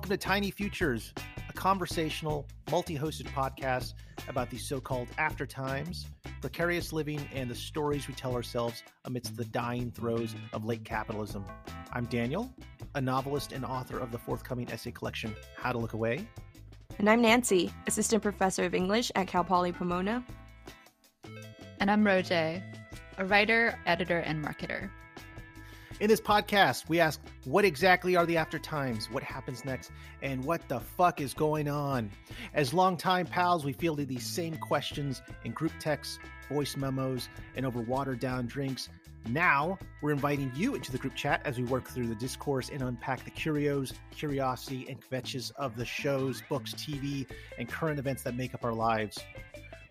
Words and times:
welcome 0.00 0.16
to 0.16 0.16
Tiny 0.16 0.50
Futures, 0.50 1.12
a 1.50 1.52
conversational, 1.52 2.46
multi 2.70 2.96
hosted 2.96 3.26
podcast 3.34 3.92
about 4.28 4.48
the 4.48 4.56
so 4.56 4.80
called 4.80 5.08
after 5.18 5.44
times, 5.44 6.06
precarious 6.40 6.90
living, 6.90 7.20
and 7.34 7.50
the 7.50 7.54
stories 7.54 8.08
we 8.08 8.14
tell 8.14 8.34
ourselves 8.34 8.82
amidst 9.04 9.36
the 9.36 9.44
dying 9.44 9.90
throes 9.90 10.34
of 10.54 10.64
late 10.64 10.86
capitalism. 10.86 11.44
I'm 11.92 12.06
Daniel, 12.06 12.50
a 12.94 13.00
novelist 13.02 13.52
and 13.52 13.62
author 13.62 13.98
of 13.98 14.10
the 14.10 14.16
forthcoming 14.16 14.70
essay 14.72 14.90
collection, 14.90 15.36
How 15.54 15.70
to 15.70 15.76
Look 15.76 15.92
Away. 15.92 16.26
And 16.98 17.10
I'm 17.10 17.20
Nancy, 17.20 17.70
assistant 17.86 18.22
professor 18.22 18.64
of 18.64 18.74
English 18.74 19.12
at 19.16 19.26
Cal 19.26 19.44
Poly 19.44 19.70
Pomona. 19.70 20.24
And 21.78 21.90
I'm 21.90 22.02
Roje, 22.06 22.62
a 23.18 23.24
writer, 23.26 23.78
editor, 23.84 24.20
and 24.20 24.42
marketer. 24.42 24.88
In 26.00 26.08
this 26.08 26.20
podcast, 26.20 26.88
we 26.88 26.98
ask 26.98 27.20
what 27.44 27.62
exactly 27.62 28.16
are 28.16 28.24
the 28.24 28.38
after 28.38 28.58
times, 28.58 29.10
what 29.10 29.22
happens 29.22 29.66
next, 29.66 29.90
and 30.22 30.42
what 30.42 30.66
the 30.66 30.80
fuck 30.80 31.20
is 31.20 31.34
going 31.34 31.68
on. 31.68 32.10
As 32.54 32.72
longtime 32.72 33.26
pals, 33.26 33.66
we 33.66 33.74
fielded 33.74 34.08
these 34.08 34.24
same 34.26 34.56
questions 34.56 35.20
in 35.44 35.52
group 35.52 35.72
texts, 35.78 36.18
voice 36.48 36.74
memos, 36.74 37.28
and 37.54 37.66
over 37.66 37.82
watered 37.82 38.18
down 38.18 38.46
drinks. 38.46 38.88
Now, 39.28 39.78
we're 40.00 40.12
inviting 40.12 40.50
you 40.54 40.74
into 40.74 40.90
the 40.90 40.96
group 40.96 41.14
chat 41.14 41.42
as 41.44 41.58
we 41.58 41.64
work 41.64 41.90
through 41.90 42.06
the 42.06 42.14
discourse 42.14 42.70
and 42.70 42.80
unpack 42.80 43.22
the 43.26 43.30
curios, 43.30 43.92
curiosity, 44.10 44.86
and 44.88 44.98
kvetches 45.02 45.52
of 45.56 45.76
the 45.76 45.84
shows, 45.84 46.42
books, 46.48 46.72
TV, 46.72 47.26
and 47.58 47.68
current 47.68 47.98
events 47.98 48.22
that 48.22 48.34
make 48.34 48.54
up 48.54 48.64
our 48.64 48.72
lives. 48.72 49.18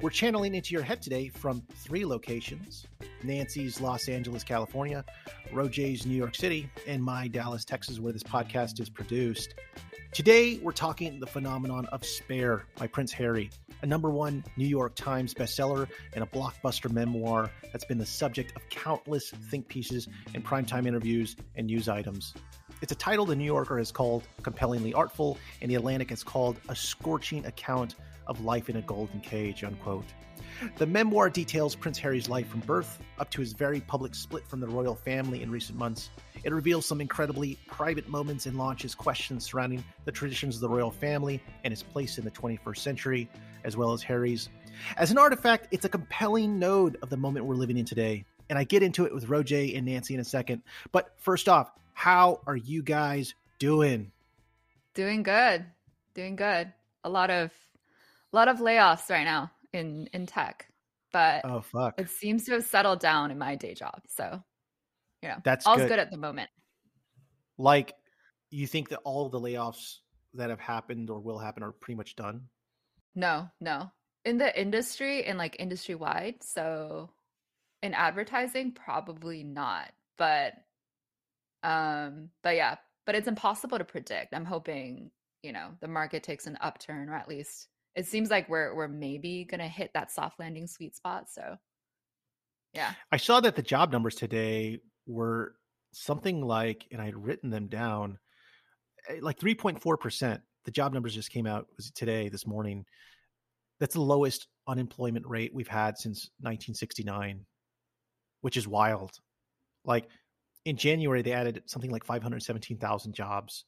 We're 0.01 0.11
channeling 0.11 0.55
into 0.55 0.73
your 0.73 0.81
head 0.81 1.01
today 1.01 1.27
from 1.27 1.61
three 1.75 2.05
locations 2.05 2.87
Nancy's 3.21 3.81
Los 3.81 4.07
Angeles, 4.07 4.45
California, 4.45 5.03
Roje's 5.51 6.05
New 6.05 6.15
York 6.15 6.35
City, 6.35 6.69
and 6.87 7.03
my 7.03 7.27
Dallas, 7.27 7.65
Texas, 7.65 7.99
where 7.99 8.13
this 8.13 8.23
podcast 8.23 8.79
is 8.79 8.89
produced. 8.89 9.55
Today, 10.13 10.57
we're 10.63 10.71
talking 10.71 11.19
the 11.19 11.27
phenomenon 11.27 11.85
of 11.87 12.05
Spare 12.05 12.63
by 12.77 12.87
Prince 12.87 13.11
Harry, 13.11 13.49
a 13.81 13.85
number 13.85 14.09
one 14.09 14.41
New 14.55 14.67
York 14.67 14.95
Times 14.95 15.33
bestseller 15.33 15.85
and 16.13 16.23
a 16.23 16.27
blockbuster 16.27 16.89
memoir 16.89 17.51
that's 17.73 17.83
been 17.83 17.97
the 17.97 18.05
subject 18.05 18.53
of 18.55 18.61
countless 18.69 19.31
think 19.31 19.67
pieces 19.67 20.07
and 20.33 20.45
primetime 20.45 20.87
interviews 20.87 21.35
and 21.57 21.67
news 21.67 21.89
items. 21.89 22.33
It's 22.81 22.93
a 22.93 22.95
title 22.95 23.25
the 23.25 23.35
New 23.35 23.43
Yorker 23.43 23.77
has 23.77 23.91
called 23.91 24.29
compellingly 24.43 24.93
artful, 24.93 25.37
and 25.61 25.69
the 25.69 25.75
Atlantic 25.75 26.09
has 26.11 26.23
called 26.23 26.57
a 26.69 26.75
scorching 26.75 27.45
account 27.45 27.95
of 28.29 28.45
life 28.45 28.69
in 28.69 28.77
a 28.77 28.81
golden 28.81 29.19
cage, 29.19 29.65
unquote. 29.65 30.05
The 30.77 30.85
memoir 30.85 31.29
details 31.29 31.75
Prince 31.75 31.97
Harry's 31.97 32.29
life 32.29 32.47
from 32.47 32.61
birth 32.61 32.99
up 33.17 33.29
to 33.31 33.41
his 33.41 33.53
very 33.53 33.81
public 33.81 34.15
split 34.15 34.47
from 34.47 34.59
the 34.59 34.67
royal 34.67 34.95
family 34.95 35.41
in 35.41 35.51
recent 35.51 35.77
months. 35.77 36.09
It 36.43 36.53
reveals 36.53 36.85
some 36.85 37.01
incredibly 37.01 37.57
private 37.67 38.07
moments 38.07 38.45
and 38.45 38.57
launches 38.57 38.95
questions 38.95 39.43
surrounding 39.43 39.83
the 40.05 40.11
traditions 40.11 40.55
of 40.55 40.61
the 40.61 40.69
royal 40.69 40.91
family 40.91 41.41
and 41.63 41.73
its 41.73 41.83
place 41.83 42.17
in 42.17 42.23
the 42.23 42.31
21st 42.31 42.77
century, 42.77 43.29
as 43.65 43.75
well 43.75 43.91
as 43.91 44.01
Harry's. 44.03 44.47
As 44.95 45.11
an 45.11 45.17
artifact, 45.17 45.67
it's 45.71 45.85
a 45.85 45.89
compelling 45.89 46.59
node 46.59 46.97
of 47.01 47.09
the 47.09 47.17
moment 47.17 47.45
we're 47.45 47.55
living 47.55 47.77
in 47.77 47.85
today. 47.85 48.23
And 48.49 48.57
I 48.57 48.63
get 48.63 48.81
into 48.81 49.05
it 49.05 49.13
with 49.13 49.27
Roje 49.27 49.77
and 49.77 49.85
Nancy 49.85 50.13
in 50.13 50.19
a 50.19 50.25
second. 50.25 50.63
But 50.91 51.13
first 51.17 51.49
off, 51.49 51.71
how 51.93 52.39
are 52.47 52.55
you 52.55 52.81
guys 52.81 53.33
doing? 53.59 54.11
Doing 54.93 55.23
good. 55.23 55.65
Doing 56.13 56.35
good. 56.35 56.71
A 57.03 57.09
lot 57.09 57.29
of 57.29 57.51
a 58.31 58.35
lot 58.35 58.47
of 58.47 58.57
layoffs 58.59 59.09
right 59.09 59.23
now 59.23 59.51
in 59.73 60.07
in 60.13 60.25
tech, 60.25 60.67
but 61.11 61.41
oh 61.43 61.61
fuck, 61.61 61.99
it 61.99 62.09
seems 62.09 62.45
to 62.45 62.53
have 62.53 62.65
settled 62.65 62.99
down 62.99 63.31
in 63.31 63.37
my 63.37 63.55
day 63.55 63.73
job. 63.73 64.01
So, 64.07 64.41
yeah, 65.21 65.37
that's 65.43 65.65
all's 65.65 65.79
good. 65.79 65.89
good 65.89 65.99
at 65.99 66.11
the 66.11 66.17
moment. 66.17 66.49
Like, 67.57 67.93
you 68.49 68.67
think 68.67 68.89
that 68.89 68.99
all 69.03 69.29
the 69.29 69.39
layoffs 69.39 69.97
that 70.33 70.49
have 70.49 70.59
happened 70.59 71.09
or 71.09 71.19
will 71.19 71.39
happen 71.39 71.63
are 71.63 71.71
pretty 71.71 71.97
much 71.97 72.15
done? 72.15 72.41
No, 73.15 73.49
no. 73.59 73.91
In 74.25 74.37
the 74.37 74.59
industry 74.59 75.25
and 75.25 75.37
like 75.37 75.55
industry 75.59 75.95
wide, 75.95 76.35
so 76.41 77.09
in 77.81 77.93
advertising, 77.93 78.73
probably 78.73 79.43
not. 79.43 79.91
But, 80.17 80.53
um, 81.63 82.29
but 82.43 82.55
yeah, 82.55 82.75
but 83.05 83.15
it's 83.15 83.27
impossible 83.27 83.77
to 83.77 83.85
predict. 83.85 84.33
I'm 84.33 84.45
hoping 84.45 85.11
you 85.43 85.53
know 85.53 85.69
the 85.79 85.87
market 85.87 86.23
takes 86.23 86.47
an 86.47 86.57
upturn 86.61 87.09
or 87.09 87.15
at 87.15 87.27
least 87.27 87.67
it 87.95 88.05
seems 88.05 88.29
like 88.29 88.47
we're 88.49 88.75
we're 88.75 88.87
maybe 88.87 89.45
gonna 89.49 89.67
hit 89.67 89.91
that 89.93 90.11
soft 90.11 90.39
landing 90.39 90.67
sweet 90.67 90.95
spot. 90.95 91.29
So 91.29 91.57
yeah. 92.73 92.93
I 93.11 93.17
saw 93.17 93.39
that 93.41 93.55
the 93.55 93.61
job 93.61 93.91
numbers 93.91 94.15
today 94.15 94.79
were 95.07 95.55
something 95.91 96.41
like, 96.41 96.85
and 96.91 97.01
I 97.01 97.05
had 97.05 97.15
written 97.15 97.49
them 97.49 97.67
down, 97.67 98.19
eh, 99.09 99.19
like 99.21 99.39
3.4%. 99.39 100.39
The 100.65 100.71
job 100.71 100.93
numbers 100.93 101.15
just 101.15 101.31
came 101.31 101.47
out 101.47 101.67
was 101.77 101.91
today, 101.91 102.29
this 102.29 102.45
morning. 102.45 102.85
That's 103.79 103.95
the 103.95 104.01
lowest 104.01 104.47
unemployment 104.67 105.25
rate 105.25 105.51
we've 105.53 105.67
had 105.67 105.97
since 105.97 106.29
1969, 106.41 107.45
which 108.41 108.57
is 108.57 108.67
wild. 108.67 109.11
Like 109.85 110.07
in 110.65 110.75
January, 110.75 111.21
they 111.21 111.31
added 111.31 111.63
something 111.65 111.89
like 111.89 112.03
517,000 112.03 113.13
jobs 113.13 113.65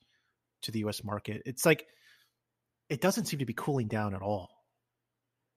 to 0.64 0.72
the 0.72 0.80
US 0.80 1.04
market. 1.04 1.42
It's 1.46 1.66
like 1.66 1.88
it 2.92 3.00
doesn't 3.00 3.26
seem 3.26 3.40
to 3.40 3.46
be 3.46 3.54
cooling 3.54 3.88
down 3.88 4.14
at 4.14 4.22
all. 4.22 4.50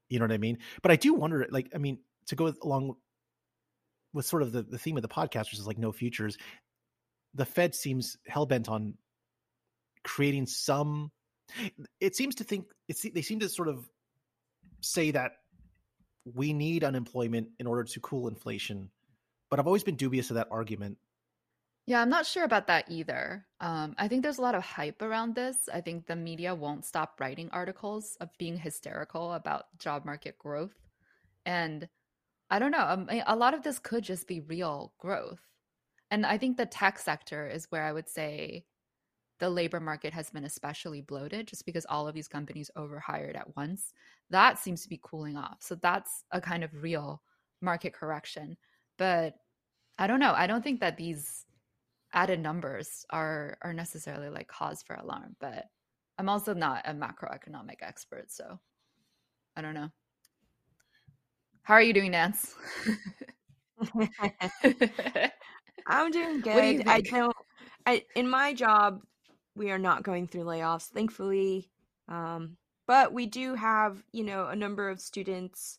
You 0.09 0.21
know 0.21 0.25
what 0.25 0.33
I 0.33 0.39
mean? 0.39 0.59
But 0.83 0.93
I 0.93 0.97
do 0.97 1.15
wonder, 1.15 1.45
like, 1.50 1.72
I 1.75 1.78
mean, 1.78 1.99
to 2.27 2.37
go 2.37 2.55
along 2.62 2.95
with 4.12 4.25
sort 4.25 4.43
of 4.43 4.53
the, 4.53 4.62
the 4.62 4.78
theme 4.78 4.97
of 4.97 5.03
the 5.03 5.09
podcast, 5.09 5.50
which 5.50 5.59
is 5.59 5.67
like 5.67 5.77
no 5.77 5.91
futures, 5.91 6.39
the 7.34 7.44
Fed 7.44 7.75
seems 7.75 8.17
hell 8.25 8.47
bent 8.47 8.69
on 8.69 8.94
creating 10.05 10.47
some. 10.47 11.11
It 12.00 12.15
seems 12.15 12.37
to 12.37 12.44
think 12.44 12.67
it's 12.87 13.03
they 13.03 13.23
seem 13.23 13.41
to 13.41 13.49
sort 13.49 13.67
of 13.67 13.84
say 14.81 15.11
that 15.11 15.33
we 16.25 16.53
need 16.53 16.84
unemployment 16.84 17.49
in 17.59 17.67
order 17.67 17.83
to 17.83 18.00
cool 18.00 18.28
inflation, 18.28 18.91
but 19.50 19.59
I've 19.59 19.67
always 19.67 19.83
been 19.83 19.97
dubious 19.97 20.31
of 20.31 20.37
that 20.37 20.49
argument 20.53 20.99
yeah, 21.87 22.00
I'm 22.00 22.09
not 22.09 22.27
sure 22.27 22.45
about 22.45 22.67
that 22.69 22.87
either. 22.89 23.45
Um, 23.61 23.95
I 23.99 24.09
think 24.09 24.22
there's 24.22 24.39
a 24.39 24.43
lot 24.43 24.55
of 24.55 24.62
hype 24.62 25.03
around 25.03 25.34
this. 25.34 25.69
I 25.72 25.83
think 25.83 26.06
the 26.06 26.17
media 26.17 26.55
won't 26.55 26.84
stop 26.84 27.21
writing 27.21 27.50
articles 27.53 28.17
of 28.21 28.31
being 28.39 28.56
hysterical 28.56 29.34
about 29.34 29.65
job 29.78 30.06
market 30.06 30.39
growth. 30.39 30.75
And 31.44 31.89
I 32.49 32.59
don't 32.59 32.71
know, 32.71 32.87
um, 32.87 33.09
a 33.27 33.37
lot 33.37 33.53
of 33.53 33.62
this 33.62 33.78
could 33.78 34.03
just 34.03 34.27
be 34.27 34.41
real 34.41 34.94
growth. 34.99 35.41
And 36.11 36.25
I 36.25 36.39
think 36.39 36.56
the 36.56 36.67
tech 36.67 36.99
sector 36.99 37.47
is 37.47 37.67
where 37.71 37.83
I 37.84 37.93
would 37.93 38.09
say 38.09 38.65
the 39.41 39.50
labor 39.50 39.81
market 39.81 40.15
has 40.15 40.31
been 40.31 40.44
especially 40.44 41.03
bloated 41.03 41.49
just 41.49 41.67
because 41.67 41.84
all 41.87 42.09
of 42.09 42.15
these 42.15 42.28
companies 42.28 42.71
overhired 42.77 43.37
at 43.37 43.56
once. 43.56 43.93
That 44.31 44.59
seems 44.59 44.83
to 44.83 44.89
be 44.89 45.00
cooling 45.03 45.37
off. 45.37 45.59
So 45.61 45.75
that's 45.75 46.25
a 46.31 46.41
kind 46.41 46.65
of 46.65 46.83
real 46.83 47.21
market 47.61 47.93
correction. 47.93 48.56
But 48.97 49.34
I 49.99 50.06
don't 50.06 50.21
know. 50.21 50.33
I 50.34 50.47
don't 50.47 50.62
think 50.62 50.81
that 50.81 50.97
these 50.97 51.44
added 52.15 52.41
numbers 52.41 53.05
are 53.11 53.59
are 53.63 53.73
necessarily 53.73 54.31
like 54.31 54.49
cause 54.49 54.83
for 54.83 54.95
alarm 54.95 55.37
but 55.41 55.67
i'm 56.19 56.29
also 56.29 56.55
not 56.55 56.83
a 56.87 56.93
macroeconomic 56.93 57.83
expert 57.83 58.31
so 58.31 58.59
i 59.57 59.63
don't 59.63 59.75
know. 59.75 59.91
How 61.63 61.75
are 61.75 61.83
you 61.83 61.95
doing 61.95 62.11
nance? 62.11 62.55
I'm 65.87 66.11
doing 66.11 66.41
good 66.41 66.85
do 66.85 66.91
i 66.91 67.01
don't 67.01 67.37
i 67.87 68.05
in 68.15 68.29
my 68.29 68.55
job 68.55 69.01
we 69.57 69.71
are 69.71 69.79
not 69.79 70.03
going 70.03 70.27
through 70.27 70.45
layoffs 70.45 70.89
thankfully 70.89 71.71
um, 72.09 72.57
but 72.87 73.13
we 73.13 73.27
do 73.27 73.55
have 73.55 74.03
you 74.12 74.25
know 74.25 74.47
a 74.47 74.56
number 74.56 74.88
of 74.88 75.00
students 75.00 75.79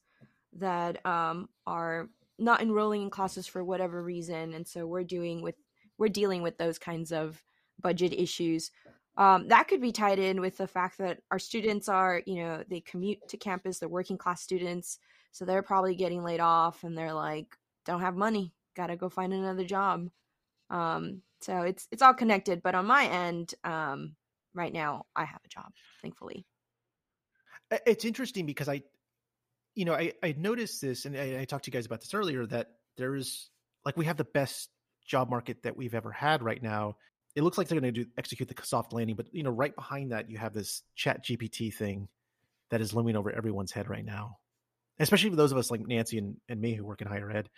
that 0.53 1.05
um, 1.05 1.49
are 1.65 2.09
not 2.37 2.61
enrolling 2.61 3.03
in 3.03 3.09
classes 3.09 3.47
for 3.47 3.63
whatever 3.63 4.03
reason 4.03 4.53
and 4.53 4.67
so 4.67 4.85
we're 4.85 5.03
doing 5.03 5.41
with 5.41 5.55
we're 5.97 6.09
dealing 6.09 6.41
with 6.41 6.57
those 6.57 6.79
kinds 6.79 7.11
of 7.11 7.41
budget 7.81 8.13
issues. 8.13 8.71
Um, 9.17 9.47
that 9.47 9.67
could 9.67 9.81
be 9.81 9.91
tied 9.91 10.19
in 10.19 10.41
with 10.41 10.57
the 10.57 10.67
fact 10.67 10.97
that 10.97 11.21
our 11.31 11.39
students 11.39 11.87
are, 11.87 12.21
you 12.25 12.35
know, 12.35 12.63
they 12.69 12.81
commute 12.81 13.25
to 13.29 13.37
campus, 13.37 13.79
they're 13.79 13.87
working 13.87 14.17
class 14.17 14.41
students, 14.41 14.99
so 15.31 15.45
they're 15.45 15.61
probably 15.61 15.95
getting 15.95 16.23
laid 16.23 16.41
off 16.41 16.83
and 16.83 16.97
they're 16.97 17.13
like, 17.13 17.57
don't 17.85 18.01
have 18.01 18.15
money, 18.15 18.53
gotta 18.75 18.95
go 18.95 19.09
find 19.09 19.33
another 19.33 19.63
job. 19.63 20.09
Um, 20.69 21.21
so 21.41 21.61
it's 21.61 21.87
it's 21.91 22.01
all 22.01 22.13
connected. 22.13 22.61
But 22.63 22.75
on 22.75 22.85
my 22.85 23.05
end, 23.05 23.53
um, 23.63 24.15
right 24.53 24.73
now, 24.73 25.05
I 25.15 25.25
have 25.25 25.41
a 25.45 25.49
job, 25.49 25.71
thankfully. 26.01 26.45
It's 27.85 28.05
interesting 28.05 28.45
because 28.45 28.69
I, 28.69 28.81
you 29.75 29.85
know, 29.85 29.93
I 29.93 30.13
I 30.23 30.35
noticed 30.37 30.81
this, 30.81 31.05
and 31.05 31.17
I, 31.17 31.41
I 31.41 31.45
talked 31.45 31.65
to 31.65 31.69
you 31.69 31.73
guys 31.73 31.85
about 31.85 32.01
this 32.01 32.13
earlier 32.13 32.45
that 32.47 32.71
there 32.97 33.15
is 33.15 33.49
like 33.85 33.97
we 33.97 34.05
have 34.05 34.17
the 34.17 34.23
best 34.23 34.69
job 35.05 35.29
market 35.29 35.63
that 35.63 35.77
we've 35.77 35.93
ever 35.93 36.11
had 36.11 36.43
right 36.43 36.61
now. 36.61 36.97
It 37.35 37.43
looks 37.43 37.57
like 37.57 37.67
they're 37.67 37.79
going 37.79 37.93
to 37.93 38.03
do 38.03 38.09
execute 38.17 38.47
the 38.47 38.55
soft 38.63 38.93
landing, 38.93 39.15
but 39.15 39.27
you 39.33 39.43
know, 39.43 39.49
right 39.49 39.75
behind 39.75 40.11
that, 40.11 40.29
you 40.29 40.37
have 40.37 40.53
this 40.53 40.83
Chat 40.95 41.25
GPT 41.25 41.73
thing 41.73 42.07
that 42.69 42.81
is 42.81 42.93
looming 42.93 43.15
over 43.15 43.31
everyone's 43.31 43.71
head 43.71 43.89
right 43.89 44.05
now. 44.05 44.37
Especially 44.99 45.29
for 45.29 45.35
those 45.35 45.51
of 45.51 45.57
us 45.57 45.69
like 45.69 45.85
Nancy 45.85 46.17
and, 46.17 46.37
and 46.47 46.61
me 46.61 46.73
who 46.73 46.85
work 46.85 47.01
in 47.01 47.07
higher 47.07 47.29
ed, 47.29 47.49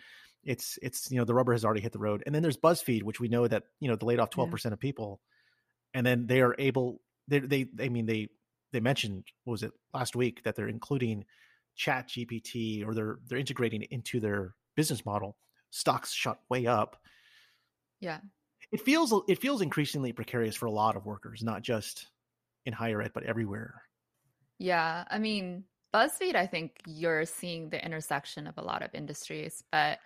it's 0.44 0.78
it's 0.82 1.10
you 1.10 1.18
know 1.18 1.24
the 1.24 1.34
rubber 1.34 1.52
has 1.52 1.64
already 1.64 1.80
hit 1.80 1.92
the 1.92 1.98
road. 1.98 2.22
And 2.26 2.34
then 2.34 2.42
there's 2.42 2.56
BuzzFeed, 2.56 3.04
which 3.04 3.20
we 3.20 3.28
know 3.28 3.46
that 3.46 3.64
you 3.80 3.88
know 3.88 3.96
they 3.96 4.06
laid 4.06 4.18
off 4.18 4.30
twelve 4.30 4.50
percent 4.50 4.72
of 4.72 4.80
people, 4.80 5.20
and 5.94 6.04
then 6.04 6.26
they 6.26 6.40
are 6.40 6.56
able 6.58 7.00
they 7.28 7.38
they 7.38 7.66
I 7.80 7.88
mean 7.88 8.06
they 8.06 8.28
they 8.72 8.80
mentioned 8.80 9.24
was 9.44 9.62
it 9.62 9.72
last 9.94 10.16
week 10.16 10.42
that 10.44 10.56
they're 10.56 10.68
including 10.68 11.24
Chat 11.76 12.08
GPT 12.08 12.86
or 12.86 12.94
they're 12.94 13.18
they're 13.28 13.38
integrating 13.38 13.82
it 13.82 13.92
into 13.92 14.20
their 14.20 14.54
business 14.74 15.06
model. 15.06 15.36
Stocks 15.70 16.12
shot 16.12 16.40
way 16.48 16.66
up. 16.66 16.96
Yeah. 18.00 18.20
It 18.72 18.80
feels 18.82 19.14
it 19.28 19.40
feels 19.40 19.62
increasingly 19.62 20.12
precarious 20.12 20.54
for 20.54 20.66
a 20.66 20.70
lot 20.70 20.96
of 20.96 21.06
workers, 21.06 21.42
not 21.42 21.62
just 21.62 22.06
in 22.66 22.72
higher 22.72 23.00
ed, 23.00 23.12
but 23.14 23.24
everywhere. 23.24 23.82
Yeah. 24.58 25.04
I 25.10 25.18
mean, 25.18 25.64
BuzzFeed, 25.94 26.34
I 26.34 26.46
think 26.46 26.72
you're 26.86 27.24
seeing 27.24 27.70
the 27.70 27.82
intersection 27.82 28.46
of 28.46 28.58
a 28.58 28.62
lot 28.62 28.82
of 28.82 28.94
industries, 28.94 29.62
but 29.72 29.98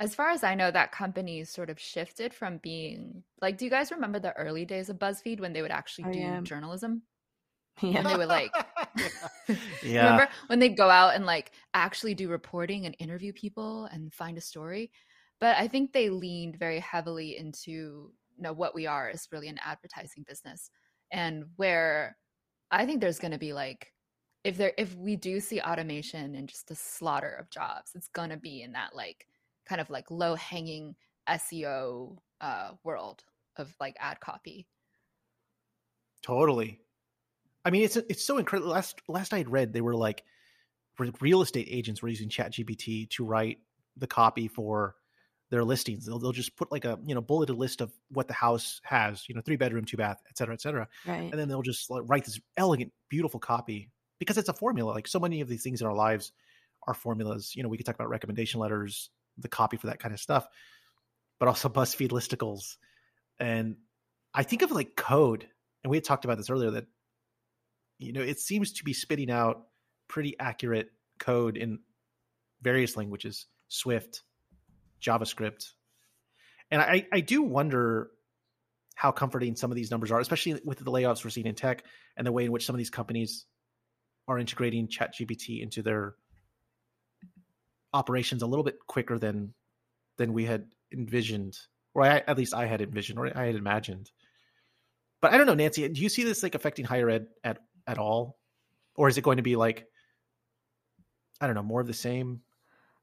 as 0.00 0.14
far 0.14 0.30
as 0.30 0.42
I 0.42 0.54
know, 0.54 0.70
that 0.70 0.92
company 0.92 1.44
sort 1.44 1.68
of 1.68 1.78
shifted 1.78 2.32
from 2.32 2.56
being 2.58 3.22
like, 3.42 3.58
do 3.58 3.66
you 3.66 3.70
guys 3.70 3.92
remember 3.92 4.18
the 4.18 4.32
early 4.32 4.64
days 4.64 4.88
of 4.88 4.98
BuzzFeed 4.98 5.40
when 5.40 5.52
they 5.52 5.60
would 5.60 5.70
actually 5.70 6.06
oh, 6.08 6.12
do 6.12 6.18
yeah. 6.18 6.40
journalism? 6.40 7.02
Yeah. 7.82 7.98
And 7.98 8.06
they 8.06 8.16
would 8.16 8.28
like, 8.28 8.52
yeah. 9.82 10.04
remember 10.04 10.28
when 10.48 10.58
they'd 10.58 10.76
go 10.76 10.90
out 10.90 11.14
and 11.14 11.24
like 11.24 11.52
actually 11.72 12.14
do 12.14 12.28
reporting 12.28 12.84
and 12.84 12.94
interview 12.98 13.32
people 13.32 13.86
and 13.86 14.12
find 14.12 14.36
a 14.36 14.40
story? 14.42 14.90
But 15.40 15.56
I 15.56 15.68
think 15.68 15.92
they 15.92 16.10
leaned 16.10 16.56
very 16.56 16.80
heavily 16.80 17.36
into 17.36 17.70
you 18.36 18.42
know 18.42 18.52
what 18.52 18.74
we 18.74 18.86
are 18.86 19.10
is 19.10 19.28
really 19.32 19.48
an 19.48 19.58
advertising 19.64 20.24
business, 20.28 20.70
and 21.10 21.44
where 21.56 22.16
I 22.70 22.86
think 22.86 23.00
there's 23.00 23.18
going 23.18 23.32
to 23.32 23.38
be 23.38 23.52
like 23.52 23.92
if 24.44 24.56
there 24.56 24.72
if 24.78 24.94
we 24.96 25.16
do 25.16 25.40
see 25.40 25.60
automation 25.60 26.34
and 26.34 26.48
just 26.48 26.70
a 26.70 26.74
slaughter 26.74 27.36
of 27.38 27.50
jobs, 27.50 27.92
it's 27.94 28.08
going 28.08 28.30
to 28.30 28.36
be 28.36 28.62
in 28.62 28.72
that 28.72 28.94
like 28.94 29.26
kind 29.66 29.80
of 29.80 29.90
like 29.90 30.10
low 30.10 30.34
hanging 30.34 30.94
SEO 31.28 32.16
uh, 32.40 32.70
world 32.84 33.22
of 33.56 33.74
like 33.80 33.96
ad 34.00 34.20
copy. 34.20 34.66
Totally. 36.22 36.80
I 37.64 37.70
mean, 37.70 37.84
it's 37.84 37.96
it's 37.96 38.24
so 38.24 38.38
incredible. 38.38 38.72
Last 38.72 39.00
last 39.08 39.34
I 39.34 39.38
had 39.38 39.50
read, 39.50 39.72
they 39.72 39.80
were 39.80 39.96
like 39.96 40.24
real 41.20 41.40
estate 41.40 41.68
agents 41.70 42.02
were 42.02 42.08
using 42.08 42.28
ChatGPT 42.28 43.08
to 43.10 43.24
write 43.24 43.58
the 43.96 44.06
copy 44.06 44.48
for 44.48 44.96
their 45.50 45.64
listings. 45.64 46.06
They'll 46.06 46.18
they'll 46.18 46.32
just 46.32 46.56
put 46.56 46.70
like 46.70 46.84
a 46.84 46.98
you 47.04 47.14
know 47.14 47.20
bulleted 47.20 47.56
list 47.56 47.80
of 47.80 47.92
what 48.10 48.28
the 48.28 48.34
house 48.34 48.80
has, 48.84 49.28
you 49.28 49.34
know, 49.34 49.40
three 49.40 49.56
bedroom, 49.56 49.84
two 49.84 49.96
bath, 49.96 50.22
et 50.28 50.38
cetera, 50.38 50.54
et 50.54 50.60
cetera, 50.60 50.88
right. 51.06 51.30
and 51.30 51.32
then 51.32 51.48
they'll 51.48 51.62
just 51.62 51.90
like, 51.90 52.04
write 52.06 52.24
this 52.24 52.40
elegant, 52.56 52.92
beautiful 53.08 53.40
copy 53.40 53.90
because 54.18 54.38
it's 54.38 54.48
a 54.48 54.54
formula. 54.54 54.92
Like 54.92 55.08
so 55.08 55.18
many 55.18 55.40
of 55.40 55.48
these 55.48 55.62
things 55.62 55.80
in 55.80 55.86
our 55.86 55.94
lives 55.94 56.32
are 56.86 56.94
formulas. 56.94 57.52
You 57.56 57.62
know, 57.62 57.68
we 57.68 57.76
could 57.76 57.86
talk 57.86 57.96
about 57.96 58.08
recommendation 58.08 58.60
letters, 58.60 59.10
the 59.36 59.48
copy 59.48 59.76
for 59.76 59.88
that 59.88 59.98
kind 59.98 60.14
of 60.14 60.20
stuff, 60.20 60.46
but 61.38 61.48
also 61.48 61.68
BuzzFeed 61.68 62.10
listicles. 62.10 62.76
And 63.40 63.76
I 64.34 64.44
think 64.44 64.62
of 64.62 64.70
like 64.70 64.94
code, 64.96 65.48
and 65.82 65.90
we 65.90 65.96
had 65.96 66.04
talked 66.04 66.24
about 66.24 66.38
this 66.38 66.50
earlier 66.50 66.70
that, 66.72 66.86
you 67.98 68.12
know, 68.12 68.22
it 68.22 68.38
seems 68.38 68.72
to 68.74 68.84
be 68.84 68.92
spitting 68.92 69.30
out 69.30 69.66
pretty 70.08 70.38
accurate 70.38 70.90
code 71.18 71.56
in 71.56 71.80
various 72.62 72.96
languages, 72.96 73.46
Swift, 73.68 74.22
JavaScript. 75.02 75.70
And 76.70 76.80
I, 76.80 77.06
I 77.12 77.20
do 77.20 77.42
wonder 77.42 78.10
how 78.94 79.10
comforting 79.10 79.56
some 79.56 79.70
of 79.70 79.76
these 79.76 79.90
numbers 79.90 80.10
are, 80.10 80.20
especially 80.20 80.60
with 80.64 80.78
the 80.78 80.90
layoffs 80.90 81.24
we're 81.24 81.30
seeing 81.30 81.46
in 81.46 81.54
tech 81.54 81.84
and 82.16 82.26
the 82.26 82.32
way 82.32 82.44
in 82.44 82.52
which 82.52 82.66
some 82.66 82.74
of 82.74 82.78
these 82.78 82.90
companies 82.90 83.46
are 84.28 84.38
integrating 84.38 84.88
ChatGPT 84.88 85.62
into 85.62 85.82
their 85.82 86.14
operations 87.92 88.42
a 88.42 88.46
little 88.46 88.62
bit 88.62 88.78
quicker 88.86 89.18
than 89.18 89.54
than 90.18 90.32
we 90.32 90.44
had 90.44 90.66
envisioned, 90.92 91.58
or 91.94 92.02
I, 92.02 92.18
at 92.26 92.36
least 92.36 92.54
I 92.54 92.66
had 92.66 92.82
envisioned, 92.82 93.18
or 93.18 93.36
I 93.36 93.46
had 93.46 93.56
imagined. 93.56 94.10
But 95.22 95.32
I 95.32 95.38
don't 95.38 95.46
know, 95.46 95.54
Nancy. 95.54 95.88
Do 95.88 96.00
you 96.00 96.08
see 96.08 96.24
this 96.24 96.42
like 96.42 96.54
affecting 96.54 96.84
higher 96.84 97.08
ed 97.08 97.26
at 97.42 97.58
at 97.86 97.98
all, 97.98 98.38
or 98.94 99.08
is 99.08 99.18
it 99.18 99.24
going 99.24 99.38
to 99.38 99.42
be 99.42 99.56
like 99.56 99.86
I 101.40 101.46
don't 101.46 101.56
know, 101.56 101.62
more 101.62 101.80
of 101.80 101.86
the 101.86 101.94
same? 101.94 102.42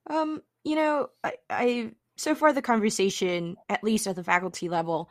Um, 0.09 0.41
you 0.63 0.75
know, 0.75 1.09
I, 1.23 1.33
I 1.49 1.91
so 2.17 2.35
far 2.35 2.53
the 2.53 2.61
conversation, 2.61 3.57
at 3.69 3.83
least 3.83 4.07
at 4.07 4.15
the 4.15 4.23
faculty 4.23 4.69
level, 4.69 5.09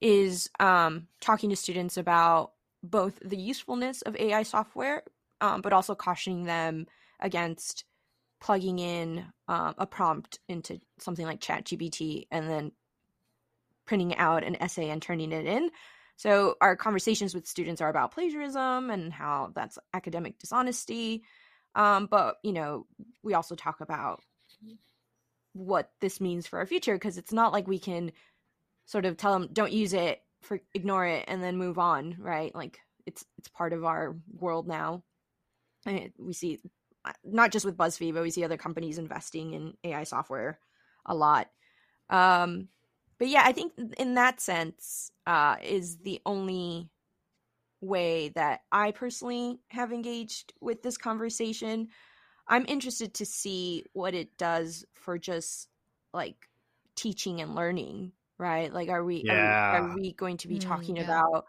is 0.00 0.50
um 0.60 1.06
talking 1.20 1.50
to 1.50 1.56
students 1.56 1.96
about 1.96 2.52
both 2.82 3.18
the 3.24 3.36
usefulness 3.36 4.02
of 4.02 4.16
AI 4.16 4.42
software, 4.44 5.02
um, 5.40 5.60
but 5.62 5.72
also 5.72 5.94
cautioning 5.94 6.44
them 6.44 6.86
against 7.20 7.84
plugging 8.40 8.78
in 8.78 9.24
um, 9.48 9.74
a 9.78 9.86
prompt 9.86 10.38
into 10.48 10.80
something 10.98 11.26
like 11.26 11.40
ChatGPT 11.40 12.26
and 12.30 12.48
then 12.48 12.72
printing 13.86 14.14
out 14.16 14.44
an 14.44 14.56
essay 14.62 14.90
and 14.90 15.02
turning 15.02 15.32
it 15.32 15.46
in. 15.46 15.70
So 16.16 16.56
our 16.60 16.76
conversations 16.76 17.34
with 17.34 17.46
students 17.46 17.80
are 17.80 17.88
about 17.88 18.12
plagiarism 18.12 18.90
and 18.90 19.12
how 19.12 19.52
that's 19.54 19.78
academic 19.94 20.38
dishonesty. 20.38 21.22
Um, 21.74 22.06
but 22.10 22.36
you 22.42 22.52
know, 22.52 22.86
we 23.22 23.34
also 23.34 23.54
talk 23.54 23.80
about 23.80 24.20
what 25.52 25.90
this 26.00 26.20
means 26.20 26.46
for 26.46 26.58
our 26.58 26.66
future 26.66 26.94
because 26.94 27.18
it's 27.18 27.32
not 27.32 27.52
like 27.52 27.66
we 27.66 27.78
can 27.78 28.12
sort 28.86 29.04
of 29.04 29.16
tell 29.16 29.32
them 29.32 29.48
don't 29.52 29.72
use 29.72 29.92
it 29.92 30.22
for 30.42 30.60
ignore 30.74 31.06
it 31.06 31.24
and 31.28 31.42
then 31.42 31.56
move 31.56 31.78
on, 31.78 32.16
right? 32.18 32.54
Like 32.54 32.78
it's 33.06 33.24
it's 33.38 33.48
part 33.48 33.72
of 33.72 33.84
our 33.84 34.16
world 34.32 34.68
now. 34.68 35.02
And 35.86 36.12
we 36.18 36.32
see 36.32 36.58
not 37.24 37.52
just 37.52 37.64
with 37.64 37.76
BuzzFeed, 37.76 38.14
but 38.14 38.22
we 38.22 38.30
see 38.30 38.44
other 38.44 38.56
companies 38.56 38.98
investing 38.98 39.54
in 39.54 39.74
AI 39.84 40.04
software 40.04 40.58
a 41.06 41.14
lot. 41.14 41.48
Um, 42.10 42.68
but 43.18 43.28
yeah, 43.28 43.42
I 43.44 43.52
think 43.52 43.72
in 43.98 44.14
that 44.14 44.40
sense 44.40 45.10
uh, 45.26 45.56
is 45.62 45.98
the 45.98 46.20
only 46.26 46.90
way 47.80 48.30
that 48.30 48.60
I 48.72 48.90
personally 48.90 49.60
have 49.68 49.92
engaged 49.92 50.52
with 50.60 50.82
this 50.82 50.98
conversation. 50.98 51.88
I'm 52.48 52.64
interested 52.66 53.14
to 53.14 53.26
see 53.26 53.84
what 53.92 54.14
it 54.14 54.36
does 54.38 54.84
for 54.94 55.18
just 55.18 55.68
like 56.12 56.48
teaching 56.94 57.40
and 57.40 57.54
learning, 57.54 58.12
right? 58.38 58.72
Like, 58.72 58.88
are 58.88 59.04
we 59.04 59.22
yeah. 59.24 59.76
are, 59.76 59.82
we, 59.82 59.90
are, 59.90 59.94
we 59.94 60.12
going 60.14 60.36
to 60.38 60.48
be 60.48 60.56
mm, 60.56 60.60
talking 60.60 60.96
mm, 60.96 60.98
yeah. 60.98 61.04
about 61.04 61.46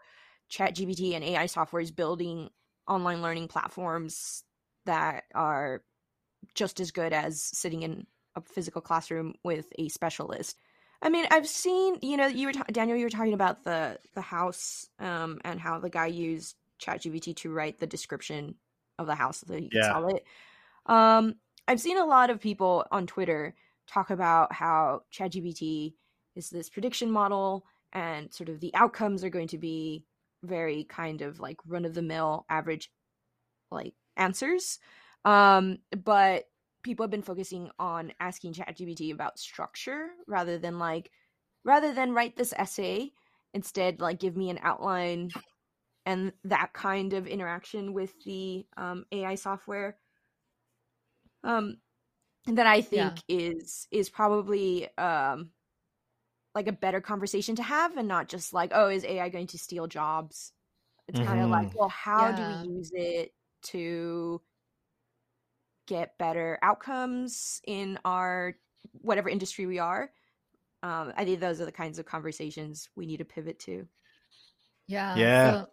ChatGPT 0.50 1.14
and 1.14 1.24
AI 1.24 1.44
softwares 1.44 1.94
building 1.94 2.50
online 2.88 3.22
learning 3.22 3.48
platforms 3.48 4.44
that 4.84 5.24
are 5.34 5.82
just 6.54 6.80
as 6.80 6.90
good 6.90 7.12
as 7.12 7.42
sitting 7.42 7.82
in 7.82 8.06
a 8.36 8.40
physical 8.40 8.80
classroom 8.80 9.34
with 9.44 9.66
a 9.78 9.88
specialist. 9.88 10.56
I 11.02 11.08
mean, 11.08 11.26
I've 11.30 11.48
seen, 11.48 11.96
you 12.02 12.16
know, 12.16 12.26
you 12.26 12.48
were 12.48 12.52
ta- 12.52 12.64
Daniel, 12.70 12.96
you 12.96 13.04
were 13.04 13.10
talking 13.10 13.32
about 13.32 13.64
the 13.64 13.98
the 14.14 14.20
house 14.20 14.88
um, 14.98 15.40
and 15.44 15.58
how 15.58 15.78
the 15.78 15.88
guy 15.88 16.06
used 16.06 16.56
ChatGPT 16.80 17.36
to 17.36 17.50
write 17.50 17.78
the 17.78 17.86
description 17.86 18.54
of 18.98 19.06
the 19.06 19.14
house 19.14 19.38
so 19.38 19.52
that 19.52 19.60
he 19.60 19.68
could 19.68 19.78
yeah. 19.78 19.92
sell 19.92 20.08
it. 20.08 20.24
Um, 20.86 21.34
I've 21.68 21.80
seen 21.80 21.98
a 21.98 22.06
lot 22.06 22.30
of 22.30 22.40
people 22.40 22.84
on 22.90 23.06
Twitter 23.06 23.54
talk 23.86 24.10
about 24.10 24.52
how 24.52 25.02
ChatGPT 25.12 25.94
is 26.36 26.50
this 26.50 26.68
prediction 26.68 27.10
model 27.10 27.64
and 27.92 28.32
sort 28.32 28.48
of 28.48 28.60
the 28.60 28.74
outcomes 28.74 29.24
are 29.24 29.30
going 29.30 29.48
to 29.48 29.58
be 29.58 30.04
very 30.42 30.84
kind 30.84 31.22
of 31.22 31.40
like 31.40 31.56
run 31.66 31.84
of 31.84 31.94
the 31.94 32.02
mill 32.02 32.46
average 32.48 32.90
like 33.70 33.94
answers. 34.16 34.78
Um, 35.24 35.78
but 36.04 36.44
people 36.82 37.04
have 37.04 37.10
been 37.10 37.22
focusing 37.22 37.70
on 37.78 38.12
asking 38.20 38.54
ChatGPT 38.54 39.12
about 39.12 39.38
structure 39.38 40.08
rather 40.26 40.58
than 40.58 40.78
like 40.78 41.10
rather 41.64 41.92
than 41.92 42.14
write 42.14 42.36
this 42.36 42.54
essay, 42.56 43.12
instead 43.52 44.00
like 44.00 44.18
give 44.18 44.36
me 44.36 44.50
an 44.50 44.58
outline 44.62 45.30
and 46.06 46.32
that 46.44 46.72
kind 46.72 47.12
of 47.12 47.26
interaction 47.26 47.92
with 47.92 48.12
the 48.24 48.64
um, 48.76 49.04
AI 49.12 49.34
software. 49.34 49.96
Um, 51.44 51.76
that 52.46 52.66
I 52.66 52.80
think 52.80 53.18
yeah. 53.28 53.36
is 53.36 53.86
is 53.90 54.08
probably 54.08 54.88
um 54.96 55.50
like 56.54 56.66
a 56.66 56.72
better 56.72 57.00
conversation 57.00 57.56
to 57.56 57.62
have 57.62 57.96
and 57.96 58.08
not 58.08 58.28
just 58.28 58.52
like 58.52 58.72
oh 58.74 58.88
is 58.88 59.04
AI 59.04 59.28
going 59.28 59.46
to 59.48 59.58
steal 59.58 59.86
jobs. 59.86 60.52
It's 61.08 61.18
mm-hmm. 61.18 61.28
kind 61.28 61.40
of 61.42 61.50
like 61.50 61.78
well 61.78 61.88
how 61.88 62.28
yeah. 62.28 62.36
do 62.62 62.68
we 62.68 62.76
use 62.76 62.90
it 62.94 63.32
to 63.62 64.40
get 65.86 66.16
better 66.18 66.58
outcomes 66.62 67.60
in 67.66 67.98
our 68.04 68.54
whatever 68.92 69.28
industry 69.28 69.66
we 69.66 69.78
are. 69.78 70.10
Um, 70.82 71.12
I 71.16 71.24
think 71.24 71.40
those 71.40 71.60
are 71.60 71.66
the 71.66 71.72
kinds 71.72 71.98
of 71.98 72.06
conversations 72.06 72.88
we 72.96 73.06
need 73.06 73.18
to 73.18 73.24
pivot 73.24 73.58
to. 73.60 73.86
Yeah. 74.86 75.16
Yeah. 75.16 75.50
So, 75.50 75.66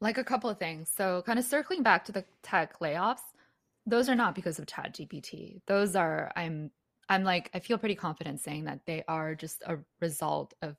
like 0.00 0.18
a 0.18 0.24
couple 0.24 0.50
of 0.50 0.58
things. 0.58 0.90
So, 0.94 1.22
kind 1.22 1.38
of 1.38 1.44
circling 1.44 1.82
back 1.82 2.06
to 2.06 2.12
the 2.12 2.24
tech 2.42 2.80
layoffs, 2.80 3.20
those 3.86 4.08
are 4.08 4.14
not 4.14 4.34
because 4.34 4.58
of 4.58 4.66
Chat 4.66 4.94
GPT. 4.94 5.60
Those 5.66 5.96
are 5.96 6.30
I'm 6.36 6.70
I'm 7.08 7.24
like 7.24 7.50
I 7.54 7.60
feel 7.60 7.78
pretty 7.78 7.94
confident 7.94 8.40
saying 8.40 8.64
that 8.64 8.80
they 8.86 9.02
are 9.08 9.34
just 9.34 9.62
a 9.66 9.78
result 10.00 10.54
of 10.62 10.76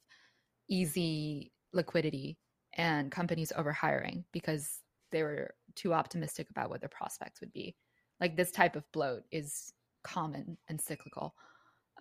easy 0.69 1.51
liquidity 1.73 2.37
and 2.73 3.11
companies 3.11 3.51
overhiring 3.57 4.23
because 4.31 4.79
they 5.11 5.23
were 5.23 5.53
too 5.75 5.93
optimistic 5.93 6.49
about 6.49 6.69
what 6.69 6.79
their 6.79 6.89
prospects 6.89 7.41
would 7.41 7.51
be. 7.51 7.75
Like 8.19 8.37
this 8.37 8.51
type 8.51 8.75
of 8.75 8.89
bloat 8.91 9.23
is 9.31 9.73
common 10.03 10.57
and 10.69 10.79
cyclical. 10.79 11.35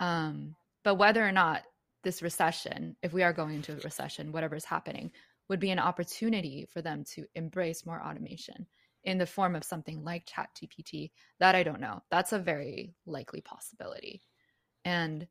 Um, 0.00 0.54
but 0.84 0.94
whether 0.94 1.26
or 1.26 1.32
not 1.32 1.62
this 2.04 2.22
recession, 2.22 2.96
if 3.02 3.12
we 3.12 3.22
are 3.22 3.32
going 3.32 3.56
into 3.56 3.72
a 3.72 3.76
recession, 3.76 4.32
whatever 4.32 4.54
is 4.54 4.64
happening, 4.64 5.10
would 5.48 5.60
be 5.60 5.70
an 5.70 5.78
opportunity 5.78 6.66
for 6.72 6.80
them 6.80 7.04
to 7.04 7.26
embrace 7.34 7.84
more 7.84 8.02
automation 8.02 8.66
in 9.04 9.18
the 9.18 9.26
form 9.26 9.56
of 9.56 9.64
something 9.64 10.04
like 10.04 10.26
ChatGPT. 10.26 11.10
That 11.38 11.54
I 11.54 11.62
don't 11.62 11.80
know. 11.80 12.02
That's 12.10 12.32
a 12.32 12.38
very 12.38 12.94
likely 13.06 13.40
possibility. 13.40 14.22
And 14.84 15.26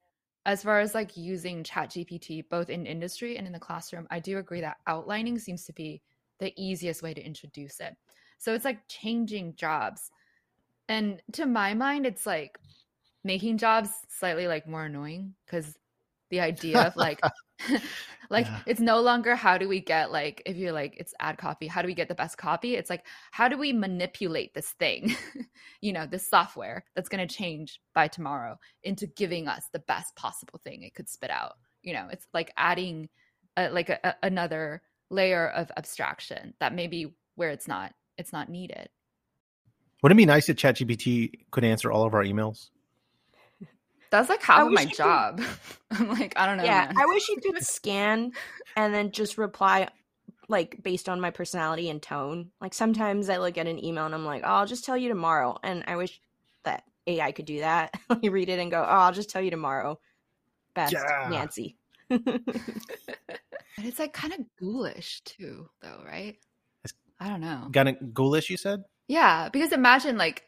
as 0.46 0.64
far 0.64 0.80
as 0.80 0.96
like 0.96 1.18
using 1.18 1.64
ChatGPT 1.64 2.50
both 2.50 2.70
in 2.70 2.86
industry 2.86 3.38
and 3.38 3.46
in 3.46 3.54
the 3.54 3.60
classroom, 3.60 4.08
I 4.10 4.20
do 4.20 4.38
agree 4.38 4.62
that 4.62 4.78
outlining 4.88 5.38
seems 5.38 5.66
to 5.66 5.74
be 5.74 6.02
the 6.40 6.54
easiest 6.58 7.04
way 7.04 7.14
to 7.14 7.22
introduce 7.22 7.80
it. 7.80 7.96
So 8.38 8.54
it's 8.54 8.66
like 8.66 8.88
changing 8.88 9.56
jobs. 9.56 10.12
And 10.88 11.22
to 11.34 11.46
my 11.46 11.74
mind, 11.74 12.06
it's 12.06 12.26
like 12.26 12.58
making 13.24 13.58
jobs 13.58 13.90
slightly 14.08 14.48
like 14.48 14.68
more 14.68 14.86
annoying 14.86 15.34
because 15.46 15.78
the 16.30 16.40
idea 16.40 16.82
of 16.82 16.96
like 16.96 17.20
like 18.30 18.46
yeah. 18.46 18.60
it's 18.66 18.80
no 18.80 19.02
longer 19.02 19.36
how 19.36 19.58
do 19.58 19.68
we 19.68 19.80
get 19.80 20.12
like 20.12 20.42
if 20.46 20.56
you're 20.56 20.72
like 20.72 20.96
it's 20.98 21.14
ad 21.20 21.38
copy 21.38 21.68
how 21.68 21.82
do 21.82 21.88
we 21.88 21.94
get 21.94 22.08
the 22.08 22.16
best 22.16 22.38
copy? 22.38 22.76
It's 22.76 22.90
like 22.90 23.06
how 23.32 23.48
do 23.48 23.58
we 23.58 23.74
manipulate 23.74 24.54
this 24.54 24.70
thing 24.72 25.16
you 25.82 25.94
know 25.94 26.06
this 26.06 26.30
software 26.30 26.86
that's 26.96 27.10
going 27.10 27.26
to 27.26 27.34
change 27.34 27.82
by 27.94 28.08
tomorrow 28.08 28.58
into 28.84 29.08
giving 29.08 29.48
us 29.48 29.66
the 29.74 29.80
best 29.80 30.16
possible 30.16 30.60
thing 30.64 30.84
it 30.84 30.96
could 30.96 31.10
spit 31.10 31.32
out? 31.32 31.54
You 31.82 31.94
know 31.94 32.08
it's 32.12 32.28
like 32.34 32.52
adding 32.58 33.10
a, 33.58 33.70
like 33.70 33.90
a, 33.90 34.00
a, 34.04 34.16
another 34.24 34.82
layer 35.10 35.50
of 35.50 35.72
abstraction 35.76 36.54
that 36.60 36.74
maybe 36.74 37.14
where 37.36 37.50
it's 37.50 37.68
not 37.68 37.94
it's 38.18 38.34
not 38.34 38.50
needed. 38.50 38.90
Wouldn't 40.02 40.18
it 40.18 40.22
be 40.22 40.26
nice 40.26 40.48
if 40.48 40.56
ChatGPT 40.56 41.32
could 41.52 41.66
answer 41.66 41.92
all 41.92 42.04
of 42.04 42.14
our 42.14 42.24
emails 42.24 42.70
that's 44.10 44.30
like 44.30 44.42
half 44.42 44.66
of 44.66 44.72
my 44.72 44.86
job. 44.86 45.38
Could... 45.38 45.48
I'm 45.92 46.10
like, 46.10 46.34
I 46.36 46.46
don't 46.46 46.58
know. 46.58 46.64
Yeah, 46.64 46.86
man. 46.86 46.98
I 46.98 47.06
wish 47.06 47.28
you 47.30 47.38
could 47.38 47.64
scan 47.66 48.32
and 48.76 48.94
then 48.94 49.12
just 49.12 49.38
reply 49.38 49.90
like 50.48 50.82
based 50.82 51.08
on 51.08 51.22
my 51.22 51.30
personality 51.30 51.90
and 51.90 52.02
tone. 52.02 52.52
Like 52.60 52.74
sometimes 52.74 53.30
I 53.30 53.38
look 53.38 53.58
at 53.58 53.68
an 53.68 53.84
email 53.84 54.06
and 54.06 54.16
I'm 54.16 54.26
like, 54.26 54.42
oh, 54.44 54.50
I'll 54.50 54.66
just 54.66 54.84
tell 54.84 54.98
you 54.98 55.10
tomorrow. 55.10 55.58
And 55.64 55.84
I 55.88 55.96
wish 55.96 56.20
that 56.64 56.84
AI 57.08 57.32
could 57.32 57.46
do 57.46 57.60
that. 57.60 57.94
you 58.22 58.32
read 58.32 58.50
it 58.50 58.60
and 58.60 58.72
go, 58.72 58.82
oh, 58.82 58.84
I'll 58.84 59.14
just 59.14 59.30
tell 59.30 59.42
you 59.42 59.52
tomorrow. 59.52 60.00
Best 60.74 60.94
yeah. 60.94 61.28
Nancy. 61.30 61.76
but 62.10 62.42
it's 63.78 64.00
like 64.00 64.14
kind 64.14 64.34
of 64.34 64.40
ghoulish 64.60 65.22
too, 65.22 65.70
though, 65.82 66.02
right? 66.06 66.38
It's 66.84 66.94
I 67.20 67.30
don't 67.30 67.42
know. 67.42 67.70
Kind 67.72 67.90
of 67.90 68.14
ghoulish, 68.14 68.50
you 68.50 68.58
said? 68.58 68.84
Yeah, 69.08 69.50
because 69.50 69.72
imagine 69.72 70.18
like 70.18 70.46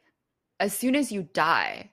as 0.59 0.73
soon 0.73 0.95
as 0.95 1.11
you 1.11 1.27
die, 1.33 1.91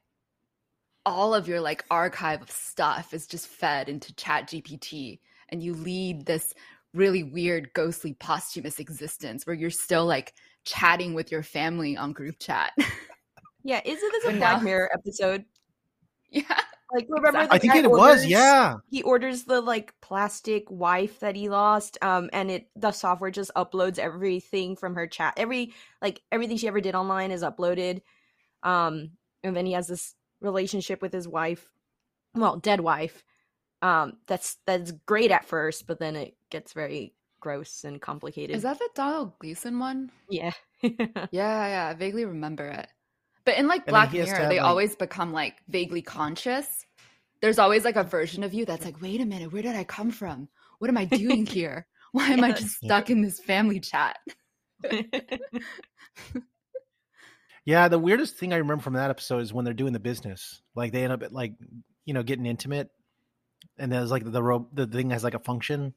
all 1.06 1.34
of 1.34 1.48
your 1.48 1.60
like 1.60 1.84
archive 1.90 2.42
of 2.42 2.50
stuff 2.50 3.14
is 3.14 3.26
just 3.26 3.46
fed 3.46 3.88
into 3.88 4.14
chat 4.14 4.46
gpt 4.48 5.18
and 5.48 5.62
you 5.62 5.74
lead 5.74 6.26
this 6.26 6.54
really 6.94 7.22
weird 7.22 7.72
ghostly 7.74 8.14
posthumous 8.14 8.78
existence 8.78 9.46
where 9.46 9.56
you're 9.56 9.70
still 9.70 10.06
like 10.06 10.34
chatting 10.64 11.14
with 11.14 11.30
your 11.30 11.42
family 11.42 11.96
on 11.96 12.12
group 12.12 12.36
chat. 12.38 12.72
Yeah 13.64 13.80
isn't 13.84 14.12
this 14.12 14.34
a 14.34 14.36
black 14.38 14.62
mirror 14.62 14.90
episode? 14.92 15.44
Yeah 16.30 16.60
like 16.92 17.06
remember 17.08 17.40
exactly. 17.40 17.56
i 17.56 17.58
think 17.58 17.74
it 17.74 17.86
orders, 17.86 17.98
was 17.98 18.26
yeah. 18.26 18.76
he 18.90 19.02
orders 19.02 19.44
the 19.44 19.60
like 19.60 19.94
plastic 20.00 20.64
wife 20.70 21.20
that 21.20 21.36
he 21.36 21.48
lost 21.48 21.98
um 22.02 22.30
and 22.32 22.50
it 22.50 22.68
the 22.76 22.92
software 22.92 23.30
just 23.30 23.50
uploads 23.56 23.98
everything 23.98 24.76
from 24.76 24.94
her 24.94 25.06
chat. 25.06 25.34
Every 25.36 25.72
like 26.00 26.22
everything 26.32 26.56
she 26.56 26.68
ever 26.68 26.80
did 26.80 26.94
online 26.94 27.30
is 27.30 27.42
uploaded 27.42 28.02
um 28.62 29.10
and 29.42 29.56
then 29.56 29.66
he 29.66 29.72
has 29.72 29.86
this 29.86 30.14
relationship 30.40 31.02
with 31.02 31.12
his 31.12 31.28
wife, 31.28 31.68
well, 32.34 32.56
dead 32.56 32.80
wife. 32.80 33.24
Um, 33.80 34.14
that's 34.26 34.56
that's 34.66 34.92
great 35.06 35.30
at 35.30 35.44
first, 35.44 35.86
but 35.86 36.00
then 36.00 36.16
it 36.16 36.34
gets 36.50 36.72
very 36.72 37.14
gross 37.40 37.84
and 37.84 38.00
complicated. 38.00 38.56
Is 38.56 38.62
that 38.62 38.78
the 38.78 38.88
Domhnall 38.94 39.36
Gleeson 39.38 39.78
one? 39.78 40.10
Yeah. 40.30 40.52
yeah, 40.82 41.24
yeah, 41.32 41.88
I 41.90 41.94
vaguely 41.94 42.24
remember 42.24 42.66
it. 42.66 42.86
But 43.44 43.56
in 43.56 43.66
like 43.66 43.86
Black 43.86 44.12
Mirror, 44.12 44.48
they 44.48 44.58
like... 44.58 44.66
always 44.66 44.94
become 44.94 45.32
like 45.32 45.56
vaguely 45.68 46.02
conscious. 46.02 46.86
There's 47.40 47.58
always 47.58 47.84
like 47.84 47.96
a 47.96 48.04
version 48.04 48.44
of 48.44 48.54
you 48.54 48.64
that's 48.64 48.84
like, 48.84 49.00
wait 49.00 49.20
a 49.20 49.26
minute, 49.26 49.52
where 49.52 49.62
did 49.62 49.74
I 49.74 49.84
come 49.84 50.10
from? 50.10 50.48
What 50.78 50.90
am 50.90 50.98
I 50.98 51.04
doing 51.06 51.46
here? 51.56 51.86
Why 52.12 52.28
am 52.28 52.38
yes. 52.38 52.46
I 52.46 52.52
just 52.52 52.76
stuck 52.76 53.10
in 53.10 53.22
this 53.22 53.40
family 53.40 53.80
chat? 53.80 54.18
Yeah, 57.68 57.88
the 57.88 57.98
weirdest 57.98 58.36
thing 58.38 58.54
I 58.54 58.56
remember 58.56 58.82
from 58.82 58.94
that 58.94 59.10
episode 59.10 59.42
is 59.42 59.52
when 59.52 59.66
they're 59.66 59.74
doing 59.74 59.92
the 59.92 60.00
business. 60.00 60.62
Like 60.74 60.90
they 60.90 61.04
end 61.04 61.12
up 61.12 61.22
like 61.32 61.52
you 62.06 62.14
know 62.14 62.22
getting 62.22 62.46
intimate, 62.46 62.88
and 63.76 63.92
there's 63.92 64.10
like 64.10 64.24
the 64.24 64.42
rope. 64.42 64.70
The 64.72 64.86
thing 64.86 65.10
has 65.10 65.22
like 65.22 65.34
a 65.34 65.38
function. 65.38 65.92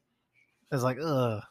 It's 0.70 0.82
like 0.82 0.98
ugh. 1.02 1.42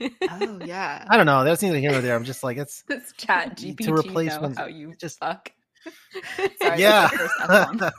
oh 0.00 0.60
yeah. 0.64 1.04
I 1.10 1.16
don't 1.16 1.26
know. 1.26 1.42
That's 1.42 1.62
neither 1.62 1.78
here 1.78 1.90
nor 1.90 2.00
there. 2.00 2.14
I'm 2.14 2.22
just 2.22 2.44
like 2.44 2.58
it's 2.58 2.82
this 2.88 3.12
chat 3.16 3.58
GPT 3.58 3.86
to 3.86 3.94
replace 3.94 4.40
know 4.40 4.54
how 4.56 4.66
you 4.66 4.94
just 5.00 5.18
fuck. 5.18 5.50
Sorry, 6.62 6.80
yeah. 6.80 7.10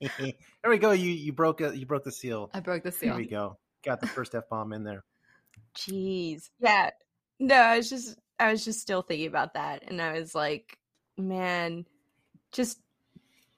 there 0.00 0.70
we 0.70 0.78
go. 0.78 0.90
You 0.90 1.08
you 1.08 1.34
broke 1.34 1.60
a, 1.60 1.78
you 1.78 1.86
broke 1.86 2.02
the 2.02 2.10
seal. 2.10 2.50
I 2.52 2.58
broke 2.58 2.82
the 2.82 2.90
seal. 2.90 3.10
There 3.10 3.18
we 3.18 3.28
go. 3.28 3.58
Got 3.84 4.00
the 4.00 4.08
first 4.08 4.34
f 4.34 4.48
bomb 4.50 4.72
in 4.72 4.82
there. 4.82 5.04
Jeez. 5.76 6.50
Yeah. 6.58 6.90
No, 7.38 7.74
it's 7.74 7.90
just 7.90 8.16
I 8.38 8.50
was 8.50 8.64
just 8.64 8.80
still 8.80 9.02
thinking 9.02 9.28
about 9.28 9.54
that, 9.54 9.84
and 9.86 10.00
I 10.00 10.18
was 10.18 10.34
like, 10.34 10.78
man, 11.16 11.86
just 12.52 12.80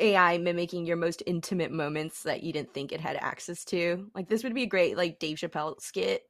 AI 0.01 0.39
mimicking 0.39 0.87
your 0.87 0.97
most 0.97 1.23
intimate 1.27 1.73
moments 1.73 2.23
that 2.23 2.43
you 2.43 2.53
didn't 2.53 2.75
think 2.75 2.93
it 2.93 3.01
had 3.01 3.17
access 3.17 3.65
to. 3.67 4.11
Like 4.15 4.29
this 4.29 4.45
would 4.45 4.55
be 4.55 4.63
a 4.63 4.69
great 4.69 4.97
like 4.97 5.19
Dave 5.19 5.39
Chappelle 5.39 5.81
skit, 5.81 6.23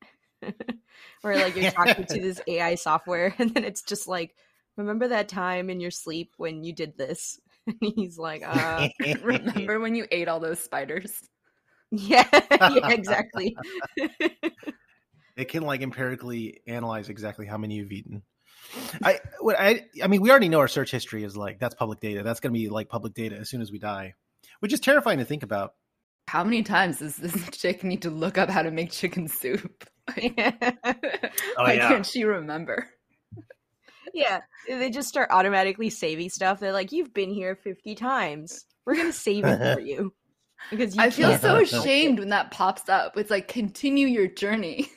where 1.22 1.36
like 1.36 1.56
you're 1.56 1.70
talking 1.70 2.06
to 2.06 2.20
this 2.20 2.40
AI 2.46 2.74
software, 2.76 3.34
and 3.38 3.52
then 3.52 3.64
it's 3.64 3.82
just 3.82 4.08
like, 4.08 4.34
remember 4.76 5.08
that 5.08 5.28
time 5.28 5.70
in 5.70 5.80
your 5.80 5.90
sleep 5.90 6.32
when 6.36 6.64
you 6.64 6.72
did 6.72 6.96
this? 6.96 7.40
And 7.66 7.92
he's 7.96 8.16
like, 8.16 8.42
uh, 8.46 8.88
remember 9.22 9.78
when 9.78 9.94
you 9.94 10.06
ate 10.10 10.26
all 10.26 10.40
those 10.40 10.58
spiders? 10.58 11.12
Yeah, 11.90 12.26
yeah, 12.32 12.90
exactly. 12.90 13.54
it 15.36 15.48
can 15.48 15.62
like 15.62 15.82
empirically 15.82 16.60
analyze 16.66 17.10
exactly 17.10 17.44
how 17.46 17.58
many 17.58 17.74
you've 17.74 17.92
eaten. 17.92 18.22
I, 19.02 19.20
what 19.40 19.56
I, 19.58 19.86
I 20.02 20.08
mean, 20.08 20.20
we 20.20 20.30
already 20.30 20.48
know 20.48 20.58
our 20.60 20.68
search 20.68 20.90
history 20.90 21.24
is 21.24 21.36
like 21.36 21.58
that's 21.58 21.74
public 21.74 22.00
data. 22.00 22.22
That's 22.22 22.40
going 22.40 22.52
to 22.52 22.58
be 22.58 22.68
like 22.68 22.88
public 22.88 23.14
data 23.14 23.36
as 23.36 23.48
soon 23.48 23.62
as 23.62 23.72
we 23.72 23.78
die, 23.78 24.14
which 24.60 24.72
is 24.72 24.80
terrifying 24.80 25.18
to 25.18 25.24
think 25.24 25.42
about. 25.42 25.74
How 26.26 26.44
many 26.44 26.62
times 26.62 26.98
does 26.98 27.16
this 27.16 27.50
chick 27.52 27.82
need 27.84 28.02
to 28.02 28.10
look 28.10 28.36
up 28.36 28.50
how 28.50 28.62
to 28.62 28.70
make 28.70 28.90
chicken 28.90 29.28
soup? 29.28 29.88
oh, 30.08 30.42
Why 31.56 31.72
yeah. 31.74 31.88
can't 31.88 32.06
she 32.06 32.24
remember? 32.24 32.88
Yeah, 34.14 34.40
they 34.66 34.90
just 34.90 35.08
start 35.08 35.28
automatically 35.30 35.90
saving 35.90 36.30
stuff. 36.30 36.60
They're 36.60 36.72
like, 36.72 36.92
"You've 36.92 37.12
been 37.12 37.30
here 37.30 37.54
fifty 37.56 37.94
times. 37.94 38.64
We're 38.84 38.96
gonna 38.96 39.12
save 39.12 39.44
it 39.44 39.74
for 39.74 39.80
you." 39.80 40.12
Because 40.70 40.96
you 40.96 41.02
I 41.02 41.10
feel 41.10 41.38
so 41.38 41.56
ashamed 41.56 42.18
when 42.18 42.30
that 42.30 42.50
pops 42.50 42.88
up. 42.88 43.16
It's 43.16 43.30
like 43.30 43.48
continue 43.48 44.06
your 44.06 44.26
journey 44.26 44.90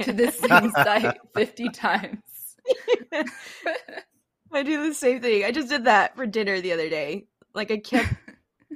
to 0.00 0.12
this 0.12 0.38
same 0.38 0.70
site 0.70 1.16
fifty 1.34 1.68
times. 1.70 2.20
I 4.52 4.62
do 4.62 4.88
the 4.88 4.94
same 4.94 5.20
thing. 5.20 5.44
I 5.44 5.52
just 5.52 5.68
did 5.68 5.84
that 5.84 6.16
for 6.16 6.26
dinner 6.26 6.60
the 6.60 6.72
other 6.72 6.88
day. 6.88 7.26
Like 7.54 7.70
I 7.70 7.78
kept 7.78 8.14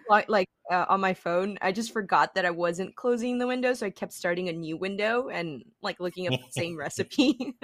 like 0.28 0.48
uh, 0.70 0.86
on 0.88 1.00
my 1.00 1.14
phone, 1.14 1.58
I 1.60 1.72
just 1.72 1.92
forgot 1.92 2.34
that 2.34 2.44
I 2.44 2.50
wasn't 2.50 2.96
closing 2.96 3.38
the 3.38 3.46
window, 3.46 3.74
so 3.74 3.86
I 3.86 3.90
kept 3.90 4.12
starting 4.12 4.48
a 4.48 4.52
new 4.52 4.76
window 4.76 5.28
and 5.28 5.64
like 5.82 6.00
looking 6.00 6.26
up 6.26 6.40
the 6.40 6.46
same 6.50 6.76
recipe. 6.76 7.56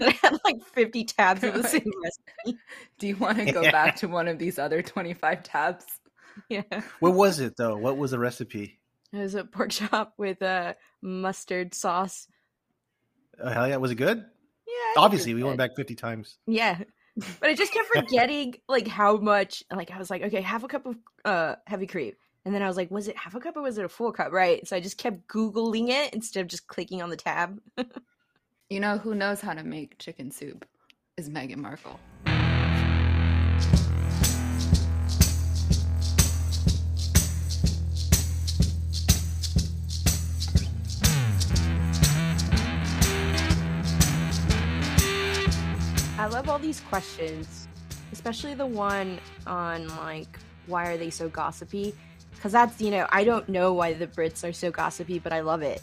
I 0.00 0.10
had 0.22 0.38
like 0.44 0.62
50 0.74 1.04
tabs 1.04 1.44
of 1.44 1.54
the 1.54 1.62
same 1.62 1.90
recipe. 2.02 2.58
Do 2.98 3.06
you 3.06 3.16
want 3.16 3.38
to 3.38 3.52
go 3.52 3.62
yeah. 3.62 3.70
back 3.70 3.96
to 3.96 4.08
one 4.08 4.28
of 4.28 4.38
these 4.38 4.58
other 4.58 4.82
25 4.82 5.42
tabs? 5.42 5.86
Yeah. 6.48 6.62
What 7.00 7.14
was 7.14 7.40
it 7.40 7.56
though? 7.56 7.76
What 7.76 7.96
was 7.96 8.12
the 8.12 8.18
recipe? 8.18 8.78
It 9.12 9.18
was 9.18 9.34
a 9.34 9.44
pork 9.44 9.70
chop 9.70 10.14
with 10.18 10.42
a 10.42 10.76
mustard 11.02 11.74
sauce. 11.74 12.28
Uh, 13.42 13.50
hell 13.50 13.68
yeah! 13.68 13.76
Was 13.76 13.90
it 13.90 13.96
good? 13.96 14.24
Yeah. 14.68 15.02
Obviously, 15.02 15.34
we 15.34 15.42
went 15.42 15.56
back 15.58 15.74
50 15.76 15.94
times. 15.94 16.38
Yeah. 16.46 16.80
But 17.40 17.50
I 17.50 17.54
just 17.54 17.72
kept 17.72 17.88
forgetting 17.92 18.58
like 18.68 18.86
how 18.86 19.16
much 19.16 19.64
like 19.72 19.90
I 19.90 19.98
was 19.98 20.08
like, 20.08 20.22
okay, 20.22 20.40
half 20.40 20.62
a 20.62 20.68
cup 20.68 20.86
of 20.86 20.96
uh 21.24 21.56
heavy 21.66 21.88
cream. 21.88 22.12
And 22.44 22.54
then 22.54 22.62
I 22.62 22.68
was 22.68 22.76
like, 22.76 22.92
was 22.92 23.08
it 23.08 23.16
half 23.16 23.34
a 23.34 23.40
cup 23.40 23.56
or 23.56 23.62
was 23.62 23.76
it 23.76 23.84
a 23.84 23.88
full 23.88 24.12
cup? 24.12 24.30
Right. 24.30 24.64
So 24.68 24.76
I 24.76 24.80
just 24.80 24.98
kept 24.98 25.26
Googling 25.26 25.88
it 25.88 26.14
instead 26.14 26.42
of 26.42 26.46
just 26.46 26.68
clicking 26.68 27.02
on 27.02 27.10
the 27.10 27.16
tab. 27.16 27.60
you 28.70 28.78
know 28.78 28.98
who 28.98 29.16
knows 29.16 29.40
how 29.40 29.52
to 29.52 29.64
make 29.64 29.98
chicken 29.98 30.30
soup 30.30 30.64
is 31.16 31.28
Meghan 31.28 31.56
Markle. 31.56 31.98
I 46.18 46.26
love 46.26 46.48
all 46.48 46.58
these 46.58 46.80
questions, 46.80 47.68
especially 48.12 48.54
the 48.54 48.66
one 48.66 49.20
on 49.46 49.86
like 49.98 50.38
why 50.66 50.88
are 50.88 50.96
they 50.98 51.10
so 51.10 51.28
gossipy? 51.28 51.94
Because 52.34 52.52
that's 52.52 52.80
you 52.80 52.90
know 52.90 53.06
I 53.10 53.24
don't 53.24 53.48
know 53.48 53.72
why 53.72 53.94
the 53.94 54.06
Brits 54.08 54.46
are 54.48 54.52
so 54.52 54.70
gossipy, 54.70 55.18
but 55.20 55.32
I 55.32 55.40
love 55.40 55.62
it. 55.62 55.80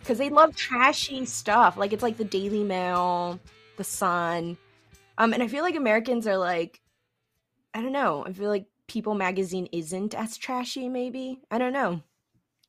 because 0.00 0.18
they 0.18 0.30
love 0.30 0.56
trashy 0.56 1.26
stuff. 1.26 1.76
Like 1.76 1.92
it's 1.92 2.02
like 2.02 2.16
the 2.16 2.24
Daily 2.24 2.64
Mail, 2.64 3.38
the 3.76 3.84
Sun, 3.84 4.56
um, 5.18 5.34
and 5.34 5.42
I 5.42 5.48
feel 5.48 5.62
like 5.62 5.76
Americans 5.76 6.26
are 6.26 6.38
like, 6.38 6.80
I 7.74 7.82
don't 7.82 7.92
know. 7.92 8.24
I 8.26 8.32
feel 8.32 8.48
like 8.48 8.66
People 8.86 9.14
Magazine 9.14 9.68
isn't 9.72 10.14
as 10.14 10.38
trashy. 10.38 10.88
Maybe 10.88 11.42
I 11.50 11.58
don't 11.58 11.74
know. 11.74 12.02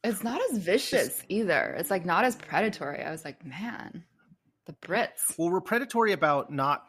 It's 0.03 0.23
not 0.23 0.41
as 0.51 0.57
vicious 0.57 1.23
either. 1.29 1.75
It's 1.77 1.89
like 1.89 2.05
not 2.05 2.25
as 2.25 2.35
predatory. 2.35 3.03
I 3.03 3.11
was 3.11 3.23
like, 3.23 3.45
man, 3.45 4.03
the 4.69 4.87
Brits. 4.87 5.37
Well, 5.37 5.49
we're 5.49 5.61
predatory 5.61 6.13
about 6.13 6.51
not 6.53 6.85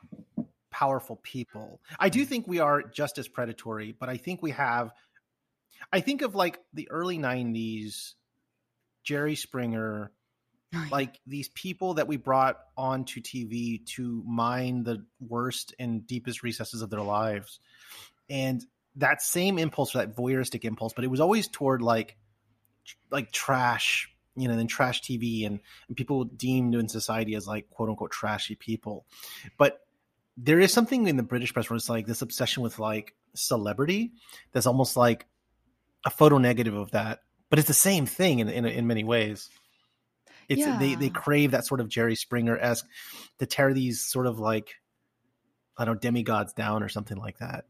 powerful 0.71 1.17
people. 1.23 1.81
I 1.99 2.11
do 2.11 2.27
think 2.27 2.47
we 2.47 2.59
are 2.59 2.83
just 2.83 3.17
as 3.17 3.27
predatory, 3.27 3.97
but 3.99 4.11
I 4.11 4.19
think 4.19 4.43
we 4.43 4.51
have. 4.51 4.93
I 5.91 6.01
think 6.01 6.21
of 6.21 6.35
like 6.35 6.61
the 6.75 6.91
early 6.91 7.19
'90s, 7.19 8.13
Jerry 9.03 9.35
Springer, 9.35 10.13
oh, 10.75 10.89
like 10.91 11.19
these 11.27 11.49
people 11.49 11.95
that 11.95 12.07
we 12.07 12.19
brought 12.19 12.59
onto 12.77 13.23
TV 13.23 13.85
to 13.95 14.23
mine 14.27 14.83
the 14.85 15.07
worst 15.19 15.75
and 15.79 16.07
deepest 16.07 16.43
recesses 16.43 16.83
of 16.83 16.91
their 16.91 17.01
lives, 17.01 17.61
and 18.29 18.63
that 18.97 19.23
same 19.23 19.59
impulse, 19.59 19.93
that 19.93 20.15
voyeuristic 20.15 20.67
impulse, 20.67 20.93
but 20.93 21.05
it 21.05 21.11
was 21.11 21.21
always 21.21 21.49
toward 21.49 21.81
like 21.81 22.19
like 23.11 23.33
trash, 23.33 24.13
you 24.37 24.49
know, 24.49 24.57
then 24.57 24.67
trash 24.67 25.03
TV 25.03 25.47
and, 25.47 25.61
and 25.89 25.97
people 25.97 26.25
deemed 26.25 26.75
in 26.75 26.89
society 26.89 27.35
as 27.35 27.47
like 27.47 27.69
quote 27.71 27.89
unquote 27.89 28.13
trashy 28.13 28.55
people. 28.55 29.07
But 29.59 29.81
there 30.37 30.61
is 30.61 30.73
something 30.73 31.07
in 31.07 31.17
the 31.17 31.23
British 31.23 31.53
press 31.53 31.69
where 31.69 31.77
it's 31.77 31.89
like 31.89 32.07
this 32.07 32.23
obsession 32.23 32.63
with 32.63 32.79
like 32.79 33.15
celebrity 33.35 34.13
that's 34.53 34.67
almost 34.67 34.97
like 34.97 35.27
a 36.05 36.11
photo 36.11 36.39
negative 36.39 36.75
of 36.75 36.93
that, 36.93 37.21
but 37.51 37.59
it's 37.59 37.69
the 37.69 37.75
same 37.75 38.07
thing 38.07 38.39
in 38.39 38.49
in, 38.49 38.65
in 38.65 38.87
many 38.87 39.05
ways. 39.05 39.51
It's 40.49 40.61
yeah. 40.61 40.79
they 40.79 40.95
they 40.95 41.11
crave 41.11 41.53
that 41.53 41.67
sort 41.67 41.81
of 41.81 41.89
Jerry 41.89 42.17
Springer 42.17 42.57
esque 42.59 42.87
to 43.39 43.47
tear 43.47 43.73
these 43.73 44.05
sort 44.05 44.27
of 44.27 44.39
like 44.39 44.75
I 45.77 45.85
don't 45.85 45.95
know 45.95 46.01
demigods 46.01 46.53
down 46.53 46.83
or 46.83 46.89
something 46.89 47.17
like 47.17 47.39
that. 47.39 47.67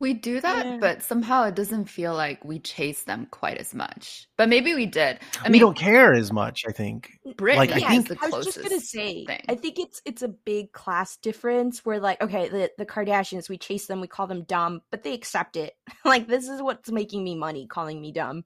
We 0.00 0.14
do 0.14 0.40
that, 0.40 0.64
yeah. 0.64 0.76
but 0.80 1.02
somehow 1.02 1.42
it 1.44 1.56
doesn't 1.56 1.86
feel 1.86 2.14
like 2.14 2.44
we 2.44 2.60
chase 2.60 3.02
them 3.02 3.26
quite 3.32 3.58
as 3.58 3.74
much. 3.74 4.28
But 4.36 4.48
maybe 4.48 4.72
we 4.74 4.86
did. 4.86 5.18
I 5.42 5.48
we 5.48 5.54
mean, 5.54 5.60
don't 5.60 5.76
care 5.76 6.14
as 6.14 6.32
much. 6.32 6.62
I 6.68 6.72
think. 6.72 7.18
Britain, 7.36 7.58
like, 7.58 7.72
I 7.72 8.00
think 8.00 8.22
I 8.22 8.28
was 8.28 8.46
just 8.46 8.62
gonna 8.62 8.80
say. 8.80 9.24
Thing. 9.24 9.42
I 9.48 9.56
think 9.56 9.80
it's 9.80 10.00
it's 10.04 10.22
a 10.22 10.28
big 10.28 10.72
class 10.72 11.16
difference. 11.16 11.84
Where 11.84 11.98
like, 11.98 12.22
okay, 12.22 12.48
the 12.48 12.70
the 12.78 12.86
Kardashians, 12.86 13.48
we 13.48 13.58
chase 13.58 13.86
them, 13.86 14.00
we 14.00 14.06
call 14.06 14.28
them 14.28 14.44
dumb, 14.44 14.82
but 14.92 15.02
they 15.02 15.14
accept 15.14 15.56
it. 15.56 15.74
like 16.04 16.28
this 16.28 16.48
is 16.48 16.62
what's 16.62 16.92
making 16.92 17.24
me 17.24 17.34
money, 17.34 17.66
calling 17.66 18.00
me 18.00 18.12
dumb. 18.12 18.44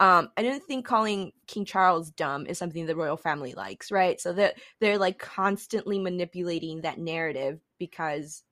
Um, 0.00 0.30
I 0.36 0.42
don't 0.42 0.64
think 0.64 0.86
calling 0.86 1.32
King 1.46 1.64
Charles 1.64 2.10
dumb 2.10 2.46
is 2.46 2.58
something 2.58 2.86
the 2.86 2.96
royal 2.96 3.16
family 3.16 3.54
likes, 3.54 3.92
right? 3.92 4.20
So 4.20 4.32
that 4.32 4.54
they're, 4.80 4.92
they're 4.92 4.98
like 4.98 5.18
constantly 5.18 5.98
manipulating 5.98 6.80
that 6.80 6.98
narrative 6.98 7.60
because 7.78 8.42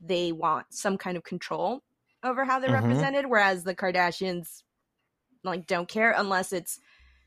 they 0.00 0.32
want 0.32 0.66
some 0.70 0.98
kind 0.98 1.16
of 1.16 1.24
control 1.24 1.82
over 2.22 2.44
how 2.44 2.58
they're 2.58 2.70
mm-hmm. 2.70 2.86
represented, 2.88 3.26
whereas 3.26 3.64
the 3.64 3.74
Kardashians 3.74 4.62
like 5.42 5.66
don't 5.66 5.88
care 5.88 6.14
unless 6.16 6.52
it's, 6.52 6.80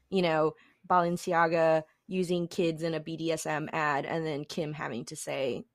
you 0.10 0.22
know, 0.22 0.54
Balenciaga 0.90 1.84
using 2.08 2.48
kids 2.48 2.84
in 2.84 2.94
a 2.94 3.00
BDSM 3.00 3.70
ad 3.74 4.06
and 4.06 4.26
then 4.26 4.46
Kim 4.46 4.74
having 4.74 5.06
to 5.06 5.16
say, 5.16 5.66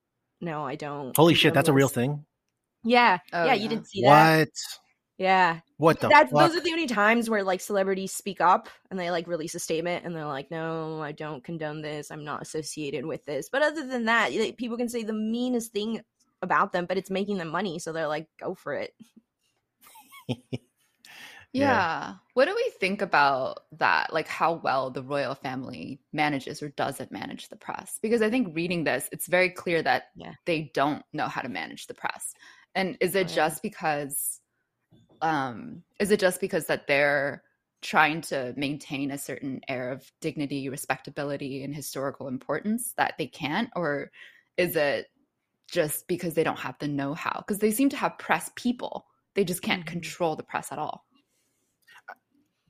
No, 0.40 0.64
I 0.64 0.74
don't. 0.74 1.16
Holy 1.16 1.34
shit, 1.34 1.54
that's 1.54 1.66
this. 1.66 1.72
a 1.72 1.74
real 1.74 1.88
thing. 1.88 2.24
Yeah. 2.84 3.18
Oh, 3.32 3.44
yeah, 3.44 3.52
yeah, 3.52 3.62
you 3.62 3.68
didn't 3.68 3.86
see 3.86 4.02
that. 4.02 4.38
What? 4.38 4.48
Yeah. 5.18 5.60
What 5.76 6.00
the 6.00 6.08
That's, 6.08 6.32
Those 6.32 6.56
are 6.56 6.60
the 6.60 6.72
only 6.72 6.86
times 6.86 7.30
where 7.30 7.44
like 7.44 7.60
celebrities 7.60 8.12
speak 8.12 8.40
up 8.40 8.68
and 8.90 8.98
they 8.98 9.10
like 9.10 9.28
release 9.28 9.54
a 9.54 9.60
statement 9.60 10.04
and 10.04 10.16
they're 10.16 10.26
like, 10.26 10.50
no, 10.50 11.00
I 11.00 11.12
don't 11.12 11.44
condone 11.44 11.80
this. 11.80 12.10
I'm 12.10 12.24
not 12.24 12.42
associated 12.42 13.06
with 13.06 13.24
this. 13.24 13.48
But 13.48 13.62
other 13.62 13.86
than 13.86 14.06
that, 14.06 14.32
people 14.56 14.76
can 14.76 14.88
say 14.88 15.04
the 15.04 15.12
meanest 15.12 15.72
thing 15.72 16.00
about 16.42 16.72
them, 16.72 16.86
but 16.86 16.98
it's 16.98 17.10
making 17.10 17.38
them 17.38 17.48
money, 17.48 17.78
so 17.78 17.92
they're 17.92 18.08
like, 18.08 18.28
go 18.40 18.54
for 18.54 18.74
it. 18.74 18.94
yeah. 20.28 20.58
yeah. 21.52 22.14
What 22.34 22.46
do 22.46 22.54
we 22.54 22.72
think 22.80 23.02
about 23.02 23.60
that? 23.78 24.12
Like 24.12 24.28
how 24.28 24.54
well 24.54 24.90
the 24.90 25.02
royal 25.02 25.34
family 25.34 26.00
manages 26.12 26.62
or 26.62 26.70
doesn't 26.70 27.12
manage 27.12 27.48
the 27.48 27.56
press? 27.56 27.98
Because 28.02 28.22
I 28.22 28.30
think 28.30 28.54
reading 28.54 28.84
this, 28.84 29.08
it's 29.12 29.26
very 29.26 29.50
clear 29.50 29.82
that 29.82 30.04
yeah. 30.16 30.34
they 30.46 30.70
don't 30.74 31.04
know 31.12 31.28
how 31.28 31.42
to 31.42 31.48
manage 31.48 31.86
the 31.86 31.94
press. 31.94 32.34
And 32.74 32.96
is 33.00 33.14
it 33.14 33.28
just 33.28 33.62
because 33.62 34.40
um 35.20 35.82
is 36.00 36.10
it 36.10 36.18
just 36.18 36.40
because 36.40 36.66
that 36.66 36.86
they're 36.86 37.42
trying 37.82 38.20
to 38.20 38.54
maintain 38.56 39.10
a 39.10 39.18
certain 39.18 39.60
air 39.68 39.90
of 39.90 40.10
dignity, 40.20 40.68
respectability, 40.68 41.64
and 41.64 41.74
historical 41.74 42.28
importance 42.28 42.94
that 42.96 43.14
they 43.18 43.26
can't? 43.26 43.68
Or 43.76 44.10
is 44.56 44.76
it 44.76 45.08
just 45.72 46.06
because 46.06 46.34
they 46.34 46.44
don't 46.44 46.58
have 46.58 46.76
the 46.78 46.86
know-how 46.86 47.38
because 47.38 47.58
they 47.58 47.70
seem 47.70 47.88
to 47.88 47.96
have 47.96 48.16
press 48.18 48.50
people 48.54 49.06
they 49.34 49.42
just 49.42 49.62
can't 49.62 49.80
mm-hmm. 49.80 49.92
control 49.92 50.36
the 50.36 50.42
press 50.42 50.70
at 50.70 50.78
all 50.78 51.06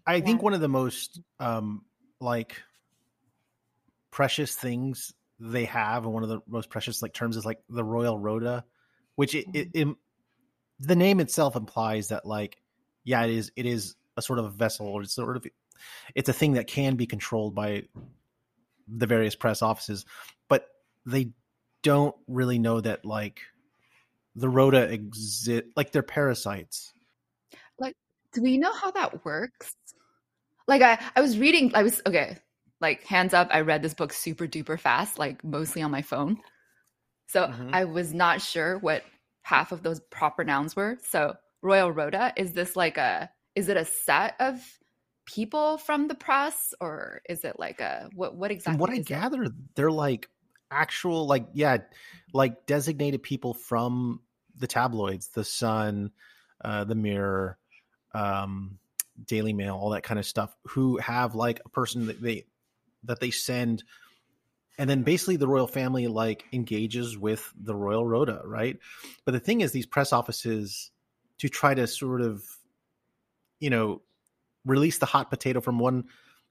i 0.07 0.15
yeah. 0.15 0.25
think 0.25 0.41
one 0.41 0.55
of 0.55 0.61
the 0.61 0.69
most 0.69 1.21
um 1.41 1.85
like 2.21 2.62
precious 4.12 4.55
things 4.55 5.12
they 5.41 5.65
have 5.65 6.05
and 6.05 6.15
one 6.15 6.23
of 6.23 6.29
the 6.29 6.41
most 6.47 6.71
precious 6.71 7.03
like 7.03 7.12
terms 7.12 7.37
is 7.37 7.45
like 7.45 7.59
the 7.69 7.83
royal 7.83 8.19
rota 8.19 8.65
which 9.17 9.35
it, 9.35 9.47
it, 9.53 9.73
mm-hmm. 9.73 9.91
it 9.91 9.97
the 10.79 10.97
name 10.97 11.19
itself 11.19 11.57
implies 11.57 12.09
that 12.09 12.25
like 12.25 12.57
yeah 13.05 13.25
it 13.25 13.31
is 13.31 13.51
it 13.57 13.67
is 13.67 13.97
a 14.17 14.23
sort 14.23 14.38
of 14.38 14.45
a 14.45 14.51
vessel 14.51 14.87
or 14.87 15.03
it's 15.03 15.15
sort 15.15 15.37
of 15.37 15.45
it's 16.15 16.29
a 16.29 16.33
thing 16.33 16.53
that 16.53 16.69
can 16.69 16.95
be 16.95 17.07
controlled 17.07 17.55
by 17.55 17.83
the 18.87 19.07
various 19.07 19.35
press 19.35 19.62
offices 19.62 20.05
but 20.49 20.69
they 21.05 21.33
don't 21.83 22.14
really 22.27 22.59
know 22.59 22.81
that 22.81 23.05
like 23.05 23.40
the 24.35 24.49
rota 24.49 24.83
exist 24.85 25.64
like 25.77 25.92
they're 25.92 26.03
parasites 26.03 26.92
like 27.79 27.95
do 28.33 28.42
we 28.42 28.57
know 28.57 28.73
how 28.73 28.90
that 28.90 29.25
works 29.25 29.75
like 30.66 30.83
i 30.83 30.99
i 31.16 31.21
was 31.21 31.38
reading 31.38 31.71
i 31.75 31.83
was 31.83 32.01
okay 32.07 32.37
like 32.81 33.05
hands 33.05 33.35
up 33.35 33.49
i 33.51 33.61
read 33.61 33.83
this 33.83 33.95
book 33.95 34.12
super 34.12 34.47
duper 34.47 34.79
fast 34.79 35.18
like 35.18 35.42
mostly 35.45 35.83
on 35.83 35.90
my 35.90 36.03
phone 36.03 36.38
so 37.27 37.47
mm-hmm. 37.47 37.71
i 37.75 37.85
was 37.85 38.14
not 38.14 38.40
sure 38.40 38.79
what 38.79 39.03
half 39.42 39.73
of 39.73 39.83
those 39.83 40.01
proper 40.11 40.45
nouns 40.45 40.75
were 40.75 40.97
so 41.03 41.35
royal 41.62 41.92
rota 41.92 42.33
is 42.37 42.53
this 42.53 42.75
like 42.75 42.97
a 42.97 43.29
is 43.55 43.68
it 43.68 43.77
a 43.77 43.85
set 43.85 44.35
of 44.40 44.61
people 45.27 45.79
from 45.79 46.09
the 46.09 46.14
press 46.14 46.75
or 46.81 47.23
is 47.29 47.45
it 47.45 47.59
like 47.59 47.81
a 47.81 48.09
what 48.14 48.35
what 48.37 48.51
exactly 48.51 48.75
from 48.75 48.81
what 48.81 48.90
i 48.90 48.99
gather 48.99 49.45
it? 49.45 49.53
they're 49.75 49.90
like 49.90 50.29
actual 50.72 51.26
like 51.26 51.46
yeah 51.52 51.78
like 52.32 52.66
designated 52.66 53.22
people 53.22 53.54
from 53.54 54.20
the 54.58 54.66
tabloids 54.66 55.28
the 55.28 55.44
sun 55.44 56.11
uh 56.64 56.85
the 56.85 56.94
mirror 56.94 57.58
um 58.14 58.78
daily 59.26 59.52
mail 59.52 59.76
all 59.76 59.90
that 59.90 60.02
kind 60.02 60.18
of 60.18 60.26
stuff 60.26 60.54
who 60.68 60.96
have 60.98 61.35
like 61.35 61.61
a 61.64 61.68
person 61.68 62.06
that 62.06 62.20
they 62.20 62.44
that 63.04 63.20
they 63.20 63.30
send 63.30 63.82
and 64.78 64.88
then 64.88 65.02
basically 65.02 65.37
the 65.37 65.48
royal 65.48 65.66
family 65.66 66.06
like 66.06 66.44
engages 66.52 67.16
with 67.18 67.52
the 67.61 67.74
royal 67.74 68.06
rota 68.06 68.40
right? 68.44 68.78
But 69.24 69.32
the 69.32 69.40
thing 69.40 69.61
is 69.61 69.72
these 69.72 69.87
press 69.87 70.12
offices 70.12 70.90
to 71.38 71.48
try 71.48 71.74
to 71.74 71.87
sort 71.87 72.20
of 72.20 72.42
you 73.61 73.70
know 73.70 74.02
release 74.64 74.98
the 74.98 75.06
hot 75.06 75.30
potato 75.30 75.61
from 75.61 75.78
one 75.78 76.04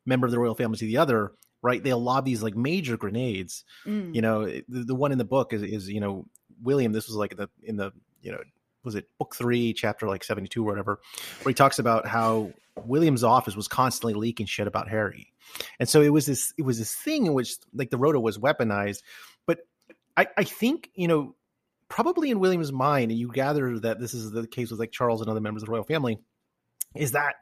member 0.05 0.27
of 0.27 0.31
the 0.31 0.39
royal 0.39 0.55
family 0.55 0.77
to 0.77 0.85
the 0.85 0.97
other 0.97 1.33
right? 1.61 1.83
They'll 1.83 2.01
lob 2.01 2.25
these 2.25 2.43
like 2.43 2.55
major 2.55 2.97
grenades. 2.97 3.63
Mm. 3.85 4.15
You 4.15 4.21
know, 4.21 4.45
the, 4.45 4.83
the, 4.83 4.95
one 4.95 5.11
in 5.11 5.17
the 5.17 5.25
book 5.25 5.53
is 5.53 5.63
is 5.63 5.89
you 5.89 5.99
know 5.99 6.25
William. 6.61 6.91
This 6.91 7.07
was 7.07 7.15
like 7.15 7.35
the 7.37 7.49
in 7.63 7.77
the 7.77 7.91
you 8.21 8.31
know 8.31 8.39
was 8.83 8.95
it 8.95 9.07
book 9.17 9.35
three 9.35 9.73
chapter 9.73 10.07
like 10.07 10.23
seventy 10.23 10.47
two 10.47 10.63
or 10.63 10.71
whatever, 10.71 10.99
where 11.43 11.51
he 11.51 11.53
talks 11.53 11.79
about 11.79 12.07
how 12.07 12.51
William's 12.85 13.23
office 13.23 13.55
was 13.55 13.67
constantly 13.67 14.13
leaking 14.13 14.47
shit 14.47 14.67
about 14.67 14.89
Harry, 14.89 15.31
and 15.79 15.87
so 15.87 16.01
it 16.01 16.09
was 16.09 16.25
this 16.25 16.53
it 16.57 16.63
was 16.63 16.79
this 16.79 16.93
thing 16.93 17.25
in 17.25 17.33
which 17.33 17.55
like 17.73 17.89
the 17.89 17.97
rota 17.97 18.19
was 18.19 18.37
weaponized. 18.37 19.03
But 19.45 19.59
I 20.17 20.27
I 20.37 20.43
think 20.43 20.89
you 20.95 21.07
know 21.07 21.35
probably 21.89 22.31
in 22.31 22.39
William's 22.39 22.71
mind, 22.71 23.11
and 23.11 23.19
you 23.19 23.29
gather 23.31 23.77
that 23.79 23.99
this 23.99 24.13
is 24.13 24.31
the 24.31 24.47
case 24.47 24.71
with 24.71 24.79
like 24.79 24.91
Charles 24.91 25.21
and 25.21 25.29
other 25.29 25.41
members 25.41 25.61
of 25.61 25.67
the 25.67 25.73
royal 25.73 25.83
family, 25.83 26.17
is 26.95 27.11
that 27.11 27.35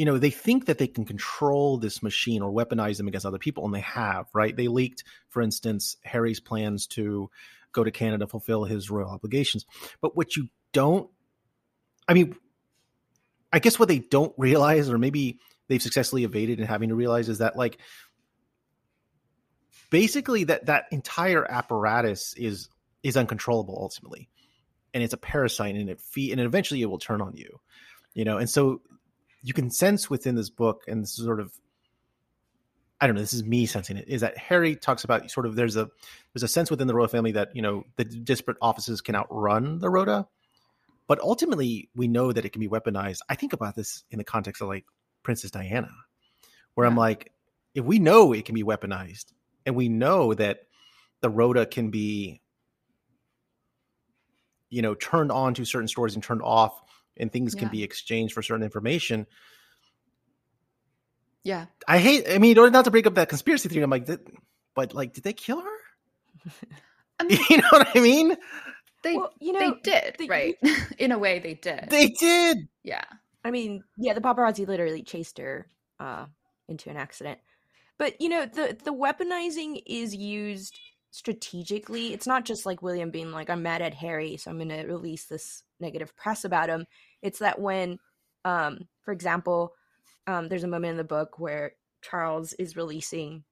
you 0.00 0.06
know 0.06 0.16
they 0.16 0.30
think 0.30 0.64
that 0.64 0.78
they 0.78 0.86
can 0.86 1.04
control 1.04 1.76
this 1.76 2.02
machine 2.02 2.40
or 2.40 2.50
weaponize 2.50 2.96
them 2.96 3.06
against 3.06 3.26
other 3.26 3.36
people 3.36 3.66
and 3.66 3.74
they 3.74 3.80
have 3.80 4.26
right? 4.32 4.56
They 4.56 4.66
leaked 4.66 5.04
for 5.28 5.42
instance 5.42 5.98
harry's 6.02 6.40
plans 6.40 6.86
to 6.86 7.28
go 7.72 7.84
to 7.84 7.90
canada 7.90 8.26
fulfill 8.26 8.64
his 8.64 8.88
royal 8.88 9.10
obligations. 9.10 9.66
But 10.00 10.16
what 10.16 10.36
you 10.36 10.48
don't 10.72 11.10
i 12.08 12.14
mean 12.14 12.34
i 13.52 13.58
guess 13.58 13.78
what 13.78 13.88
they 13.88 13.98
don't 13.98 14.32
realize 14.38 14.88
or 14.88 14.96
maybe 14.96 15.38
they've 15.68 15.82
successfully 15.82 16.24
evaded 16.24 16.60
and 16.60 16.68
having 16.68 16.88
to 16.88 16.94
realize 16.94 17.28
is 17.28 17.38
that 17.38 17.54
like 17.54 17.76
basically 19.90 20.44
that 20.44 20.64
that 20.64 20.86
entire 20.92 21.44
apparatus 21.44 22.32
is 22.38 22.70
is 23.02 23.18
uncontrollable 23.18 23.76
ultimately. 23.78 24.30
And 24.94 25.02
it's 25.02 25.12
a 25.12 25.18
parasite 25.18 25.74
and 25.74 25.90
it 25.90 26.00
feed 26.00 26.32
and 26.32 26.40
eventually 26.40 26.80
it 26.80 26.86
will 26.86 26.98
turn 26.98 27.20
on 27.20 27.36
you 27.36 27.60
you 28.14 28.24
know? 28.24 28.38
And 28.38 28.48
so 28.48 28.80
you 29.42 29.52
can 29.52 29.70
sense 29.70 30.10
within 30.10 30.34
this 30.34 30.50
book 30.50 30.84
and 30.86 31.02
this 31.02 31.18
is 31.18 31.24
sort 31.24 31.40
of 31.40 31.52
I 33.00 33.06
don't 33.06 33.16
know. 33.16 33.22
This 33.22 33.32
is 33.32 33.44
me 33.44 33.64
sensing 33.64 33.96
it. 33.96 34.08
Is 34.08 34.20
that 34.20 34.36
Harry 34.36 34.76
talks 34.76 35.04
about 35.04 35.30
sort 35.30 35.46
of 35.46 35.56
there's 35.56 35.76
a 35.76 35.88
there's 36.34 36.42
a 36.42 36.48
sense 36.48 36.70
within 36.70 36.86
the 36.86 36.94
royal 36.94 37.08
family 37.08 37.32
that 37.32 37.56
you 37.56 37.62
know 37.62 37.84
the 37.96 38.04
disparate 38.04 38.58
offices 38.60 39.00
can 39.00 39.14
outrun 39.14 39.78
the 39.78 39.88
rota, 39.88 40.26
but 41.06 41.18
ultimately 41.20 41.88
we 41.94 42.08
know 42.08 42.30
that 42.30 42.44
it 42.44 42.50
can 42.50 42.60
be 42.60 42.68
weaponized. 42.68 43.20
I 43.28 43.36
think 43.36 43.54
about 43.54 43.74
this 43.74 44.04
in 44.10 44.18
the 44.18 44.24
context 44.24 44.60
of 44.60 44.68
like 44.68 44.84
Princess 45.22 45.50
Diana, 45.50 45.90
where 46.74 46.86
yeah. 46.86 46.90
I'm 46.90 46.96
like, 46.96 47.32
if 47.74 47.84
we 47.84 47.98
know 47.98 48.34
it 48.34 48.44
can 48.44 48.54
be 48.54 48.64
weaponized, 48.64 49.32
and 49.64 49.74
we 49.74 49.88
know 49.88 50.34
that 50.34 50.66
the 51.22 51.30
rota 51.30 51.64
can 51.64 51.90
be, 51.90 52.42
you 54.68 54.82
know, 54.82 54.94
turned 54.94 55.32
on 55.32 55.54
to 55.54 55.64
certain 55.64 55.88
stories 55.88 56.14
and 56.14 56.22
turned 56.22 56.42
off, 56.42 56.78
and 57.16 57.32
things 57.32 57.54
yeah. 57.54 57.60
can 57.60 57.68
be 57.70 57.82
exchanged 57.82 58.34
for 58.34 58.42
certain 58.42 58.64
information 58.64 59.26
yeah. 61.42 61.66
I 61.88 61.98
hate, 61.98 62.26
I 62.28 62.38
mean, 62.38 62.54
not 62.56 62.84
to 62.84 62.90
break 62.90 63.06
up 63.06 63.14
that 63.14 63.28
conspiracy 63.28 63.68
theory. 63.68 63.82
I'm 63.82 63.90
like, 63.90 64.08
but 64.74 64.94
like, 64.94 65.14
did 65.14 65.24
they 65.24 65.32
kill 65.32 65.60
her? 65.60 66.50
I 67.20 67.24
mean, 67.24 67.38
you 67.50 67.56
know 67.58 67.68
what 67.70 67.88
I 67.94 68.00
mean? 68.00 68.36
They, 69.02 69.16
well, 69.16 69.30
you 69.40 69.52
know, 69.52 69.60
they 69.60 69.90
did, 69.90 70.16
they, 70.18 70.26
right? 70.26 70.56
In 70.98 71.12
a 71.12 71.18
way, 71.18 71.38
they 71.38 71.54
did. 71.54 71.88
They 71.88 72.08
did. 72.08 72.68
Yeah. 72.82 73.04
I 73.42 73.50
mean, 73.50 73.82
yeah, 73.96 74.12
the 74.12 74.20
paparazzi 74.20 74.66
literally 74.66 75.02
chased 75.02 75.38
her 75.38 75.66
uh, 75.98 76.26
into 76.68 76.90
an 76.90 76.98
accident. 76.98 77.38
But 77.98 78.20
you 78.20 78.28
know, 78.28 78.44
the 78.44 78.76
the 78.82 78.92
weaponizing 78.92 79.82
is 79.86 80.14
used 80.14 80.78
strategically. 81.10 82.12
It's 82.12 82.26
not 82.26 82.44
just 82.44 82.66
like 82.66 82.82
William 82.82 83.10
being 83.10 83.32
like, 83.32 83.50
"I'm 83.50 83.62
mad 83.62 83.82
at 83.82 83.94
Harry, 83.94 84.36
so 84.36 84.50
I'm 84.50 84.58
going 84.58 84.68
to 84.68 84.86
release 84.86 85.26
this 85.26 85.62
negative 85.78 86.16
press 86.16 86.44
about 86.44 86.68
him." 86.68 86.86
It's 87.22 87.40
that 87.40 87.60
when, 87.60 87.98
um, 88.44 88.88
for 89.02 89.12
example, 89.12 89.74
um, 90.26 90.48
there's 90.48 90.64
a 90.64 90.68
moment 90.68 90.92
in 90.92 90.96
the 90.96 91.04
book 91.04 91.38
where 91.38 91.72
Charles 92.02 92.52
is 92.54 92.76
releasing 92.76 93.44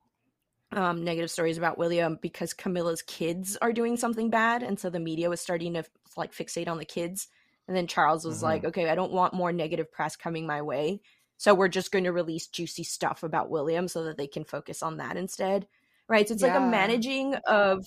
um, 0.72 1.02
negative 1.02 1.30
stories 1.30 1.58
about 1.58 1.78
William 1.78 2.18
because 2.20 2.52
Camilla's 2.52 3.02
kids 3.02 3.56
are 3.62 3.72
doing 3.72 3.96
something 3.96 4.30
bad, 4.30 4.62
and 4.62 4.78
so 4.78 4.90
the 4.90 5.00
media 5.00 5.30
was 5.30 5.40
starting 5.40 5.74
to 5.74 5.84
like 6.16 6.32
fixate 6.32 6.68
on 6.68 6.78
the 6.78 6.84
kids. 6.84 7.28
And 7.66 7.76
then 7.76 7.86
Charles 7.86 8.24
was 8.24 8.36
mm-hmm. 8.36 8.44
like, 8.44 8.64
"Okay, 8.66 8.88
I 8.88 8.94
don't 8.94 9.12
want 9.12 9.34
more 9.34 9.52
negative 9.52 9.90
press 9.90 10.16
coming 10.16 10.46
my 10.46 10.62
way, 10.62 11.00
so 11.36 11.54
we're 11.54 11.68
just 11.68 11.90
going 11.90 12.04
to 12.04 12.12
release 12.12 12.46
juicy 12.46 12.84
stuff 12.84 13.22
about 13.22 13.50
William 13.50 13.88
so 13.88 14.04
that 14.04 14.16
they 14.16 14.26
can 14.26 14.44
focus 14.44 14.82
on 14.82 14.98
that 14.98 15.16
instead." 15.16 15.66
Right? 16.08 16.26
So 16.26 16.34
it's 16.34 16.42
yeah. 16.42 16.54
like 16.54 16.58
a 16.58 16.66
managing 16.66 17.34
of 17.46 17.86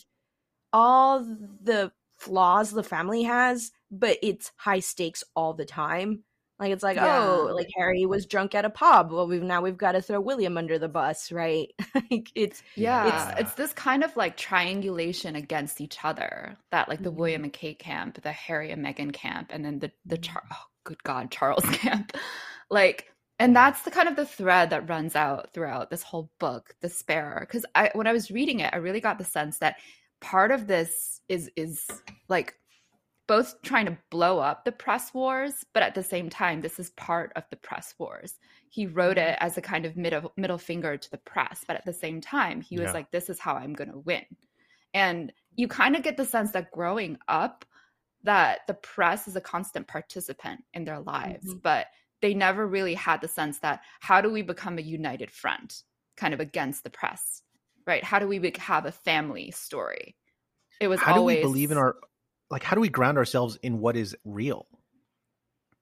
all 0.74 1.26
the 1.62 1.92
flaws 2.18 2.72
the 2.72 2.84
family 2.84 3.24
has, 3.24 3.72
but 3.90 4.18
it's 4.22 4.52
high 4.58 4.80
stakes 4.80 5.24
all 5.36 5.54
the 5.54 5.66
time. 5.66 6.24
Like 6.62 6.74
it's 6.74 6.84
like, 6.84 6.98
yeah. 6.98 7.26
oh, 7.26 7.52
like 7.56 7.70
Harry 7.76 8.06
was 8.06 8.28
drunk 8.28 8.54
at 8.54 8.66
a 8.66 8.70
pub. 8.70 9.12
Well, 9.12 9.28
we've 9.28 9.42
now 9.42 9.64
we've 9.64 9.80
got 9.80 9.94
to 9.94 10.02
throw 10.02 10.22
William 10.22 10.60
under 10.60 10.78
the 10.78 10.88
bus, 10.88 11.32
right? 11.32 11.70
like 11.96 12.30
it's 12.36 12.62
yeah, 12.76 13.32
it's, 13.32 13.42
it's 13.42 13.54
this 13.56 13.74
kind 13.74 14.04
of 14.04 14.16
like 14.16 14.38
triangulation 14.38 15.36
against 15.36 15.82
each 15.82 15.98
other. 16.04 16.56
That 16.70 16.88
like 16.88 17.02
the 17.02 17.10
mm-hmm. 17.10 17.20
William 17.20 17.44
and 17.46 17.52
Kate 17.52 17.80
camp, 17.80 18.22
the 18.22 18.32
Harry 18.32 18.70
and 18.70 18.86
Meghan 18.86 19.12
camp, 19.12 19.50
and 19.52 19.66
then 19.66 19.80
the 19.80 19.92
the 20.06 20.20
Char- 20.20 20.44
oh 20.54 20.66
good 20.84 21.02
God, 21.04 21.32
Charles 21.32 21.66
camp. 21.72 22.16
like 22.70 23.11
and 23.42 23.56
that's 23.56 23.82
the 23.82 23.92
kind 23.92 24.08
of 24.08 24.16
the 24.16 24.26
thread 24.26 24.70
that 24.70 24.88
runs 24.88 25.16
out 25.16 25.52
throughout 25.52 25.90
this 25.90 26.04
whole 26.04 26.30
book, 26.40 26.76
Despair. 26.80 27.38
Because 27.42 27.66
I 27.74 27.90
when 27.94 28.06
I 28.06 28.14
was 28.14 28.30
reading 28.30 28.60
it, 28.60 28.72
I 28.72 28.78
really 28.78 29.02
got 29.02 29.18
the 29.18 29.26
sense 29.26 29.58
that 29.58 29.78
part 30.20 30.52
of 30.52 30.68
this 30.68 31.22
is 31.28 31.50
is 31.56 31.88
like 32.30 32.56
both 33.28 33.60
trying 33.64 33.88
to 33.88 33.98
blow 34.12 34.40
up 34.40 34.64
the 34.64 34.72
press 34.72 35.12
wars, 35.14 35.66
but 35.74 35.82
at 35.82 35.96
the 35.96 36.04
same 36.04 36.30
time, 36.30 36.62
this 36.62 36.80
is 36.80 36.92
part 36.92 37.32
of 37.36 37.44
the 37.50 37.56
press 37.56 37.96
wars. 37.98 38.38
He 38.70 38.86
wrote 38.86 39.18
it 39.18 39.36
mm-hmm. 39.36 39.46
as 39.46 39.58
a 39.58 39.62
kind 39.62 39.86
of 39.86 39.98
middle 39.98 40.34
middle 40.38 40.60
finger 40.60 40.96
to 40.96 41.12
the 41.12 41.18
press, 41.18 41.66
but 41.68 41.76
at 41.76 41.86
the 41.86 41.94
same 41.94 42.22
time, 42.22 42.62
he 42.62 42.78
was 42.78 42.90
yeah. 42.90 42.94
like, 42.94 43.10
"This 43.10 43.28
is 43.28 43.40
how 43.40 43.56
I'm 43.56 43.74
going 43.74 43.92
to 43.92 44.00
win." 44.00 44.26
And 44.94 45.34
you 45.56 45.68
kind 45.68 45.96
of 45.96 46.04
get 46.04 46.16
the 46.16 46.26
sense 46.26 46.52
that 46.52 46.72
growing 46.72 47.18
up, 47.28 47.66
that 48.24 48.60
the 48.68 48.76
press 48.76 49.28
is 49.28 49.36
a 49.36 49.42
constant 49.42 49.88
participant 49.88 50.64
in 50.76 50.86
their 50.86 51.00
lives, 51.00 51.48
mm-hmm. 51.48 51.60
but 51.64 51.88
they 52.22 52.34
never 52.34 52.66
really 52.66 52.94
had 52.94 53.22
the 53.22 53.28
sense 53.28 53.60
that 53.60 53.82
how 54.00 54.22
do 54.22 54.30
we 54.32 54.42
become 54.42 54.78
a 54.78 54.82
united 54.82 55.32
front, 55.32 55.84
kind 56.18 56.34
of 56.34 56.40
against 56.40 56.84
the 56.84 56.90
press, 56.90 57.42
right? 57.86 58.04
How 58.04 58.20
do 58.20 58.28
we 58.28 58.54
have 58.58 58.86
a 58.86 58.92
family 58.92 59.52
story? 59.52 60.16
It 60.80 60.88
was 60.88 61.00
how 61.00 61.16
always 61.16 61.38
do 61.38 61.40
we 61.40 61.44
believe 61.44 61.72
in 61.72 61.78
our 61.78 61.96
like 62.50 62.64
how 62.64 62.76
do 62.76 62.82
we 62.82 62.90
ground 62.90 63.18
ourselves 63.18 63.58
in 63.62 63.80
what 63.80 63.96
is 63.96 64.16
real? 64.24 64.68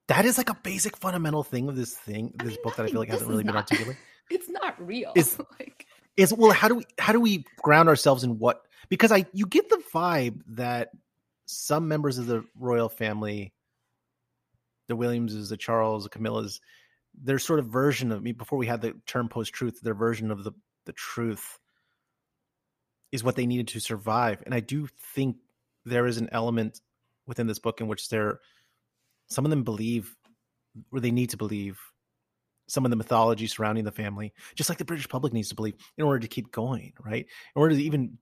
That 0.07 0.25
is 0.25 0.37
like 0.37 0.49
a 0.49 0.55
basic 0.55 0.97
fundamental 0.97 1.43
thing 1.43 1.69
of 1.69 1.75
this 1.75 1.93
thing, 1.93 2.33
this 2.35 2.47
I 2.47 2.49
mean, 2.49 2.57
book 2.63 2.75
that 2.77 2.85
I 2.85 2.89
feel 2.89 2.99
like 2.99 3.09
hasn't 3.09 3.29
really 3.29 3.43
been 3.43 3.55
articulated. 3.55 3.97
It's 4.31 4.47
not 4.47 4.75
real. 4.85 5.11
Is 5.15 5.39
like 5.59 5.87
is 6.15 6.33
well, 6.33 6.51
how 6.51 6.67
do 6.67 6.75
we 6.75 6.85
how 6.99 7.13
do 7.13 7.19
we 7.19 7.45
ground 7.61 7.89
ourselves 7.89 8.23
in 8.23 8.37
what? 8.37 8.61
Because 8.89 9.11
I 9.11 9.25
you 9.33 9.47
get 9.47 9.69
the 9.69 9.81
vibe 9.93 10.41
that 10.49 10.89
some 11.47 11.87
members 11.87 12.19
of 12.19 12.27
the 12.27 12.43
royal 12.59 12.89
family, 12.89 13.53
the 14.89 14.95
Williamses, 14.95 15.49
the 15.49 15.57
Charles, 15.57 16.03
the 16.03 16.09
Camillas, 16.09 16.59
their 17.13 17.39
sort 17.39 17.59
of 17.59 17.67
version 17.67 18.11
of 18.11 18.21
me 18.21 18.33
before 18.33 18.59
we 18.59 18.67
had 18.67 18.81
the 18.81 18.93
term 19.05 19.29
post 19.29 19.53
truth, 19.53 19.79
their 19.81 19.93
version 19.93 20.31
of 20.31 20.43
the 20.43 20.51
the 20.85 20.93
truth 20.93 21.59
is 23.11 23.23
what 23.23 23.35
they 23.35 23.45
needed 23.45 23.67
to 23.69 23.79
survive. 23.79 24.41
And 24.45 24.53
I 24.53 24.59
do 24.59 24.87
think 25.15 25.37
there 25.85 26.07
is 26.07 26.17
an 26.17 26.29
element 26.31 26.81
within 27.25 27.47
this 27.47 27.59
book 27.59 27.81
in 27.81 27.87
which 27.87 28.09
they're 28.09 28.39
some 29.27 29.45
of 29.45 29.51
them 29.51 29.63
believe 29.63 30.15
or 30.91 30.99
they 30.99 31.11
need 31.11 31.29
to 31.31 31.37
believe 31.37 31.79
some 32.67 32.85
of 32.85 32.91
the 32.91 32.97
mythology 32.97 33.47
surrounding 33.47 33.83
the 33.83 33.91
family, 33.91 34.33
just 34.55 34.69
like 34.69 34.77
the 34.77 34.85
British 34.85 35.09
public 35.09 35.33
needs 35.33 35.49
to 35.49 35.55
believe 35.55 35.75
in 35.97 36.05
order 36.05 36.19
to 36.19 36.27
keep 36.27 36.51
going, 36.51 36.93
right? 37.03 37.25
In 37.55 37.59
order 37.59 37.75
to 37.75 37.81
even 37.81 38.17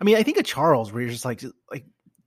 I 0.00 0.04
mean, 0.04 0.16
I 0.16 0.22
think 0.22 0.38
of 0.38 0.44
Charles 0.44 0.92
where 0.92 1.02
you're 1.02 1.10
just 1.10 1.24
like 1.24 1.42
like 1.70 1.84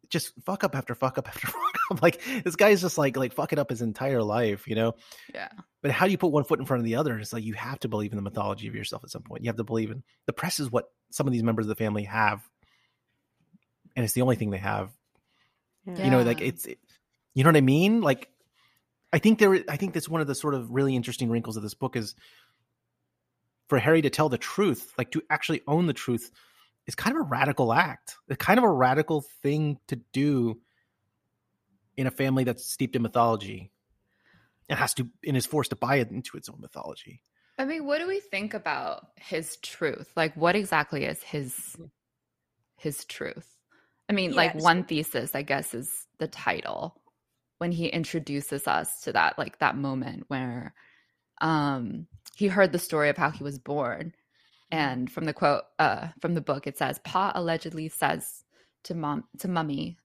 just 0.10 0.34
fuck 0.46 0.64
up 0.64 0.76
after 0.76 0.96
fuck 0.96 1.18
up 1.18 1.28
after 1.28 1.48
fuck 1.48 1.76
up. 1.92 2.02
Like 2.02 2.22
this 2.44 2.56
guy's 2.56 2.82
just 2.82 2.98
like 2.98 3.18
like 3.18 3.34
fucking 3.34 3.60
up 3.60 3.70
his 3.70 3.82
entire 3.82 4.24
life, 4.24 4.68
you 4.68 4.76
know? 4.76 4.96
Yeah. 5.34 5.50
But 5.82 5.92
how 5.92 6.06
do 6.06 6.12
you 6.12 6.18
put 6.18 6.32
one 6.32 6.44
foot 6.44 6.60
in 6.60 6.66
front 6.66 6.80
of 6.80 6.86
the 6.86 6.96
other? 6.96 7.18
It's 7.18 7.34
like 7.34 7.44
you 7.44 7.54
have 7.54 7.80
to 7.82 7.88
believe 7.88 8.12
in 8.12 8.18
the 8.18 8.22
mythology 8.22 8.68
of 8.68 8.76
yourself 8.76 9.04
at 9.04 9.12
some 9.12 9.24
point. 9.24 9.44
You 9.44 9.50
have 9.50 9.58
to 9.58 9.64
believe 9.64 9.92
in 9.92 10.04
the 10.26 10.34
press 10.34 10.60
is 10.60 10.72
what 10.72 10.86
some 11.12 11.28
of 11.28 11.34
these 11.34 11.44
members 11.44 11.66
of 11.66 11.70
the 11.70 11.76
family 11.76 12.04
have 12.04 12.42
and 13.96 14.06
it's 14.06 14.14
the 14.14 14.22
only 14.22 14.38
thing 14.38 14.50
they 14.50 14.58
have. 14.58 14.92
Yeah. 15.86 16.06
You 16.06 16.12
know, 16.12 16.22
like 16.22 16.42
it's, 16.42 16.66
it, 16.66 16.80
you 17.34 17.44
know 17.44 17.50
what 17.50 17.58
I 17.58 17.62
mean? 17.62 18.02
Like, 18.02 18.30
I 19.12 19.20
think 19.20 19.40
there, 19.40 19.64
I 19.68 19.76
think 19.76 19.94
that's 19.94 20.08
one 20.08 20.22
of 20.22 20.28
the 20.28 20.36
sort 20.36 20.54
of 20.54 20.72
really 20.72 20.96
interesting 20.96 21.30
wrinkles 21.30 21.58
of 21.58 21.64
this 21.64 21.74
book 21.74 21.96
is 21.96 22.16
for 23.68 23.78
Harry 23.78 24.02
to 24.02 24.10
tell 24.10 24.30
the 24.30 24.38
truth, 24.38 24.94
like 24.98 25.12
to 25.12 25.22
actually 25.30 25.62
own 25.68 25.86
the 25.86 25.94
truth, 25.94 26.32
is 26.90 26.96
kind 26.96 27.16
of 27.16 27.22
a 27.22 27.26
radical 27.26 27.72
act. 27.72 28.16
It's 28.28 28.44
kind 28.44 28.58
of 28.58 28.64
a 28.64 28.72
radical 28.72 29.24
thing 29.44 29.78
to 29.90 29.96
do 30.12 30.60
in 31.96 32.08
a 32.08 32.12
family 32.12 32.44
that's 32.44 32.66
steeped 32.66 32.96
in 32.96 33.04
mythology 33.04 33.72
and 34.68 34.80
has 34.80 34.96
to 34.96 35.08
and 35.26 35.38
is 35.38 35.46
forced 35.46 35.70
to 35.70 35.76
buy 35.76 35.98
it 35.98 36.10
into 36.10 36.36
its 36.36 36.50
own 36.50 36.60
mythology. 36.60 37.22
I 37.60 37.66
mean, 37.66 37.86
what 37.86 38.00
do 38.00 38.08
we 38.08 38.20
think 38.20 38.56
about 38.56 39.08
his 39.18 39.58
truth? 39.58 40.12
Like, 40.16 40.36
what 40.36 40.56
exactly 40.56 41.06
is 41.06 41.22
his 41.22 41.54
mm. 41.80 41.92
his 42.78 43.06
truth? 43.06 43.48
I 44.10 44.14
mean, 44.14 44.32
yes. 44.32 44.38
like 44.38 44.56
one 44.56 44.84
thesis, 44.84 45.36
I 45.36 45.44
guess, 45.44 45.76
is 45.76 45.88
the 46.18 46.28
title 46.28 47.00
when 47.60 47.72
he 47.72 47.86
introduces 47.86 48.68
us 48.68 49.02
to 49.02 49.14
that, 49.14 49.38
like 49.38 49.60
that 49.60 49.78
moment 49.78 50.24
where 50.30 50.74
um, 51.40 52.08
he 52.36 52.48
heard 52.48 52.72
the 52.72 52.80
story 52.80 53.10
of 53.10 53.18
how 53.18 53.30
he 53.30 53.44
was 53.44 53.60
born. 53.60 54.14
And 54.72 55.12
from 55.12 55.26
the 55.26 55.34
quote 55.34 55.64
uh, 55.80 56.10
from 56.22 56.36
the 56.36 56.42
book, 56.42 56.68
it 56.68 56.78
says, 56.78 57.00
Pa 57.04 57.32
allegedly 57.36 57.90
says 57.90 58.44
to 58.84 58.96
mom 58.96 59.26
to 59.40 59.48
mummy 59.48 59.98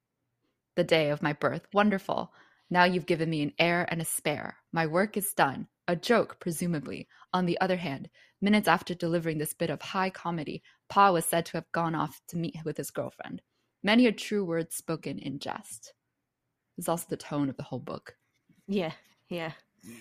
the 0.77 0.85
day 0.85 1.11
of 1.11 1.23
my 1.23 1.33
birth, 1.33 1.67
wonderful. 1.73 2.33
Now 2.71 2.85
you've 2.85 3.07
given 3.07 3.31
me 3.31 3.43
an 3.43 3.53
heir 3.59 3.87
and 3.91 4.01
a 4.01 4.05
spare. 4.05 4.57
My 4.73 4.87
work 4.87 5.17
is 5.17 5.33
done. 5.33 5.69
A 5.87 5.95
joke, 5.95 6.39
presumably. 6.41 7.09
On 7.33 7.47
the 7.47 7.61
other 7.61 7.77
hand, 7.77 8.09
minutes 8.41 8.69
after 8.69 8.95
delivering 8.95 9.39
this 9.39 9.53
bit 9.53 9.71
of 9.71 9.83
high 9.83 10.11
comedy, 10.11 10.63
Pa 10.89 11.13
was 11.13 11.27
said 11.27 11.47
to 11.47 11.59
have 11.59 11.71
gone 11.73 11.95
off 11.95 12.21
to 12.29 12.39
meet 12.39 12.57
with 12.65 12.77
his 12.77 12.91
girlfriend. 12.91 13.43
Many 13.83 14.07
a 14.07 14.13
true 14.13 14.45
word 14.45 14.73
spoken 14.73 15.19
in 15.19 15.39
jest. 15.39 15.93
Is 16.79 16.89
also 16.89 17.07
the 17.09 17.17
tone 17.17 17.49
of 17.49 17.57
the 17.57 17.63
whole 17.63 17.79
book. 17.79 18.17
Yeah, 18.67 18.93
yeah, 19.29 19.53
yeah. 19.85 19.93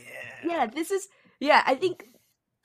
Yeah, 0.43 0.65
this 0.67 0.89
is 0.89 1.07
yeah. 1.39 1.63
I 1.65 1.75
think 1.75 2.05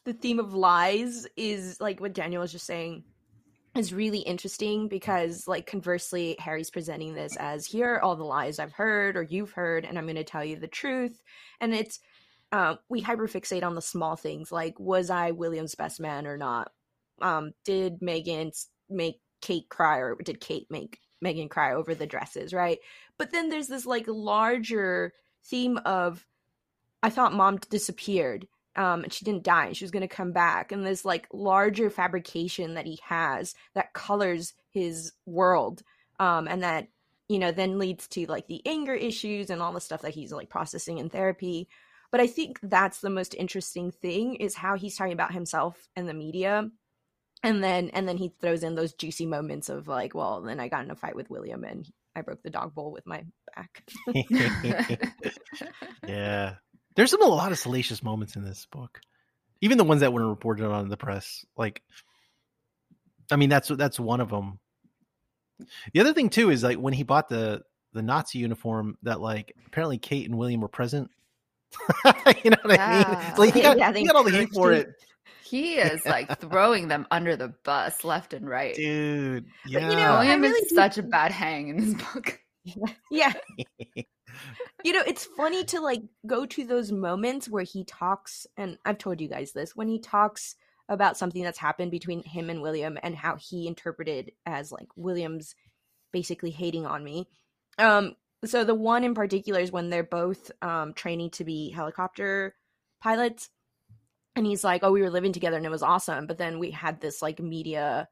the 0.09 0.15
theme 0.15 0.39
of 0.39 0.55
lies 0.55 1.27
is 1.37 1.81
like 1.81 2.01
what 2.01 2.15
Daniel 2.15 2.41
was 2.41 2.53
just 2.53 2.67
saying 2.67 3.05
is 3.75 3.93
really 3.93 4.21
interesting 4.21 4.89
because 4.89 5.47
like 5.47 5.67
conversely 5.67 6.35
harry's 6.41 6.71
presenting 6.71 7.15
this 7.15 7.37
as 7.37 7.67
here 7.67 7.95
are 7.95 8.03
all 8.03 8.17
the 8.17 8.25
lies 8.25 8.59
i've 8.59 8.73
heard 8.73 9.17
or 9.17 9.23
you've 9.23 9.53
heard 9.53 9.85
and 9.85 9.99
i'm 9.99 10.07
going 10.07 10.17
to 10.17 10.25
tell 10.25 10.43
you 10.43 10.57
the 10.57 10.67
truth 10.67 11.23
and 11.61 11.75
it's 11.75 12.01
uh, 12.51 12.77
we 12.89 13.03
hyperfixate 13.03 13.63
on 13.63 13.75
the 13.75 13.83
small 13.83 14.17
things 14.17 14.51
like 14.51 14.81
was 14.81 15.11
i 15.11 15.31
william's 15.31 15.75
best 15.77 16.01
man 16.01 16.27
or 16.27 16.39
not 16.39 16.73
um, 17.21 17.53
did 17.65 18.01
Meghan 18.01 18.51
make 18.89 19.21
kate 19.43 19.69
cry 19.69 19.99
or 19.99 20.17
did 20.17 20.41
kate 20.41 20.67
make 20.71 20.99
Meghan 21.25 21.51
cry 21.51 21.75
over 21.75 21.95
the 21.95 22.07
dresses, 22.07 22.53
right? 22.53 22.79
But 23.17 23.33
then 23.33 23.49
there's 23.49 23.69
this 23.69 23.87
like 23.87 24.05
larger 24.07 25.13
theme 25.45 25.79
of 25.85 26.25
I 27.03 27.11
thought 27.11 27.35
mom 27.35 27.59
disappeared. 27.71 28.47
Um, 28.79 29.03
and 29.03 29.13
she 29.13 29.25
didn't 29.25 29.43
die. 29.43 29.73
She 29.73 29.85
was 29.85 29.91
going 29.91 30.09
to 30.09 30.09
come 30.09 30.33
back, 30.33 30.73
and 30.73 30.87
this 30.87 31.05
like 31.05 31.27
larger 31.33 31.91
fabrication 31.91 32.75
that 32.75 32.87
he 32.87 32.99
has 33.05 33.55
that 33.75 33.93
colors 33.93 34.55
his 34.71 35.13
world, 35.27 35.83
um, 36.21 36.47
and 36.47 36.63
that 36.63 36.89
you 37.29 37.39
know 37.39 37.51
then 37.53 37.79
leads 37.79 38.07
to 38.09 38.27
like 38.27 38.47
the 38.47 38.63
anger 38.65 38.95
issues 38.95 39.51
and 39.51 39.61
all 39.61 39.73
the 39.73 39.81
stuff 39.81 40.03
that 40.03 40.15
he's 40.15 40.33
like 40.33 40.49
processing 40.49 40.99
in 40.99 41.11
therapy. 41.11 41.69
But 42.11 42.21
I 42.21 42.27
think 42.27 42.59
that's 42.63 43.01
the 43.01 43.11
most 43.11 43.35
interesting 43.35 43.91
thing 43.91 44.37
is 44.37 44.55
how 44.55 44.77
he's 44.77 44.97
talking 44.97 45.13
about 45.13 45.33
himself 45.33 45.89
and 45.95 46.09
the 46.09 46.15
media 46.15 46.71
and 47.43 47.63
then 47.63 47.91
and 47.91 48.09
then 48.09 48.17
he 48.17 48.33
throws 48.41 48.63
in 48.63 48.75
those 48.75 48.95
juicy 48.95 49.27
moments 49.27 49.69
of 49.69 49.89
like 49.89 50.15
well 50.15 50.41
then 50.43 50.61
i 50.61 50.69
got 50.69 50.85
in 50.85 50.91
a 50.91 50.97
fight 50.97 51.15
with 51.15 51.31
william 51.31 51.65
and 51.65 51.89
i 52.17 52.21
broke 52.21 52.43
the 52.43 52.51
dog 52.51 52.75
bowl 52.75 52.93
with 52.93 53.07
my 53.07 53.25
back 53.55 53.85
yeah 56.07 56.55
there's 56.99 57.13
some 57.13 57.23
a 57.23 57.27
lot 57.27 57.53
of 57.53 57.59
salacious 57.59 58.03
moments 58.03 58.35
in 58.35 58.45
this 58.45 58.67
book 58.73 59.01
even 59.61 59.79
the 59.79 59.85
ones 59.85 60.01
that 60.01 60.13
weren't 60.13 60.29
reported 60.29 60.67
on 60.67 60.85
in 60.85 60.89
the 60.89 60.97
press 60.97 61.47
like 61.57 61.81
i 63.31 63.37
mean 63.37 63.49
that's 63.49 63.69
that's 63.69 64.01
one 64.01 64.21
of 64.21 64.29
them 64.29 64.59
the 65.95 66.01
other 66.01 66.13
thing 66.13 66.29
too 66.29 66.51
is 66.51 66.63
like 66.63 66.77
when 66.77 66.93
he 66.93 67.05
bought 67.05 67.29
the 67.29 67.63
the 67.93 68.03
nazi 68.03 68.41
uniform 68.41 68.99
that 69.03 69.21
like 69.21 69.55
apparently 69.67 69.97
kate 69.97 70.29
and 70.29 70.37
william 70.37 70.61
were 70.61 70.69
present 70.69 71.09
you 72.43 72.51
know 72.51 72.57
what 72.63 72.75
yeah. 72.75 73.05
i 73.07 73.23
mean 73.23 73.37
like 73.39 73.55
he 73.55 73.63
got, 73.63 73.79
yeah, 73.79 73.93
he 73.93 74.05
got 74.05 74.17
all 74.17 74.25
the 74.25 74.31
heat 74.31 74.51
for 74.53 74.73
it 74.73 74.89
he 75.49 75.77
is 75.77 76.05
like 76.05 76.39
throwing 76.41 76.89
them 76.89 77.07
under 77.11 77.35
the 77.35 77.55
bus 77.65 78.05
left 78.05 78.35
and 78.35 78.47
right. 78.47 78.75
Dude, 78.75 79.47
yeah. 79.67 79.81
But, 79.81 79.91
you 79.91 79.97
know, 79.97 80.19
William 80.19 80.43
really 80.43 80.61
is 80.61 80.75
such 80.75 80.99
a 80.99 81.03
bad 81.03 81.33
hang 81.33 81.69
in 81.69 81.77
this 81.79 81.95
book. 81.95 82.39
yeah. 83.11 83.33
you 84.85 84.93
know, 84.93 85.03
it's 85.07 85.25
funny 85.25 85.65
to 85.65 85.81
like 85.81 86.03
go 86.27 86.47
to 86.47 86.65
those 86.65 86.93
moments 86.93 87.49
where 87.49 87.65
he 87.65 87.85
talks, 87.85 88.47
and 88.57 88.79
I've 88.85 88.99
told 88.99 89.21
you 89.21 89.29
guys 89.29 89.53
this, 89.53 89.75
when 89.77 89.89
he 89.89 89.99
talks 89.99 90.55
about 90.89 91.17
something 91.17 91.43
that's 91.43 91.59
happened 91.59 91.91
between 91.91 92.23
him 92.23 92.49
and 92.49 92.63
William 92.63 92.99
and 93.03 93.15
how 93.15 93.37
he 93.37 93.67
interpreted 93.67 94.33
as 94.47 94.73
like 94.73 94.89
William's 94.97 95.55
basically 96.13 96.51
hating 96.51 96.87
on 96.87 97.05
me. 97.05 97.29
Um, 97.79 98.17
so 98.45 98.65
the 98.65 98.75
one 98.75 99.05
in 99.05 99.15
particular 99.15 99.61
is 99.61 99.73
when 99.73 99.91
they're 99.91 100.03
both 100.03 100.51
um 100.63 100.95
training 100.95 101.31
to 101.31 101.45
be 101.45 101.71
helicopter 101.71 102.55
pilots 103.01 103.51
and 104.37 104.47
he's 104.47 104.65
like, 104.65 104.83
"Oh, 104.85 104.93
we 104.93 105.03
were 105.03 105.11
living 105.11 105.33
together 105.33 105.57
and 105.57 105.67
it 105.67 105.71
was 105.71 105.83
awesome." 105.83 106.27
But 106.27 106.39
then 106.39 106.59
we 106.59 106.71
had 106.71 107.01
this 107.01 107.21
like 107.21 107.41
media 107.41 108.09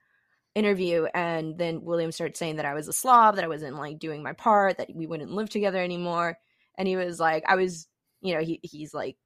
interview 0.56 1.04
and 1.14 1.58
then 1.58 1.84
William 1.84 2.10
started 2.10 2.36
saying 2.36 2.56
that 2.56 2.64
I 2.64 2.72
was 2.72 2.88
a 2.88 2.92
slob 2.92 3.36
that 3.36 3.44
I 3.44 3.48
wasn't 3.48 3.76
like 3.76 3.98
doing 3.98 4.22
my 4.22 4.32
part, 4.32 4.78
that 4.78 4.88
we 4.94 5.06
wouldn't 5.06 5.30
live 5.30 5.50
together 5.50 5.80
anymore. 5.80 6.38
And 6.78 6.88
he 6.88 6.96
was 6.96 7.20
like, 7.20 7.44
I 7.46 7.56
was, 7.56 7.86
you 8.22 8.34
know, 8.34 8.40
he 8.40 8.58
he's 8.62 8.94
like, 8.94 9.18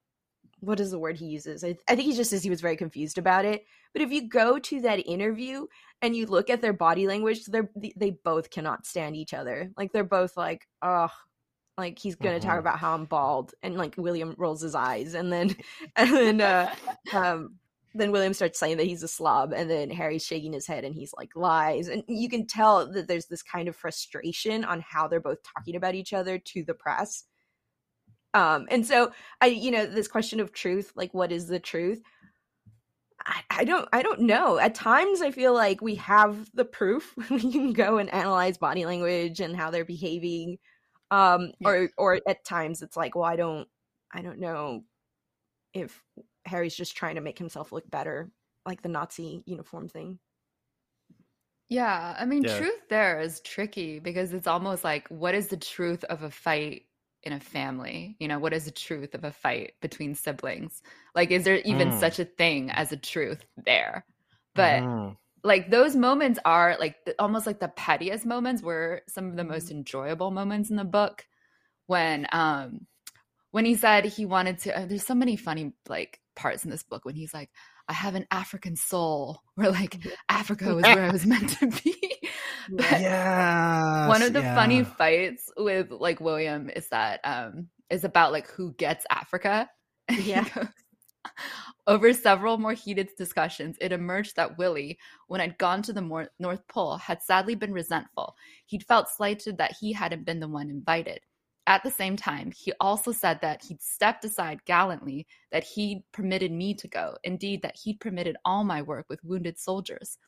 what 0.59 0.81
is 0.81 0.91
the 0.91 0.99
word 0.99 1.17
he 1.17 1.27
uses? 1.27 1.63
I, 1.63 1.77
I 1.89 1.95
think 1.95 2.11
he 2.11 2.17
just 2.17 2.31
says 2.31 2.43
he 2.43 2.51
was 2.51 2.61
very 2.61 2.77
confused 2.77 3.17
about 3.17 3.45
it. 3.45 3.65
But 3.93 4.03
if 4.03 4.11
you 4.11 4.29
go 4.29 4.59
to 4.59 4.81
that 4.83 5.07
interview 5.07 5.67
and 6.03 6.17
you 6.17 6.27
look 6.27 6.51
at 6.51 6.63
their 6.63 6.73
body 6.73 7.07
language, 7.07 7.45
they're 7.47 7.71
they 7.97 8.11
both 8.11 8.51
cannot 8.51 8.85
stand 8.85 9.15
each 9.15 9.33
other. 9.33 9.71
Like 9.77 9.93
they're 9.93 10.03
both 10.03 10.37
like, 10.37 10.67
oh, 10.83 11.11
like 11.79 11.99
he's 11.99 12.17
gonna 12.17 12.39
mm-hmm. 12.39 12.49
talk 12.49 12.59
about 12.59 12.81
how 12.81 12.95
I'm 12.95 13.05
bald, 13.05 13.55
and 13.63 13.77
like 13.77 13.95
William 13.97 14.35
rolls 14.37 14.63
his 14.63 14.75
eyes, 14.75 15.15
and 15.15 15.33
then 15.33 15.55
and 15.97 16.13
then 16.13 16.41
uh, 16.41 16.75
um, 17.13 17.55
then 17.95 18.13
William 18.13 18.35
starts 18.35 18.59
saying 18.59 18.77
that 18.77 18.87
he's 18.87 19.03
a 19.03 19.09
slob, 19.09 19.53
and 19.53 19.71
then 19.71 19.91
Harry's 19.91 20.25
shaking 20.25 20.53
his 20.53 20.67
head, 20.67 20.85
and 20.85 20.95
he's 20.95 21.13
like 21.17 21.31
lies, 21.35 21.89
and 21.89 22.03
you 22.09 22.29
can 22.29 22.47
tell 22.47 22.91
that 22.93 23.09
there's 23.09 23.27
this 23.27 23.43
kind 23.43 23.69
of 23.69 23.77
frustration 23.77 24.65
on 24.65 24.81
how 24.81 25.09
they're 25.09 25.21
both 25.21 25.39
talking 25.43 25.77
about 25.77 25.95
each 25.95 26.13
other 26.13 26.39
to 26.39 26.65
the 26.65 26.75
press. 26.75 27.25
Um, 28.33 28.67
and 28.71 28.87
so 28.87 29.13
I, 29.41 29.47
you 29.47 29.71
know, 29.71 29.87
this 29.87 30.09
question 30.09 30.39
of 30.41 30.53
truth, 30.53 30.93
like 30.95 31.13
what 31.13 31.33
is 31.33 31.49
the 31.49 31.59
truth? 31.59 32.01
I, 33.27 33.43
I 33.51 33.65
don't 33.65 33.89
I 33.93 34.03
don't 34.03 34.21
know. 34.21 34.59
At 34.59 34.75
times 34.75 35.21
I 35.21 35.31
feel 35.31 35.53
like 35.53 35.83
we 35.83 35.97
have 35.97 36.49
the 36.55 36.65
proof. 36.65 37.15
we 37.31 37.53
can 37.53 37.73
go 37.73 37.99
and 37.99 38.13
analyze 38.13 38.57
body 38.57 38.87
language 38.87 39.41
and 39.41 39.57
how 39.57 39.71
they're 39.71 39.85
behaving 39.85 40.59
um 41.11 41.53
or 41.65 41.89
or 41.97 42.21
at 42.27 42.45
times 42.45 42.83
it's 42.83 42.97
like 42.97 43.15
well 43.15 43.25
i 43.25 43.37
don't 43.37 43.69
i 44.13 44.23
don't 44.23 44.39
know 44.39 44.85
if 45.75 46.03
harry's 46.45 46.75
just 46.75 46.97
trying 46.97 47.15
to 47.15 47.21
make 47.21 47.39
himself 47.39 47.73
look 47.73 47.89
better 47.91 48.31
like 48.67 48.83
the 48.83 48.89
nazi 48.89 49.43
uniform 49.47 49.89
thing 49.89 50.19
yeah 51.69 52.15
i 52.19 52.25
mean 52.25 52.43
yeah. 52.43 52.59
truth 52.59 52.89
there 52.89 53.21
is 53.21 53.41
tricky 53.41 53.99
because 53.99 54.33
it's 54.33 54.47
almost 54.47 54.85
like 54.85 55.07
what 55.09 55.35
is 55.35 55.49
the 55.49 55.57
truth 55.57 56.05
of 56.05 56.23
a 56.23 56.31
fight 56.31 56.83
in 57.23 57.33
a 57.33 57.41
family 57.41 58.17
you 58.19 58.27
know 58.27 58.39
what 58.39 58.53
is 58.53 58.65
the 58.65 58.71
truth 58.71 59.15
of 59.15 59.25
a 59.25 59.33
fight 59.33 59.73
between 59.83 60.15
siblings 60.15 60.83
like 61.15 61.31
is 61.31 61.45
there 61.45 61.61
even 61.61 61.91
mm. 61.91 62.01
such 62.01 62.19
a 62.19 62.25
thing 62.25 62.71
as 62.71 62.93
a 62.93 62.97
truth 62.97 63.45
there 63.65 64.05
but 64.55 64.83
mm 64.83 65.17
like 65.43 65.71
those 65.71 65.97
moments 65.97 66.39
are 66.45 66.77
like 66.79 66.97
almost 67.19 67.47
like 67.47 67.61
the 67.61 67.69
pettiest 67.69 68.27
moments 68.27 68.63
were 68.63 69.03
some 69.09 69.29
of 69.29 69.37
the 69.37 69.45
most 69.45 69.67
mm-hmm. 69.67 69.79
enjoyable 69.79 70.31
moments 70.31 70.71
in 70.71 70.77
the 70.77 70.85
book 70.85 71.27
when 71.87 72.27
um 72.33 72.87
when 73.51 73.65
he 73.65 73.75
said 73.75 74.05
he 74.05 74.27
wanted 74.27 74.59
to 74.59 74.77
uh, 74.77 74.87
there's 74.87 75.07
so 75.07 75.15
many 75.15 75.37
funny 75.37 75.73
like 75.89 76.21
parts 76.41 76.65
in 76.65 76.71
this 76.71 76.83
book 76.83 77.05
when 77.05 77.15
he's 77.15 77.35
like 77.35 77.51
i 77.89 77.93
have 77.93 78.15
an 78.15 78.27
african 78.31 78.75
soul 78.75 79.43
where 79.57 79.71
like 79.71 79.99
africa 80.29 80.75
was 80.75 80.83
where 80.85 81.05
i 81.05 81.11
was 81.11 81.27
meant 81.27 81.51
to 81.51 81.67
be 81.67 82.19
yeah 82.79 84.09
one 84.09 84.23
of 84.23 84.33
the 84.33 84.41
yeah. 84.41 84.55
funny 84.55 84.83
fights 84.83 85.51
with 85.57 85.91
like 85.91 86.21
william 86.21 86.71
is 86.71 86.89
that 86.89 87.21
um 87.25 87.69
is 87.91 88.05
about 88.05 88.33
like 88.33 88.49
who 88.49 88.73
gets 88.75 89.05
africa 89.11 89.69
yeah 90.23 90.47
over 91.87 92.13
several 92.13 92.59
more 92.59 92.73
heated 92.73 93.11
discussions, 93.17 93.77
it 93.81 93.93
emerged 93.93 94.37
that 94.37 94.57
Willy, 94.59 94.99
when 95.29 95.41
I'd 95.41 95.59
gone 95.59 95.83
to 95.83 95.93
the 95.93 96.01
more- 96.01 96.31
North 96.39 96.67
Pole, 96.69 96.97
had 96.97 97.23
sadly 97.23 97.55
been 97.55 97.73
resentful. 97.73 98.37
He'd 98.67 98.87
felt 98.87 99.09
slighted 99.09 99.59
that 99.59 99.77
he 99.81 99.93
hadn't 99.93 100.25
been 100.25 100.41
the 100.41 100.49
one 100.49 100.71
invited. 100.71 101.21
At 101.67 101.83
the 101.83 101.91
same 101.91 102.17
time, 102.17 102.53
he 102.57 102.73
also 102.81 103.13
said 103.13 103.41
that 103.43 103.63
he'd 103.65 103.83
stepped 103.83 104.25
aside 104.25 104.65
gallantly, 104.65 105.27
that 105.53 105.65
he'd 105.65 106.03
permitted 106.13 106.51
me 106.51 106.75
to 106.75 106.89
go, 106.89 107.17
indeed, 107.23 107.63
that 107.63 107.77
he'd 107.77 108.01
permitted 108.01 108.37
all 108.45 108.65
my 108.65 108.83
work 108.83 109.07
with 109.09 109.23
wounded 109.23 109.59
soldiers. 109.59 110.19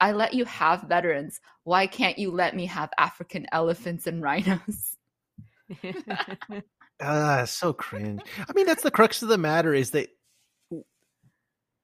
I 0.00 0.12
let 0.12 0.34
you 0.34 0.44
have 0.44 0.82
veterans. 0.82 1.40
Why 1.64 1.86
can't 1.86 2.18
you 2.18 2.30
let 2.30 2.54
me 2.54 2.66
have 2.66 2.90
African 2.98 3.46
elephants 3.52 4.06
and 4.06 4.22
rhinos? 4.22 4.96
Ah, 7.04 7.40
uh, 7.40 7.46
so 7.46 7.72
cringe. 7.72 8.20
I 8.48 8.52
mean, 8.52 8.64
that's 8.64 8.84
the 8.84 8.90
crux 8.90 9.22
of 9.22 9.28
the 9.28 9.38
matter 9.38 9.74
is 9.74 9.90
that 9.90 10.08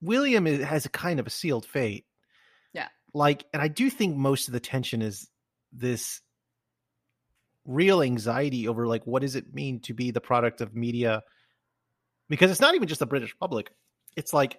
William 0.01 0.47
has 0.47 0.87
a 0.87 0.91
kind 0.91 1.19
of 1.19 1.27
a 1.27 1.31
sealed 1.31 1.67
fate. 1.67 2.05
Yeah. 2.73 2.87
Like, 3.15 3.45
and 3.53 3.61
I 3.61 3.67
do 3.67 3.91
think 3.91 4.17
most 4.17 4.47
of 4.47 4.53
the 4.53 4.61
tension 4.61 5.03
is 5.03 5.29
this 5.73 6.21
real 7.69 8.03
anxiety 8.03 8.67
over 8.67 8.87
like 8.87 9.07
what 9.07 9.23
does 9.23 9.37
it 9.37 9.55
mean 9.55 9.79
to 9.81 9.95
be 9.95 10.11
the 10.11 10.21
product 10.21 10.61
of 10.61 10.75
media 10.75 11.23
because 12.29 12.51
it's 12.51 12.61
not 12.61 12.75
even 12.75 12.89
just 12.89 12.99
the 12.99 13.07
british 13.07 13.37
public 13.39 13.71
it's 14.17 14.33
like 14.33 14.59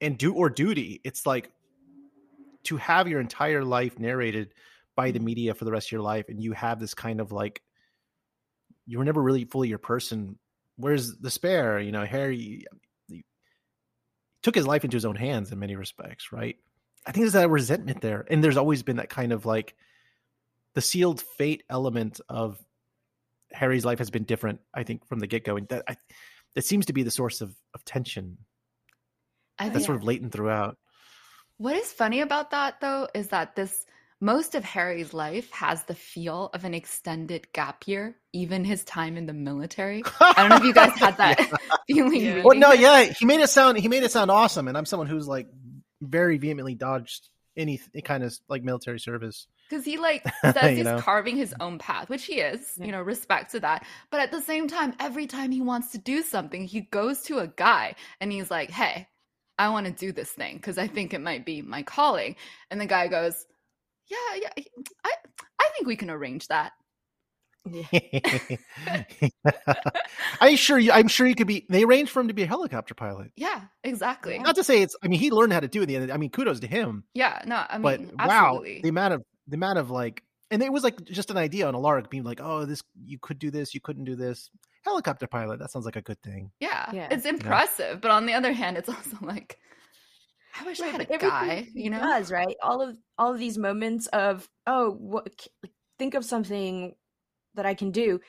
and 0.00 0.16
do 0.16 0.32
or 0.32 0.48
duty 0.48 1.00
it's 1.04 1.26
like 1.26 1.50
to 2.62 2.76
have 2.76 3.08
your 3.08 3.20
entire 3.20 3.64
life 3.64 3.98
narrated 3.98 4.54
by 4.96 5.10
the 5.10 5.18
media 5.18 5.54
for 5.54 5.64
the 5.64 5.72
rest 5.72 5.88
of 5.88 5.92
your 5.92 6.00
life 6.00 6.26
and 6.28 6.40
you 6.40 6.52
have 6.52 6.80
this 6.80 6.94
kind 6.94 7.20
of 7.20 7.32
like 7.32 7.60
you 8.86 8.98
were 8.98 9.04
never 9.04 9.20
really 9.20 9.44
fully 9.44 9.68
your 9.68 9.78
person 9.78 10.38
where's 10.76 11.16
the 11.18 11.30
spare 11.30 11.78
you 11.80 11.92
know 11.92 12.04
harry 12.04 12.64
took 14.44 14.54
his 14.54 14.66
life 14.66 14.84
into 14.84 14.96
his 14.96 15.06
own 15.06 15.16
hands 15.16 15.50
in 15.50 15.58
many 15.58 15.74
respects, 15.74 16.30
right? 16.30 16.56
I 17.06 17.12
think 17.12 17.24
there's 17.24 17.32
that 17.32 17.48
resentment 17.48 18.02
there. 18.02 18.26
And 18.30 18.44
there's 18.44 18.58
always 18.58 18.82
been 18.82 18.96
that 18.96 19.08
kind 19.08 19.32
of 19.32 19.46
like 19.46 19.74
the 20.74 20.80
sealed 20.80 21.22
fate 21.38 21.62
element 21.70 22.20
of 22.28 22.58
Harry's 23.52 23.84
life 23.84 23.98
has 23.98 24.10
been 24.10 24.24
different, 24.24 24.60
I 24.74 24.82
think, 24.82 25.06
from 25.06 25.20
the 25.20 25.26
get 25.26 25.44
go. 25.44 25.56
And 25.56 25.68
that 25.68 25.84
I, 25.88 25.96
that 26.54 26.64
seems 26.64 26.86
to 26.86 26.92
be 26.92 27.02
the 27.02 27.10
source 27.10 27.40
of, 27.40 27.54
of 27.74 27.84
tension. 27.84 28.38
I 29.58 29.68
that's 29.68 29.86
sort 29.86 29.96
of 29.96 30.04
latent 30.04 30.32
throughout. 30.32 30.76
What 31.58 31.76
is 31.76 31.92
funny 31.92 32.20
about 32.20 32.50
that 32.50 32.80
though 32.80 33.08
is 33.14 33.28
that 33.28 33.54
this 33.54 33.84
most 34.20 34.54
of 34.54 34.64
Harry's 34.64 35.12
life 35.12 35.50
has 35.50 35.84
the 35.84 35.94
feel 35.94 36.50
of 36.54 36.64
an 36.64 36.72
extended 36.72 37.52
gap 37.52 37.86
year, 37.86 38.16
even 38.32 38.64
his 38.64 38.82
time 38.84 39.16
in 39.16 39.26
the 39.26 39.32
military. 39.32 40.02
I 40.20 40.32
don't 40.36 40.48
know 40.48 40.56
if 40.56 40.64
you 40.64 40.72
guys 40.72 40.98
had 40.98 41.16
that 41.18 41.38
yeah. 41.38 41.76
feeling. 41.86 42.20
Yeah. 42.20 42.42
Well, 42.42 42.58
no, 42.58 42.72
yeah, 42.72 43.02
he 43.02 43.26
made 43.26 43.40
it 43.40 43.50
sound 43.50 43.78
he 43.78 43.88
made 43.88 44.02
it 44.02 44.10
sound 44.10 44.30
awesome, 44.30 44.66
and 44.66 44.76
I'm 44.76 44.86
someone 44.86 45.06
who's 45.06 45.28
like 45.28 45.48
very 46.00 46.38
vehemently 46.38 46.74
dodged 46.74 47.28
any, 47.56 47.80
any 47.94 48.02
kind 48.02 48.24
of 48.24 48.36
like 48.48 48.62
military 48.62 48.98
service 48.98 49.46
because 49.74 49.84
he 49.84 49.96
like 49.96 50.24
says 50.42 50.76
he's 50.76 50.84
know? 50.84 51.00
carving 51.00 51.36
his 51.36 51.54
own 51.60 51.78
path, 51.78 52.08
which 52.08 52.24
he 52.24 52.34
is, 52.34 52.78
you 52.78 52.92
know, 52.92 53.02
respect 53.02 53.50
to 53.52 53.60
that. 53.60 53.84
But 54.10 54.20
at 54.20 54.30
the 54.30 54.40
same 54.40 54.68
time, 54.68 54.94
every 55.00 55.26
time 55.26 55.50
he 55.50 55.60
wants 55.60 55.92
to 55.92 55.98
do 55.98 56.22
something, 56.22 56.64
he 56.66 56.82
goes 56.82 57.22
to 57.22 57.38
a 57.38 57.48
guy 57.48 57.94
and 58.20 58.30
he's 58.30 58.50
like, 58.50 58.70
"Hey, 58.70 59.08
I 59.58 59.70
want 59.70 59.86
to 59.86 59.92
do 59.92 60.12
this 60.12 60.30
thing 60.30 60.56
because 60.56 60.78
I 60.78 60.86
think 60.86 61.12
it 61.12 61.20
might 61.20 61.44
be 61.44 61.62
my 61.62 61.82
calling." 61.82 62.36
And 62.70 62.80
the 62.80 62.86
guy 62.86 63.08
goes, 63.08 63.46
yeah, 64.08 64.16
yeah. 64.42 64.64
I 65.04 65.12
I 65.60 65.68
think 65.74 65.86
we 65.86 65.96
can 65.96 66.10
arrange 66.10 66.48
that. 66.48 66.72
I'm 70.40 70.56
sure 70.56 70.78
you. 70.78 70.92
I'm 70.92 71.08
sure 71.08 71.26
you 71.26 71.34
could 71.34 71.46
be. 71.46 71.64
They 71.70 71.84
arranged 71.84 72.12
for 72.12 72.20
him 72.20 72.28
to 72.28 72.34
be 72.34 72.42
a 72.42 72.46
helicopter 72.46 72.92
pilot. 72.92 73.32
Yeah, 73.36 73.62
exactly. 73.82 74.38
Not 74.38 74.56
to 74.56 74.64
say 74.64 74.82
it's. 74.82 74.94
I 75.02 75.08
mean, 75.08 75.18
he 75.18 75.30
learned 75.30 75.54
how 75.54 75.60
to 75.60 75.68
do 75.68 75.80
it. 75.80 75.84
In 75.84 75.88
the 75.88 75.96
end. 75.96 76.12
I 76.12 76.18
mean, 76.18 76.28
kudos 76.28 76.60
to 76.60 76.66
him. 76.66 77.04
Yeah, 77.14 77.40
no, 77.46 77.64
I 77.66 77.78
mean, 77.78 77.82
but 77.82 78.00
absolutely. 78.18 78.74
wow, 78.74 78.80
the 78.82 78.88
amount 78.90 79.14
of 79.14 79.24
the 79.48 79.56
amount 79.56 79.78
of 79.78 79.90
like, 79.90 80.22
and 80.50 80.62
it 80.62 80.72
was 80.72 80.84
like 80.84 81.02
just 81.04 81.30
an 81.30 81.36
idea 81.36 81.66
on 81.66 81.74
a 81.74 81.78
lark, 81.78 82.10
being 82.10 82.24
like, 82.24 82.40
oh, 82.42 82.64
this 82.64 82.82
you 83.04 83.18
could 83.20 83.38
do 83.38 83.50
this, 83.50 83.74
you 83.74 83.80
couldn't 83.80 84.04
do 84.04 84.16
this. 84.16 84.50
Helicopter 84.84 85.26
pilot. 85.26 85.58
That 85.58 85.70
sounds 85.70 85.86
like 85.86 85.96
a 85.96 86.02
good 86.02 86.20
thing. 86.22 86.50
Yeah, 86.60 86.90
yeah. 86.92 87.08
it's 87.10 87.24
impressive. 87.24 87.94
Yeah. 87.94 87.98
But 88.00 88.10
on 88.10 88.26
the 88.26 88.34
other 88.34 88.52
hand, 88.52 88.76
it's 88.76 88.88
also 88.88 89.16
like. 89.20 89.58
I 90.60 90.64
wish 90.64 90.78
right, 90.78 90.88
I 90.88 90.92
had 90.92 91.10
a 91.10 91.18
guy, 91.18 91.66
you 91.74 91.90
know. 91.90 91.98
Does 91.98 92.30
right? 92.30 92.54
All 92.62 92.80
of 92.80 92.96
all 93.18 93.32
of 93.32 93.40
these 93.40 93.58
moments 93.58 94.06
of 94.08 94.48
oh, 94.68 94.92
what 94.92 95.46
think 95.98 96.14
of 96.14 96.24
something 96.24 96.94
that 97.54 97.66
I 97.66 97.74
can 97.74 97.90
do 97.90 98.20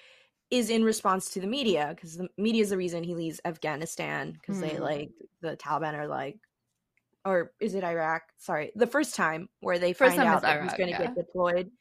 is 0.51 0.69
in 0.69 0.83
response 0.83 1.31
to 1.31 1.39
the 1.39 1.47
media 1.47 1.91
because 1.95 2.17
the 2.17 2.27
media 2.37 2.61
is 2.61 2.69
the 2.69 2.77
reason 2.77 3.03
he 3.03 3.15
leaves 3.15 3.41
Afghanistan 3.45 4.31
because 4.31 4.57
mm. 4.57 4.61
they 4.61 4.75
hmm. 4.75 4.83
like 4.83 5.09
the 5.41 5.57
Taliban 5.57 5.93
are 5.93 6.07
like, 6.07 6.37
or 7.25 7.51
is 7.59 7.75
it 7.75 7.83
Iraq? 7.83 8.23
Sorry, 8.37 8.71
the 8.75 8.87
first 8.87 9.15
time 9.15 9.49
where 9.59 9.79
they 9.79 9.93
first 9.93 10.15
find 10.15 10.29
out 10.29 10.43
that 10.43 10.57
Iraq, 10.57 10.69
he's 10.69 10.77
going 10.77 10.93
to 10.93 11.01
yeah. 11.01 11.07
get 11.07 11.15
deployed, 11.15 11.71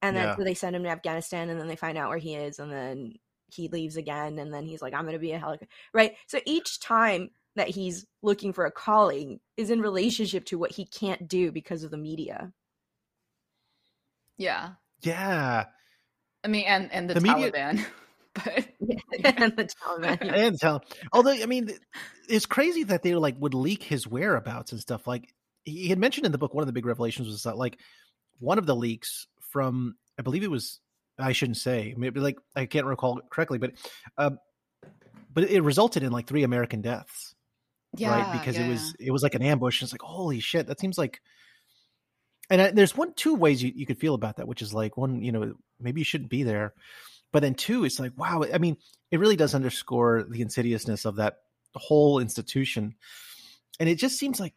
and 0.00 0.16
then 0.16 0.28
yeah. 0.28 0.36
so 0.36 0.44
they 0.44 0.54
send 0.54 0.76
him 0.76 0.84
to 0.84 0.88
Afghanistan, 0.88 1.50
and 1.50 1.60
then 1.60 1.68
they 1.68 1.76
find 1.76 1.98
out 1.98 2.08
where 2.08 2.18
he 2.18 2.34
is, 2.34 2.58
and 2.58 2.72
then 2.72 3.14
he 3.48 3.68
leaves 3.68 3.96
again, 3.96 4.38
and 4.38 4.52
then 4.52 4.66
he's 4.66 4.80
like, 4.80 4.94
I'm 4.94 5.02
going 5.02 5.14
to 5.14 5.18
be 5.18 5.32
a 5.32 5.38
helicopter, 5.38 5.68
right? 5.92 6.14
So 6.26 6.40
each 6.46 6.80
time 6.80 7.30
that 7.56 7.68
he's 7.68 8.06
looking 8.22 8.52
for 8.52 8.66
a 8.66 8.70
calling 8.70 9.40
is 9.56 9.70
in 9.70 9.80
relationship 9.80 10.44
to 10.46 10.58
what 10.58 10.72
he 10.72 10.86
can't 10.86 11.28
do 11.28 11.52
because 11.52 11.84
of 11.84 11.90
the 11.90 11.96
media. 11.96 12.52
Yeah. 14.36 14.70
Yeah. 15.02 15.66
I 16.42 16.48
mean, 16.48 16.64
and 16.66 16.92
and 16.92 17.08
the, 17.08 17.14
the 17.14 17.20
Taliban. 17.20 17.74
Media... 17.74 17.86
but 18.34 18.46
and 19.24 19.56
the 19.56 19.64
Taliban. 19.64 20.18
And 20.20 20.54
the 20.54 20.58
Taliban. 20.58 20.82
Although, 21.12 21.32
I 21.32 21.46
mean, 21.46 21.70
it's 22.28 22.46
crazy 22.46 22.84
that 22.84 23.02
they 23.02 23.14
like 23.14 23.36
would 23.38 23.54
leak 23.54 23.82
his 23.82 24.06
whereabouts 24.06 24.72
and 24.72 24.80
stuff. 24.80 25.06
Like 25.06 25.34
he 25.64 25.88
had 25.88 25.98
mentioned 25.98 26.26
in 26.26 26.32
the 26.32 26.38
book, 26.38 26.54
one 26.54 26.62
of 26.62 26.66
the 26.66 26.72
big 26.72 26.86
revelations 26.86 27.28
was 27.28 27.44
that 27.44 27.56
like 27.56 27.78
one 28.38 28.58
of 28.58 28.66
the 28.66 28.76
leaks 28.76 29.26
from, 29.50 29.96
I 30.18 30.22
believe 30.22 30.42
it 30.42 30.50
was, 30.50 30.80
I 31.18 31.32
shouldn't 31.32 31.58
say, 31.58 31.94
maybe 31.96 32.20
like 32.20 32.38
I 32.56 32.66
can't 32.66 32.86
recall 32.86 33.20
correctly, 33.30 33.58
but, 33.58 33.72
uh, 34.18 34.30
but 35.32 35.50
it 35.50 35.62
resulted 35.62 36.02
in 36.02 36.12
like 36.12 36.26
three 36.26 36.42
American 36.42 36.80
deaths. 36.80 37.34
Yeah, 37.96 38.10
right, 38.10 38.40
because 38.40 38.56
yeah. 38.56 38.66
it 38.66 38.68
was 38.70 38.94
it 38.98 39.10
was 39.12 39.22
like 39.22 39.36
an 39.36 39.42
ambush. 39.42 39.80
It's 39.80 39.92
like 39.92 40.02
holy 40.02 40.40
shit, 40.40 40.66
that 40.66 40.80
seems 40.80 40.98
like 40.98 41.20
and 42.50 42.60
I, 42.60 42.70
there's 42.70 42.96
one 42.96 43.14
two 43.14 43.34
ways 43.34 43.62
you, 43.62 43.72
you 43.74 43.86
could 43.86 43.98
feel 43.98 44.14
about 44.14 44.36
that 44.36 44.48
which 44.48 44.62
is 44.62 44.74
like 44.74 44.96
one 44.96 45.22
you 45.22 45.32
know 45.32 45.54
maybe 45.80 46.00
you 46.00 46.04
shouldn't 46.04 46.30
be 46.30 46.42
there 46.42 46.74
but 47.34 47.42
then 47.42 47.54
two 47.54 47.84
it's 47.84 47.98
like 47.98 48.12
wow 48.16 48.44
i 48.54 48.58
mean 48.58 48.76
it 49.10 49.18
really 49.18 49.34
does 49.34 49.56
underscore 49.56 50.22
the 50.22 50.40
insidiousness 50.40 51.04
of 51.04 51.16
that 51.16 51.38
whole 51.74 52.18
institution. 52.18 52.94
And 53.80 53.88
it 53.88 53.96
just 53.96 54.18
seems 54.18 54.38
like 54.38 54.54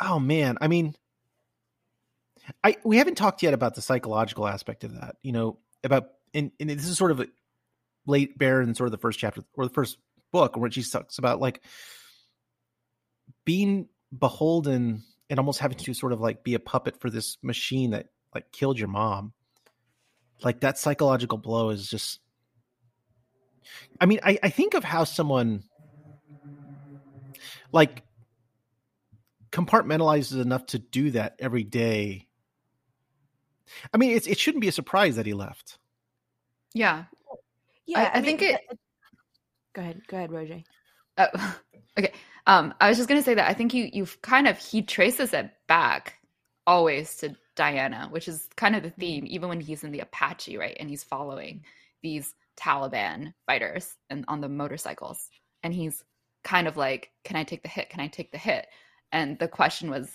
oh 0.00 0.18
man 0.18 0.58
i 0.60 0.66
mean 0.66 0.96
i 2.64 2.76
we 2.84 2.96
haven't 2.96 3.14
talked 3.14 3.44
yet 3.44 3.54
about 3.54 3.76
the 3.76 3.82
psychological 3.82 4.48
aspect 4.48 4.82
of 4.82 4.94
that 4.94 5.14
you 5.22 5.30
know 5.30 5.58
about 5.84 6.08
and, 6.34 6.50
and 6.58 6.68
this 6.68 6.88
is 6.88 6.98
sort 6.98 7.12
of 7.12 7.20
a 7.20 7.28
late 8.04 8.36
bear 8.36 8.64
sort 8.74 8.88
of 8.88 8.90
the 8.90 8.98
first 8.98 9.20
chapter 9.20 9.44
or 9.56 9.64
the 9.64 9.72
first 9.72 9.96
book 10.32 10.56
where 10.56 10.70
she 10.72 10.82
talks 10.82 11.18
about 11.18 11.40
like 11.40 11.62
being 13.44 13.88
beholden 14.16 15.04
and 15.30 15.38
almost 15.38 15.60
having 15.60 15.78
to 15.78 15.94
sort 15.94 16.12
of 16.12 16.20
like 16.20 16.42
be 16.42 16.54
a 16.54 16.58
puppet 16.58 16.98
for 17.00 17.08
this 17.08 17.38
machine 17.40 17.92
that 17.92 18.08
like 18.34 18.50
killed 18.50 18.76
your 18.80 18.88
mom 18.88 19.32
like 20.42 20.60
that 20.60 20.78
psychological 20.78 21.38
blow 21.38 21.70
is 21.70 21.88
just 21.88 22.20
i 24.00 24.06
mean 24.06 24.20
i, 24.22 24.38
I 24.42 24.50
think 24.50 24.74
of 24.74 24.84
how 24.84 25.04
someone 25.04 25.62
like 27.72 28.02
compartmentalizes 29.54 30.40
enough 30.40 30.66
to 30.66 30.80
do 30.80 31.12
that 31.12 31.36
every 31.38 31.62
day. 31.62 32.26
I 33.92 33.98
mean 33.98 34.10
it's, 34.16 34.26
it 34.26 34.38
shouldn't 34.38 34.62
be 34.62 34.68
a 34.68 34.72
surprise 34.72 35.16
that 35.16 35.26
he 35.26 35.32
left. 35.32 35.78
Yeah. 36.74 37.04
Yeah 37.86 38.00
i, 38.00 38.04
I, 38.06 38.10
I 38.14 38.22
think 38.22 38.42
it 38.42 38.60
go 39.74 39.82
ahead 39.82 40.02
go 40.08 40.16
ahead 40.16 40.32
roger. 40.32 40.62
Oh, 41.18 41.56
okay. 41.98 42.12
Um, 42.46 42.74
I 42.80 42.88
was 42.88 42.98
just 42.98 43.08
gonna 43.08 43.22
say 43.22 43.34
that 43.34 43.48
I 43.48 43.54
think 43.54 43.72
you 43.72 43.88
you've 43.92 44.20
kind 44.22 44.48
of 44.48 44.58
he 44.58 44.82
traces 44.82 45.32
it 45.32 45.50
back 45.68 46.18
always 46.66 47.16
to 47.18 47.36
Diana, 47.56 48.08
which 48.10 48.28
is 48.28 48.48
kind 48.56 48.76
of 48.76 48.82
the 48.82 48.90
mm-hmm. 48.90 49.00
theme, 49.00 49.24
even 49.26 49.48
when 49.48 49.60
he's 49.60 49.84
in 49.84 49.92
the 49.92 50.00
Apache, 50.00 50.56
right? 50.56 50.76
And 50.78 50.88
he's 50.88 51.04
following 51.04 51.64
these 52.02 52.34
Taliban 52.56 53.34
fighters 53.46 53.94
and 54.10 54.24
on 54.28 54.40
the 54.40 54.48
motorcycles. 54.48 55.28
And 55.62 55.72
he's 55.72 56.02
kind 56.42 56.68
of 56.68 56.76
like, 56.76 57.10
Can 57.24 57.36
I 57.36 57.44
take 57.44 57.62
the 57.62 57.68
hit? 57.68 57.90
Can 57.90 58.00
I 58.00 58.08
take 58.08 58.32
the 58.32 58.38
hit? 58.38 58.66
And 59.12 59.38
the 59.38 59.48
question 59.48 59.90
was 59.90 60.10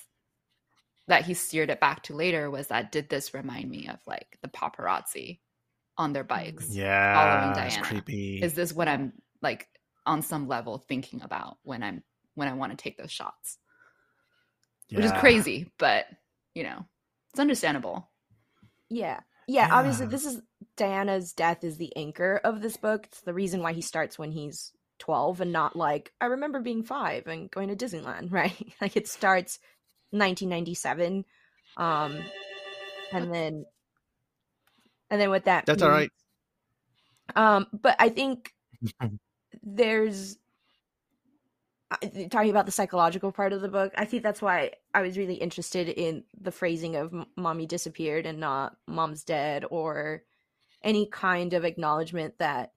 that 1.07 1.25
he 1.25 1.33
steered 1.33 1.69
it 1.69 1.79
back 1.79 2.03
to 2.03 2.13
later 2.13 2.51
was 2.51 2.67
that 2.67 2.91
did 2.91 3.09
this 3.09 3.33
remind 3.33 3.69
me 3.69 3.87
of 3.87 3.97
like 4.05 4.37
the 4.43 4.49
paparazzi 4.49 5.39
on 5.97 6.13
their 6.13 6.23
bikes 6.23 6.65
mm-hmm. 6.65 6.79
yeah 6.79 7.13
following 7.15 7.55
Diana? 7.55 7.83
Creepy. 7.83 8.41
Is 8.43 8.53
this 8.53 8.73
what 8.73 8.87
I'm 8.87 9.13
like 9.41 9.67
on 10.05 10.21
some 10.21 10.47
level 10.47 10.79
thinking 10.79 11.21
about 11.21 11.57
when 11.63 11.83
I'm 11.83 12.03
when 12.35 12.47
I 12.47 12.53
want 12.53 12.71
to 12.71 12.81
take 12.81 12.97
those 12.97 13.11
shots. 13.11 13.57
Yeah. 14.87 14.97
Which 14.97 15.05
is 15.05 15.11
crazy, 15.13 15.71
but 15.77 16.05
you 16.55 16.63
know, 16.63 16.85
it's 17.31 17.39
understandable. 17.39 18.09
Yeah. 18.89 19.19
yeah. 19.47 19.67
Yeah, 19.67 19.69
obviously 19.71 20.07
this 20.07 20.25
is 20.25 20.41
Diana's 20.77 21.33
death 21.33 21.63
is 21.63 21.77
the 21.77 21.95
anchor 21.95 22.39
of 22.43 22.61
this 22.61 22.77
book. 22.77 23.05
It's 23.05 23.21
the 23.21 23.33
reason 23.33 23.61
why 23.61 23.73
he 23.73 23.81
starts 23.81 24.17
when 24.19 24.31
he's 24.31 24.71
12 24.99 25.41
and 25.41 25.51
not 25.51 25.75
like 25.75 26.11
I 26.21 26.25
remember 26.25 26.59
being 26.59 26.83
5 26.83 27.27
and 27.27 27.49
going 27.49 27.69
to 27.69 27.75
Disneyland, 27.75 28.31
right? 28.31 28.55
like 28.81 28.95
it 28.95 29.07
starts 29.07 29.59
1997 30.11 31.23
um 31.77 32.17
and 33.11 33.33
then 33.33 33.65
and 35.11 35.21
then 35.21 35.29
what 35.29 35.45
that 35.45 35.65
That's 35.65 35.81
means, 35.81 35.83
all 35.83 35.89
right. 35.89 36.11
Um 37.35 37.67
but 37.73 37.95
I 37.99 38.09
think 38.09 38.53
there's 39.63 40.37
talking 42.29 42.51
about 42.51 42.65
the 42.67 42.71
psychological 42.71 43.31
part 43.31 43.51
of 43.51 43.61
the 43.61 43.67
book 43.67 43.91
i 43.97 44.05
think 44.05 44.21
that's 44.21 44.41
why 44.41 44.71
i 44.93 45.01
was 45.01 45.17
really 45.17 45.35
interested 45.35 45.89
in 45.89 46.23
the 46.39 46.51
phrasing 46.51 46.95
of 46.95 47.13
mommy 47.35 47.65
disappeared 47.65 48.25
and 48.25 48.39
not 48.39 48.75
mom's 48.87 49.23
dead 49.23 49.65
or 49.71 50.23
any 50.83 51.07
kind 51.07 51.53
of 51.53 51.65
acknowledgement 51.65 52.37
that 52.37 52.73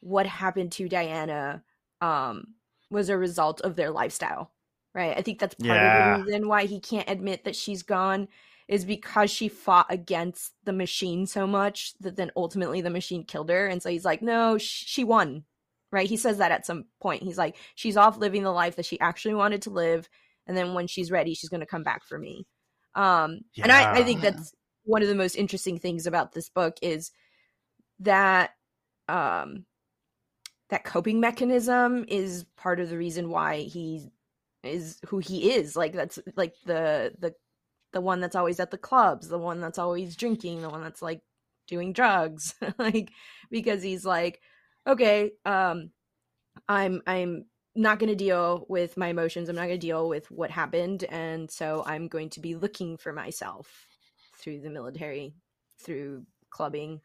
what 0.00 0.26
happened 0.26 0.72
to 0.72 0.88
diana 0.88 1.62
um, 2.00 2.54
was 2.90 3.08
a 3.08 3.16
result 3.16 3.60
of 3.60 3.76
their 3.76 3.90
lifestyle 3.90 4.50
right 4.94 5.16
i 5.16 5.22
think 5.22 5.38
that's 5.38 5.54
part 5.54 5.68
yeah. 5.68 6.16
of 6.16 6.18
the 6.18 6.24
reason 6.24 6.48
why 6.48 6.64
he 6.64 6.80
can't 6.80 7.08
admit 7.08 7.44
that 7.44 7.54
she's 7.54 7.84
gone 7.84 8.26
is 8.66 8.84
because 8.84 9.30
she 9.30 9.48
fought 9.48 9.86
against 9.90 10.54
the 10.64 10.72
machine 10.72 11.26
so 11.26 11.46
much 11.46 11.94
that 12.00 12.16
then 12.16 12.32
ultimately 12.36 12.80
the 12.80 12.90
machine 12.90 13.24
killed 13.24 13.48
her 13.48 13.68
and 13.68 13.80
so 13.80 13.88
he's 13.88 14.04
like 14.04 14.22
no 14.22 14.58
sh- 14.58 14.84
she 14.86 15.04
won 15.04 15.44
right? 15.92 16.08
He 16.08 16.16
says 16.16 16.38
that 16.38 16.50
at 16.50 16.66
some 16.66 16.86
point. 17.00 17.22
He's 17.22 17.38
like, 17.38 17.56
she's 17.74 17.96
off 17.96 18.18
living 18.18 18.42
the 18.42 18.50
life 18.50 18.76
that 18.76 18.86
she 18.86 18.98
actually 18.98 19.34
wanted 19.34 19.62
to 19.62 19.70
live, 19.70 20.08
and 20.46 20.56
then 20.56 20.74
when 20.74 20.86
she's 20.86 21.10
ready, 21.10 21.34
she's 21.34 21.50
going 21.50 21.60
to 21.60 21.66
come 21.66 21.84
back 21.84 22.04
for 22.04 22.18
me. 22.18 22.46
Um, 22.94 23.40
yeah. 23.54 23.64
and 23.64 23.72
I, 23.72 23.98
I 23.98 24.02
think 24.02 24.20
that's 24.20 24.52
one 24.84 25.02
of 25.02 25.08
the 25.08 25.14
most 25.14 25.36
interesting 25.36 25.78
things 25.78 26.06
about 26.06 26.32
this 26.32 26.48
book 26.48 26.76
is 26.82 27.12
that 28.00 28.50
um, 29.08 29.66
that 30.70 30.84
coping 30.84 31.20
mechanism 31.20 32.04
is 32.08 32.44
part 32.56 32.80
of 32.80 32.90
the 32.90 32.98
reason 32.98 33.28
why 33.28 33.58
he 33.58 34.10
is 34.62 34.98
who 35.06 35.18
he 35.18 35.52
is. 35.52 35.76
Like 35.76 35.92
that's 35.92 36.18
like 36.36 36.54
the 36.66 37.12
the 37.18 37.34
the 37.92 38.00
one 38.00 38.20
that's 38.20 38.36
always 38.36 38.58
at 38.58 38.70
the 38.70 38.78
clubs, 38.78 39.28
the 39.28 39.38
one 39.38 39.60
that's 39.60 39.78
always 39.78 40.16
drinking, 40.16 40.62
the 40.62 40.70
one 40.70 40.82
that's 40.82 41.02
like 41.02 41.20
doing 41.68 41.92
drugs, 41.92 42.54
like 42.78 43.10
because 43.50 43.82
he's 43.82 44.04
like 44.04 44.40
okay, 44.86 45.32
um, 45.44 45.90
I'm 46.68 47.02
I'm 47.06 47.46
not 47.74 47.98
going 47.98 48.10
to 48.10 48.16
deal 48.16 48.66
with 48.68 48.96
my 48.96 49.08
emotions. 49.08 49.48
I'm 49.48 49.56
not 49.56 49.66
going 49.66 49.80
to 49.80 49.86
deal 49.86 50.08
with 50.08 50.30
what 50.30 50.50
happened, 50.50 51.04
and 51.04 51.50
so 51.50 51.82
I'm 51.86 52.08
going 52.08 52.30
to 52.30 52.40
be 52.40 52.54
looking 52.54 52.96
for 52.96 53.12
myself 53.12 53.86
through 54.38 54.60
the 54.60 54.70
military, 54.70 55.34
through 55.80 56.24
clubbing, 56.50 57.00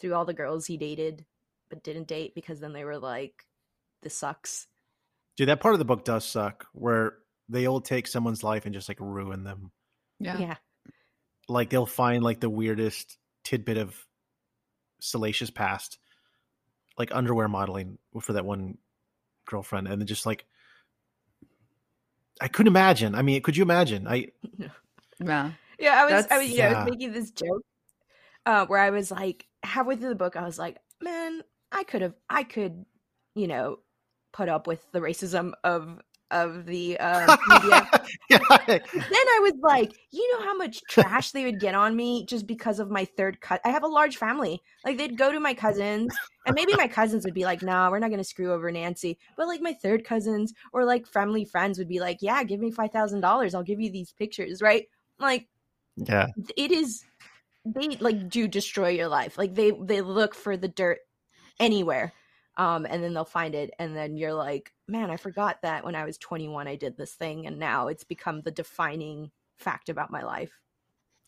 through 0.00 0.14
all 0.14 0.24
the 0.24 0.34
girls 0.34 0.66
he 0.66 0.76
dated 0.76 1.24
but 1.70 1.82
didn't 1.82 2.08
date 2.08 2.34
because 2.34 2.60
then 2.60 2.72
they 2.72 2.84
were 2.84 2.98
like, 2.98 3.44
"This 4.02 4.14
sucks." 4.14 4.66
Dude, 5.36 5.48
that 5.48 5.60
part 5.60 5.74
of 5.74 5.78
the 5.78 5.84
book 5.84 6.04
does 6.04 6.24
suck, 6.24 6.66
where 6.72 7.18
they 7.48 7.66
all 7.66 7.80
take 7.80 8.06
someone's 8.06 8.44
life 8.44 8.64
and 8.64 8.74
just 8.74 8.88
like 8.88 9.00
ruin 9.00 9.44
them. 9.44 9.70
Yeah. 10.18 10.38
Yeah. 10.38 10.56
Like 11.48 11.70
they'll 11.70 11.86
find 11.86 12.22
like 12.22 12.40
the 12.40 12.50
weirdest 12.50 13.16
tidbit 13.44 13.78
of 13.78 13.96
salacious 15.00 15.50
past 15.50 15.98
like 16.98 17.14
underwear 17.14 17.48
modeling 17.48 17.98
for 18.20 18.32
that 18.32 18.44
one 18.44 18.78
girlfriend, 19.46 19.88
and 19.88 20.00
then 20.00 20.06
just 20.06 20.26
like 20.26 20.44
I 22.40 22.48
couldn't 22.48 22.68
imagine. 22.68 23.14
I 23.14 23.22
mean, 23.22 23.42
could 23.42 23.56
you 23.56 23.62
imagine? 23.62 24.06
I 24.06 24.28
yeah 25.18 25.52
yeah. 25.78 26.00
I 26.00 26.04
was 26.04 26.12
That's, 26.12 26.32
I 26.32 26.38
was 26.38 26.48
yeah, 26.50 26.70
yeah. 26.70 26.78
I 26.80 26.84
was 26.84 26.90
making 26.90 27.12
this 27.12 27.30
joke 27.30 27.64
uh, 28.48 28.66
where 28.66 28.80
I 28.80 28.90
was 28.90 29.10
like, 29.10 29.46
halfway 29.62 29.96
through 29.96 30.08
the 30.08 30.14
book, 30.14 30.34
I 30.34 30.42
was 30.42 30.58
like, 30.58 30.78
man, 31.02 31.42
I 31.70 31.84
could 31.84 32.00
have, 32.00 32.14
I 32.30 32.44
could, 32.44 32.86
you 33.34 33.46
know, 33.46 33.80
put 34.32 34.48
up 34.48 34.66
with 34.66 34.90
the 34.92 35.00
racism 35.00 35.52
of 35.64 36.00
of 36.30 36.66
the 36.66 36.98
uh, 36.98 37.36
media. 37.48 37.88
then 38.30 38.40
I 38.40 39.40
was 39.42 39.54
like, 39.62 39.92
you 40.10 40.32
know 40.32 40.44
how 40.44 40.56
much 40.56 40.82
trash 40.88 41.30
they 41.30 41.44
would 41.44 41.60
get 41.60 41.74
on 41.74 41.96
me 41.96 42.24
just 42.26 42.46
because 42.46 42.78
of 42.78 42.90
my 42.90 43.04
third 43.04 43.40
cut. 43.40 43.60
I 43.64 43.70
have 43.70 43.82
a 43.82 43.88
large 43.88 44.16
family. 44.16 44.62
Like 44.84 44.98
they'd 44.98 45.16
go 45.16 45.32
to 45.32 45.40
my 45.40 45.54
cousins, 45.54 46.14
and 46.46 46.54
maybe 46.54 46.74
my 46.76 46.88
cousins 46.88 47.24
would 47.24 47.34
be 47.34 47.44
like, 47.44 47.62
"Nah, 47.62 47.90
we're 47.90 47.98
not 47.98 48.10
gonna 48.10 48.24
screw 48.24 48.52
over 48.52 48.70
Nancy." 48.70 49.18
But 49.36 49.46
like 49.46 49.60
my 49.60 49.72
third 49.72 50.04
cousins 50.04 50.52
or 50.72 50.84
like 50.84 51.06
family 51.06 51.44
friends 51.44 51.78
would 51.78 51.88
be 51.88 52.00
like, 52.00 52.18
"Yeah, 52.20 52.42
give 52.44 52.60
me 52.60 52.70
five 52.70 52.92
thousand 52.92 53.20
dollars. 53.20 53.54
I'll 53.54 53.62
give 53.62 53.80
you 53.80 53.90
these 53.90 54.12
pictures." 54.12 54.62
Right? 54.62 54.86
Like, 55.18 55.48
yeah, 55.96 56.26
it 56.56 56.70
is. 56.70 57.04
They 57.64 57.88
like 58.00 58.28
do 58.28 58.48
destroy 58.48 58.90
your 58.90 59.08
life. 59.08 59.36
Like 59.38 59.54
they 59.54 59.72
they 59.72 60.00
look 60.00 60.34
for 60.34 60.56
the 60.56 60.68
dirt 60.68 60.98
anywhere 61.60 62.12
um, 62.58 62.86
and 62.90 63.02
then 63.02 63.14
they'll 63.14 63.24
find 63.24 63.54
it 63.54 63.72
and 63.78 63.96
then 63.96 64.16
you're 64.16 64.34
like 64.34 64.72
man 64.88 65.10
i 65.10 65.16
forgot 65.16 65.62
that 65.62 65.84
when 65.84 65.94
i 65.94 66.04
was 66.04 66.18
21 66.18 66.66
i 66.68 66.74
did 66.74 66.96
this 66.96 67.14
thing 67.14 67.46
and 67.46 67.58
now 67.58 67.86
it's 67.86 68.04
become 68.04 68.42
the 68.42 68.50
defining 68.50 69.30
fact 69.56 69.88
about 69.88 70.10
my 70.10 70.22
life. 70.22 70.52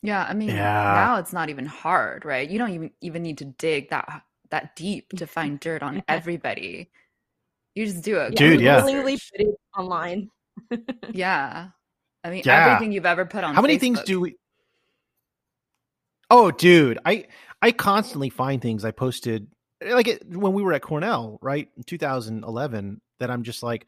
Yeah 0.02 0.24
i 0.28 0.34
mean 0.34 0.50
yeah. 0.50 0.92
now 0.94 1.16
it's 1.16 1.32
not 1.32 1.48
even 1.48 1.66
hard 1.66 2.24
right? 2.24 2.48
You 2.48 2.58
don't 2.58 2.70
even 2.70 2.90
even 3.00 3.22
need 3.22 3.38
to 3.38 3.44
dig 3.44 3.90
that 3.90 4.22
that 4.50 4.74
deep 4.74 5.10
to 5.16 5.26
find 5.26 5.60
dirt 5.60 5.82
on 5.82 6.02
everybody. 6.08 6.90
You 7.76 7.86
just 7.86 8.02
do 8.02 8.16
it. 8.18 8.34
Dude 8.34 8.60
yeah. 8.60 8.80
put 8.80 8.92
it 8.92 9.54
online. 9.76 10.28
Yeah. 11.12 11.68
I 12.22 12.30
mean 12.30 12.42
yeah. 12.44 12.66
everything 12.66 12.92
you've 12.92 13.06
ever 13.06 13.24
put 13.24 13.44
on 13.44 13.54
how 13.54 13.62
many 13.62 13.76
Facebook. 13.76 13.80
things 13.80 14.02
do 14.02 14.20
we 14.20 14.36
oh 16.28 16.50
dude 16.50 16.98
i 17.04 17.26
i 17.62 17.72
constantly 17.72 18.30
find 18.30 18.60
things. 18.60 18.84
I 18.84 18.90
posted 18.90 19.48
like 19.84 20.08
it, 20.08 20.26
when 20.28 20.52
we 20.52 20.62
were 20.62 20.72
at 20.72 20.82
Cornell, 20.82 21.38
right, 21.40 21.68
in 21.76 21.82
2011, 21.82 23.00
that 23.18 23.30
I'm 23.30 23.42
just 23.42 23.62
like, 23.62 23.86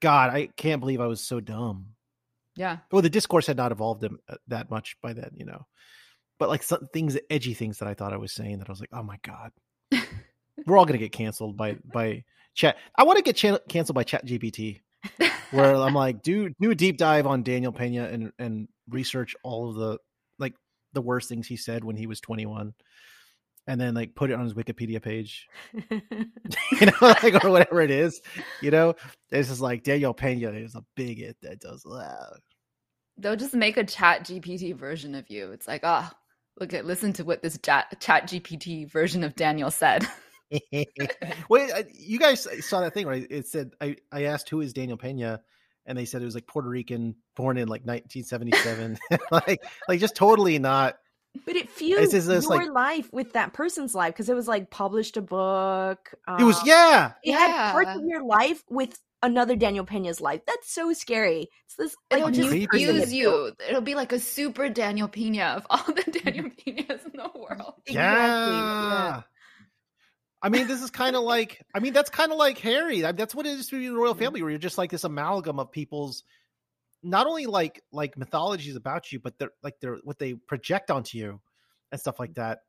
God, 0.00 0.30
I 0.30 0.48
can't 0.56 0.80
believe 0.80 1.00
I 1.00 1.06
was 1.06 1.20
so 1.20 1.40
dumb. 1.40 1.88
Yeah. 2.54 2.78
Well, 2.90 3.02
the 3.02 3.10
discourse 3.10 3.46
had 3.46 3.56
not 3.56 3.72
evolved 3.72 4.04
uh, 4.04 4.36
that 4.48 4.70
much 4.70 4.96
by 5.02 5.12
then, 5.12 5.30
you 5.34 5.44
know. 5.44 5.66
But 6.38 6.48
like 6.48 6.62
some 6.62 6.88
things, 6.92 7.16
edgy 7.30 7.54
things 7.54 7.78
that 7.78 7.88
I 7.88 7.94
thought 7.94 8.12
I 8.12 8.18
was 8.18 8.32
saying, 8.32 8.58
that 8.58 8.68
I 8.68 8.72
was 8.72 8.80
like, 8.80 8.90
oh 8.92 9.02
my 9.02 9.18
God, 9.22 9.52
we're 10.66 10.76
all 10.76 10.84
gonna 10.84 10.98
get 10.98 11.12
canceled 11.12 11.56
by 11.56 11.76
by 11.84 12.24
chat. 12.54 12.76
I 12.94 13.04
want 13.04 13.16
to 13.16 13.22
get 13.22 13.36
cha- 13.36 13.58
canceled 13.68 13.94
by 13.94 14.02
Chat 14.02 14.26
GPT, 14.26 14.80
where 15.50 15.76
I'm 15.76 15.94
like, 15.94 16.22
do 16.22 16.50
do 16.60 16.70
a 16.70 16.74
deep 16.74 16.98
dive 16.98 17.26
on 17.26 17.42
Daniel 17.42 17.72
Pena 17.72 18.04
and 18.04 18.32
and 18.38 18.68
research 18.88 19.34
all 19.42 19.70
of 19.70 19.76
the 19.76 19.98
like 20.38 20.54
the 20.92 21.00
worst 21.00 21.28
things 21.28 21.46
he 21.46 21.56
said 21.56 21.84
when 21.84 21.96
he 21.96 22.06
was 22.06 22.20
21 22.20 22.74
and 23.66 23.80
then 23.80 23.94
like 23.94 24.14
put 24.14 24.30
it 24.30 24.34
on 24.34 24.44
his 24.44 24.54
Wikipedia 24.54 25.02
page, 25.02 25.48
you 25.90 26.86
know, 26.86 26.92
like 27.00 27.44
or 27.44 27.50
whatever 27.50 27.80
it 27.80 27.90
is, 27.90 28.20
you 28.62 28.70
know. 28.70 28.94
It's 29.30 29.48
just 29.48 29.60
like 29.60 29.82
Daniel 29.82 30.14
Pena 30.14 30.52
is 30.52 30.74
a 30.74 30.84
bigot 30.94 31.36
that 31.42 31.60
does 31.60 31.82
that. 31.82 32.40
They'll 33.18 33.36
just 33.36 33.54
make 33.54 33.76
a 33.76 33.84
Chat 33.84 34.24
GPT 34.24 34.74
version 34.74 35.14
of 35.14 35.28
you. 35.30 35.50
It's 35.52 35.66
like, 35.66 35.80
oh, 35.84 36.08
look 36.60 36.74
at 36.74 36.84
listen 36.84 37.12
to 37.14 37.24
what 37.24 37.42
this 37.42 37.58
Chat 37.58 38.00
Chat 38.00 38.28
GPT 38.28 38.90
version 38.90 39.24
of 39.24 39.34
Daniel 39.34 39.70
said. 39.70 40.06
well, 41.48 41.82
you 41.92 42.18
guys 42.18 42.46
saw 42.64 42.80
that 42.80 42.94
thing, 42.94 43.06
right? 43.06 43.26
It 43.30 43.46
said 43.46 43.72
I 43.80 43.96
I 44.12 44.24
asked 44.24 44.48
who 44.48 44.60
is 44.60 44.72
Daniel 44.72 44.96
Pena, 44.96 45.40
and 45.86 45.98
they 45.98 46.04
said 46.04 46.22
it 46.22 46.26
was 46.26 46.34
like 46.34 46.46
Puerto 46.46 46.68
Rican, 46.68 47.16
born 47.34 47.56
in 47.56 47.68
like 47.68 47.84
1977, 47.84 48.98
like 49.30 49.64
like 49.88 50.00
just 50.00 50.14
totally 50.14 50.58
not 50.58 50.96
but 51.44 51.56
it 51.56 51.68
fused 51.68 52.14
it's, 52.14 52.26
it's, 52.26 52.48
your 52.48 52.58
like, 52.58 52.70
life 52.70 53.12
with 53.12 53.32
that 53.34 53.52
person's 53.52 53.94
life 53.94 54.14
because 54.14 54.28
it 54.28 54.34
was 54.34 54.48
like 54.48 54.70
published 54.70 55.16
a 55.16 55.22
book. 55.22 56.14
Um, 56.26 56.40
it 56.40 56.44
was 56.44 56.64
yeah. 56.64 57.12
It 57.22 57.30
yeah. 57.30 57.38
had 57.38 57.72
parts 57.72 57.98
of 57.98 58.04
your 58.04 58.24
life 58.24 58.62
with 58.68 58.98
another 59.22 59.56
Daniel 59.56 59.84
Pena's 59.84 60.20
life. 60.20 60.40
That's 60.46 60.72
so 60.72 60.92
scary. 60.92 61.48
It's 61.66 61.74
this 61.76 61.96
like, 62.10 62.20
it'll 62.20 62.30
just 62.30 62.50
fuse 62.72 63.12
you. 63.12 63.52
It'll 63.68 63.80
be 63.80 63.94
like 63.94 64.12
a 64.12 64.20
super 64.20 64.68
Daniel 64.68 65.08
Pena 65.08 65.54
of 65.56 65.66
all 65.70 65.92
the 65.92 66.20
Daniel 66.24 66.50
Penas 66.64 67.04
in 67.04 67.12
the 67.12 67.30
world. 67.34 67.74
Yeah. 67.86 68.12
Exactly. 68.12 68.56
yeah. 68.56 69.22
I 70.42 70.48
mean, 70.48 70.68
this 70.68 70.82
is 70.82 70.90
kind 70.90 71.16
of 71.16 71.22
like. 71.22 71.64
I 71.74 71.80
mean, 71.80 71.92
that's 71.92 72.10
kind 72.10 72.30
of 72.30 72.38
like 72.38 72.58
Harry. 72.58 73.00
That's 73.00 73.34
what 73.34 73.46
it 73.46 73.58
is 73.58 73.68
to 73.68 73.78
be 73.78 73.86
in 73.86 73.94
the 73.94 73.98
royal 73.98 74.14
family, 74.22 74.42
where 74.42 74.50
you're 74.50 74.58
just 74.58 74.78
like 74.78 74.90
this 74.90 75.04
amalgam 75.04 75.58
of 75.58 75.72
people's 75.72 76.22
not 77.06 77.26
only 77.26 77.46
like 77.46 77.82
like 77.92 78.18
mythologies 78.18 78.76
about 78.76 79.12
you, 79.12 79.20
but 79.20 79.38
they're 79.38 79.52
like 79.62 79.74
they're 79.80 79.98
what 80.02 80.18
they 80.18 80.34
project 80.34 80.90
onto 80.90 81.18
you 81.18 81.40
and 81.92 82.00
stuff 82.00 82.18
like 82.18 82.32
mm. 82.32 82.36
that. 82.36 82.60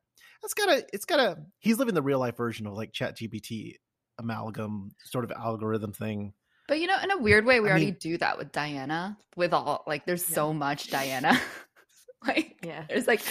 It's 0.42 0.54
gotta 0.54 0.86
it's 0.92 1.04
gotta 1.04 1.38
he's 1.58 1.78
living 1.78 1.94
the 1.94 2.02
real 2.02 2.18
life 2.18 2.36
version 2.36 2.66
of 2.66 2.74
like 2.74 2.92
Chat 2.92 3.16
GPT 3.16 3.74
amalgam 4.18 4.92
sort 5.04 5.24
of 5.24 5.32
algorithm 5.32 5.92
thing. 5.92 6.32
But 6.68 6.80
you 6.80 6.86
know, 6.86 6.96
in 7.02 7.10
a 7.10 7.18
weird 7.18 7.44
way, 7.46 7.60
we 7.60 7.68
I 7.68 7.70
already 7.70 7.86
mean, 7.86 7.96
do 7.98 8.18
that 8.18 8.38
with 8.38 8.52
Diana. 8.52 9.16
With 9.36 9.52
all 9.52 9.82
like, 9.86 10.06
there's 10.06 10.28
yeah. 10.28 10.34
so 10.34 10.52
much 10.52 10.90
Diana. 10.90 11.38
like, 12.26 12.56
yeah, 12.62 12.84
there's 12.88 13.06
like, 13.06 13.22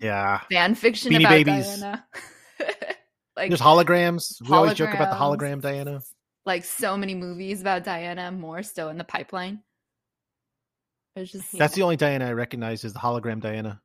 yeah, 0.00 0.40
fan 0.50 0.74
fiction 0.74 1.12
Beanie 1.12 1.20
about 1.20 1.30
Babies. 1.30 1.66
Diana. 1.66 2.06
like, 3.36 3.50
there's 3.50 3.60
holograms. 3.60 4.40
We 4.40 4.56
always 4.56 4.74
joke 4.74 4.94
about 4.94 5.10
the 5.10 5.16
hologram 5.16 5.60
Diana. 5.60 6.00
Like 6.46 6.64
so 6.64 6.96
many 6.96 7.14
movies 7.14 7.60
about 7.60 7.84
Diana, 7.84 8.32
more 8.32 8.62
still 8.62 8.88
in 8.88 8.98
the 8.98 9.04
pipeline. 9.04 9.62
It's 11.16 11.32
just 11.32 11.56
that's 11.56 11.74
the 11.74 11.82
only 11.82 11.96
Diana 11.96 12.26
I 12.26 12.32
recognize 12.32 12.84
is 12.84 12.92
the 12.92 12.98
hologram 12.98 13.40
Diana. 13.40 13.80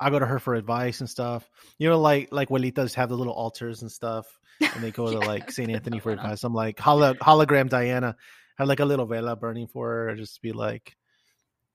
I 0.00 0.10
go 0.10 0.18
to 0.18 0.26
her 0.26 0.38
for 0.38 0.54
advice 0.54 1.00
and 1.00 1.08
stuff. 1.08 1.48
You 1.78 1.90
know, 1.90 2.00
like 2.00 2.32
like 2.32 2.48
Walitas 2.48 2.94
have 2.94 3.10
the 3.10 3.16
little 3.16 3.34
altars 3.34 3.82
and 3.82 3.92
stuff, 3.92 4.26
and 4.60 4.82
they 4.82 4.90
go 4.90 5.10
yeah, 5.10 5.20
to 5.20 5.26
like 5.26 5.50
Saint 5.50 5.70
Anthony 5.70 6.00
for 6.00 6.10
advice. 6.10 6.42
I'm 6.42 6.54
like 6.54 6.80
holo- 6.80 7.14
hologram 7.14 7.68
Diana, 7.68 8.16
have 8.56 8.66
like 8.66 8.80
a 8.80 8.84
little 8.84 9.06
vela 9.06 9.36
burning 9.36 9.66
for 9.66 9.88
her, 9.88 10.14
just 10.16 10.40
be 10.40 10.52
like, 10.52 10.96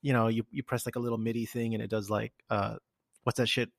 you 0.02 0.12
know, 0.12 0.28
you 0.28 0.44
you 0.52 0.64
press 0.64 0.86
like 0.86 0.96
a 0.96 1.00
little 1.00 1.18
MIDI 1.20 1.46
thing 1.46 1.76
and 1.76 1.84
it 1.84 1.90
does 1.90 2.10
like 2.10 2.34
uh, 2.50 2.76
what's 3.24 3.38
that 3.38 3.48
shit? 3.48 3.70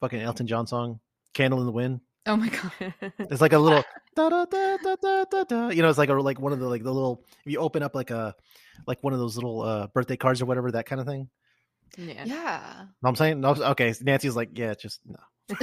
Fucking 0.00 0.20
Elton 0.20 0.48
John 0.48 0.66
song, 0.66 0.98
"Candle 1.34 1.60
in 1.60 1.66
the 1.66 1.72
Wind." 1.72 2.00
Oh 2.26 2.36
my 2.36 2.48
god! 2.48 2.94
it's 3.18 3.40
like 3.40 3.52
a 3.52 3.58
little 3.58 3.82
da, 4.14 4.28
da, 4.28 4.44
da, 4.44 4.76
da, 4.76 4.96
da, 4.96 5.24
da, 5.24 5.44
da. 5.44 5.68
You 5.70 5.82
know, 5.82 5.88
it's 5.88 5.98
like 5.98 6.08
a 6.08 6.14
like 6.14 6.38
one 6.40 6.52
of 6.52 6.60
the 6.60 6.68
like 6.68 6.84
the 6.84 6.92
little 6.92 7.24
if 7.44 7.52
you 7.52 7.58
open 7.58 7.82
up 7.82 7.94
like 7.94 8.10
a 8.10 8.34
like 8.86 9.02
one 9.02 9.12
of 9.12 9.18
those 9.18 9.34
little 9.36 9.62
uh 9.62 9.86
birthday 9.88 10.16
cards 10.16 10.40
or 10.40 10.46
whatever 10.46 10.70
that 10.72 10.86
kind 10.86 11.00
of 11.00 11.06
thing. 11.06 11.28
Yeah. 11.96 12.24
Yeah. 12.24 12.84
No, 13.02 13.08
I'm 13.08 13.16
saying 13.16 13.40
no. 13.40 13.50
Okay, 13.50 13.92
Nancy's 14.02 14.36
like, 14.36 14.50
yeah, 14.54 14.74
just 14.74 15.00
no. 15.04 15.18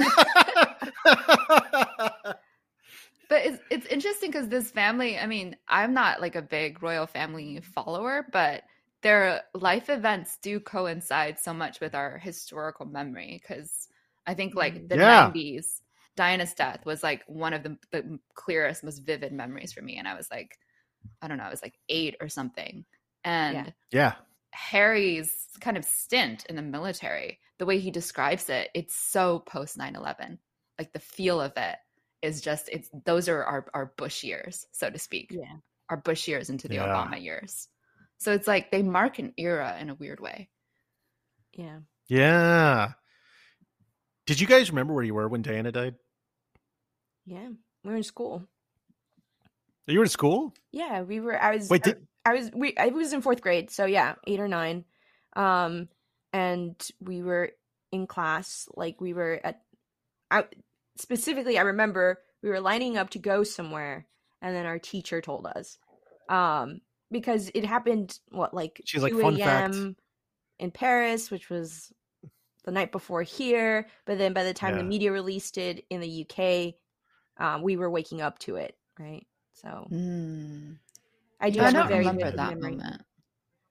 but 3.28 3.44
it's 3.44 3.62
it's 3.70 3.86
interesting 3.86 4.30
because 4.30 4.48
this 4.48 4.70
family. 4.70 5.18
I 5.18 5.26
mean, 5.26 5.56
I'm 5.66 5.94
not 5.94 6.20
like 6.20 6.36
a 6.36 6.42
big 6.42 6.82
royal 6.82 7.06
family 7.06 7.60
follower, 7.74 8.26
but 8.30 8.64
their 9.02 9.42
life 9.54 9.88
events 9.88 10.38
do 10.42 10.60
coincide 10.60 11.38
so 11.38 11.54
much 11.54 11.80
with 11.80 11.94
our 11.94 12.18
historical 12.18 12.84
memory 12.84 13.40
because 13.40 13.88
I 14.26 14.34
think 14.34 14.54
like 14.54 14.74
mm. 14.74 14.88
the 14.88 14.96
yeah. 14.96 15.30
90s 15.30 15.80
Diana's 16.16 16.54
death 16.54 16.84
was 16.84 17.02
like 17.02 17.22
one 17.26 17.52
of 17.52 17.62
the, 17.62 17.76
the 17.92 18.18
clearest, 18.34 18.84
most 18.84 19.00
vivid 19.00 19.32
memories 19.32 19.72
for 19.72 19.82
me. 19.82 19.96
And 19.96 20.08
I 20.08 20.14
was 20.14 20.28
like, 20.30 20.56
I 21.22 21.28
don't 21.28 21.38
know, 21.38 21.44
I 21.44 21.50
was 21.50 21.62
like 21.62 21.74
eight 21.88 22.16
or 22.20 22.28
something. 22.28 22.84
And 23.24 23.56
yeah. 23.56 23.72
yeah. 23.90 24.12
Harry's 24.52 25.32
kind 25.60 25.76
of 25.76 25.84
stint 25.84 26.44
in 26.46 26.56
the 26.56 26.62
military, 26.62 27.38
the 27.58 27.66
way 27.66 27.78
he 27.78 27.90
describes 27.90 28.48
it, 28.48 28.70
it's 28.74 28.96
so 28.96 29.38
post 29.38 29.78
9 29.78 29.94
11. 29.94 30.38
Like 30.78 30.92
the 30.92 30.98
feel 30.98 31.40
of 31.40 31.52
it 31.56 31.76
is 32.22 32.40
just, 32.40 32.68
it's 32.70 32.90
those 33.04 33.28
are 33.28 33.44
our, 33.44 33.66
our 33.72 33.92
Bush 33.96 34.24
years, 34.24 34.66
so 34.72 34.90
to 34.90 34.98
speak. 34.98 35.28
Yeah. 35.30 35.56
Our 35.88 35.98
Bush 35.98 36.26
years 36.26 36.50
into 36.50 36.68
the 36.68 36.76
yeah. 36.76 36.86
Obama 36.86 37.22
years. 37.22 37.68
So 38.18 38.32
it's 38.32 38.46
like 38.46 38.70
they 38.70 38.82
mark 38.82 39.18
an 39.18 39.32
era 39.36 39.76
in 39.80 39.90
a 39.90 39.94
weird 39.94 40.20
way. 40.20 40.50
Yeah. 41.52 41.78
Yeah. 42.08 42.92
Did 44.26 44.40
you 44.40 44.46
guys 44.46 44.70
remember 44.70 44.94
where 44.94 45.04
you 45.04 45.14
were 45.14 45.28
when 45.28 45.42
Diana 45.42 45.72
died? 45.72 45.94
Yeah, 47.26 47.48
we 47.84 47.90
were 47.90 47.96
in 47.96 48.02
school. 48.02 48.44
You 49.86 49.98
were 49.98 50.04
in 50.04 50.10
school? 50.10 50.54
Yeah, 50.72 51.02
we 51.02 51.20
were. 51.20 51.40
I 51.40 51.56
was. 51.56 51.68
Wait, 51.68 51.82
did... 51.82 52.06
I, 52.24 52.30
I 52.30 52.34
was. 52.34 52.50
We. 52.54 52.76
I 52.76 52.86
was 52.86 53.12
in 53.12 53.22
fourth 53.22 53.40
grade, 53.40 53.70
so 53.70 53.84
yeah, 53.84 54.14
eight 54.26 54.40
or 54.40 54.48
nine. 54.48 54.84
Um, 55.34 55.88
and 56.32 56.76
we 57.00 57.22
were 57.22 57.50
in 57.92 58.06
class. 58.06 58.68
Like 58.74 59.00
we 59.00 59.12
were 59.14 59.40
at. 59.42 59.62
I 60.30 60.44
specifically, 60.96 61.58
I 61.58 61.62
remember 61.62 62.20
we 62.42 62.50
were 62.50 62.60
lining 62.60 62.96
up 62.96 63.10
to 63.10 63.18
go 63.18 63.42
somewhere, 63.42 64.06
and 64.40 64.54
then 64.54 64.66
our 64.66 64.78
teacher 64.78 65.20
told 65.20 65.46
us. 65.46 65.78
Um, 66.28 66.80
because 67.10 67.50
it 67.54 67.64
happened. 67.64 68.18
What 68.30 68.54
like 68.54 68.80
she's 68.84 69.02
like 69.02 69.14
fun 69.14 69.36
fact 69.38 69.76
in 70.58 70.70
Paris, 70.70 71.30
which 71.30 71.50
was 71.50 71.92
the 72.64 72.70
night 72.70 72.92
before 72.92 73.22
here, 73.22 73.86
but 74.06 74.18
then 74.18 74.32
by 74.32 74.44
the 74.44 74.54
time 74.54 74.74
yeah. 74.74 74.82
the 74.82 74.88
media 74.88 75.12
released 75.12 75.58
it 75.58 75.84
in 75.90 76.00
the 76.00 76.26
UK, 76.26 76.74
um, 77.38 77.62
we 77.62 77.76
were 77.76 77.90
waking 77.90 78.20
up 78.20 78.38
to 78.40 78.56
it, 78.56 78.76
right? 78.98 79.26
So 79.54 79.86
mm. 79.90 80.76
I 81.40 81.50
do 81.50 81.60
yeah, 81.60 81.68
I 81.68 81.72
don't 81.72 81.88
remember 81.88 82.30
that 82.30 82.50
memory. 82.50 82.76
moment, 82.76 83.02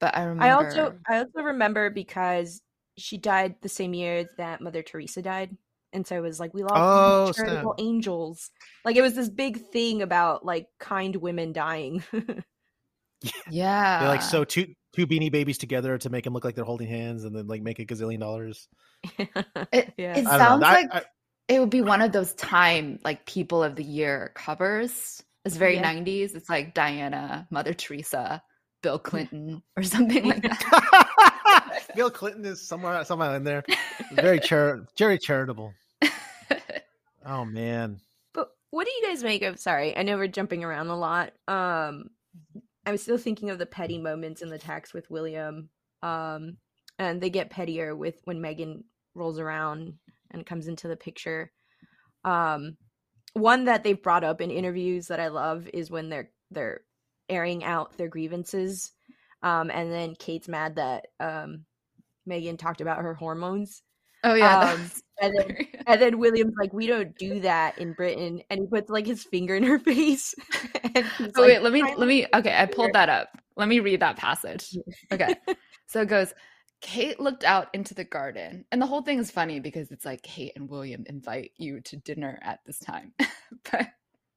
but 0.00 0.16
I 0.16 0.22
remember. 0.22 0.44
I 0.44 0.50
also 0.50 0.94
I 1.08 1.18
also 1.18 1.42
remember 1.42 1.90
because 1.90 2.62
she 2.96 3.16
died 3.16 3.56
the 3.60 3.68
same 3.68 3.94
year 3.94 4.26
that 4.36 4.60
Mother 4.60 4.82
Teresa 4.82 5.22
died. 5.22 5.56
and 5.92 6.06
so 6.06 6.16
it 6.16 6.20
was 6.20 6.38
like 6.38 6.54
we 6.54 6.62
lost 6.62 6.74
oh, 6.76 7.32
charitable 7.32 7.74
snap. 7.76 7.84
angels. 7.84 8.50
Like 8.84 8.96
it 8.96 9.02
was 9.02 9.14
this 9.14 9.28
big 9.28 9.68
thing 9.70 10.02
about 10.02 10.44
like 10.44 10.66
kind 10.78 11.16
women 11.16 11.52
dying. 11.52 12.02
yeah, 13.50 14.00
they 14.00 14.06
like 14.06 14.22
so 14.22 14.44
two 14.44 14.74
two 14.92 15.06
beanie 15.06 15.30
babies 15.30 15.58
together 15.58 15.98
to 15.98 16.10
make 16.10 16.24
them 16.24 16.32
look 16.32 16.44
like 16.44 16.54
they're 16.54 16.64
holding 16.64 16.88
hands, 16.88 17.24
and 17.24 17.34
then 17.34 17.46
like 17.46 17.62
make 17.62 17.78
a 17.78 17.84
gazillion 17.84 18.20
dollars. 18.20 18.68
it, 19.18 19.92
yeah. 19.96 20.16
it 20.16 20.26
sounds 20.26 20.62
like 20.62 20.88
I, 20.92 20.98
I, 20.98 21.02
it 21.48 21.60
would 21.60 21.70
be 21.70 21.80
one 21.80 22.00
of 22.00 22.12
those 22.12 22.32
time 22.34 22.98
like 23.04 23.26
people 23.26 23.62
of 23.62 23.76
the 23.76 23.84
year 23.84 24.32
covers. 24.34 25.22
It's 25.44 25.56
very 25.56 25.76
yeah. 25.76 25.94
90s. 25.94 26.34
It's 26.34 26.50
like 26.50 26.74
Diana, 26.74 27.46
Mother 27.50 27.72
Teresa, 27.72 28.42
Bill 28.82 28.98
Clinton, 29.00 29.62
or 29.76 29.82
something 29.82 30.28
like 30.28 30.42
that. 30.42 31.82
Bill 31.96 32.10
Clinton 32.10 32.44
is 32.44 32.66
somewhere 32.66 33.04
somewhere 33.04 33.34
in 33.36 33.44
there. 33.44 33.64
Very 34.12 34.38
char- 34.40 34.86
very 34.96 35.18
charitable. 35.18 35.72
oh 37.24 37.44
man. 37.44 38.00
But 38.34 38.50
what 38.70 38.86
do 38.86 38.92
you 38.92 39.08
guys 39.08 39.24
make 39.24 39.42
of 39.42 39.58
sorry, 39.58 39.96
I 39.96 40.02
know 40.02 40.16
we're 40.16 40.28
jumping 40.28 40.62
around 40.62 40.88
a 40.88 40.96
lot. 40.96 41.32
Um 41.48 42.10
I'm 42.86 42.96
still 42.96 43.18
thinking 43.18 43.50
of 43.50 43.58
the 43.58 43.66
petty 43.66 43.98
moments 43.98 44.42
in 44.42 44.48
the 44.48 44.58
text 44.58 44.94
with 44.94 45.10
William. 45.10 45.68
Um, 46.02 46.56
and 46.98 47.20
they 47.20 47.30
get 47.30 47.50
pettier 47.50 47.94
with 47.94 48.20
when 48.24 48.40
Meghan 48.40 48.82
rolls 49.14 49.38
around 49.38 49.94
and 50.30 50.46
comes 50.46 50.68
into 50.68 50.88
the 50.88 50.96
picture. 50.96 51.50
Um, 52.24 52.76
one 53.32 53.64
that 53.64 53.84
they've 53.84 54.02
brought 54.02 54.24
up 54.24 54.40
in 54.40 54.50
interviews 54.50 55.06
that 55.06 55.20
I 55.20 55.28
love 55.28 55.68
is 55.72 55.90
when 55.90 56.08
they're 56.08 56.30
they're 56.50 56.80
airing 57.28 57.64
out 57.64 57.96
their 57.96 58.08
grievances. 58.08 58.92
Um, 59.42 59.70
and 59.70 59.90
then 59.92 60.14
Kate's 60.18 60.48
mad 60.48 60.76
that 60.76 61.06
um, 61.20 61.64
Meghan 62.28 62.58
talked 62.58 62.80
about 62.80 62.98
her 62.98 63.14
hormones. 63.14 63.82
Oh 64.24 64.34
yeah. 64.34 64.72
Um, 64.72 64.90
and 65.20 65.36
then 65.36 65.66
and 65.86 66.02
then 66.02 66.18
William's 66.18 66.54
like, 66.58 66.72
we 66.72 66.86
don't 66.86 67.16
do 67.16 67.40
that 67.40 67.78
in 67.78 67.92
Britain, 67.92 68.42
and 68.50 68.60
he 68.60 68.66
puts 68.66 68.90
like 68.90 69.06
his 69.06 69.24
finger 69.24 69.54
in 69.54 69.62
her 69.62 69.78
face. 69.78 70.34
oh 70.84 71.02
like, 71.18 71.36
wait, 71.36 71.62
let 71.62 71.72
me 71.72 71.82
let 71.82 72.08
me. 72.08 72.26
Okay, 72.34 72.56
I 72.56 72.66
pulled 72.66 72.92
that 72.94 73.08
up. 73.08 73.28
Let 73.56 73.68
me 73.68 73.80
read 73.80 74.00
that 74.00 74.16
passage. 74.16 74.76
Okay, 75.12 75.34
so 75.86 76.02
it 76.02 76.08
goes. 76.08 76.32
Kate 76.80 77.20
looked 77.20 77.44
out 77.44 77.68
into 77.74 77.92
the 77.92 78.04
garden, 78.04 78.64
and 78.72 78.80
the 78.80 78.86
whole 78.86 79.02
thing 79.02 79.18
is 79.18 79.30
funny 79.30 79.60
because 79.60 79.90
it's 79.90 80.06
like 80.06 80.22
Kate 80.22 80.52
and 80.56 80.68
William 80.70 81.04
invite 81.06 81.50
you 81.58 81.82
to 81.82 81.96
dinner 81.96 82.38
at 82.40 82.60
this 82.64 82.78
time, 82.78 83.12
but 83.70 83.88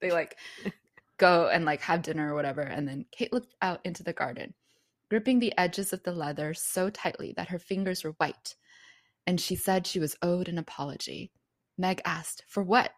they 0.01 0.11
like 0.11 0.37
go 1.17 1.47
and 1.47 1.63
like 1.63 1.79
have 1.79 2.01
dinner 2.01 2.33
or 2.33 2.35
whatever, 2.35 2.61
and 2.61 2.85
then 2.85 3.05
Kate 3.13 3.31
looked 3.31 3.55
out 3.61 3.79
into 3.85 4.03
the 4.03 4.11
garden, 4.11 4.53
gripping 5.09 5.39
the 5.39 5.57
edges 5.57 5.93
of 5.93 6.03
the 6.03 6.11
leather 6.11 6.53
so 6.53 6.89
tightly 6.89 7.33
that 7.37 7.47
her 7.47 7.59
fingers 7.59 8.03
were 8.03 8.11
white 8.17 8.55
and 9.25 9.39
she 9.39 9.55
said 9.55 9.85
she 9.85 9.99
was 9.99 10.15
owed 10.21 10.47
an 10.47 10.57
apology. 10.57 11.31
Meg 11.77 12.01
asked, 12.05 12.43
For 12.47 12.63
what? 12.63 12.91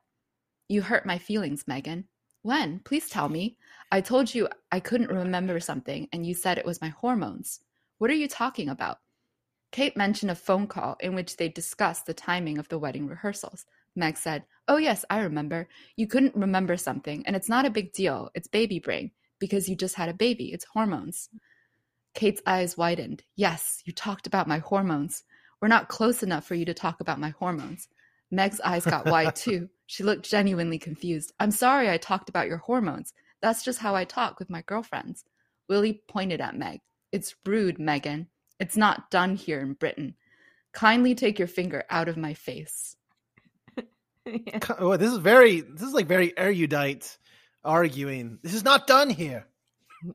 You 0.68 0.82
hurt 0.82 1.06
my 1.06 1.18
feelings, 1.18 1.64
Meghan. 1.66 2.06
When? 2.42 2.80
Please 2.80 3.10
tell 3.10 3.30
me. 3.30 3.58
I 3.92 4.02
told 4.02 4.34
you 4.34 4.48
I 4.72 4.80
couldn't 4.80 5.10
remember 5.10 5.60
something, 5.60 6.08
and 6.12 6.26
you 6.26 6.34
said 6.34 6.58
it 6.58 6.66
was 6.66 6.82
my 6.82 6.90
hormones. 6.90 7.60
What 7.98 8.12
are 8.12 8.16
you 8.16 8.28
talking 8.28 8.70
about? 8.70 9.00
Kate 9.72 9.98
mentioned 9.98 10.32
a 10.32 10.36
phone 10.36 10.68
call 10.68 10.96
in 11.00 11.16
which 11.16 11.38
they 11.38 11.50
discussed 11.50 12.06
the 12.06 12.14
timing 12.14 12.58
of 12.58 12.68
the 12.70 12.80
wedding 12.80 13.08
rehearsals. 13.08 13.66
Meg 13.96 14.18
said, 14.18 14.44
Oh, 14.68 14.78
yes, 14.78 15.06
I 15.10 15.22
remember. 15.22 15.68
You 15.96 16.08
couldn't 16.08 16.36
remember 16.36 16.78
something, 16.78 17.26
and 17.26 17.36
it's 17.36 17.50
not 17.50 17.66
a 17.66 17.70
big 17.70 17.94
deal. 17.94 18.30
It's 18.36 18.48
baby 18.48 18.80
brain, 18.80 19.12
because 19.40 19.70
you 19.70 19.76
just 19.76 19.96
had 19.96 20.10
a 20.10 20.14
baby. 20.14 20.54
It's 20.54 20.66
hormones. 20.66 21.30
Kate's 22.14 22.42
eyes 22.46 22.78
widened. 22.78 23.24
Yes, 23.36 23.82
you 23.86 23.94
talked 23.94 24.28
about 24.28 24.48
my 24.48 24.60
hormones. 24.60 25.24
We're 25.62 25.68
not 25.68 25.90
close 25.90 26.24
enough 26.24 26.46
for 26.46 26.56
you 26.56 26.66
to 26.66 26.74
talk 26.74 27.00
about 27.00 27.20
my 27.20 27.30
hormones. 27.30 27.88
Meg's 28.32 28.60
eyes 28.62 28.86
got 28.86 29.06
wide 29.06 29.36
too. 29.36 29.70
She 29.88 30.04
looked 30.04 30.30
genuinely 30.30 30.80
confused. 30.80 31.32
I'm 31.40 31.52
sorry 31.52 31.90
I 31.90 31.98
talked 31.98 32.30
about 32.30 32.48
your 32.48 32.58
hormones. 32.58 33.14
That's 33.42 33.64
just 33.64 33.80
how 33.80 33.96
I 33.96 34.06
talk 34.06 34.40
with 34.40 34.50
my 34.50 34.62
girlfriends. 34.62 35.24
Willy 35.70 36.02
pointed 36.08 36.42
at 36.42 36.58
Meg. 36.58 36.82
It's 37.12 37.36
rude, 37.46 37.78
Meghan. 37.78 38.28
It's 38.60 38.78
not 38.78 39.10
done 39.12 39.36
here 39.36 39.62
in 39.62 39.74
Britain. 39.74 40.16
Kindly 40.74 41.16
take 41.16 41.40
your 41.40 41.48
finger 41.48 41.84
out 41.90 42.08
of 42.08 42.18
my 42.18 42.34
face. 42.34 42.96
yeah. 44.26 44.60
oh, 44.80 44.98
this 44.98 45.12
is 45.12 45.18
very 45.18 45.62
this 45.62 45.82
is 45.82 45.94
like 45.94 46.08
very 46.08 46.38
erudite 46.38 47.18
arguing. 47.64 48.40
This 48.44 48.54
is 48.54 48.64
not 48.64 48.88
done 48.88 49.10
here. 49.10 49.46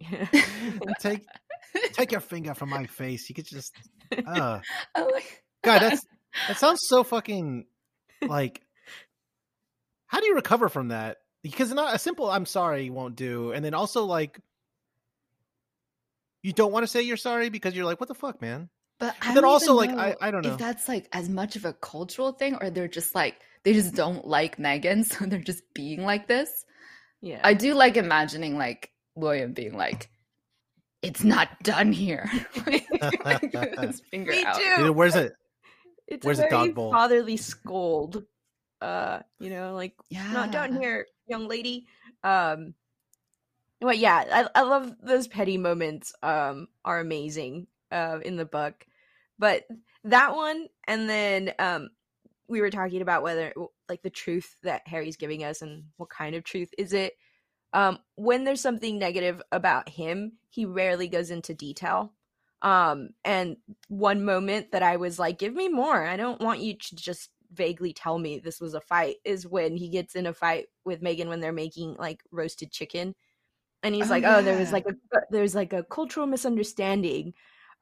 take 1.01 1.25
take 1.93 2.13
your 2.13 2.21
finger 2.21 2.55
from 2.55 2.71
my 2.71 2.87
face. 2.87 3.29
You 3.29 3.35
could 3.35 3.47
just 3.47 3.75
uh, 4.13 4.61
God, 5.65 5.79
that's 5.83 6.05
that 6.49 6.57
sounds 6.59 6.81
so 6.87 7.05
fucking 7.05 7.67
like. 8.23 8.63
How 10.07 10.21
do 10.21 10.27
you 10.27 10.35
recover 10.35 10.69
from 10.69 10.89
that? 10.89 11.19
Because 11.43 11.73
not 11.73 11.95
a 11.95 11.99
simple 11.99 12.31
"I'm 12.31 12.47
sorry" 12.47 12.91
won't 12.91 13.17
do, 13.17 13.53
and 13.53 13.65
then 13.65 13.75
also 13.75 14.05
like 14.05 14.41
you 16.43 16.53
don't 16.53 16.73
want 16.73 16.85
to 16.85 16.87
say 16.87 17.03
you're 17.03 17.17
sorry 17.17 17.51
because 17.51 17.75
you're 17.75 17.85
like, 17.85 18.01
what 18.01 18.09
the 18.09 18.15
fuck, 18.15 18.41
man? 18.41 18.69
But, 18.99 19.15
but 19.25 19.35
then 19.35 19.45
also 19.45 19.75
like 19.75 19.91
I, 19.91 20.15
I 20.21 20.31
don't 20.31 20.45
know 20.45 20.53
if 20.53 20.59
that's 20.59 20.87
like 20.89 21.09
as 21.13 21.29
much 21.29 21.57
of 21.57 21.65
a 21.65 21.73
cultural 21.73 22.33
thing 22.33 22.57
or 22.61 22.69
they're 22.71 22.89
just 22.89 23.15
like 23.15 23.37
they 23.63 23.73
just 23.73 23.95
don't 23.95 24.27
like 24.27 24.57
Meghan, 24.59 25.05
so 25.11 25.25
they're 25.25 25.39
just 25.39 25.63
being 25.75 26.05
like 26.05 26.29
this. 26.29 26.65
Yeah. 27.21 27.41
I 27.43 27.55
do 27.55 27.75
like 27.75 27.97
imagining 27.97 28.57
like 28.57 28.91
William 29.15 29.53
being 29.53 29.75
like, 29.75 30.11
it's 31.03 31.25
not 31.25 31.49
done 31.63 31.93
here. 31.93 32.31
finger 34.11 34.31
Me 34.31 34.45
out. 34.45 34.57
Too. 34.57 34.93
where's 34.93 35.17
it? 35.17 35.33
It's 36.07 36.25
where's 36.25 36.39
a 36.39 36.43
very 36.43 36.51
dog 36.51 36.75
bowl? 36.75 36.93
fatherly 36.93 37.37
scold. 37.37 38.25
Uh, 38.81 39.21
you 39.39 39.51
know, 39.51 39.75
like 39.75 39.95
yeah. 40.09 40.33
not 40.33 40.51
done 40.51 40.75
here, 40.81 41.07
young 41.27 41.49
lady. 41.49 41.87
Um, 42.25 42.75
but 43.81 43.99
yeah, 43.99 44.49
I, 44.55 44.61
I 44.61 44.63
love 44.63 44.95
those 45.03 45.29
petty 45.29 45.57
moments. 45.57 46.13
Um, 46.23 46.69
are 46.85 47.01
amazing. 47.01 47.67
Uh, 47.93 48.21
in 48.25 48.37
the 48.37 48.45
book, 48.45 48.87
but 49.39 49.65
that 50.05 50.37
one, 50.37 50.69
and 50.87 51.11
then 51.11 51.53
um, 51.59 51.89
we 52.47 52.61
were 52.61 52.71
talking 52.71 53.03
about 53.03 53.25
whether 53.25 53.53
like 53.89 54.01
the 54.03 54.11
truth 54.11 54.57
that 54.63 54.87
Harry's 54.87 55.17
giving 55.17 55.43
us, 55.43 55.63
and 55.63 55.85
what 55.97 56.09
kind 56.09 56.37
of 56.37 56.45
truth 56.45 56.71
is 56.79 56.93
it? 56.93 57.15
Um, 57.73 57.99
when 58.17 58.45
there's 58.45 58.61
something 58.61 58.99
negative 58.99 59.41
about 59.53 59.89
him, 59.89 60.33
he 60.49 60.65
rarely 60.65 61.09
goes 61.09 61.31
into 61.31 61.55
detail. 61.55 62.13
Um, 62.63 63.11
and 63.25 63.57
one 63.89 64.25
moment 64.25 64.73
that 64.73 64.83
I 64.83 64.97
was 64.97 65.19
like, 65.19 65.39
give 65.39 65.55
me 65.55 65.69
more. 65.69 66.07
I 66.07 66.17
don't 66.17 66.41
want 66.41 66.61
you 66.61 66.75
to 66.75 66.97
just 66.97 67.31
vaguely 67.53 67.93
tell 67.93 68.19
me 68.19 68.39
this 68.39 68.61
was 68.61 68.75
a 68.75 68.81
fight 68.81 69.17
is 69.25 69.47
when 69.47 69.77
he 69.77 69.89
gets 69.89 70.15
in 70.15 70.27
a 70.27 70.35
fight 70.35 70.67
with 70.85 71.03
Meghan 71.03 71.29
when 71.29 71.41
they're 71.41 71.53
making 71.53 71.97
like 71.99 72.23
roasted 72.31 72.71
chicken. 72.71 73.15
And 73.83 73.95
he's 73.95 74.09
oh, 74.09 74.11
like, 74.11 74.23
yeah. 74.23 74.37
oh, 74.37 74.43
there 74.43 74.59
was 74.59 74.73
like 74.73 74.87
a 74.87 74.95
there's 75.31 75.55
like 75.55 75.73
a 75.73 75.85
cultural 75.85 76.27
misunderstanding. 76.27 77.33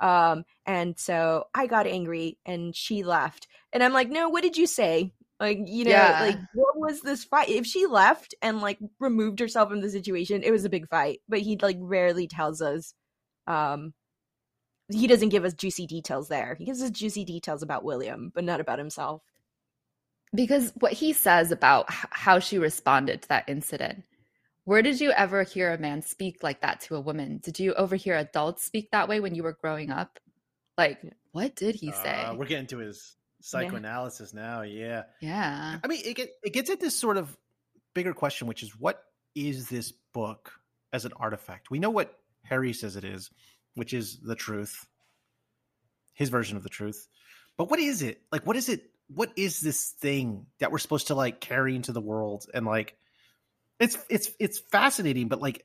Um, 0.01 0.45
and 0.65 0.97
so 0.97 1.45
I 1.55 1.67
got 1.67 1.89
angry 1.89 2.39
and 2.47 2.75
she 2.75 3.03
left. 3.03 3.49
And 3.73 3.83
I'm 3.83 3.93
like, 3.93 4.09
no, 4.09 4.29
what 4.29 4.43
did 4.43 4.57
you 4.57 4.67
say? 4.67 5.13
Like, 5.41 5.61
you 5.67 5.85
know, 5.85 5.91
yeah. 5.91 6.21
like 6.21 6.39
what 6.55 6.77
was 6.77 7.01
this 7.01 7.25
fight? 7.25 7.49
If 7.49 7.65
she 7.65 7.87
left 7.87 8.35
and 8.43 8.61
like 8.61 8.79
removed 8.99 9.39
herself 9.39 9.69
from 9.69 9.81
the 9.81 9.91
situation, 9.91 10.43
it 10.43 10.51
was 10.51 10.65
a 10.65 10.71
big 10.71 10.89
fight. 10.89 11.21
But 11.29 11.41
he 11.41 11.57
like 11.61 11.77
rarely 11.81 12.27
tells 12.27 12.61
us 12.61 12.95
um 13.47 13.95
he 14.91 15.07
doesn't 15.07 15.29
give 15.29 15.45
us 15.45 15.55
juicy 15.55 15.87
details 15.87 16.29
there. 16.29 16.57
He 16.59 16.65
gives 16.65 16.83
us 16.83 16.91
juicy 16.91 17.25
details 17.25 17.63
about 17.63 17.85
William, 17.85 18.33
but 18.35 18.45
not 18.45 18.61
about 18.61 18.79
himself. 18.79 19.23
Because 20.35 20.73
what 20.81 20.93
he 20.93 21.13
says 21.13 21.53
about 21.53 21.87
how 21.89 22.39
she 22.39 22.59
responded 22.59 23.23
to 23.23 23.29
that 23.29 23.49
incident. 23.49 24.05
Where 24.65 24.83
did 24.83 25.01
you 25.01 25.13
ever 25.13 25.45
hear 25.45 25.73
a 25.73 25.79
man 25.79 26.03
speak 26.03 26.43
like 26.43 26.61
that 26.61 26.81
to 26.83 26.97
a 26.97 27.01
woman? 27.01 27.39
Did 27.43 27.59
you 27.59 27.75
overhear 27.75 28.17
adults 28.17 28.65
speak 28.65 28.91
that 28.91 29.09
way 29.09 29.21
when 29.21 29.35
you 29.35 29.43
were 29.43 29.57
growing 29.59 29.91
up? 29.91 30.19
Like, 30.77 31.01
what 31.33 31.57
did 31.57 31.75
he 31.75 31.91
say? 31.93 32.23
Uh, 32.23 32.35
we're 32.35 32.47
getting 32.47 32.67
to 32.69 32.79
his 32.79 33.17
psychoanalysis 33.41 34.33
yeah. 34.35 34.41
now. 34.41 34.63
Yeah, 34.63 35.03
yeah. 35.21 35.79
I 35.83 35.87
mean, 35.87 36.03
it 36.05 36.17
get, 36.17 36.31
it 36.43 36.53
gets 36.53 36.71
at 36.71 36.81
this 36.81 36.97
sort 36.97 37.17
of 37.17 37.37
bigger 37.95 38.15
question, 38.15 38.47
which 38.47 38.63
is 38.63 38.71
what 38.79 39.03
is 39.35 39.69
this 39.69 39.93
book 40.13 40.53
as 40.93 41.05
an 41.05 41.13
artifact? 41.17 41.71
We 41.71 41.79
know 41.79 41.91
what 41.91 42.19
Harry 42.45 42.73
says 42.73 42.97
it 42.97 43.05
is, 43.05 43.31
which 43.75 43.93
is 43.93 44.19
the 44.21 44.35
truth, 44.35 44.87
his 46.15 46.29
version 46.29 46.57
of 46.57 46.63
the 46.63 46.69
truth. 46.69 47.09
But 47.57 47.71
what 47.71 47.81
is 47.81 48.03
it? 48.03 48.23
Like, 48.33 48.47
what 48.47 48.57
is 48.57 48.69
it? 48.69 48.91
What 49.15 49.33
is 49.37 49.61
this 49.61 49.91
thing 49.91 50.47
that 50.59 50.71
we're 50.71 50.79
supposed 50.79 51.09
to 51.09 51.15
like 51.15 51.41
carry 51.41 51.75
into 51.75 51.93
the 51.93 52.01
world? 52.01 52.47
And 52.53 52.67
like, 52.67 52.97
it's 53.81 53.97
it's 54.09 54.31
it's 54.39 54.59
fascinating, 54.59 55.29
but 55.29 55.41
like, 55.41 55.65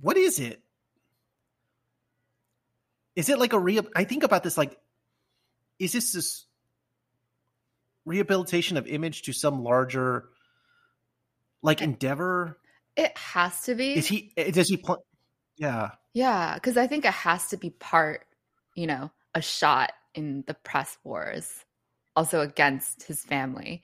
what 0.00 0.16
is 0.16 0.38
it? 0.38 0.60
Is 3.16 3.28
it 3.28 3.38
like 3.38 3.52
a 3.52 3.58
real? 3.58 3.86
I 3.94 4.04
think 4.04 4.22
about 4.22 4.42
this 4.42 4.56
like 4.58 4.78
is 5.78 5.92
this 5.92 6.12
this 6.12 6.46
rehabilitation 8.04 8.76
of 8.76 8.86
image 8.86 9.22
to 9.22 9.32
some 9.32 9.62
larger 9.62 10.28
like 11.62 11.82
endeavor? 11.82 12.58
It 12.96 13.16
has 13.16 13.62
to 13.62 13.74
be. 13.74 13.94
Is 13.94 14.06
he? 14.06 14.32
Eh, 14.36 14.50
does 14.50 14.68
he? 14.68 14.76
Pl- 14.76 15.04
yeah. 15.56 15.90
Yeah, 16.12 16.54
because 16.54 16.76
I 16.76 16.86
think 16.86 17.04
it 17.04 17.12
has 17.12 17.48
to 17.48 17.56
be 17.56 17.70
part. 17.70 18.26
You 18.76 18.86
know, 18.86 19.10
a 19.34 19.40
shot 19.40 19.92
in 20.14 20.44
the 20.46 20.54
press 20.54 20.96
wars. 21.04 21.64
also 22.16 22.40
against 22.40 23.02
his 23.02 23.22
family. 23.22 23.82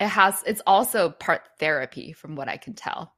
It 0.00 0.08
has 0.08 0.42
it's 0.46 0.62
also 0.66 1.10
part 1.10 1.42
therapy 1.58 2.12
from 2.12 2.36
what 2.36 2.48
I 2.48 2.56
can 2.56 2.74
tell. 2.74 3.14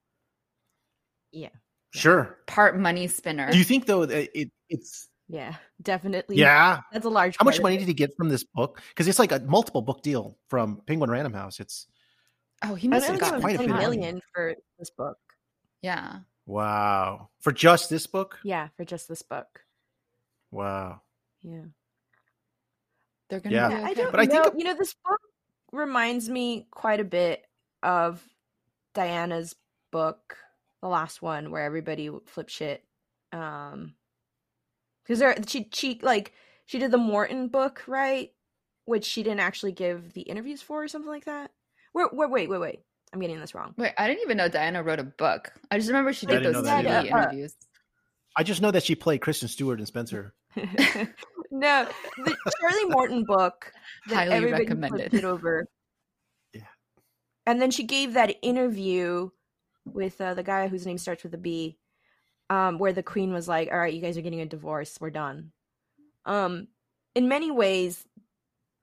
Yeah. 1.32 1.50
Sure. 1.94 2.38
Part 2.46 2.78
money 2.78 3.06
spinner. 3.08 3.50
Do 3.50 3.58
you 3.58 3.64
think 3.64 3.86
though 3.86 4.06
that 4.06 4.38
it, 4.38 4.50
it's 4.68 5.08
yeah, 5.28 5.54
definitely. 5.82 6.36
Yeah. 6.36 6.80
That's 6.92 7.06
a 7.06 7.10
large 7.10 7.36
How 7.38 7.44
much 7.44 7.60
money 7.60 7.76
did 7.76 7.88
he 7.88 7.94
get 7.94 8.16
from 8.16 8.28
this 8.28 8.44
book? 8.44 8.80
Because 8.88 9.08
it's 9.08 9.18
like 9.18 9.32
a 9.32 9.40
multiple 9.40 9.82
book 9.82 10.02
deal 10.02 10.36
from 10.48 10.80
Penguin 10.86 11.10
Random 11.10 11.32
House. 11.32 11.60
It's 11.60 11.86
Oh, 12.62 12.74
he 12.74 12.88
must 12.88 13.06
have 13.06 13.20
got 13.20 13.40
quite 13.40 13.60
a 13.60 13.68
million 13.68 14.20
for 14.34 14.54
this 14.78 14.90
book. 14.90 15.18
Yeah. 15.82 16.20
Wow. 16.46 17.28
For 17.40 17.52
just 17.52 17.90
this 17.90 18.06
book? 18.06 18.38
Yeah, 18.42 18.68
for 18.76 18.84
just 18.84 19.08
this 19.08 19.22
book. 19.22 19.60
Wow. 20.50 21.02
Yeah. 21.42 21.66
They're 23.28 23.40
gonna 23.40 23.54
yeah. 23.54 23.66
okay. 23.68 23.82
I 23.82 23.94
don't 23.94 24.10
but 24.10 24.20
I 24.20 24.24
know. 24.24 24.42
think 24.42 24.54
you 24.58 24.64
know 24.64 24.74
this 24.74 24.94
book 25.04 25.20
reminds 25.70 26.28
me 26.28 26.66
quite 26.70 27.00
a 27.00 27.04
bit 27.04 27.44
of 27.82 28.26
Diana's 28.94 29.54
book, 29.90 30.36
the 30.80 30.88
last 30.88 31.20
one 31.20 31.50
where 31.50 31.62
everybody 31.62 32.10
flip 32.26 32.48
shit. 32.48 32.82
Um 33.32 33.94
because 35.08 35.20
there 35.20 35.34
she 35.46 35.68
she 35.72 35.98
like 36.02 36.34
she 36.66 36.78
did 36.78 36.90
the 36.90 36.98
Morton 36.98 37.48
book, 37.48 37.82
right? 37.86 38.30
Which 38.84 39.04
she 39.04 39.22
didn't 39.22 39.40
actually 39.40 39.72
give 39.72 40.12
the 40.12 40.20
interviews 40.22 40.60
for 40.60 40.82
or 40.84 40.88
something 40.88 41.10
like 41.10 41.24
that. 41.24 41.50
Wait, 41.94 42.12
wait, 42.12 42.30
wait, 42.30 42.48
wait, 42.50 42.60
wait. 42.60 42.80
I'm 43.12 43.20
getting 43.20 43.40
this 43.40 43.54
wrong. 43.54 43.74
Wait, 43.78 43.92
I 43.96 44.06
didn't 44.06 44.22
even 44.22 44.36
know 44.36 44.48
Diana 44.48 44.82
wrote 44.82 44.98
a 44.98 45.04
book. 45.04 45.50
I 45.70 45.78
just 45.78 45.88
remember 45.88 46.12
she 46.12 46.26
did 46.26 46.44
those 46.44 46.56
TV 46.56 47.06
interviews. 47.06 47.56
I 48.36 48.42
just 48.42 48.60
know 48.60 48.70
that 48.70 48.82
she 48.82 48.94
played 48.94 49.18
Kristen 49.18 49.48
Stewart 49.48 49.78
and 49.78 49.88
Spencer. 49.88 50.34
no, 51.50 51.88
the 52.24 52.36
Charlie 52.60 52.84
Morton 52.90 53.24
book 53.24 53.72
that 54.08 54.14
Highly 54.14 54.34
everybody 54.34 54.64
recommended. 54.64 55.14
it 55.14 55.24
over. 55.24 55.66
Yeah. 56.52 56.62
And 57.46 57.60
then 57.60 57.70
she 57.70 57.84
gave 57.84 58.12
that 58.12 58.36
interview 58.42 59.30
with 59.86 60.20
uh, 60.20 60.34
the 60.34 60.42
guy 60.42 60.68
whose 60.68 60.86
name 60.86 60.98
starts 60.98 61.24
with 61.24 61.32
a 61.34 61.38
B, 61.38 61.78
um, 62.50 62.78
where 62.78 62.92
the 62.92 63.02
queen 63.02 63.32
was 63.32 63.48
like, 63.48 63.70
"All 63.70 63.78
right, 63.78 63.92
you 63.92 64.00
guys 64.00 64.16
are 64.16 64.22
getting 64.22 64.40
a 64.40 64.46
divorce. 64.46 64.98
We're 65.00 65.10
done." 65.10 65.52
Um, 66.24 66.68
in 67.14 67.28
many 67.28 67.50
ways, 67.50 68.06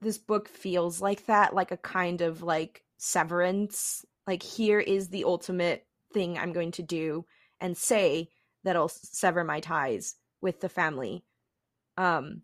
this 0.02 0.18
book 0.18 0.48
feels 0.48 1.02
like 1.02 1.26
that, 1.28 1.54
like 1.54 1.72
a 1.72 1.78
kind 1.78 2.22
of 2.22 2.44
like 2.44 2.84
severance. 2.98 4.06
Like 4.28 4.44
here 4.44 4.80
is 4.80 5.10
the 5.10 5.24
ultimate 5.24 5.86
thing 6.14 6.38
I'm 6.38 6.54
going 6.54 6.72
to 6.72 6.84
do 6.84 7.26
and 7.60 7.78
say 7.78 8.30
that'll 8.64 8.90
sever 8.90 9.44
my 9.44 9.60
ties 9.60 10.16
with 10.42 10.60
the 10.60 10.70
family. 10.70 11.24
Um, 11.98 12.42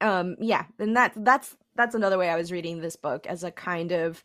um, 0.00 0.36
yeah, 0.40 0.64
and 0.78 0.96
that 0.96 1.12
that's 1.16 1.56
that's 1.76 1.94
another 1.94 2.18
way 2.18 2.30
I 2.30 2.36
was 2.36 2.52
reading 2.52 2.80
this 2.80 2.96
book 2.96 3.26
as 3.26 3.44
a 3.44 3.50
kind 3.50 3.92
of, 3.92 4.24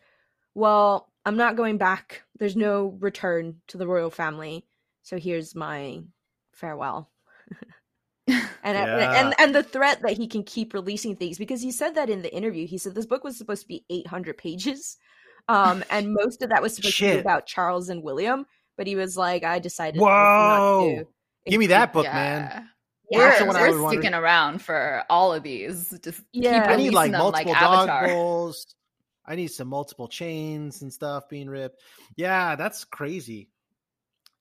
well, 0.54 1.10
I'm 1.26 1.38
not 1.38 1.58
going 1.58 1.78
back. 1.78 2.24
There's 2.38 2.56
no 2.56 2.98
return 3.00 3.58
to 3.68 3.78
the 3.78 3.88
royal 3.88 4.10
family, 4.10 4.66
so 5.06 5.18
here's 5.20 5.54
my 5.56 6.02
farewell. 6.54 7.12
and, 8.28 8.40
Yeah. 8.64 9.22
and 9.22 9.36
and 9.40 9.54
the 9.56 9.62
threat 9.64 10.02
that 10.02 10.14
he 10.18 10.28
can 10.28 10.44
keep 10.44 10.74
releasing 10.74 11.16
things 11.16 11.38
because 11.38 11.62
he 11.62 11.72
said 11.72 11.94
that 11.96 12.10
in 12.10 12.22
the 12.24 12.34
interview. 12.36 12.66
He 12.68 12.78
said 12.80 12.96
this 12.96 13.06
book 13.06 13.24
was 13.24 13.38
supposed 13.38 13.62
to 13.62 13.68
be 13.68 13.86
800 13.90 14.36
pages, 14.38 14.98
um, 15.48 15.84
and 15.92 16.12
most 16.12 16.42
of 16.42 16.50
that 16.50 16.62
was 16.62 16.76
supposed 16.76 16.98
to 16.98 17.14
be 17.14 17.20
about 17.20 17.46
Charles 17.46 17.90
and 17.90 18.02
William. 18.04 18.46
But 18.78 18.88
he 18.88 18.96
was 18.96 19.16
like, 19.16 19.44
I 19.44 19.60
decided 19.60 20.02
Whoa. 20.02 20.08
not 20.08 21.00
to. 21.04 21.08
Give 21.52 21.60
me 21.60 21.68
that 21.68 21.94
book, 21.94 22.06
yeah. 22.06 22.14
man. 22.14 22.70
Yeah, 23.12 23.18
We're, 23.20 23.26
That's 23.28 23.40
the 23.40 23.46
one 23.46 23.56
I 23.56 23.62
we're 23.62 23.68
was 23.68 23.78
wondering. 23.82 24.02
sticking 24.02 24.16
around 24.16 24.62
for 24.64 25.04
all 25.12 25.32
of 25.32 25.44
these. 25.44 25.98
Just 26.04 26.22
Yeah. 26.34 26.64
keep 26.64 26.72
I 26.72 26.76
need 26.78 26.94
like 26.94 27.12
them 27.12 27.20
multiple 27.20 27.52
like 27.54 27.62
dog 27.62 27.88
Avatar. 27.90 28.08
bowls. 28.08 28.76
I 29.28 29.36
need 29.36 29.48
some 29.50 29.68
multiple 29.68 30.08
chains 30.08 30.82
and 30.82 30.92
stuff 30.92 31.30
being 31.30 31.48
ripped. 31.48 31.80
Yeah, 32.18 32.56
that's 32.56 32.84
crazy. 32.84 33.50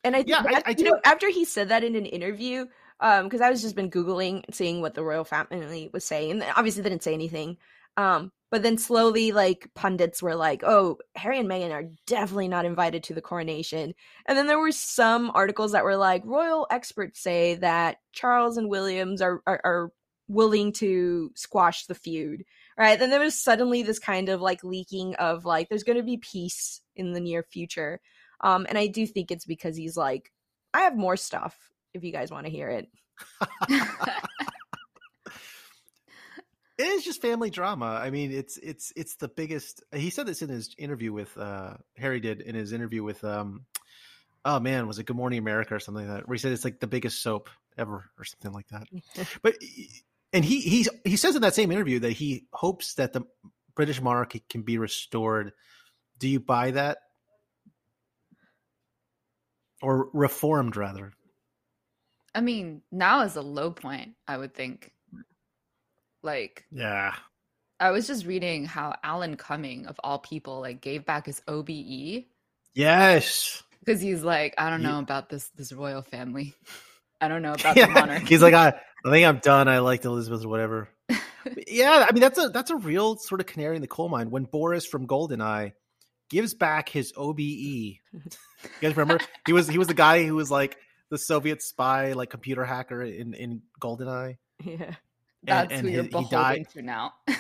And 0.05 0.15
I 0.15 0.19
think 0.19 0.29
Yeah, 0.29 0.43
that- 0.43 0.63
I 0.67 0.75
you 0.77 0.85
know 0.85 1.01
after 1.05 1.29
he 1.31 1.45
said 1.45 1.71
that 1.71 1.83
in 1.85 1.97
an 1.97 2.07
interview, 2.07 2.67
um, 3.01 3.25
because 3.25 3.41
I 3.41 3.51
was 3.51 3.63
just 3.63 3.75
been 3.75 3.91
googling, 3.91 4.45
seeing 4.55 4.81
what 4.81 4.95
the 4.95 5.03
royal 5.03 5.25
family 5.25 5.91
was 5.93 6.05
saying. 6.05 6.31
And 6.31 6.45
obviously, 6.57 6.83
they 6.83 6.91
didn't 6.91 7.03
say 7.03 7.15
anything. 7.15 7.57
Um, 7.97 8.33
but 8.51 8.63
then 8.63 8.77
slowly, 8.79 9.33
like 9.33 9.69
pundits 9.75 10.23
were 10.23 10.35
like, 10.37 10.63
"Oh, 10.65 10.99
Harry 11.17 11.39
and 11.41 11.49
Meghan 11.49 11.73
are 11.73 11.91
definitely 12.07 12.49
not 12.49 12.65
invited 12.65 13.03
to 13.05 13.15
the 13.15 13.23
coronation." 13.23 13.95
And 14.27 14.39
then 14.39 14.47
there 14.47 14.59
were 14.61 14.73
some 14.73 15.31
articles 15.35 15.73
that 15.73 15.85
were 15.85 15.97
like, 15.97 16.23
"Royal 16.25 16.67
experts 16.71 17.21
say 17.21 17.55
that 17.57 17.99
Charles 18.13 18.57
and 18.57 18.69
Williams 18.69 19.21
are 19.23 19.43
are, 19.47 19.61
are 19.65 19.93
willing 20.29 20.73
to 20.75 21.31
squash 21.35 21.87
the 21.87 21.95
feud." 21.95 22.45
Right? 22.79 22.99
Then 22.99 23.11
there 23.11 23.21
was 23.21 23.41
suddenly 23.41 23.83
this 23.83 23.99
kind 24.01 24.29
of 24.29 24.41
like 24.41 24.63
leaking 24.65 25.15
of 25.17 25.45
like, 25.45 25.69
"There's 25.69 25.85
going 25.85 25.99
to 25.99 26.03
be 26.05 26.17
peace 26.19 26.81
in 26.97 27.13
the 27.13 27.21
near 27.21 27.43
future." 27.43 28.01
Um, 28.41 28.67
and 28.69 28.77
I 28.77 28.87
do 28.87 29.07
think 29.07 29.31
it's 29.31 29.47
because 29.47 29.77
he's 29.77 29.97
like, 29.97 30.33
I 30.73 30.81
have 30.83 30.97
more 30.97 31.17
stuff 31.17 31.57
if 31.93 32.05
you 32.05 32.13
guys 32.13 32.31
want 32.31 32.47
to 32.47 32.53
hear 32.53 32.69
it. 32.69 32.89
It 36.77 36.87
is 36.87 37.05
just 37.05 37.23
family 37.23 37.51
drama. 37.51 37.87
I 37.87 38.11
mean, 38.11 38.33
it's 38.33 38.57
it's 38.57 38.93
it's 38.97 39.15
the 39.15 39.29
biggest. 39.29 39.83
He 39.93 40.11
said 40.11 40.27
this 40.27 40.43
in 40.43 40.49
his 40.49 40.75
interview 40.77 41.13
with 41.13 41.37
uh 41.39 41.75
Harry 41.97 42.19
did 42.19 42.41
in 42.41 42.57
his 42.57 42.73
interview 42.73 43.05
with 43.05 43.23
um 43.23 43.65
oh 44.45 44.59
man, 44.59 44.89
was 44.89 44.99
it 44.99 45.07
Good 45.07 45.17
Morning 45.17 45.39
America 45.39 45.77
or 45.77 45.79
something 45.79 46.09
like 46.09 46.17
that? 46.17 46.29
Where 46.29 46.35
he 46.35 46.41
said 46.41 46.51
it's 46.51 46.65
like 46.65 46.81
the 46.81 46.89
biggest 46.89 47.23
soap 47.23 47.49
ever 47.79 48.11
or 48.19 48.25
something 48.25 48.53
like 48.53 48.67
that. 48.69 48.89
but 49.43 49.55
and 50.33 50.45
he 50.45 50.61
he 50.61 50.89
he 51.05 51.17
says 51.17 51.37
in 51.37 51.43
that 51.43 51.55
same 51.55 51.71
interview 51.71 52.01
that 52.01 52.13
he 52.13 52.47
hopes 52.53 52.95
that 52.95 53.13
the 53.13 53.23
British 53.77 54.01
monarchy 54.01 54.43
can 54.49 54.63
be 54.63 54.79
restored. 54.79 55.53
Do 56.19 56.29
you 56.29 56.41
buy 56.41 56.73
that? 56.73 56.99
Or 59.83 60.09
reformed 60.13 60.77
rather? 60.77 61.13
I 62.35 62.41
mean, 62.41 62.83
now 62.91 63.23
is 63.23 63.37
a 63.37 63.43
low 63.43 63.71
point, 63.71 64.15
I 64.27 64.37
would 64.37 64.55
think. 64.55 64.93
Like, 66.23 66.65
Yeah. 66.71 67.15
I 67.81 67.91
was 67.91 68.07
just 68.07 68.25
reading 68.25 68.65
how 68.65 68.95
Alan 69.03 69.37
Cumming, 69.37 69.87
of 69.87 70.01
all 70.03 70.19
people, 70.19 70.61
like 70.61 70.81
gave 70.81 71.05
back 71.05 71.27
his 71.27 71.43
OBE 71.49 72.25
Yes. 72.75 73.63
because 73.81 74.01
he's 74.01 74.23
like, 74.23 74.55
I 74.59 74.71
don't 74.71 74.83
know 74.83 74.99
about 75.01 75.29
this 75.29 75.49
this 75.57 75.73
royal 75.73 76.03
family. 76.03 76.55
I 77.21 77.29
don't 77.29 77.43
know 77.43 77.53
about 77.59 77.77
Yeah. 77.77 77.87
the 77.87 77.93
monarchy. 77.93 78.27
He's 78.27 78.43
like, 78.43 78.55
I, 78.55 78.69
I 79.05 79.11
think 79.11 79.27
I'm 79.27 79.39
done. 79.39 79.69
I 79.69 79.81
liked 79.81 80.05
Elizabeth 80.05 80.45
or 80.45 80.49
whatever. 80.49 80.89
Yeah, 81.67 82.07
I 82.09 82.13
mean 82.13 82.23
that's 82.23 82.39
a 82.39 82.49
that's 82.49 82.71
a 82.71 82.77
real 82.77 83.17
sort 83.19 83.39
of 83.43 83.47
canary 83.47 83.77
in 83.77 83.83
the 83.83 83.87
coal 83.89 84.09
mine. 84.09 84.31
When 84.31 84.45
Boris 84.45 84.87
from 84.87 85.07
Goldeneye 85.07 85.73
gives 86.29 86.55
back 86.55 86.89
his 86.89 87.13
OBE, 87.17 87.39
you 87.41 87.99
guys 88.81 88.97
remember 88.97 89.23
he 89.47 89.53
was 89.53 89.69
he 89.69 89.79
was 89.79 89.89
the 89.89 89.95
guy 89.95 90.25
who 90.25 90.35
was 90.35 90.51
like 90.51 90.77
the 91.11 91.19
Soviet 91.19 91.63
spy, 91.63 92.13
like 92.13 92.31
computer 92.31 92.65
hacker 92.65 93.03
in 93.03 93.35
in 93.35 93.63
Goldeneye. 93.81 94.39
Yeah. 94.65 94.95
That's 95.43 95.73
and 95.73 95.87
who 95.87 95.93
you're 95.93 96.05
his- 96.05 96.15
he 96.15 96.27
died- 96.31 96.69
to 96.73 96.83
now. 96.83 97.13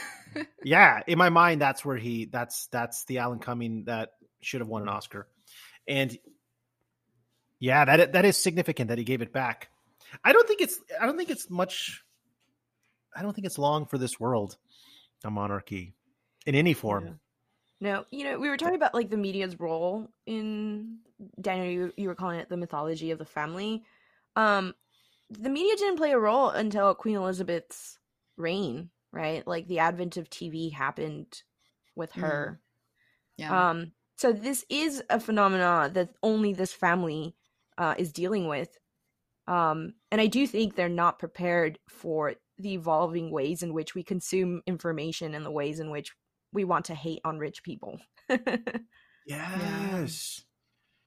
Yeah, 0.64 1.00
in 1.06 1.16
my 1.16 1.28
mind, 1.30 1.60
that's 1.60 1.84
where 1.84 1.96
he 1.96 2.24
that's 2.24 2.66
that's 2.72 3.04
the 3.04 3.18
Alan 3.18 3.38
Cumming 3.38 3.84
that 3.84 4.14
should 4.40 4.60
have 4.62 4.66
won 4.68 4.82
an 4.82 4.88
Oscar, 4.88 5.28
and 5.86 6.16
yeah, 7.60 7.84
that 7.84 8.14
that 8.14 8.24
is 8.24 8.36
significant 8.36 8.88
that 8.88 8.98
he 8.98 9.04
gave 9.04 9.22
it 9.22 9.32
back. 9.32 9.68
I 10.24 10.32
don't 10.32 10.46
think 10.48 10.60
it's 10.60 10.80
I 11.00 11.06
don't 11.06 11.16
think 11.16 11.30
it's 11.30 11.48
much. 11.48 12.02
I 13.14 13.22
don't 13.22 13.32
think 13.32 13.46
it's 13.46 13.58
long 13.58 13.86
for 13.86 13.96
this 13.96 14.18
world, 14.18 14.56
a 15.24 15.30
monarchy, 15.30 15.94
in 16.46 16.56
any 16.56 16.74
form. 16.74 17.04
Yeah. 17.04 17.12
No, 17.84 18.06
you 18.10 18.24
know, 18.24 18.38
we 18.38 18.48
were 18.48 18.56
talking 18.56 18.76
about 18.76 18.94
like 18.94 19.10
the 19.10 19.18
media's 19.18 19.60
role 19.60 20.08
in 20.24 21.00
Daniel. 21.38 21.70
You, 21.70 21.92
you 21.98 22.08
were 22.08 22.14
calling 22.14 22.40
it 22.40 22.48
the 22.48 22.56
mythology 22.56 23.10
of 23.10 23.18
the 23.18 23.26
family. 23.26 23.84
Um, 24.36 24.74
the 25.28 25.50
media 25.50 25.76
didn't 25.76 25.98
play 25.98 26.12
a 26.12 26.18
role 26.18 26.48
until 26.48 26.94
Queen 26.94 27.16
Elizabeth's 27.16 27.98
reign, 28.38 28.88
right? 29.12 29.46
Like 29.46 29.68
the 29.68 29.80
advent 29.80 30.16
of 30.16 30.30
TV 30.30 30.70
happened 30.72 31.42
with 31.94 32.10
Mhm. 32.14 32.20
her. 32.22 32.60
yeah. 33.36 33.68
Um, 33.68 33.92
so 34.16 34.32
this 34.32 34.64
is 34.70 35.02
a 35.10 35.20
phenomena 35.20 35.90
that 35.92 36.14
only 36.22 36.54
this 36.54 36.72
family 36.72 37.36
uh, 37.76 37.96
is 37.98 38.14
dealing 38.14 38.48
with. 38.48 38.78
Um, 39.46 39.96
and 40.10 40.22
I 40.22 40.26
do 40.26 40.46
think 40.46 40.74
they're 40.74 40.88
not 40.88 41.18
prepared 41.18 41.78
for 41.90 42.36
the 42.56 42.72
evolving 42.72 43.30
ways 43.30 43.62
in 43.62 43.74
which 43.74 43.94
we 43.94 44.02
consume 44.02 44.62
information 44.66 45.34
and 45.34 45.44
the 45.44 45.50
ways 45.50 45.80
in 45.80 45.90
which 45.90 46.14
we 46.54 46.64
want 46.64 46.86
to 46.86 46.94
hate 46.94 47.20
on 47.24 47.38
rich 47.38 47.62
people. 47.62 48.00
Yes. 49.26 50.44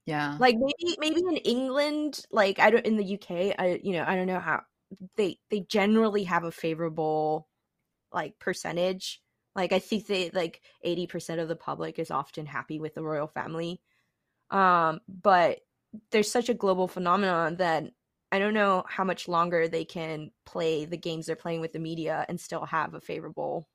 yeah. 0.06 0.36
like 0.38 0.56
maybe 0.58 0.96
maybe 0.98 1.20
in 1.20 1.36
England, 1.38 2.24
like 2.30 2.58
I 2.58 2.70
don't 2.70 2.86
in 2.86 2.96
the 2.96 3.14
UK, 3.14 3.54
I 3.58 3.80
you 3.82 3.92
know, 3.92 4.04
I 4.06 4.16
don't 4.16 4.26
know 4.26 4.40
how 4.40 4.62
they 5.16 5.38
they 5.50 5.60
generally 5.60 6.24
have 6.24 6.44
a 6.44 6.52
favorable 6.52 7.48
like 8.12 8.38
percentage. 8.38 9.20
Like 9.54 9.72
I 9.72 9.78
think 9.80 10.06
they 10.06 10.30
like 10.30 10.62
80% 10.84 11.40
of 11.40 11.48
the 11.48 11.56
public 11.56 11.98
is 11.98 12.10
often 12.10 12.46
happy 12.46 12.78
with 12.80 12.94
the 12.94 13.02
royal 13.02 13.26
family. 13.28 13.80
Um 14.50 15.00
but 15.08 15.60
there's 16.10 16.30
such 16.30 16.48
a 16.48 16.54
global 16.54 16.88
phenomenon 16.88 17.56
that 17.56 17.84
I 18.30 18.38
don't 18.38 18.54
know 18.54 18.84
how 18.88 19.04
much 19.04 19.26
longer 19.28 19.68
they 19.68 19.84
can 19.84 20.30
play 20.44 20.84
the 20.84 20.98
games 20.98 21.26
they're 21.26 21.36
playing 21.36 21.60
with 21.60 21.72
the 21.72 21.78
media 21.78 22.26
and 22.28 22.40
still 22.40 22.66
have 22.66 22.94
a 22.94 23.00
favorable 23.00 23.68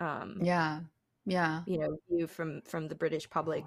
um 0.00 0.38
yeah 0.42 0.80
yeah. 1.26 1.62
you 1.66 1.78
know 1.78 1.96
view 2.10 2.26
from 2.26 2.62
from 2.62 2.88
the 2.88 2.94
british 2.94 3.28
public. 3.30 3.64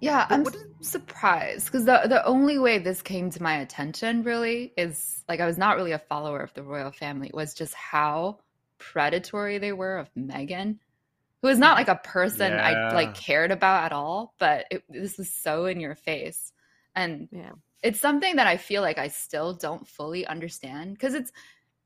Yeah 0.00 0.26
i'm 0.30 0.46
surprised 0.80 1.66
because 1.66 1.84
the 1.84 2.02
the 2.06 2.24
only 2.24 2.56
way 2.56 2.78
this 2.78 3.02
came 3.02 3.30
to 3.30 3.42
my 3.42 3.56
attention 3.58 4.22
really 4.22 4.72
is 4.76 5.24
like 5.28 5.40
i 5.40 5.46
was 5.46 5.58
not 5.58 5.76
really 5.76 5.90
a 5.90 5.98
follower 5.98 6.38
of 6.38 6.54
the 6.54 6.62
royal 6.62 6.92
family 6.92 7.32
was 7.34 7.52
just 7.52 7.74
how 7.74 8.38
predatory 8.78 9.58
they 9.58 9.72
were 9.72 9.96
of 9.98 10.08
meghan 10.14 10.78
who 11.42 11.48
is 11.48 11.58
not 11.58 11.76
like 11.76 11.88
a 11.88 11.96
person 11.96 12.52
yeah. 12.52 12.90
i 12.90 12.94
like 12.94 13.14
cared 13.14 13.50
about 13.50 13.86
at 13.86 13.92
all 13.92 14.34
but 14.38 14.66
it, 14.70 14.84
this 14.88 15.18
was 15.18 15.32
so 15.32 15.66
in 15.66 15.80
your 15.80 15.96
face. 15.96 16.52
And 16.94 17.28
yeah. 17.32 17.52
it's 17.82 18.00
something 18.00 18.36
that 18.36 18.46
i 18.46 18.56
feel 18.56 18.82
like 18.82 18.98
i 18.98 19.08
still 19.08 19.54
don't 19.54 19.88
fully 19.88 20.24
understand 20.24 20.94
because 20.94 21.14
it's 21.14 21.32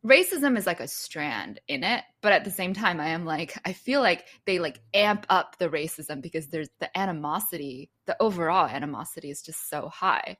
racism 0.04 0.58
is 0.58 0.66
like 0.66 0.80
a 0.80 0.88
strand 0.88 1.60
in 1.68 1.84
it 1.84 2.02
but 2.22 2.32
at 2.32 2.44
the 2.44 2.50
same 2.50 2.74
time 2.74 3.00
i 3.00 3.08
am 3.08 3.24
like 3.24 3.56
i 3.64 3.72
feel 3.72 4.00
like 4.00 4.26
they 4.46 4.58
like 4.58 4.80
amp 4.94 5.24
up 5.28 5.56
the 5.58 5.68
racism 5.68 6.20
because 6.20 6.48
there's 6.48 6.70
the 6.80 6.98
animosity 6.98 7.88
the 8.06 8.16
overall 8.20 8.66
animosity 8.66 9.30
is 9.30 9.42
just 9.42 9.68
so 9.68 9.88
high. 9.88 10.36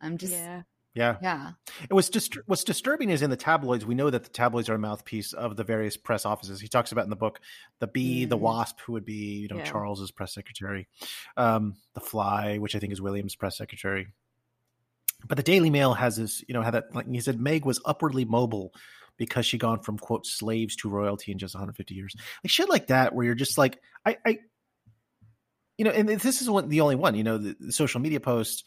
I'm 0.00 0.18
just 0.18 0.32
yeah. 0.32 0.62
Yeah. 0.94 1.16
Yeah. 1.20 1.50
It 1.90 1.92
was 1.92 2.08
just 2.08 2.38
what's 2.46 2.64
disturbing 2.64 3.10
is 3.10 3.20
in 3.20 3.28
the 3.28 3.36
tabloids 3.36 3.84
we 3.84 3.94
know 3.94 4.08
that 4.08 4.24
the 4.24 4.30
tabloids 4.30 4.70
are 4.70 4.74
a 4.74 4.78
mouthpiece 4.78 5.34
of 5.34 5.56
the 5.56 5.64
various 5.64 5.96
press 5.96 6.24
offices. 6.24 6.60
He 6.60 6.68
talks 6.68 6.90
about 6.90 7.04
in 7.04 7.10
the 7.10 7.16
book 7.16 7.40
the 7.80 7.86
bee 7.86 8.24
mm. 8.24 8.28
the 8.30 8.36
wasp 8.36 8.80
who 8.80 8.94
would 8.94 9.04
be 9.04 9.40
you 9.40 9.48
know 9.48 9.56
yeah. 9.56 9.64
charles's 9.64 10.10
press 10.10 10.32
secretary 10.32 10.88
um 11.36 11.76
the 11.92 12.00
fly 12.00 12.56
which 12.56 12.74
i 12.74 12.78
think 12.78 12.94
is 12.94 13.02
william's 13.02 13.36
press 13.36 13.58
secretary 13.58 14.08
but 15.26 15.36
the 15.36 15.42
Daily 15.42 15.70
Mail 15.70 15.94
has 15.94 16.16
this, 16.16 16.44
you 16.48 16.54
know, 16.54 16.62
how 16.62 16.70
that 16.70 16.94
like 16.94 17.08
he 17.08 17.20
said 17.20 17.40
Meg 17.40 17.64
was 17.64 17.80
upwardly 17.84 18.24
mobile 18.24 18.72
because 19.16 19.46
she 19.46 19.58
gone 19.58 19.80
from 19.80 19.98
quote 19.98 20.26
slaves 20.26 20.76
to 20.76 20.88
royalty 20.88 21.32
in 21.32 21.38
just 21.38 21.54
150 21.54 21.94
years. 21.94 22.14
Like 22.44 22.50
shit 22.50 22.68
like 22.68 22.88
that, 22.88 23.14
where 23.14 23.24
you're 23.24 23.34
just 23.34 23.58
like, 23.58 23.80
I, 24.04 24.18
I 24.26 24.38
you 25.78 25.84
know, 25.84 25.90
and 25.90 26.08
this 26.08 26.40
is 26.40 26.48
one, 26.48 26.68
the 26.68 26.80
only 26.80 26.96
one, 26.96 27.14
you 27.14 27.24
know, 27.24 27.38
the, 27.38 27.56
the 27.58 27.72
social 27.72 28.00
media 28.00 28.20
post. 28.20 28.66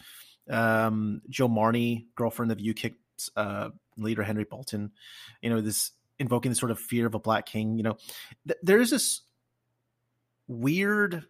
Um, 0.50 1.22
Jo 1.30 1.48
Marney, 1.48 2.08
girlfriend 2.16 2.52
of 2.52 2.58
UKIP 2.58 2.96
uh, 3.36 3.70
leader 3.98 4.24
Henry 4.24 4.46
Bolton, 4.46 4.92
you 5.42 5.50
know, 5.50 5.62
this 5.62 5.92
invoking 6.18 6.52
the 6.52 6.56
sort 6.56 6.72
of 6.72 6.80
fear 6.80 7.06
of 7.06 7.16
a 7.16 7.20
black 7.20 7.46
king. 7.46 7.78
You 7.78 7.84
know, 7.84 7.98
th- 8.48 8.60
there's 8.64 8.90
this 8.90 9.22
weird. 10.48 11.26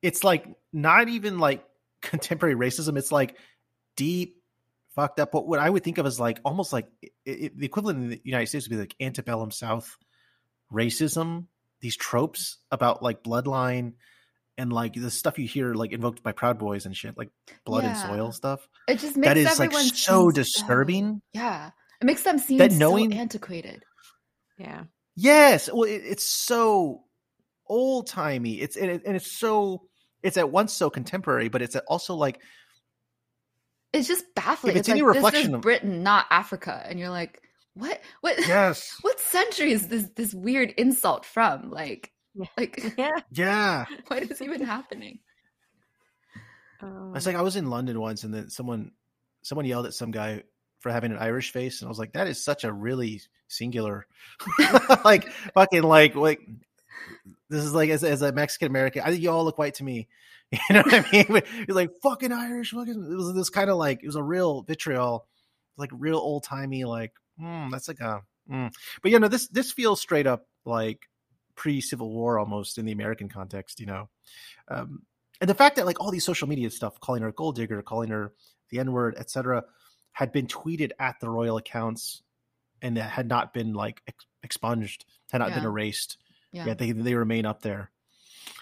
It's 0.00 0.24
like 0.24 0.46
not 0.72 1.08
even 1.08 1.38
like 1.38 1.64
contemporary 2.00 2.54
racism. 2.54 2.96
It's 2.96 3.12
like 3.12 3.36
deep, 3.98 4.40
fucked 4.94 5.20
up. 5.20 5.34
What, 5.34 5.46
what 5.46 5.58
I 5.58 5.68
would 5.68 5.84
think 5.84 5.98
of 5.98 6.06
as 6.06 6.18
like 6.18 6.40
almost 6.44 6.72
like 6.72 6.86
it, 7.02 7.12
it, 7.26 7.58
the 7.58 7.66
equivalent 7.66 7.98
in 7.98 8.10
the 8.10 8.20
United 8.24 8.46
States 8.46 8.66
would 8.66 8.74
be 8.74 8.80
like 8.80 8.94
antebellum 9.00 9.50
South 9.50 9.98
racism. 10.72 11.46
These 11.80 11.96
tropes 11.96 12.58
about 12.70 13.02
like 13.02 13.22
bloodline 13.22 13.94
and 14.56 14.72
like 14.72 14.94
the 14.94 15.10
stuff 15.10 15.38
you 15.38 15.46
hear 15.46 15.74
like 15.74 15.92
invoked 15.92 16.22
by 16.22 16.32
Proud 16.32 16.58
Boys 16.58 16.86
and 16.86 16.96
shit, 16.96 17.18
like 17.18 17.30
blood 17.64 17.84
yeah. 17.84 17.90
and 17.90 17.98
soil 17.98 18.32
stuff. 18.32 18.68
It 18.88 18.98
just 18.98 19.16
makes 19.16 19.28
that 19.28 19.36
is 19.36 19.58
like 19.58 19.72
so 19.72 20.30
disturbing. 20.30 21.22
So, 21.34 21.40
yeah, 21.40 21.70
it 22.00 22.04
makes 22.04 22.22
them 22.22 22.38
seem 22.38 22.58
that 22.58 22.72
knowing, 22.72 23.12
so 23.12 23.18
antiquated. 23.18 23.84
Yeah. 24.56 24.84
Yes. 25.14 25.68
Well, 25.72 25.84
it, 25.84 26.02
it's 26.04 26.24
so 26.24 27.04
old 27.66 28.06
timey. 28.08 28.60
It's 28.60 28.76
and, 28.76 28.90
it, 28.90 29.02
and 29.04 29.16
it's 29.16 29.38
so 29.38 29.82
it's 30.22 30.36
at 30.36 30.50
once 30.50 30.72
so 30.72 30.90
contemporary, 30.90 31.48
but 31.48 31.62
it's 31.62 31.76
also 31.86 32.14
like 32.14 32.40
it's 33.92 34.08
just 34.08 34.24
baffling. 34.34 34.72
If 34.72 34.80
it's, 34.80 34.88
it's 34.88 34.92
any 34.92 35.02
like, 35.02 35.16
reflection 35.16 35.54
of 35.54 35.60
Britain, 35.60 36.02
not 36.02 36.26
Africa, 36.30 36.82
and 36.84 36.98
you're 36.98 37.10
like, 37.10 37.42
what? 37.74 38.00
What? 38.20 38.38
Yes. 38.46 38.96
What 39.02 39.20
century 39.20 39.72
is 39.72 39.88
this 39.88 40.08
this 40.16 40.34
weird 40.34 40.70
insult 40.76 41.24
from? 41.24 41.70
Like, 41.70 42.12
like, 42.56 42.94
yeah, 42.96 43.10
yeah. 43.32 43.84
What 44.08 44.22
is 44.24 44.42
even 44.42 44.62
happening? 44.62 45.20
Um, 46.80 47.12
it's 47.16 47.26
like 47.26 47.36
I 47.36 47.42
was 47.42 47.56
in 47.56 47.70
London 47.70 48.00
once, 48.00 48.24
and 48.24 48.32
then 48.32 48.50
someone 48.50 48.92
someone 49.42 49.64
yelled 49.64 49.86
at 49.86 49.94
some 49.94 50.10
guy 50.10 50.42
for 50.80 50.90
having 50.90 51.12
an 51.12 51.18
Irish 51.18 51.52
face, 51.52 51.80
and 51.80 51.88
I 51.88 51.90
was 51.90 51.98
like, 51.98 52.12
that 52.12 52.26
is 52.26 52.42
such 52.42 52.64
a 52.64 52.72
really 52.72 53.22
singular, 53.48 54.06
like 55.04 55.28
fucking 55.54 55.82
like 55.82 56.14
like 56.14 56.40
this 57.48 57.64
is 57.64 57.72
like 57.72 57.90
as, 57.90 58.04
as 58.04 58.22
a 58.22 58.32
Mexican 58.32 58.68
American, 58.68 59.02
I 59.02 59.10
think 59.10 59.22
you 59.22 59.30
all 59.30 59.44
look 59.44 59.58
white 59.58 59.74
to 59.74 59.84
me. 59.84 60.08
You 60.70 60.74
know 60.76 60.82
what 60.82 60.94
I 60.94 61.04
mean? 61.12 61.42
He's 61.66 61.76
like 61.76 61.90
fucking 62.02 62.32
Irish. 62.32 62.70
Fucking, 62.70 63.08
it 63.12 63.16
was 63.16 63.34
this 63.34 63.50
kind 63.50 63.68
of 63.68 63.76
like 63.76 64.02
it 64.02 64.06
was 64.06 64.16
a 64.16 64.22
real 64.22 64.62
vitriol, 64.62 65.26
like 65.76 65.90
real 65.92 66.16
old 66.16 66.44
timey. 66.44 66.84
Like 66.84 67.12
mm, 67.40 67.70
that's 67.70 67.88
like 67.88 68.00
a. 68.00 68.22
Mm. 68.50 68.72
But 69.02 69.10
you 69.10 69.18
know 69.18 69.28
this 69.28 69.48
this 69.48 69.72
feels 69.72 70.00
straight 70.00 70.26
up 70.26 70.46
like 70.64 71.02
pre 71.54 71.82
Civil 71.82 72.10
War 72.10 72.38
almost 72.38 72.78
in 72.78 72.86
the 72.86 72.92
American 72.92 73.28
context. 73.28 73.78
You 73.78 73.86
know, 73.86 74.08
um, 74.68 75.02
and 75.40 75.50
the 75.50 75.54
fact 75.54 75.76
that 75.76 75.84
like 75.84 76.00
all 76.00 76.10
these 76.10 76.24
social 76.24 76.48
media 76.48 76.70
stuff, 76.70 76.98
calling 76.98 77.22
her 77.22 77.28
a 77.28 77.32
gold 77.32 77.56
digger, 77.56 77.82
calling 77.82 78.08
her 78.08 78.32
the 78.70 78.78
N 78.78 78.92
word, 78.92 79.16
etc., 79.18 79.64
had 80.12 80.32
been 80.32 80.46
tweeted 80.46 80.92
at 80.98 81.20
the 81.20 81.28
royal 81.28 81.58
accounts 81.58 82.22
and 82.80 82.96
that 82.96 83.10
had 83.10 83.28
not 83.28 83.52
been 83.52 83.74
like 83.74 84.00
expunged, 84.42 85.04
had 85.30 85.38
not 85.38 85.50
yeah. 85.50 85.56
been 85.56 85.64
erased. 85.64 86.16
Yeah. 86.52 86.68
yeah, 86.68 86.74
they 86.74 86.92
they 86.92 87.14
remain 87.14 87.44
up 87.44 87.60
there 87.60 87.90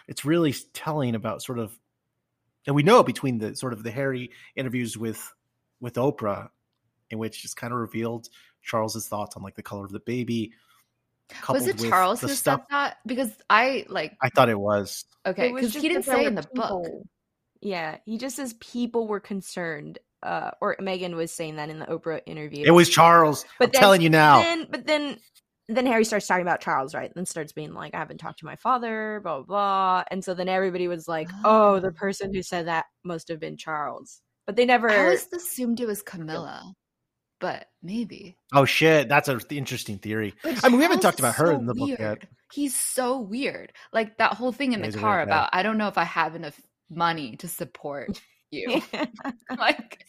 it's 0.08 0.24
really 0.24 0.54
telling 0.72 1.14
about 1.14 1.42
sort 1.42 1.58
of 1.58 1.78
and 2.66 2.74
we 2.74 2.82
know 2.82 3.02
between 3.02 3.38
the 3.38 3.54
sort 3.54 3.72
of 3.72 3.82
the 3.82 3.90
Harry 3.90 4.30
interviews 4.56 4.98
with 4.98 5.32
with 5.80 5.94
Oprah, 5.94 6.50
in 7.10 7.18
which 7.18 7.42
just 7.42 7.56
kind 7.56 7.72
of 7.72 7.78
revealed 7.78 8.28
Charles's 8.62 9.06
thoughts 9.06 9.36
on 9.36 9.42
like 9.42 9.54
the 9.54 9.62
color 9.62 9.84
of 9.84 9.92
the 9.92 10.00
baby. 10.00 10.52
Was 11.48 11.66
it 11.66 11.78
Charles 11.78 12.20
who 12.20 12.28
stuff. 12.28 12.60
said 12.60 12.66
that? 12.70 12.98
Because 13.06 13.30
I 13.50 13.84
like 13.88 14.16
I 14.20 14.28
thought 14.30 14.48
it 14.48 14.58
was 14.58 15.04
okay 15.24 15.52
because 15.52 15.74
he 15.74 15.88
didn't 15.88 16.04
say 16.04 16.24
in 16.24 16.34
the 16.34 16.42
people. 16.42 16.82
book. 16.82 17.06
Yeah, 17.60 17.98
he 18.04 18.18
just 18.18 18.36
says 18.36 18.54
people 18.54 19.06
were 19.06 19.20
concerned. 19.20 19.98
Uh, 20.22 20.50
or 20.60 20.76
Meghan 20.80 21.14
was 21.14 21.30
saying 21.30 21.56
that 21.56 21.68
in 21.68 21.78
the 21.78 21.86
Oprah 21.86 22.20
interview. 22.26 22.64
It 22.66 22.70
was 22.70 22.88
Charles. 22.88 23.44
But 23.58 23.66
I'm 23.66 23.70
then, 23.72 23.80
telling 23.80 24.00
you 24.00 24.10
now. 24.10 24.42
Then, 24.42 24.66
but 24.68 24.86
then 24.86 25.18
then 25.68 25.86
Harry 25.86 26.04
starts 26.04 26.26
talking 26.26 26.42
about 26.42 26.60
Charles, 26.60 26.94
right? 26.94 27.12
Then 27.14 27.26
starts 27.26 27.52
being 27.52 27.74
like, 27.74 27.94
I 27.94 27.98
haven't 27.98 28.18
talked 28.18 28.38
to 28.40 28.44
my 28.44 28.56
father, 28.56 29.20
blah, 29.22 29.38
blah, 29.38 29.44
blah. 29.44 30.04
And 30.10 30.24
so 30.24 30.34
then 30.34 30.48
everybody 30.48 30.86
was 30.86 31.08
like, 31.08 31.28
oh, 31.44 31.74
oh 31.74 31.80
the 31.80 31.92
person 31.92 32.32
who 32.32 32.42
said 32.42 32.66
that 32.66 32.86
must 33.04 33.28
have 33.28 33.40
been 33.40 33.56
Charles. 33.56 34.20
But 34.46 34.54
they 34.54 34.64
never. 34.64 34.88
I 34.88 34.98
always 34.98 35.26
assumed 35.32 35.80
it 35.80 35.86
was 35.86 36.02
Camilla, 36.02 36.72
but 37.40 37.66
maybe. 37.82 38.36
Oh, 38.54 38.64
shit. 38.64 39.08
That's 39.08 39.28
an 39.28 39.40
interesting 39.50 39.98
theory. 39.98 40.34
I 40.44 40.68
mean, 40.68 40.78
we 40.78 40.84
haven't 40.84 41.00
talked 41.00 41.18
about 41.18 41.34
her 41.34 41.46
so 41.46 41.56
in 41.56 41.66
the 41.66 41.74
book 41.74 41.88
weird. 41.88 42.00
yet. 42.00 42.28
He's 42.52 42.76
so 42.76 43.18
weird. 43.18 43.72
Like 43.92 44.18
that 44.18 44.34
whole 44.34 44.52
thing 44.52 44.72
in 44.72 44.84
yeah, 44.84 44.90
the 44.90 44.98
car 44.98 45.20
about, 45.20 45.50
I 45.52 45.64
don't 45.64 45.78
know 45.78 45.88
if 45.88 45.98
I 45.98 46.04
have 46.04 46.36
enough 46.36 46.60
money 46.88 47.34
to 47.38 47.48
support 47.48 48.22
you. 48.52 48.80
like, 49.58 50.04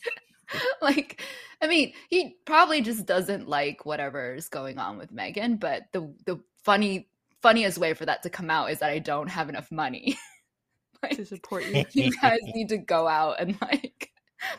like 0.82 1.22
I 1.62 1.68
mean, 1.68 1.94
he 2.10 2.38
probably 2.46 2.82
just 2.82 3.06
doesn't 3.06 3.48
like 3.48 3.86
whatever's 3.86 4.50
going 4.50 4.78
on 4.78 4.98
with 4.98 5.14
Meghan, 5.14 5.60
but 5.60 5.84
the 5.92 6.14
the 6.26 6.40
funny 6.64 7.10
funniest 7.42 7.78
way 7.78 7.94
for 7.94 8.06
that 8.06 8.24
to 8.24 8.30
come 8.30 8.50
out 8.50 8.72
is 8.72 8.80
that 8.80 8.90
I 8.90 9.00
don't 9.00 9.28
have 9.28 9.50
enough 9.50 9.72
money 9.72 10.18
like, 11.04 11.16
to 11.16 11.26
support 11.26 11.66
you. 11.72 11.86
you 11.92 12.12
guys 12.22 12.40
need 12.44 12.70
to 12.70 12.78
go 12.78 13.08
out 13.08 13.40
and 13.40 13.58
like 13.62 14.12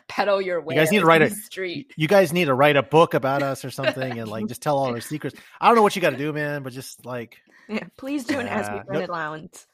pedal 0.07 0.41
your 0.41 0.61
way. 0.61 0.75
You 0.75 0.81
guys 0.81 0.91
need 0.91 0.99
to 0.99 1.05
write 1.05 1.21
a 1.21 1.29
street. 1.29 1.93
You 1.95 2.07
guys 2.07 2.33
need 2.33 2.45
to 2.45 2.53
write 2.53 2.75
a 2.75 2.83
book 2.83 3.13
about 3.13 3.43
us 3.43 3.63
or 3.63 3.71
something 3.71 4.19
and 4.19 4.29
like 4.29 4.47
just 4.47 4.61
tell 4.61 4.77
all 4.77 4.87
our 4.87 5.01
secrets. 5.01 5.39
I 5.61 5.67
don't 5.67 5.75
know 5.75 5.81
what 5.81 5.95
you 5.95 6.01
got 6.01 6.11
to 6.11 6.17
do, 6.17 6.33
man, 6.33 6.63
but 6.63 6.73
just 6.73 7.05
like 7.05 7.37
yeah, 7.67 7.83
please 7.97 8.25
do 8.25 8.39
an 8.39 8.47
uh, 8.47 8.51
Ask 8.51 8.71
Me 8.71 8.79
Friend 8.85 9.07
no, 9.07 9.13
allowance. 9.13 9.67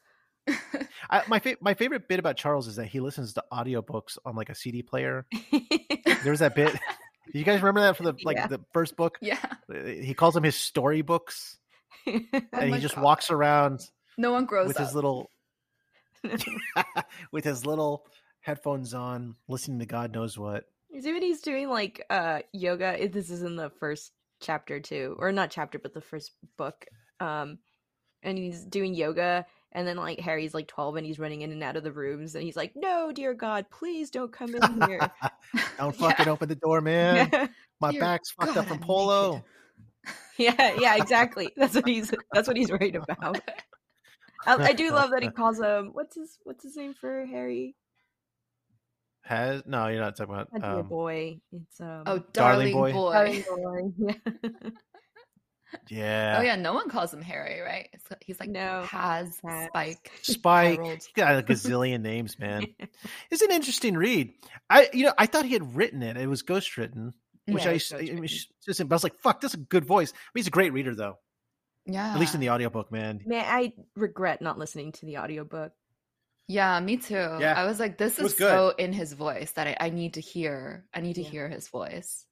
I, 1.10 1.22
my 1.28 1.38
fa- 1.38 1.56
my 1.60 1.74
favorite 1.74 2.08
bit 2.08 2.18
about 2.18 2.36
Charles 2.36 2.66
is 2.66 2.76
that 2.76 2.86
he 2.86 3.00
listens 3.00 3.34
to 3.34 3.44
audiobooks 3.52 4.18
on 4.24 4.36
like 4.36 4.48
a 4.48 4.54
CD 4.54 4.82
player. 4.82 5.26
There's 6.24 6.40
that 6.40 6.54
bit. 6.54 6.74
you 7.32 7.44
guys 7.44 7.60
remember 7.60 7.80
that 7.80 7.96
from 7.96 8.06
the 8.06 8.14
like 8.24 8.36
yeah. 8.36 8.46
the 8.46 8.60
first 8.72 8.96
book? 8.96 9.18
Yeah. 9.20 9.38
He 9.70 10.14
calls 10.14 10.34
them 10.34 10.44
his 10.44 10.56
storybooks, 10.56 11.58
oh 12.06 12.20
and 12.52 12.74
he 12.74 12.80
just 12.80 12.94
God. 12.94 13.04
walks 13.04 13.30
around. 13.30 13.88
No 14.18 14.32
one 14.32 14.46
grows 14.46 14.68
with 14.68 14.78
up. 14.78 14.86
his 14.86 14.94
little, 14.94 15.30
with 17.32 17.44
his 17.44 17.66
little 17.66 18.06
headphones 18.40 18.94
on, 18.94 19.36
listening 19.48 19.80
to 19.80 19.86
God 19.86 20.14
knows 20.14 20.38
what. 20.38 20.64
See 21.00 21.12
what 21.12 21.22
he's 21.22 21.42
doing, 21.42 21.68
like 21.68 22.04
uh 22.08 22.40
yoga. 22.52 23.08
This 23.08 23.30
is 23.30 23.42
in 23.42 23.56
the 23.56 23.70
first 23.70 24.12
chapter 24.40 24.80
too, 24.80 25.16
or 25.18 25.32
not 25.32 25.50
chapter, 25.50 25.78
but 25.78 25.92
the 25.92 26.00
first 26.00 26.32
book. 26.56 26.86
Um, 27.20 27.58
and 28.22 28.36
he's 28.36 28.64
doing 28.64 28.94
yoga 28.94 29.46
and 29.72 29.86
then 29.86 29.96
like 29.96 30.20
Harry's 30.20 30.54
like 30.54 30.68
12 30.68 30.96
and 30.96 31.06
he's 31.06 31.18
running 31.18 31.42
in 31.42 31.52
and 31.52 31.62
out 31.62 31.76
of 31.76 31.84
the 31.84 31.92
rooms 31.92 32.34
and 32.34 32.44
he's 32.44 32.56
like, 32.56 32.72
"No, 32.74 33.12
dear 33.12 33.34
God, 33.34 33.66
please 33.70 34.10
don't 34.10 34.32
come 34.32 34.54
in 34.54 34.82
here. 34.82 35.10
don't 35.78 35.94
fucking 35.96 36.26
yeah. 36.26 36.32
open 36.32 36.48
the 36.48 36.54
door, 36.56 36.80
man. 36.80 37.28
Yeah. 37.32 37.46
My 37.80 37.92
dear 37.92 38.00
back's 38.00 38.30
fucked 38.30 38.54
God, 38.54 38.58
up 38.62 38.66
from 38.66 38.78
polo." 38.78 39.44
yeah, 40.38 40.76
yeah, 40.78 40.96
exactly. 40.96 41.50
That's 41.56 41.74
what 41.74 41.86
he's 41.86 42.12
that's 42.32 42.48
what 42.48 42.56
he's 42.56 42.70
worried 42.70 42.96
about. 42.96 43.40
I, 44.46 44.54
I, 44.54 44.72
do 44.72 44.92
love 44.92 45.10
that 45.10 45.22
he 45.22 45.30
calls 45.30 45.58
him 45.58 45.90
what's 45.92 46.14
his 46.14 46.38
what's 46.44 46.62
his 46.62 46.76
name 46.76 46.94
for 46.94 47.26
Harry? 47.26 47.74
Has 49.22 49.62
no, 49.66 49.88
you're 49.88 50.00
not 50.00 50.16
talking 50.16 50.34
about 50.34 50.48
um, 50.62 50.86
boy. 50.86 51.40
It's 51.50 51.80
um 51.80 52.04
oh, 52.06 52.18
darling, 52.32 52.72
darling 52.72 52.72
boy. 52.72 52.92
boy. 52.92 53.44
Darling 53.48 53.90
boy. 53.96 54.12
Yeah. 54.42 54.70
Yeah. 55.88 56.36
Oh 56.38 56.42
yeah, 56.42 56.56
no 56.56 56.72
one 56.74 56.88
calls 56.88 57.12
him 57.12 57.22
Harry, 57.22 57.60
right? 57.60 57.88
he's 58.20 58.38
like 58.38 58.48
no 58.48 58.82
has 58.82 59.36
Spike. 59.36 60.10
Spike. 60.22 60.80
He 60.80 61.12
got 61.14 61.38
a 61.38 61.42
gazillion 61.42 62.02
names, 62.02 62.38
man. 62.38 62.66
It's 63.30 63.42
an 63.42 63.50
interesting 63.50 63.96
read. 63.96 64.32
I 64.70 64.88
you 64.92 65.04
know 65.04 65.12
I 65.18 65.26
thought 65.26 65.44
he 65.44 65.52
had 65.52 65.76
written 65.76 66.02
it. 66.02 66.16
It 66.16 66.28
was 66.28 66.42
ghost 66.42 66.76
written, 66.76 67.14
which 67.46 67.64
yeah, 67.64 67.70
I, 67.96 67.98
I 67.98 68.02
mean, 68.12 68.26
just, 68.26 68.48
but 68.64 68.92
I 68.92 68.94
was 68.94 69.04
like, 69.04 69.18
fuck, 69.18 69.40
this 69.40 69.52
is 69.52 69.60
a 69.60 69.64
good 69.64 69.84
voice. 69.84 70.12
I 70.12 70.16
mean, 70.34 70.40
he's 70.40 70.46
a 70.46 70.50
great 70.50 70.72
reader 70.72 70.94
though. 70.94 71.18
Yeah. 71.86 72.12
At 72.12 72.18
least 72.18 72.34
in 72.34 72.40
the 72.40 72.50
audiobook, 72.50 72.90
man. 72.90 73.22
Man, 73.24 73.44
I 73.46 73.72
regret 73.94 74.42
not 74.42 74.58
listening 74.58 74.92
to 74.92 75.06
the 75.06 75.18
audiobook. 75.18 75.72
Yeah, 76.48 76.78
me 76.80 76.96
too. 76.96 77.14
Yeah. 77.14 77.54
I 77.56 77.64
was 77.64 77.80
like, 77.80 77.98
this 77.98 78.18
is 78.18 78.36
so 78.36 78.72
in 78.76 78.92
his 78.92 79.12
voice 79.12 79.52
that 79.52 79.66
I, 79.66 79.76
I 79.80 79.90
need 79.90 80.14
to 80.14 80.20
hear. 80.20 80.84
I 80.94 81.00
need 81.00 81.14
to 81.14 81.22
yeah. 81.22 81.30
hear 81.30 81.48
his 81.48 81.68
voice. 81.68 82.24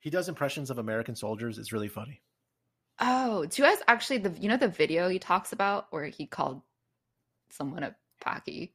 He 0.00 0.10
does 0.10 0.28
impressions 0.28 0.70
of 0.70 0.78
American 0.78 1.14
soldiers. 1.14 1.58
It's 1.58 1.72
really 1.72 1.88
funny. 1.88 2.20
Oh, 3.00 3.44
do 3.44 3.62
you 3.62 3.68
guys 3.68 3.78
actually 3.88 4.18
the 4.18 4.30
you 4.40 4.48
know 4.48 4.56
the 4.56 4.68
video 4.68 5.08
he 5.08 5.18
talks 5.18 5.52
about 5.52 5.86
where 5.90 6.06
he 6.06 6.26
called 6.26 6.62
someone 7.50 7.82
a 7.82 7.96
Paki? 8.24 8.70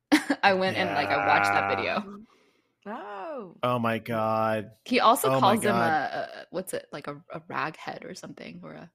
I 0.42 0.54
went 0.54 0.76
yeah. 0.76 0.86
and 0.86 0.94
like 0.94 1.08
I 1.08 1.26
watched 1.26 1.52
that 1.52 1.76
video. 1.76 2.00
Mm. 2.00 2.24
Oh. 2.84 3.56
Oh 3.62 3.78
my 3.78 3.98
god. 3.98 4.72
He 4.84 5.00
also 5.00 5.32
oh 5.32 5.40
calls 5.40 5.64
him 5.64 5.74
a, 5.74 5.78
a, 5.78 6.46
what's 6.50 6.74
it 6.74 6.86
like 6.92 7.06
a, 7.06 7.22
a 7.32 7.40
raghead 7.40 8.04
or 8.04 8.14
something 8.14 8.60
or 8.62 8.72
a 8.72 8.90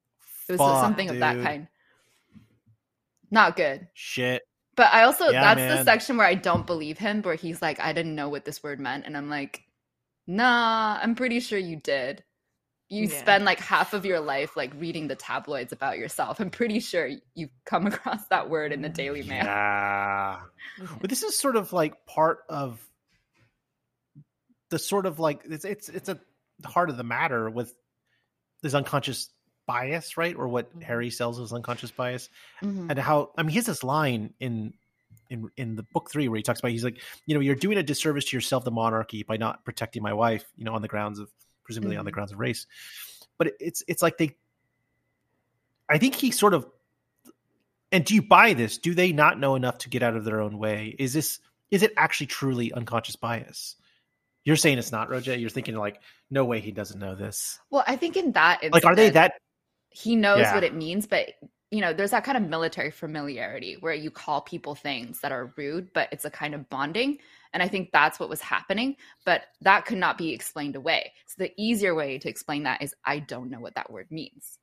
it 0.50 0.54
was 0.54 0.60
Fuck, 0.60 0.82
something 0.82 1.08
dude. 1.08 1.16
of 1.16 1.20
that 1.22 1.42
kind. 1.42 1.68
Not 3.32 3.56
good. 3.56 3.88
Shit. 3.94 4.44
But 4.76 4.94
I 4.94 5.04
also 5.04 5.30
yeah, 5.30 5.42
that's 5.42 5.58
man. 5.58 5.78
the 5.78 5.84
section 5.84 6.18
where 6.18 6.28
I 6.28 6.36
don't 6.36 6.68
believe 6.68 6.98
him, 6.98 7.22
where 7.24 7.36
he's 7.36 7.62
like, 7.62 7.80
I 7.80 7.94
didn't 7.94 8.16
know 8.16 8.30
what 8.30 8.46
this 8.46 8.62
word 8.62 8.80
meant, 8.80 9.06
and 9.06 9.18
I'm 9.18 9.30
like, 9.30 9.64
Nah, 10.28 11.00
I'm 11.02 11.16
pretty 11.16 11.40
sure 11.40 11.58
you 11.58 11.78
did. 11.78 12.24
You 12.90 13.08
yeah. 13.08 13.20
spend 13.20 13.44
like 13.44 13.60
half 13.60 13.94
of 13.94 14.06
your 14.06 14.20
life 14.20 14.56
like 14.56 14.72
reading 14.78 15.08
the 15.08 15.16
tabloids 15.16 15.74
about 15.74 15.98
yourself. 15.98 16.40
I'm 16.40 16.50
pretty 16.50 16.80
sure 16.80 17.10
you've 17.36 17.50
come 17.66 17.86
across 17.88 18.26
that 18.28 18.50
word 18.50 18.72
in 18.72 18.82
the 18.82 18.90
Daily 18.90 19.24
Mail. 19.24 19.44
Yeah. 19.44 20.40
but 21.02 21.10
this 21.10 21.24
is 21.24 21.38
sort 21.38 21.56
of 21.56 21.74
like 21.74 22.06
part 22.06 22.40
of 22.48 22.80
the 24.70 24.80
sort 24.80 25.06
of 25.06 25.20
like 25.20 25.42
it's 25.46 25.66
it's 25.66 25.90
it's 25.90 26.10
a 26.10 26.20
heart 26.66 26.90
of 26.90 26.98
the 26.98 27.04
matter 27.04 27.50
with 27.50 27.74
this 28.62 28.74
unconscious 28.74 29.30
bias, 29.66 30.18
right? 30.18 30.36
Or 30.36 30.48
what 30.48 30.70
mm-hmm. 30.70 30.82
Harry 30.82 31.10
sells 31.10 31.40
as 31.40 31.54
unconscious 31.54 31.92
bias, 31.92 32.30
mm-hmm. 32.64 32.90
and 32.90 33.00
how 33.00 33.32
I 33.38 33.44
mean, 33.44 33.50
he 33.50 33.58
has 33.58 33.66
this 33.66 33.84
line 33.84 34.34
in 34.40 34.74
in 35.30 35.50
in 35.58 35.76
the 35.76 35.84
book 35.94 36.10
three 36.12 36.28
where 36.28 36.38
he 36.38 36.44
talks 36.44 36.60
about 36.60 36.72
he's 36.72 36.84
like, 36.84 37.00
you 37.26 37.36
know, 37.36 37.42
you're 37.42 37.56
doing 37.56 37.78
a 37.78 37.84
disservice 37.84 38.26
to 38.26 38.38
yourself, 38.38 38.64
the 38.64 38.72
monarchy, 38.72 39.24
by 39.24 39.38
not 39.38 39.64
protecting 39.66 40.02
my 40.02 40.14
wife, 40.14 40.46
you 40.56 40.64
know, 40.64 40.74
on 40.74 40.82
the 40.82 40.88
grounds 40.88 41.20
of 41.20 41.30
presumably 41.68 41.94
mm-hmm. 41.94 42.00
on 42.00 42.06
the 42.06 42.12
mm-hmm. 42.12 42.16
grounds 42.16 42.32
of 42.32 42.40
race. 42.40 42.66
But 43.38 43.54
it's 43.60 43.84
it's 43.88 44.02
like 44.02 44.18
they, 44.18 44.36
I 45.88 46.00
think 46.00 46.16
he 46.16 46.32
sort 46.32 46.56
of, 46.56 46.66
and 47.92 48.04
do 48.04 48.16
you 48.16 48.24
buy 48.24 48.54
this? 48.54 48.80
Do 48.80 48.96
they 48.96 49.12
not 49.12 49.40
know 49.40 49.54
enough 49.54 49.78
to 49.80 49.90
get 49.90 50.02
out 50.02 50.16
of 50.16 50.24
their 50.24 50.42
own 50.42 50.58
way? 50.58 50.96
Is 50.98 51.14
this 51.14 51.40
is 51.70 51.84
it 51.84 51.94
actually 51.96 52.28
truly 52.28 52.74
unconscious 52.74 53.16
bias? 53.16 53.76
You're 54.44 54.56
saying 54.56 54.78
it's 54.78 54.94
not, 54.94 55.10
Roja. 55.10 55.40
You're 55.40 55.50
thinking 55.50 55.76
like, 55.76 56.00
no 56.32 56.46
way, 56.46 56.62
he 56.62 56.72
doesn't 56.72 57.00
know 57.00 57.16
this. 57.16 57.60
Well, 57.70 57.84
I 57.86 57.98
think 57.98 58.16
in 58.16 58.32
that, 58.32 58.64
like, 58.72 58.86
are 58.86 58.96
they 58.96 59.10
that? 59.10 59.34
He 59.90 60.16
knows 60.16 60.40
yeah. 60.40 60.56
what 60.56 60.64
it 60.64 60.74
means, 60.74 61.06
but 61.06 61.34
you 61.70 61.82
know, 61.82 61.92
there's 61.92 62.12
that 62.12 62.24
kind 62.24 62.38
of 62.38 62.50
military 62.50 62.92
familiarity 62.92 63.76
where 63.82 63.94
you 63.94 64.10
call 64.10 64.40
people 64.42 64.74
things 64.74 65.20
that 65.20 65.34
are 65.34 65.54
rude, 65.58 65.92
but 65.94 66.08
it's 66.14 66.24
a 66.24 66.30
kind 66.32 66.56
of 66.56 66.70
bonding. 66.70 67.18
And 67.54 67.64
I 67.64 67.68
think 67.68 67.90
that's 67.92 68.20
what 68.20 68.30
was 68.30 68.42
happening, 68.42 68.96
but 69.26 69.44
that 69.62 69.86
could 69.86 69.98
not 69.98 70.18
be 70.18 70.34
explained 70.34 70.76
away. 70.76 71.14
So 71.26 71.36
the 71.44 71.54
easier 71.58 71.96
way 71.96 72.18
to 72.20 72.30
explain 72.30 72.64
that 72.64 72.82
is 72.82 72.94
I 73.06 73.20
don't 73.20 73.50
know 73.50 73.60
what 73.60 73.76
that 73.76 73.92
word 73.92 74.08
means. 74.10 74.58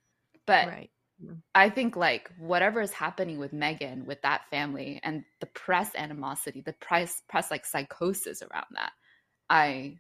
But 0.47 0.69
right. 0.69 0.91
Mm. 1.25 1.41
I 1.55 1.71
think 1.71 1.97
like 1.97 2.31
whatever 2.39 2.81
is 2.81 2.93
happening 2.93 3.39
with 3.39 3.53
Meghan, 3.53 4.05
with 4.07 4.21
that 4.23 4.43
family, 4.51 5.01
and 5.03 5.25
the 5.41 5.47
press 5.47 5.91
animosity, 5.97 6.61
the 6.61 6.75
press 6.75 7.23
press 7.29 7.51
like 7.51 7.65
psychosis 7.65 8.43
around 8.43 8.67
that, 8.73 8.93
I 9.49 9.99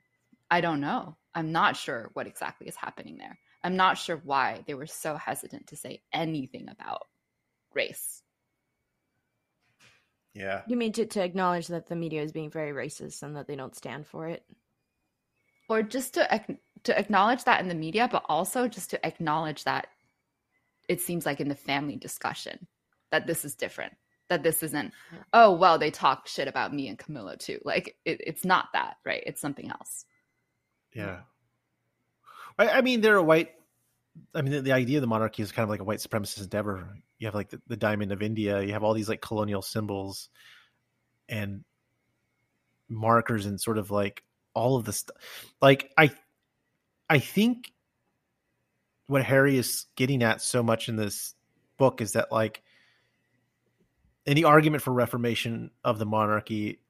I 0.50 0.60
don't 0.60 0.80
know. 0.80 1.16
I'm 1.34 1.52
not 1.52 1.76
sure 1.76 2.10
what 2.14 2.26
exactly 2.26 2.68
is 2.68 2.76
happening 2.76 3.18
there. 3.18 3.38
I'm 3.62 3.76
not 3.76 3.96
sure 3.98 4.20
why 4.24 4.62
they 4.66 4.74
were 4.74 4.86
so 4.86 5.16
hesitant 5.16 5.68
to 5.68 5.76
say 5.76 6.02
anything 6.12 6.68
about 6.68 7.02
race. 7.74 8.22
Yeah. 10.34 10.62
You 10.66 10.76
mean 10.76 10.92
to, 10.92 11.06
to 11.06 11.22
acknowledge 11.22 11.68
that 11.68 11.86
the 11.86 11.96
media 11.96 12.22
is 12.22 12.32
being 12.32 12.50
very 12.50 12.72
racist 12.72 13.22
and 13.22 13.36
that 13.36 13.46
they 13.46 13.56
don't 13.56 13.76
stand 13.76 14.06
for 14.06 14.28
it? 14.28 14.44
Or 15.68 15.82
just 15.82 16.14
to 16.14 16.44
to 16.82 16.98
acknowledge 16.98 17.44
that 17.44 17.60
in 17.60 17.68
the 17.68 17.74
media, 17.74 18.08
but 18.10 18.24
also 18.28 18.68
just 18.68 18.90
to 18.90 19.06
acknowledge 19.06 19.64
that 19.64 19.86
it 20.88 21.00
seems 21.00 21.24
like 21.24 21.40
in 21.40 21.48
the 21.48 21.54
family 21.54 21.96
discussion 21.96 22.66
that 23.10 23.26
this 23.26 23.44
is 23.44 23.54
different. 23.54 23.94
That 24.28 24.42
this 24.42 24.62
isn't, 24.62 24.92
oh 25.32 25.52
well, 25.52 25.78
they 25.78 25.90
talk 25.90 26.26
shit 26.28 26.48
about 26.48 26.74
me 26.74 26.88
and 26.88 26.98
Camilla 26.98 27.36
too. 27.36 27.60
Like 27.64 27.96
it, 28.04 28.20
it's 28.26 28.44
not 28.44 28.68
that, 28.72 28.96
right? 29.04 29.22
It's 29.26 29.40
something 29.40 29.70
else. 29.70 30.06
Yeah. 30.94 31.20
I, 32.58 32.68
I 32.68 32.80
mean, 32.80 33.00
they're 33.00 33.16
a 33.16 33.22
white. 33.22 33.52
I 34.34 34.42
mean, 34.42 34.52
the, 34.52 34.60
the, 34.60 34.72
idea 34.72 34.98
of 34.98 35.02
the 35.02 35.08
monarchy 35.08 35.42
is 35.42 35.52
kind 35.52 35.64
of 35.64 35.70
like 35.70 35.80
a 35.80 35.84
white 35.84 35.98
supremacist 35.98 36.42
endeavor. 36.42 36.98
You 37.18 37.26
have 37.26 37.34
like 37.34 37.50
the, 37.50 37.60
the 37.66 37.76
diamond 37.76 38.12
of 38.12 38.22
India. 38.22 38.62
You 38.62 38.72
have 38.72 38.84
all 38.84 38.94
these 38.94 39.08
like 39.08 39.20
colonial 39.20 39.62
symbols 39.62 40.28
and 41.28 41.64
markers 42.88 43.46
and 43.46 43.60
sort 43.60 43.78
of 43.78 43.90
like 43.90 44.22
all 44.54 44.76
of 44.76 44.84
the 44.84 44.92
stuff. 44.92 45.16
Like 45.60 45.90
I, 45.96 46.12
I 47.08 47.18
think 47.18 47.72
what 49.06 49.24
Harry 49.24 49.58
is 49.58 49.86
getting 49.96 50.22
at 50.22 50.42
so 50.42 50.62
much 50.62 50.88
in 50.88 50.96
this 50.96 51.34
book 51.76 52.00
is 52.00 52.12
that 52.12 52.32
like 52.32 52.62
any 54.26 54.44
argument 54.44 54.82
for 54.82 54.92
reformation 54.92 55.70
of 55.82 55.98
the 55.98 56.06
monarchy 56.06 56.80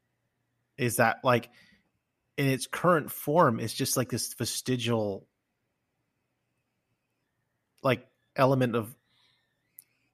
is 0.76 0.96
that 0.96 1.18
like 1.24 1.50
in 2.36 2.46
its 2.46 2.66
current 2.66 3.10
form 3.10 3.60
is 3.60 3.72
just 3.72 3.96
like 3.96 4.10
this 4.10 4.34
vestigial 4.34 5.26
like 7.84 8.06
element 8.34 8.74
of 8.74 8.94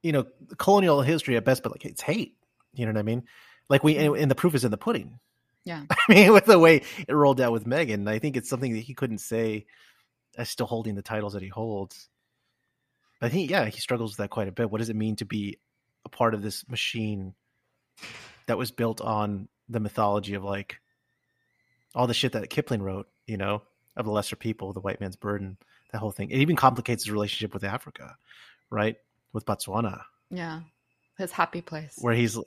you 0.03 0.11
know 0.11 0.27
colonial 0.57 1.01
history 1.01 1.37
at 1.37 1.45
best, 1.45 1.63
but 1.63 1.71
like 1.71 1.85
it's 1.85 2.01
hate. 2.01 2.35
You 2.73 2.85
know 2.85 2.91
what 2.91 2.99
I 2.99 3.03
mean? 3.03 3.23
Like 3.69 3.83
we 3.83 3.97
and, 3.97 4.29
the 4.29 4.35
proof 4.35 4.53
is 4.53 4.63
in 4.63 4.71
the 4.71 4.77
pudding. 4.77 5.19
Yeah, 5.65 5.83
I 5.89 5.95
mean, 6.09 6.33
with 6.33 6.45
the 6.45 6.59
way 6.59 6.83
it 7.07 7.13
rolled 7.13 7.41
out 7.41 7.51
with 7.51 7.65
Meghan, 7.65 8.07
I 8.07 8.19
think 8.19 8.37
it's 8.37 8.49
something 8.49 8.73
that 8.73 8.79
he 8.79 8.93
couldn't 8.93 9.19
say 9.19 9.65
as 10.37 10.49
still 10.49 10.67
holding 10.67 10.95
the 10.95 11.01
titles 11.01 11.33
that 11.33 11.41
he 11.41 11.49
holds. 11.49 12.09
But 13.19 13.27
I 13.27 13.29
think, 13.29 13.49
yeah, 13.49 13.65
he 13.65 13.79
struggles 13.79 14.11
with 14.11 14.17
that 14.17 14.29
quite 14.29 14.47
a 14.47 14.51
bit. 14.51 14.69
What 14.69 14.79
does 14.79 14.89
it 14.89 14.95
mean 14.95 15.15
to 15.17 15.25
be 15.25 15.57
a 16.05 16.09
part 16.09 16.33
of 16.33 16.41
this 16.41 16.67
machine 16.67 17.33
that 18.47 18.57
was 18.57 18.71
built 18.71 19.01
on 19.01 19.47
the 19.69 19.79
mythology 19.79 20.33
of 20.33 20.43
like 20.43 20.79
all 21.93 22.07
the 22.07 22.13
shit 22.13 22.31
that 22.33 22.49
Kipling 22.49 22.81
wrote, 22.81 23.07
you 23.27 23.37
know, 23.37 23.61
of 23.95 24.05
the 24.05 24.11
lesser 24.11 24.35
people, 24.35 24.73
the 24.73 24.79
white 24.79 25.01
man's 25.01 25.15
burden, 25.15 25.57
that 25.91 25.99
whole 25.99 26.11
thing. 26.11 26.29
It 26.29 26.39
even 26.39 26.55
complicates 26.55 27.03
his 27.03 27.11
relationship 27.11 27.53
with 27.53 27.63
Africa, 27.63 28.15
right? 28.69 28.95
With 29.33 29.45
Botswana. 29.45 30.01
Yeah. 30.29 30.61
His 31.17 31.31
happy 31.31 31.61
place. 31.61 31.95
Where 31.97 32.13
he's 32.13 32.37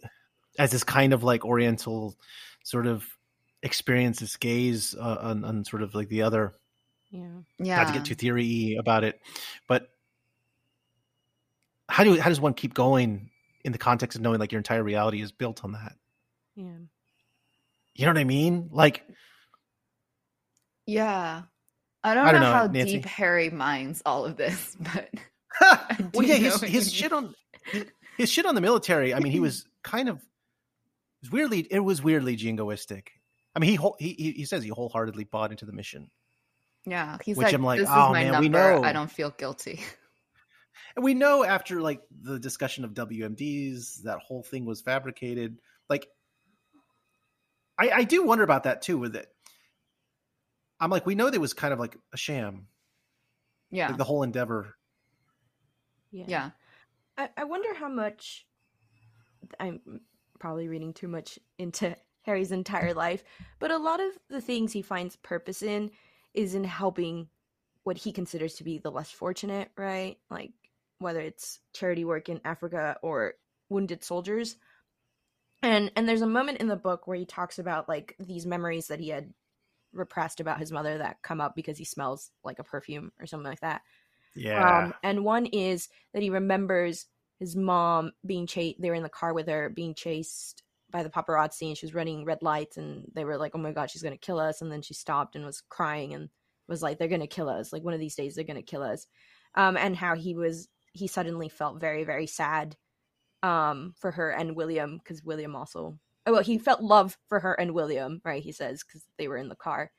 as 0.59 0.71
this 0.71 0.85
kind 0.85 1.13
of 1.13 1.23
like 1.23 1.45
oriental 1.45 2.17
sort 2.63 2.87
of 2.87 3.05
experience, 3.63 4.21
this 4.21 4.37
gaze 4.37 4.95
uh, 4.95 5.19
on, 5.21 5.45
on 5.45 5.65
sort 5.65 5.83
of 5.83 5.95
like 5.95 6.09
the 6.09 6.23
other. 6.23 6.55
Yeah. 7.11 7.29
Yeah. 7.59 7.77
Not 7.77 7.89
to 7.89 7.93
get 7.95 8.05
too 8.05 8.15
theory 8.15 8.77
about 8.79 9.05
it, 9.05 9.21
but 9.69 9.89
how 11.89 12.05
do 12.05 12.19
how 12.19 12.29
does 12.29 12.41
one 12.41 12.55
keep 12.55 12.75
going 12.75 13.31
in 13.65 13.73
the 13.73 13.79
context 13.79 14.17
of 14.17 14.23
knowing 14.23 14.41
like 14.41 14.53
your 14.53 14.59
entire 14.59 14.83
reality 14.83 15.21
is 15.21 15.33
built 15.33 15.65
on 15.65 15.73
that? 15.73 15.95
Yeah. 16.57 16.79
You 17.95 18.07
know 18.07 18.13
what 18.13 18.19
I 18.19 18.25
mean? 18.25 18.71
Like 18.73 19.05
Yeah. 20.87 21.43
I 22.05 22.15
don't, 22.15 22.27
I 22.27 22.33
don't 22.33 22.43
know, 22.43 22.49
know, 22.49 22.55
how 22.55 22.67
Nancy. 22.67 22.97
deep 22.97 23.07
Harry 23.07 23.51
minds 23.51 24.03
all 24.05 24.27
of 24.27 24.37
this, 24.37 24.77
but 24.81 25.11
well, 26.15 26.27
yeah, 26.27 26.35
his, 26.35 26.61
his 26.61 26.93
shit 26.93 27.13
on 27.13 27.35
his 28.17 28.31
shit 28.31 28.47
on 28.47 28.55
the 28.55 28.61
military. 28.61 29.15
I 29.15 29.21
mean, 29.21 29.33
he 29.33 29.41
was 29.41 29.65
kind 29.83 30.09
of 30.09 30.25
weirdly. 31.33 31.67
It 31.71 31.81
was 31.81 32.03
weirdly 32.03 32.37
jingoistic. 32.37 33.09
I 33.57 33.61
mean, 33.61 33.79
he 33.99 34.15
he 34.15 34.33
he 34.33 34.45
says 34.45 34.63
he 34.63 34.69
wholeheartedly 34.69 35.25
bought 35.25 35.51
into 35.51 35.65
the 35.65 35.73
mission. 35.73 36.11
Yeah, 36.87 37.17
he's 37.25 37.39
Which 37.39 37.47
like, 37.47 37.55
I'm 37.55 37.63
like, 37.63 37.81
this 37.81 37.89
oh, 37.91 38.07
is 38.07 38.13
my 38.13 38.23
man, 38.25 38.33
number. 38.33 38.41
We 38.41 38.49
know. 38.51 38.85
I 38.85 38.93
don't 38.93 39.11
feel 39.11 39.31
guilty. 39.31 39.81
And 40.97 41.05
we 41.05 41.15
know 41.15 41.45
after 41.45 41.81
like 41.81 42.03
the 42.23 42.39
discussion 42.39 42.85
of 42.85 42.93
WMDs, 42.93 44.03
that 44.03 44.19
whole 44.19 44.43
thing 44.43 44.65
was 44.65 44.81
fabricated. 44.81 45.59
Like, 45.89 46.07
I, 47.79 47.91
I 47.91 48.05
do 48.05 48.25
wonder 48.25 48.45
about 48.45 48.65
that 48.65 48.83
too. 48.83 48.99
With 48.99 49.17
it, 49.17 49.29
I'm 50.81 50.91
like, 50.91 51.07
we 51.07 51.15
know 51.15 51.31
that 51.31 51.41
was 51.41 51.55
kind 51.55 51.73
of 51.73 51.79
like 51.79 51.97
a 52.13 52.17
sham. 52.17 52.67
Yeah. 53.71 53.89
Like 53.89 53.99
the 53.99 54.05
whole 54.05 54.23
endeavor. 54.23 54.75
Yeah. 56.11 56.25
Yeah. 56.29 56.51
I, 57.17 57.29
I 57.37 57.45
wonder 57.45 57.75
how 57.75 57.89
much 57.89 58.47
I'm 59.59 59.81
probably 60.39 60.69
reading 60.69 60.93
too 60.93 61.09
much 61.09 61.39
into 61.59 61.97
Harry's 62.23 62.53
entire 62.53 62.95
life, 62.95 63.23
but 63.59 63.71
a 63.71 63.77
lot 63.77 64.01
of 64.01 64.11
the 64.31 64.41
things 64.41 64.73
he 64.73 64.83
finds 64.83 65.17
purpose 65.17 65.63
in 65.63 65.91
is 66.33 66.55
in 66.55 66.65
helping 66.65 67.29
what 67.83 67.99
he 67.99 68.13
considers 68.13 68.55
to 68.55 68.65
be 68.65 68.79
the 68.79 68.91
less 68.91 69.11
fortunate, 69.11 69.71
right? 69.77 70.17
Like 70.31 70.53
whether 70.99 71.21
it's 71.21 71.61
charity 71.75 72.05
work 72.05 72.29
in 72.29 72.41
Africa 72.45 72.97
or 73.03 73.35
wounded 73.69 74.03
soldiers. 74.03 74.57
And 75.63 75.93
and 75.97 76.09
there's 76.09 76.23
a 76.23 76.27
moment 76.27 76.59
in 76.59 76.67
the 76.67 76.77
book 76.77 77.07
where 77.07 77.17
he 77.17 77.27
talks 77.27 77.59
about 77.59 77.89
like 77.89 78.17
these 78.19 78.47
memories 78.47 78.89
that 78.89 79.01
he 79.01 79.09
had 79.09 79.33
repressed 79.95 80.41
about 80.41 80.59
his 80.59 80.73
mother 80.73 80.99
that 80.99 81.23
come 81.23 81.41
up 81.41 81.55
because 81.55 81.79
he 81.79 81.85
smells 81.85 82.31
like 82.45 82.59
a 82.59 82.65
perfume 82.65 83.13
or 83.21 83.27
something 83.27 83.49
like 83.49 83.61
that. 83.61 83.83
Yeah. 84.35 84.85
Um, 84.87 84.95
and 85.03 85.25
one 85.25 85.47
is 85.47 85.89
that 86.13 86.23
he 86.23 86.31
remembers 86.31 87.07
his 87.39 87.57
mom 87.57 88.13
being 88.27 88.47
chased. 88.47 88.81
They 88.81 88.91
were 88.91 88.97
in 88.97 89.03
the 89.03 89.09
car 89.09 89.33
with 89.35 89.49
her, 89.49 89.69
being 89.69 89.95
chased 89.95 90.63
by 90.91 91.03
the 91.03 91.11
paparazzi, 91.11 91.69
and 91.69 91.77
she 91.77 91.87
was 91.87 91.95
running 91.95 92.25
red 92.25 92.43
lights, 92.43 92.77
and 92.77 93.05
they 93.15 93.25
were 93.25 93.37
like, 93.37 93.53
"Oh 93.55 93.59
my 93.59 93.73
god, 93.73 93.91
she's 93.91 94.03
gonna 94.03 94.17
kill 94.17 94.39
us!" 94.39 94.63
And 94.63 94.71
then 94.71 94.83
she 94.83 94.95
stopped 94.95 95.35
and 95.35 95.45
was 95.45 95.63
crying 95.69 96.15
and 96.15 96.29
was 96.69 96.83
like, 96.83 96.99
"They're 96.99 97.09
gonna 97.09 97.27
kill 97.27 97.49
us! 97.49 97.73
Like 97.73 97.83
one 97.83 97.95
of 97.95 98.01
these 98.01 98.15
days, 98.15 98.35
they're 98.35 98.45
gonna 98.45 98.63
kill 98.63 98.83
us." 98.83 99.07
Um, 99.57 99.77
and 99.77 99.97
how 99.97 100.15
he 100.15 100.35
was, 100.35 100.69
he 100.93 101.07
suddenly 101.07 101.49
felt 101.49 101.81
very, 101.81 102.05
very 102.05 102.27
sad, 102.27 102.77
um, 103.43 103.95
for 103.99 104.13
her 104.13 104.31
and 104.31 104.57
William 104.57 104.99
because 104.99 105.23
William 105.23 105.55
also, 105.57 105.99
oh 106.27 106.33
well, 106.33 106.43
he 106.43 106.59
felt 106.59 106.83
love 106.83 107.17
for 107.29 107.41
her 107.41 107.53
and 107.55 107.75
William, 107.75 108.21
right? 108.25 108.43
He 108.43 108.53
says 108.53 108.83
because 108.83 109.05
they 109.19 109.29
were 109.29 109.37
in 109.37 109.49
the 109.49 109.57
car. 109.57 109.91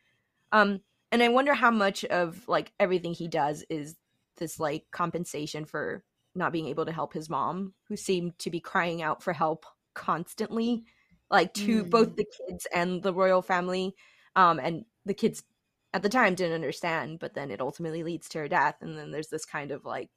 Um, 0.51 0.81
and 1.11 1.21
I 1.21 1.29
wonder 1.29 1.53
how 1.53 1.71
much 1.71 2.03
of 2.05 2.47
like 2.47 2.71
everything 2.79 3.13
he 3.13 3.27
does 3.27 3.63
is 3.69 3.95
this 4.37 4.59
like 4.59 4.85
compensation 4.91 5.65
for 5.65 6.03
not 6.33 6.51
being 6.51 6.67
able 6.67 6.85
to 6.85 6.91
help 6.91 7.13
his 7.13 7.29
mom, 7.29 7.73
who 7.87 7.95
seemed 7.95 8.37
to 8.39 8.49
be 8.49 8.59
crying 8.59 9.01
out 9.01 9.23
for 9.23 9.33
help 9.33 9.65
constantly, 9.93 10.83
like 11.31 11.53
to 11.53 11.83
mm. 11.83 11.89
both 11.89 12.15
the 12.15 12.25
kids 12.25 12.67
and 12.73 13.01
the 13.01 13.13
royal 13.13 13.41
family. 13.41 13.95
Um, 14.35 14.59
and 14.59 14.85
the 15.05 15.13
kids 15.13 15.43
at 15.93 16.01
the 16.01 16.09
time 16.09 16.35
didn't 16.35 16.55
understand, 16.55 17.19
but 17.19 17.33
then 17.33 17.51
it 17.51 17.61
ultimately 17.61 18.03
leads 18.03 18.27
to 18.29 18.39
her 18.39 18.47
death. 18.49 18.75
And 18.81 18.97
then 18.97 19.11
there's 19.11 19.29
this 19.29 19.45
kind 19.45 19.71
of 19.71 19.85
like, 19.85 20.09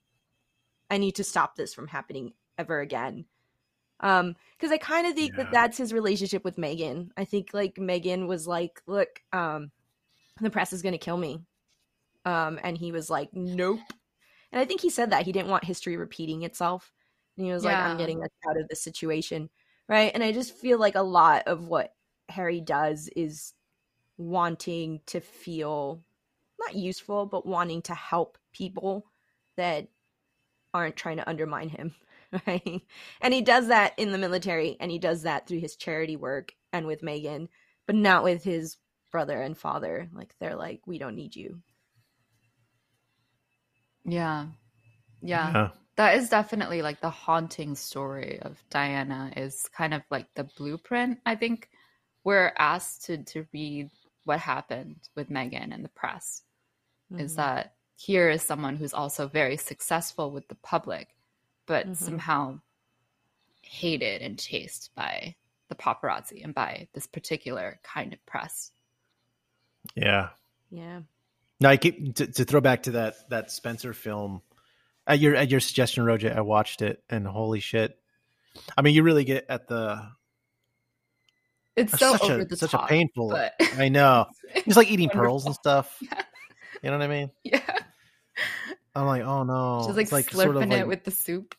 I 0.90 0.98
need 0.98 1.16
to 1.16 1.24
stop 1.24 1.54
this 1.54 1.72
from 1.72 1.86
happening 1.86 2.32
ever 2.56 2.80
again. 2.80 3.26
Um, 4.00 4.36
because 4.56 4.72
I 4.72 4.78
kind 4.78 5.06
of 5.06 5.14
think 5.14 5.32
yeah. 5.32 5.44
that 5.44 5.52
that's 5.52 5.78
his 5.78 5.92
relationship 5.92 6.44
with 6.44 6.56
meghan 6.56 7.10
I 7.16 7.24
think 7.24 7.50
like 7.52 7.74
meghan 7.76 8.26
was 8.28 8.46
like, 8.46 8.80
look, 8.86 9.08
um, 9.32 9.70
the 10.40 10.50
press 10.50 10.72
is 10.72 10.82
gonna 10.82 10.98
kill 10.98 11.16
me. 11.16 11.40
Um, 12.24 12.60
and 12.62 12.76
he 12.76 12.92
was 12.92 13.10
like, 13.10 13.30
nope. 13.32 13.80
And 14.52 14.60
I 14.60 14.64
think 14.64 14.80
he 14.80 14.90
said 14.90 15.10
that 15.10 15.24
he 15.24 15.32
didn't 15.32 15.50
want 15.50 15.64
history 15.64 15.96
repeating 15.96 16.42
itself. 16.42 16.92
And 17.36 17.46
he 17.46 17.52
was 17.52 17.64
yeah. 17.64 17.70
like, 17.70 17.90
I'm 17.90 17.98
getting 17.98 18.22
us 18.22 18.30
out 18.48 18.60
of 18.60 18.68
this 18.68 18.82
situation. 18.82 19.50
Right. 19.88 20.10
And 20.12 20.22
I 20.22 20.32
just 20.32 20.54
feel 20.54 20.78
like 20.78 20.96
a 20.96 21.02
lot 21.02 21.44
of 21.46 21.68
what 21.68 21.94
Harry 22.28 22.60
does 22.60 23.08
is 23.16 23.54
wanting 24.18 25.00
to 25.06 25.20
feel 25.20 26.02
not 26.58 26.74
useful, 26.74 27.26
but 27.26 27.46
wanting 27.46 27.82
to 27.82 27.94
help 27.94 28.36
people 28.52 29.06
that 29.56 29.88
aren't 30.74 30.96
trying 30.96 31.16
to 31.16 31.28
undermine 31.28 31.68
him. 31.68 31.94
Right. 32.46 32.82
And 33.22 33.32
he 33.32 33.40
does 33.40 33.68
that 33.68 33.94
in 33.98 34.12
the 34.12 34.18
military 34.18 34.76
and 34.80 34.90
he 34.90 34.98
does 34.98 35.22
that 35.22 35.46
through 35.46 35.60
his 35.60 35.76
charity 35.76 36.16
work 36.16 36.52
and 36.74 36.86
with 36.86 37.00
Meghan, 37.00 37.48
but 37.86 37.96
not 37.96 38.22
with 38.22 38.44
his 38.44 38.76
brother 39.10 39.40
and 39.40 39.56
father. 39.56 40.10
Like 40.12 40.34
they're 40.38 40.54
like, 40.54 40.82
we 40.86 40.98
don't 40.98 41.16
need 41.16 41.34
you. 41.34 41.60
Yeah. 44.04 44.46
Yeah. 45.22 45.52
yeah. 45.52 45.68
That 45.96 46.16
is 46.16 46.28
definitely 46.28 46.82
like 46.82 47.00
the 47.00 47.10
haunting 47.10 47.74
story 47.74 48.38
of 48.42 48.62
Diana 48.70 49.32
is 49.36 49.68
kind 49.74 49.94
of 49.94 50.02
like 50.10 50.26
the 50.34 50.44
blueprint. 50.44 51.18
I 51.26 51.34
think 51.34 51.68
we're 52.24 52.52
asked 52.58 53.06
to 53.06 53.18
to 53.24 53.46
read 53.52 53.90
what 54.24 54.38
happened 54.38 54.96
with 55.16 55.30
Meghan 55.30 55.74
and 55.74 55.84
the 55.84 55.88
press. 55.88 56.42
Mm-hmm. 57.12 57.24
Is 57.24 57.36
that 57.36 57.74
here 57.96 58.30
is 58.30 58.42
someone 58.42 58.76
who's 58.76 58.94
also 58.94 59.26
very 59.26 59.56
successful 59.56 60.30
with 60.30 60.46
the 60.48 60.54
public, 60.56 61.08
but 61.68 61.84
mm-hmm. 61.84 62.04
somehow 62.04 62.58
hated 63.62 64.22
and 64.22 64.38
chased 64.38 64.90
by 64.96 65.36
the 65.68 65.76
paparazzi 65.76 66.42
and 66.42 66.54
by 66.54 66.88
this 66.94 67.06
particular 67.06 67.78
kind 67.84 68.12
of 68.12 68.26
press. 68.26 68.72
Yeah. 69.94 70.30
Yeah. 70.70 71.02
Now 71.60 71.68
I 71.68 71.76
keep 71.76 72.16
to, 72.16 72.26
to 72.26 72.44
throw 72.44 72.60
back 72.60 72.84
to 72.84 72.92
that 72.92 73.28
that 73.30 73.52
Spencer 73.52 73.92
film. 73.92 74.42
At 75.06 75.20
your 75.20 75.34
at 75.36 75.50
your 75.50 75.60
suggestion, 75.60 76.04
Roja, 76.04 76.36
I 76.36 76.42
watched 76.42 76.82
it 76.82 77.02
and 77.08 77.26
holy 77.26 77.60
shit! 77.60 77.98
I 78.76 78.82
mean, 78.82 78.94
you 78.94 79.02
really 79.02 79.24
get 79.24 79.46
at 79.48 79.66
the. 79.66 80.06
It's 81.76 81.98
so 81.98 82.12
such 82.12 82.22
over 82.24 82.40
a, 82.40 82.44
the 82.44 82.56
such 82.56 82.72
top, 82.72 82.84
a 82.84 82.88
painful. 82.88 83.30
but... 83.30 83.54
I 83.76 83.88
know. 83.88 84.26
It's 84.54 84.76
like 84.76 84.90
eating 84.90 85.08
pearls 85.08 85.46
and 85.46 85.54
stuff. 85.54 85.96
Yeah. 86.00 86.22
You 86.80 86.90
know 86.90 86.98
what 86.98 87.04
I 87.04 87.08
mean? 87.08 87.30
Yeah. 87.42 87.78
I'm 88.98 89.06
like, 89.06 89.22
oh 89.22 89.42
no. 89.44 89.82
Just 89.86 89.96
like, 89.96 90.04
it's 90.04 90.12
like 90.12 90.30
slurping 90.30 90.42
sort 90.42 90.56
of 90.56 90.62
it 90.62 90.68
like, 90.68 90.86
with 90.86 91.04
the 91.04 91.10
soup. 91.10 91.54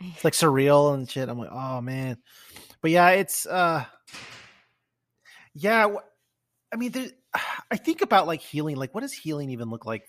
it's 0.00 0.24
like 0.24 0.34
surreal 0.34 0.94
and 0.94 1.08
shit. 1.08 1.28
I'm 1.28 1.38
like, 1.38 1.52
oh 1.52 1.80
man. 1.80 2.18
But 2.80 2.90
yeah, 2.90 3.10
it's 3.10 3.46
uh 3.46 3.84
yeah, 5.54 5.88
I 6.72 6.76
mean 6.76 6.92
there 6.92 7.08
I 7.70 7.76
think 7.76 8.02
about 8.02 8.26
like 8.26 8.40
healing. 8.40 8.76
Like, 8.76 8.94
what 8.94 9.02
does 9.02 9.12
healing 9.12 9.50
even 9.50 9.70
look 9.70 9.86
like 9.86 10.06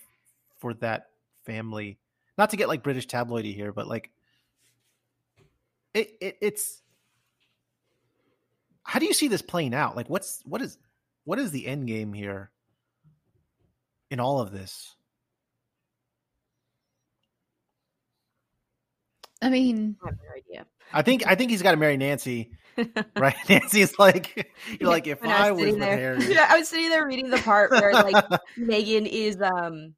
for 0.58 0.74
that 0.74 1.06
family? 1.44 1.98
Not 2.38 2.50
to 2.50 2.56
get 2.56 2.68
like 2.68 2.82
British 2.82 3.06
tabloidy 3.06 3.54
here, 3.54 3.72
but 3.72 3.86
like, 3.86 4.10
it, 5.94 6.10
it 6.20 6.38
it's. 6.40 6.82
How 8.82 9.00
do 9.00 9.06
you 9.06 9.14
see 9.14 9.28
this 9.28 9.42
playing 9.42 9.74
out? 9.74 9.96
Like, 9.96 10.08
what's 10.08 10.42
what 10.44 10.62
is 10.62 10.78
what 11.24 11.38
is 11.38 11.50
the 11.50 11.66
end 11.66 11.88
game 11.88 12.12
here? 12.12 12.50
In 14.10 14.20
all 14.20 14.40
of 14.40 14.52
this, 14.52 14.94
I 19.46 19.50
mean, 19.50 19.96
I 20.02 20.08
have 20.08 20.16
no 20.16 20.36
idea. 20.36 20.66
I 20.92 21.02
think 21.02 21.26
I 21.26 21.36
think 21.36 21.50
he's 21.52 21.62
got 21.62 21.70
to 21.70 21.76
marry 21.76 21.96
Nancy, 21.96 22.50
right? 23.16 23.36
Nancy's 23.48 23.96
like, 23.98 24.52
you're 24.80 24.90
like, 24.90 25.06
if 25.06 25.20
When 25.20 25.30
I 25.30 25.52
was 25.52 25.66
was 25.66 25.76
there, 25.76 25.96
Harry, 25.96 26.34
yeah, 26.34 26.48
I 26.50 26.58
was 26.58 26.68
sitting 26.68 26.88
there 26.88 27.06
reading 27.06 27.30
the 27.30 27.38
part 27.38 27.70
where 27.70 27.92
like 27.92 28.24
Meghan 28.58 29.06
is 29.06 29.40
um 29.40 29.94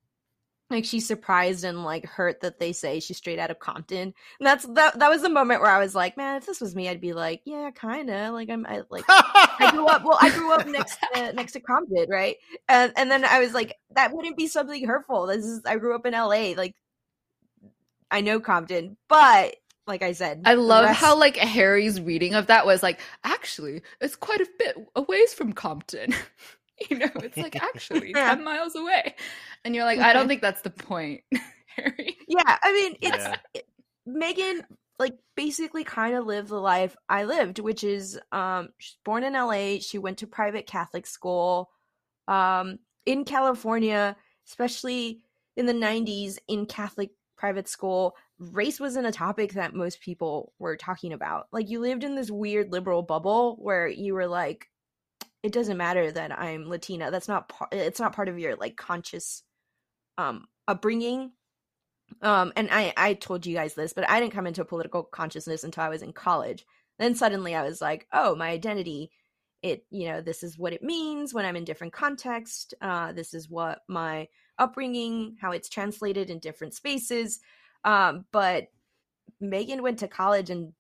like 0.69 0.85
she's 0.85 1.07
surprised 1.07 1.65
and 1.65 1.83
like 1.83 2.05
hurt 2.05 2.43
that 2.43 2.59
they 2.59 2.75
say 2.75 3.01
she's 3.01 3.17
straight 3.17 3.39
out 3.39 3.51
of 3.51 3.59
Compton. 3.59 4.13
And 4.39 4.47
that's 4.47 4.67
that 4.67 4.99
that 4.99 5.09
was 5.09 5.23
the 5.23 5.31
moment 5.31 5.63
where 5.63 5.71
I 5.71 5.79
was 5.79 5.95
like, 5.95 6.19
man, 6.19 6.37
if 6.37 6.45
this 6.45 6.61
was 6.61 6.75
me, 6.75 6.91
I'd 6.91 7.01
be 7.01 7.15
like, 7.15 7.41
yeah, 7.47 7.71
kind 7.71 8.11
of. 8.11 8.35
Like 8.35 8.51
I'm 8.51 8.67
I, 8.67 8.83
like 8.91 9.05
I 9.09 9.71
grew 9.73 9.87
up 9.87 10.05
well, 10.05 10.19
I 10.21 10.29
grew 10.29 10.53
up 10.53 10.67
next 10.67 10.99
to, 11.15 11.33
next 11.33 11.53
to 11.53 11.61
Compton, 11.61 12.11
right? 12.11 12.37
And 12.69 12.93
and 12.97 13.11
then 13.11 13.25
I 13.25 13.41
was 13.41 13.55
like, 13.55 13.77
that 13.95 14.13
wouldn't 14.13 14.37
be 14.37 14.47
something 14.47 14.87
hurtful. 14.87 15.27
This 15.27 15.47
is 15.47 15.63
I 15.65 15.77
grew 15.77 15.95
up 15.95 16.05
in 16.05 16.13
LA, 16.13 16.53
like 16.55 16.75
I 18.11 18.21
know 18.21 18.41
Compton, 18.41 18.97
but 19.09 19.57
like 19.87 20.03
I 20.03 20.13
said, 20.13 20.43
I 20.45 20.55
love 20.55 20.85
rest- 20.85 21.01
how 21.01 21.19
like 21.19 21.37
Harry's 21.37 22.01
reading 22.01 22.35
of 22.35 22.47
that 22.49 22.67
was 22.67 22.83
like, 22.83 23.01
actually, 23.25 23.83
it's 24.01 24.17
quite 24.17 24.41
a 24.41 24.49
bit 24.59 24.77
a 24.95 25.03
ways 25.03 25.35
from 25.35 25.53
Compton. 25.53 26.15
you 26.91 26.99
know, 26.99 27.11
it's 27.23 27.41
like 27.41 27.57
actually 27.63 28.13
ten 28.15 28.45
miles 28.45 28.75
away, 28.77 29.15
and 29.65 29.75
you're 29.75 29.85
like, 29.85 30.01
I 30.01 30.13
don't 30.13 30.29
think 30.29 30.43
that's 30.43 30.63
the 30.63 30.71
point, 30.71 31.23
Harry. 31.77 32.17
Yeah, 32.29 32.59
I 32.63 32.73
mean, 32.73 32.97
it's 33.03 33.29
Yeah. 33.29 33.37
it, 33.55 33.67
Meghan 34.09 34.65
like 34.99 35.15
basically 35.37 35.85
kind 35.85 36.15
of 36.17 36.27
lived 36.27 36.49
the 36.49 36.61
life 36.61 36.97
I 37.09 37.25
lived, 37.25 37.59
which 37.59 37.85
is 37.85 38.19
um 38.33 38.71
she's 38.79 38.99
born 39.05 39.25
in 39.25 39.35
LA, 39.35 39.79
she 39.81 39.99
went 39.99 40.19
to 40.19 40.27
private 40.27 40.67
Catholic 40.67 41.07
school 41.07 41.71
um 42.27 42.79
in 43.07 43.25
California, 43.25 44.17
especially 44.47 45.23
in 45.57 45.67
the 45.67 45.73
90s 45.73 46.39
in 46.49 46.67
Catholic 46.67 47.11
private 47.39 47.69
school, 47.69 48.17
race 48.39 48.81
wasn't 48.81 49.07
a 49.07 49.13
topic 49.13 49.53
that 49.53 49.75
most 49.75 50.01
people 50.01 50.53
were 50.59 50.77
talking 50.77 51.13
about. 51.13 51.47
Like 51.53 51.71
you 51.71 51.81
lived 51.81 52.05
in 52.05 52.15
this 52.15 52.31
weird 52.31 52.73
liberal 52.73 53.03
bubble 53.03 53.57
where 53.61 53.89
you 53.89 54.15
were 54.15 54.27
like 54.27 54.69
it 55.45 55.53
doesn't 55.53 55.77
matter 55.77 56.11
that 56.11 56.37
I'm 56.37 56.69
Latina. 56.69 57.11
That's 57.11 57.29
not 57.29 57.49
part 57.49 57.73
it's 57.73 58.01
not 58.01 58.15
part 58.15 58.29
of 58.29 58.39
your 58.39 58.57
like 58.57 58.77
conscious 58.77 59.45
um 60.19 60.47
upbringing 60.67 61.33
um 62.23 62.53
and 62.57 62.69
i 62.71 62.93
i 62.97 63.15
told 63.15 63.47
you 63.47 63.55
guys 63.55 63.75
this 63.75 63.93
but 63.93 64.09
i 64.09 64.21
didn't 64.21 64.33
come 64.33 64.47
into 64.47 64.65
political 64.65 65.03
consciousness 65.03 65.65
until 65.65 65.85
i 65.85 65.89
was 65.89 66.03
in 66.03 66.13
college 66.13 66.67
then 66.99 67.15
suddenly 67.15 67.55
i 67.55 67.63
was 67.63 67.81
like 67.81 68.07
oh 68.13 68.35
my 68.35 68.49
identity 68.49 69.11
it 69.63 69.85
you 69.91 70.09
know 70.09 70.21
this 70.21 70.43
is 70.43 70.59
what 70.59 70.73
it 70.73 70.83
means 70.83 71.35
when 71.35 71.45
i'm 71.45 71.57
in 71.57 71.65
different 71.65 71.93
context 71.93 72.75
uh 72.81 73.13
this 73.13 73.35
is 73.35 73.49
what 73.49 73.81
my 73.89 74.29
upbringing 74.59 75.37
how 75.41 75.53
it's 75.53 75.69
translated 75.69 76.31
in 76.31 76.39
different 76.39 76.75
spaces 76.75 77.41
um 77.85 78.25
but 78.33 78.69
meghan 79.43 79.81
went 79.81 79.99
to 79.99 80.09
college 80.09 80.51
and 80.51 80.73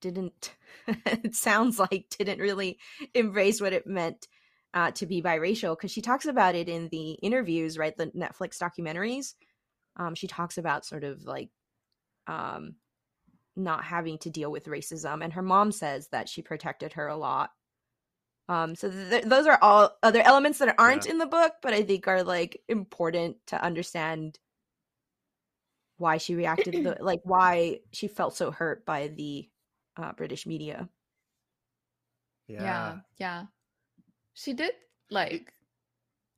didn't 0.00 0.54
it 0.86 1.34
sounds 1.34 1.78
like 1.78 2.06
didn't 2.18 2.38
really 2.38 2.78
embrace 3.14 3.60
what 3.60 3.72
it 3.72 3.86
meant 3.86 4.28
uh, 4.74 4.90
to 4.90 5.04
be 5.04 5.20
biracial 5.20 5.76
because 5.76 5.90
she 5.90 6.00
talks 6.00 6.24
about 6.24 6.54
it 6.54 6.66
in 6.66 6.88
the 6.88 7.12
interviews 7.12 7.76
right 7.76 7.96
the 7.96 8.06
netflix 8.06 8.58
documentaries 8.58 9.34
um, 9.96 10.14
she 10.14 10.26
talks 10.26 10.56
about 10.56 10.86
sort 10.86 11.04
of 11.04 11.24
like 11.24 11.50
um, 12.26 12.76
not 13.54 13.84
having 13.84 14.16
to 14.18 14.30
deal 14.30 14.50
with 14.50 14.64
racism 14.64 15.22
and 15.22 15.34
her 15.34 15.42
mom 15.42 15.72
says 15.72 16.08
that 16.08 16.28
she 16.28 16.40
protected 16.40 16.94
her 16.94 17.06
a 17.06 17.16
lot 17.16 17.50
Um, 18.48 18.74
so 18.74 18.90
th- 18.90 19.24
those 19.24 19.46
are 19.46 19.58
all 19.62 19.96
other 20.02 20.20
elements 20.20 20.58
that 20.58 20.74
aren't 20.78 21.06
yeah. 21.06 21.12
in 21.12 21.18
the 21.18 21.26
book, 21.26 21.54
but 21.62 21.72
I 21.72 21.82
think 21.82 22.08
are 22.08 22.22
like 22.22 22.60
important 22.68 23.36
to 23.46 23.62
understand 23.62 24.38
why 25.96 26.18
she 26.18 26.34
reacted 26.34 26.84
the, 26.84 26.96
like 27.00 27.20
why 27.24 27.80
she 27.92 28.08
felt 28.08 28.36
so 28.36 28.50
hurt 28.50 28.84
by 28.84 29.08
the 29.08 29.48
uh, 29.96 30.12
British 30.12 30.46
media. 30.46 30.88
Yeah. 32.48 32.62
yeah, 32.62 32.96
yeah. 33.18 33.42
She 34.34 34.52
did 34.52 34.72
like 35.10 35.52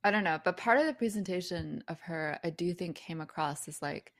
I 0.03 0.11
don't 0.11 0.23
know, 0.23 0.39
but 0.43 0.57
part 0.57 0.77
of 0.77 0.85
the 0.85 0.93
presentation 0.93 1.83
of 1.87 1.99
her, 2.01 2.37
I 2.43 2.51
do 2.51 2.75
think 2.75 2.95
came 2.95 3.21
across 3.21 3.67
as 3.67 3.81
like 3.81 4.13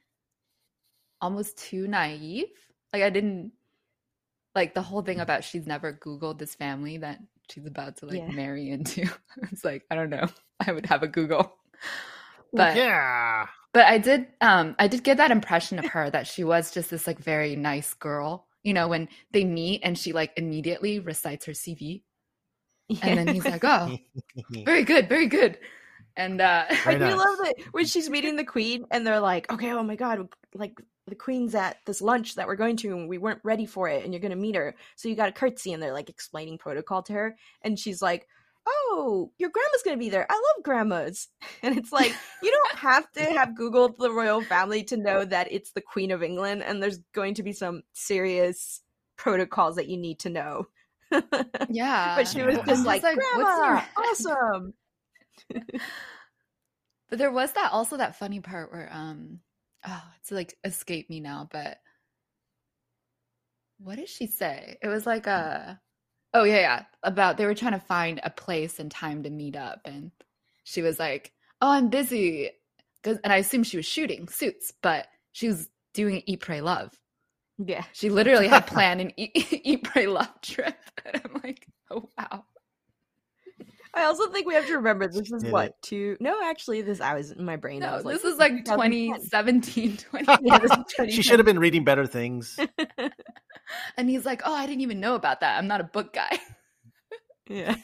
almost 1.22 1.60
too 1.60 1.88
naive. 1.88 2.48
Like 2.92 3.04
I 3.04 3.12
didn't 3.12 3.52
like 4.56 4.74
the 4.74 4.82
whole 4.82 5.04
thing 5.04 5.20
about 5.20 5.44
she's 5.44 5.68
never 5.68 5.94
Googled 5.94 6.40
this 6.40 6.56
family 6.56 6.98
that 6.98 7.20
she's 7.50 7.66
about 7.66 7.98
to 7.98 8.06
like 8.06 8.18
yeah. 8.18 8.32
marry 8.32 8.70
into. 8.70 9.08
it's 9.52 9.64
like, 9.64 9.84
I 9.90 9.96
don't 9.96 10.10
know. 10.10 10.28
I 10.66 10.72
would 10.72 10.86
have 10.86 11.04
a 11.04 11.08
Google. 11.08 11.54
But 12.54 12.78
yeah. 12.78 13.48
But 13.74 13.86
I 13.88 13.98
did 13.98 14.28
um 14.40 14.78
I 14.80 14.88
did 14.88 15.04
get 15.04 15.18
that 15.18 15.30
impression 15.30 15.78
of 15.78 15.86
her 15.88 16.10
that 16.10 16.26
she 16.26 16.46
was 16.46 16.72
just 16.72 16.90
this 16.90 17.06
like 17.06 17.20
very 17.20 17.58
nice 17.58 17.94
girl. 17.94 18.48
You 18.64 18.74
know, 18.74 18.88
when 18.88 19.10
they 19.32 19.44
meet 19.44 19.82
and 19.84 19.98
she 19.98 20.14
like 20.14 20.32
immediately 20.38 21.00
recites 21.00 21.46
her 21.48 21.52
CV. 21.52 22.04
Yeah. 22.88 23.00
And 23.04 23.18
then 23.18 23.36
he's 23.36 23.44
like, 23.44 23.66
"Oh, 23.66 23.98
very 24.64 24.86
good, 24.86 25.10
very 25.10 25.28
good." 25.28 25.58
And 26.18 26.42
uh 26.42 26.66
I 26.86 26.96
do 26.96 27.06
love 27.06 27.38
that 27.44 27.56
when 27.72 27.86
she's 27.86 28.10
meeting 28.10 28.36
the 28.36 28.46
queen 28.46 28.86
and 28.92 29.06
they're 29.06 29.20
like, 29.20 29.52
"Okay, 29.52 29.72
oh 29.72 29.84
my 29.84 29.96
god, 29.96 30.28
like 30.54 30.74
the 31.08 31.16
queen's 31.16 31.54
at 31.54 31.78
this 31.86 32.02
lunch 32.02 32.36
that 32.36 32.48
we're 32.48 32.56
going 32.56 32.78
to 32.78 32.90
and 32.90 33.08
we 33.08 33.18
weren't 33.18 33.42
ready 33.44 33.66
for 33.66 33.88
it 33.88 34.04
and 34.04 34.14
you're 34.14 34.22
going 34.22 34.32
to 34.32 34.36
meet 34.36 34.56
her. 34.56 34.76
So 34.96 35.08
you 35.08 35.16
got 35.16 35.30
a 35.30 35.34
curtsy 35.34 35.74
and 35.74 35.82
they're 35.82 35.94
like 35.94 36.10
explaining 36.10 36.58
protocol 36.58 37.04
to 37.04 37.14
her 37.14 37.38
and 37.62 37.78
she's 37.78 38.02
like 38.02 38.28
oh 38.68 39.32
your 39.38 39.52
grandma's 39.52 39.84
going 39.84 39.96
to 39.96 40.04
be 40.04 40.10
there. 40.10 40.26
I 40.30 40.34
love 40.34 40.64
grandmas. 40.64 41.28
And 41.62 41.78
it's 41.78 41.92
like 41.92 42.14
you 42.44 42.52
don't 42.52 42.80
have 42.80 43.12
to 43.14 43.24
have 43.24 43.50
googled 43.50 43.98
the 43.98 44.12
royal 44.12 44.42
family 44.42 44.84
to 44.86 44.98
know 44.98 45.26
that 45.26 45.52
it's 45.52 45.72
the 45.72 45.82
queen 45.82 46.12
of 46.12 46.24
england 46.24 46.64
and 46.64 46.82
there's 46.82 47.00
going 47.14 47.36
to 47.36 47.44
be 47.44 47.54
some 47.54 47.84
serious 47.94 48.82
protocols 49.18 49.76
that 49.76 49.88
you 49.88 49.98
need 49.98 50.20
to 50.20 50.30
know. 50.30 50.68
Yeah. 51.70 52.16
But 52.18 52.28
she 52.28 52.44
was 52.44 52.58
just 52.66 52.86
like, 52.86 53.04
like 53.04 53.18
grandma 53.18 53.84
awesome 53.98 54.74
but 57.10 57.20
there 57.20 57.32
was 57.32 57.54
that 57.54 57.72
also 57.72 57.98
that 57.98 58.18
funny 58.18 58.40
part 58.40 58.72
where 58.72 58.90
um 58.92 59.40
oh, 59.88 60.04
it's 60.20 60.32
like 60.32 60.58
escape 60.64 61.10
me 61.10 61.20
now, 61.20 61.48
but 61.52 61.78
what 63.80 63.98
did 63.98 64.10
she 64.10 64.28
say? 64.28 64.78
It 64.82 64.88
was 64.88 65.06
like 65.06 65.28
a 65.28 65.80
oh 66.34 66.44
yeah, 66.44 66.60
yeah. 66.60 66.84
About 67.04 67.38
they 67.38 67.46
were 67.46 67.56
trying 67.56 67.74
to 67.74 67.80
find 67.80 68.20
a 68.24 68.30
place 68.30 68.80
and 68.80 68.92
time 68.92 69.24
to 69.24 69.30
meet 69.30 69.56
up 69.56 69.82
and 69.86 70.12
she 70.64 70.82
was 70.82 71.00
like, 71.00 71.32
Oh, 71.62 71.70
I'm 71.72 71.90
busy. 71.90 72.52
And 73.06 73.20
I 73.26 73.38
assume 73.38 73.64
she 73.64 73.78
was 73.78 73.86
shooting 73.86 74.28
suits, 74.28 74.74
but 74.82 75.08
she 75.32 75.48
was 75.48 75.70
doing 75.94 76.24
Eat 76.26 76.40
Pray 76.42 76.62
Love. 76.62 76.92
Yeah. 77.58 77.84
She 77.94 78.10
literally 78.10 78.48
had 78.48 78.68
planned 78.68 79.02
an 79.02 79.12
Eat, 79.18 79.32
Eat 79.66 79.84
Pray 79.84 80.08
Love 80.08 80.42
trip. 80.42 80.76
And 81.06 81.22
I'm 81.24 81.42
like, 81.44 81.68
oh 81.92 82.10
wow. 82.18 82.46
I 83.96 84.04
also 84.04 84.28
think 84.28 84.46
we 84.46 84.54
have 84.56 84.68
to 84.68 84.76
remember 84.76 85.08
this 85.08 85.32
is 85.32 85.46
what 85.46 85.82
two 85.82 86.18
no 86.20 86.38
actually 86.44 86.82
this 86.82 87.00
I 87.00 87.14
was 87.14 87.32
in 87.32 87.46
my 87.46 87.56
brain 87.56 87.80
no, 87.80 88.02
was 88.04 88.22
this 88.22 88.38
like, 88.38 88.52
is 88.54 88.66
like 88.66 88.66
2017 88.66 89.98
20, 89.98 90.26
yeah, 90.42 90.60
she 91.10 91.22
should 91.22 91.40
have 91.40 91.46
been 91.46 91.60
reading 91.60 91.84
better 91.84 92.06
things. 92.06 92.60
And 93.98 94.08
he's 94.08 94.26
like 94.26 94.44
oh 94.46 94.54
I 94.54 94.68
didn't 94.68 94.82
even 94.82 95.00
know 95.00 95.16
about 95.16 95.40
that. 95.40 95.58
I'm 95.58 95.68
not 95.68 95.82
a 95.82 95.86
book 95.86 96.14
guy. 96.14 96.38
Yeah. 97.48 97.76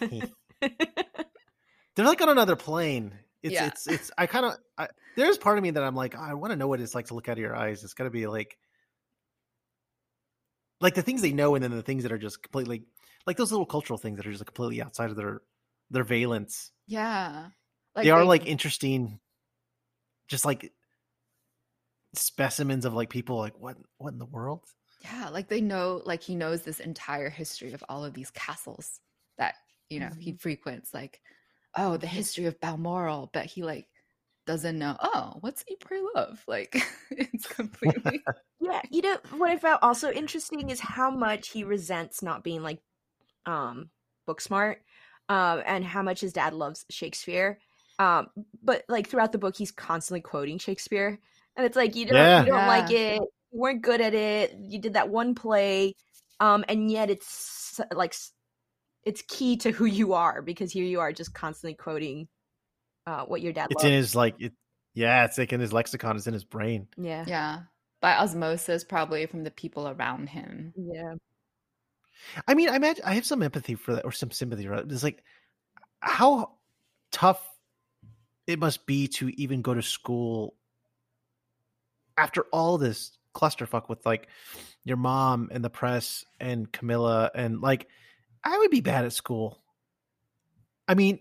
They're 1.95 2.05
like 2.05 2.19
on 2.19 2.29
another 2.29 2.55
plane. 2.55 3.13
It's 3.43 3.53
yeah. 3.53 3.67
it's 3.67 3.87
it's 3.87 4.11
I 4.17 4.25
kind 4.25 4.45
of 4.47 4.87
there's 5.15 5.37
part 5.37 5.59
of 5.59 5.63
me 5.63 5.69
that 5.69 5.83
I'm 5.83 5.95
like 5.95 6.15
oh, 6.17 6.21
I 6.21 6.33
want 6.33 6.49
to 6.49 6.57
know 6.57 6.67
what 6.67 6.81
it's 6.81 6.95
like 6.95 7.07
to 7.07 7.13
look 7.13 7.29
out 7.29 7.33
of 7.33 7.37
your 7.37 7.55
eyes. 7.55 7.83
It's 7.83 7.93
got 7.93 8.05
to 8.05 8.09
be 8.09 8.25
like 8.25 8.57
like 10.79 10.95
the 10.95 11.03
things 11.03 11.21
they 11.21 11.31
know 11.31 11.53
and 11.53 11.63
then 11.63 11.69
the 11.69 11.83
things 11.83 12.01
that 12.03 12.11
are 12.11 12.17
just 12.17 12.41
completely 12.41 12.85
like 13.27 13.37
those 13.37 13.51
little 13.51 13.67
cultural 13.67 13.99
things 13.99 14.17
that 14.17 14.25
are 14.25 14.31
just 14.31 14.41
like 14.41 14.47
completely 14.47 14.81
outside 14.81 15.11
of 15.11 15.15
their 15.15 15.41
their 15.91 16.03
valence. 16.03 16.71
Yeah. 16.87 17.47
Like 17.95 18.05
they 18.05 18.11
are 18.11 18.21
they, 18.21 18.25
like 18.25 18.47
interesting 18.47 19.19
just 20.27 20.45
like 20.45 20.71
specimens 22.15 22.85
of 22.85 22.93
like 22.93 23.09
people 23.09 23.37
like 23.37 23.59
what 23.59 23.77
what 23.97 24.13
in 24.13 24.19
the 24.19 24.25
world? 24.25 24.63
Yeah, 25.03 25.29
like 25.29 25.49
they 25.49 25.61
know 25.61 26.01
like 26.05 26.23
he 26.23 26.35
knows 26.35 26.61
this 26.61 26.79
entire 26.79 27.29
history 27.29 27.73
of 27.73 27.83
all 27.89 28.05
of 28.05 28.13
these 28.13 28.31
castles 28.31 28.99
that, 29.37 29.55
you 29.89 29.99
know, 29.99 30.07
mm-hmm. 30.07 30.19
he 30.19 30.33
frequents 30.33 30.93
like 30.93 31.19
oh, 31.77 31.97
the 31.97 32.07
history 32.07 32.45
of 32.45 32.59
Balmoral, 32.59 33.29
but 33.33 33.45
he 33.45 33.63
like 33.63 33.87
doesn't 34.45 34.77
know, 34.77 34.97
oh, 34.99 35.37
what's 35.41 35.63
Eat 35.69 35.79
Pray 35.79 35.99
Love? 36.15 36.43
Like 36.47 36.75
it's 37.11 37.47
completely 37.47 38.23
Yeah, 38.61 38.81
you 38.89 39.01
know 39.01 39.17
what 39.37 39.49
I 39.49 39.57
found 39.57 39.79
also 39.81 40.11
interesting 40.11 40.69
is 40.69 40.79
how 40.79 41.11
much 41.11 41.49
he 41.49 41.63
resents 41.63 42.21
not 42.21 42.43
being 42.43 42.61
like 42.61 42.79
um 43.45 43.89
book 44.27 44.39
smart 44.39 44.81
um, 45.31 45.63
and 45.65 45.85
how 45.85 46.01
much 46.01 46.19
his 46.19 46.33
dad 46.33 46.53
loves 46.53 46.85
Shakespeare. 46.89 47.57
Um, 47.99 48.27
but 48.61 48.83
like 48.89 49.07
throughout 49.07 49.31
the 49.31 49.37
book, 49.37 49.55
he's 49.55 49.71
constantly 49.71 50.19
quoting 50.19 50.57
Shakespeare, 50.57 51.17
and 51.55 51.65
it's 51.65 51.77
like 51.77 51.95
you 51.95 52.05
don't 52.05 52.17
yeah. 52.17 52.39
you 52.41 52.47
don't 52.47 52.57
yeah. 52.57 52.67
like 52.67 52.91
it, 52.91 53.21
you 53.51 53.59
weren't 53.59 53.81
good 53.81 54.01
at 54.01 54.13
it, 54.13 54.53
you 54.59 54.77
did 54.77 54.93
that 54.93 55.07
one 55.07 55.33
play, 55.33 55.95
um, 56.41 56.65
and 56.67 56.91
yet 56.91 57.09
it's 57.09 57.79
like 57.93 58.13
it's 59.05 59.21
key 59.29 59.55
to 59.57 59.71
who 59.71 59.85
you 59.85 60.13
are 60.13 60.41
because 60.41 60.73
here 60.73 60.83
you 60.83 60.99
are 60.99 61.13
just 61.13 61.33
constantly 61.33 61.75
quoting 61.75 62.27
uh, 63.07 63.23
what 63.23 63.41
your 63.41 63.53
dad. 63.53 63.67
It's 63.71 63.83
loved. 63.83 63.93
in 63.93 63.97
his 63.97 64.15
like 64.15 64.35
it, 64.39 64.51
yeah, 64.95 65.23
it's 65.23 65.37
like 65.37 65.53
in 65.53 65.61
his 65.61 65.71
lexicon, 65.71 66.17
it's 66.17 66.27
in 66.27 66.33
his 66.33 66.43
brain. 66.43 66.87
Yeah, 66.97 67.23
yeah, 67.25 67.59
by 68.01 68.17
osmosis, 68.17 68.83
probably 68.83 69.25
from 69.27 69.45
the 69.45 69.51
people 69.51 69.87
around 69.87 70.27
him. 70.27 70.73
Yeah. 70.75 71.13
I 72.47 72.53
mean, 72.53 72.69
I 72.69 72.75
imagine 72.75 73.03
I 73.05 73.15
have 73.15 73.25
some 73.25 73.43
empathy 73.43 73.75
for 73.75 73.95
that 73.95 74.05
or 74.05 74.11
some 74.11 74.31
sympathy 74.31 74.65
for 74.65 74.73
it. 74.75 74.91
It's 74.91 75.03
like 75.03 75.23
how 75.99 76.53
tough 77.11 77.45
it 78.47 78.59
must 78.59 78.85
be 78.85 79.07
to 79.07 79.29
even 79.29 79.61
go 79.61 79.73
to 79.73 79.81
school 79.81 80.55
after 82.17 82.43
all 82.51 82.77
this 82.77 83.17
clusterfuck 83.33 83.89
with 83.89 84.05
like 84.05 84.27
your 84.83 84.97
mom 84.97 85.49
and 85.51 85.63
the 85.63 85.69
press 85.69 86.25
and 86.39 86.71
Camilla 86.71 87.31
and 87.33 87.61
like 87.61 87.87
I 88.43 88.57
would 88.57 88.71
be 88.71 88.81
bad 88.81 89.05
at 89.05 89.13
school. 89.13 89.61
I 90.87 90.95
mean, 90.95 91.19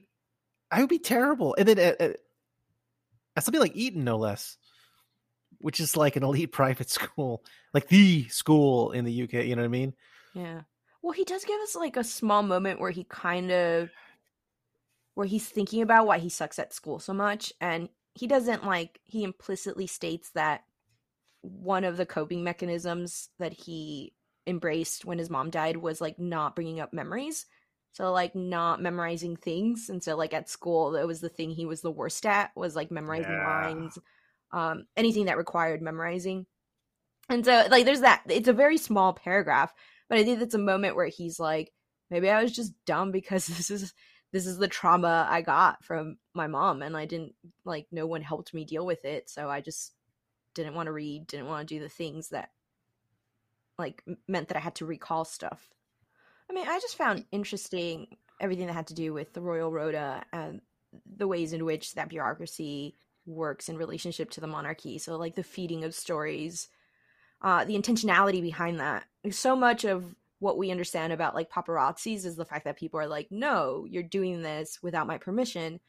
I 0.70 0.80
would 0.80 0.88
be 0.88 0.98
terrible. 0.98 1.54
And 1.58 1.68
then 1.68 1.78
at, 1.78 2.00
at, 2.00 2.16
at 3.36 3.44
something 3.44 3.60
like 3.60 3.76
Eton, 3.76 4.04
no 4.04 4.16
less, 4.16 4.56
which 5.58 5.80
is 5.80 5.96
like 5.96 6.16
an 6.16 6.24
elite 6.24 6.52
private 6.52 6.90
school, 6.90 7.44
like 7.74 7.88
the 7.88 8.28
school 8.28 8.92
in 8.92 9.04
the 9.04 9.22
UK. 9.22 9.32
You 9.44 9.56
know 9.56 9.62
what 9.62 9.66
I 9.66 9.68
mean? 9.68 9.94
Yeah. 10.34 10.62
Well, 11.02 11.12
he 11.12 11.24
does 11.24 11.44
give 11.44 11.60
us 11.60 11.74
like 11.74 11.96
a 11.96 12.04
small 12.04 12.42
moment 12.42 12.80
where 12.80 12.90
he 12.90 13.04
kind 13.04 13.50
of 13.50 13.90
where 15.14 15.26
he's 15.26 15.48
thinking 15.48 15.82
about 15.82 16.06
why 16.06 16.18
he 16.18 16.28
sucks 16.28 16.58
at 16.58 16.72
school 16.72 16.98
so 16.98 17.12
much 17.12 17.52
and 17.60 17.88
he 18.14 18.26
doesn't 18.26 18.64
like 18.64 19.00
he 19.06 19.22
implicitly 19.22 19.86
states 19.86 20.30
that 20.30 20.62
one 21.42 21.84
of 21.84 21.96
the 21.96 22.06
coping 22.06 22.44
mechanisms 22.44 23.28
that 23.38 23.52
he 23.52 24.12
embraced 24.46 25.04
when 25.04 25.18
his 25.18 25.30
mom 25.30 25.50
died 25.50 25.76
was 25.76 26.00
like 26.00 26.18
not 26.18 26.54
bringing 26.54 26.80
up 26.80 26.92
memories. 26.92 27.46
So 27.92 28.12
like 28.12 28.34
not 28.34 28.80
memorizing 28.80 29.36
things. 29.36 29.88
And 29.88 30.02
so 30.02 30.16
like 30.16 30.34
at 30.34 30.48
school 30.48 30.92
that 30.92 31.06
was 31.06 31.20
the 31.20 31.28
thing 31.28 31.50
he 31.50 31.66
was 31.66 31.80
the 31.80 31.90
worst 31.90 32.26
at 32.26 32.50
was 32.54 32.76
like 32.76 32.90
memorizing 32.90 33.32
yeah. 33.32 33.62
lines 33.62 33.98
um 34.52 34.84
anything 34.96 35.26
that 35.26 35.38
required 35.38 35.82
memorizing. 35.82 36.46
And 37.28 37.44
so 37.44 37.66
like 37.70 37.84
there's 37.84 38.00
that 38.00 38.22
it's 38.28 38.48
a 38.48 38.52
very 38.52 38.76
small 38.76 39.12
paragraph 39.12 39.72
but 40.10 40.18
I 40.18 40.24
think 40.24 40.40
that's 40.40 40.54
a 40.54 40.58
moment 40.58 40.96
where 40.96 41.06
he's 41.06 41.40
like, 41.40 41.72
maybe 42.10 42.28
I 42.28 42.42
was 42.42 42.52
just 42.52 42.74
dumb 42.84 43.12
because 43.12 43.46
this 43.46 43.70
is 43.70 43.94
this 44.32 44.46
is 44.46 44.58
the 44.58 44.68
trauma 44.68 45.26
I 45.28 45.40
got 45.40 45.84
from 45.84 46.18
my 46.34 46.46
mom 46.46 46.82
and 46.82 46.96
I 46.96 47.06
didn't 47.06 47.34
like 47.64 47.86
no 47.90 48.06
one 48.06 48.22
helped 48.22 48.52
me 48.52 48.66
deal 48.66 48.84
with 48.84 49.06
it, 49.06 49.30
so 49.30 49.48
I 49.48 49.62
just 49.62 49.94
didn't 50.52 50.74
want 50.74 50.88
to 50.88 50.92
read, 50.92 51.26
didn't 51.26 51.46
want 51.46 51.66
to 51.66 51.74
do 51.74 51.80
the 51.80 51.88
things 51.88 52.28
that 52.30 52.50
like 53.78 54.04
meant 54.28 54.48
that 54.48 54.56
I 54.56 54.60
had 54.60 54.74
to 54.76 54.86
recall 54.86 55.24
stuff. 55.24 55.70
I 56.50 56.52
mean, 56.52 56.68
I 56.68 56.78
just 56.80 56.98
found 56.98 57.24
interesting 57.30 58.08
everything 58.40 58.66
that 58.66 58.72
had 58.72 58.88
to 58.88 58.94
do 58.94 59.12
with 59.12 59.32
the 59.32 59.40
Royal 59.40 59.70
Rota 59.70 60.22
and 60.32 60.60
the 61.16 61.28
ways 61.28 61.52
in 61.52 61.64
which 61.64 61.94
that 61.94 62.08
bureaucracy 62.08 62.96
works 63.26 63.68
in 63.68 63.76
relationship 63.76 64.30
to 64.30 64.40
the 64.40 64.46
monarchy. 64.46 64.98
So 64.98 65.16
like 65.16 65.36
the 65.36 65.44
feeding 65.44 65.84
of 65.84 65.94
stories, 65.94 66.68
uh, 67.42 67.64
the 67.64 67.78
intentionality 67.78 68.42
behind 68.42 68.80
that. 68.80 69.04
So 69.30 69.54
much 69.54 69.84
of 69.84 70.14
what 70.38 70.56
we 70.56 70.70
understand 70.70 71.12
about 71.12 71.34
like 71.34 71.50
paparazzis 71.50 72.24
is 72.24 72.36
the 72.36 72.44
fact 72.44 72.64
that 72.64 72.78
people 72.78 72.98
are 72.98 73.06
like, 73.06 73.28
no, 73.30 73.86
you're 73.88 74.02
doing 74.02 74.42
this 74.42 74.82
without 74.82 75.06
my 75.06 75.18
permission. 75.18 75.80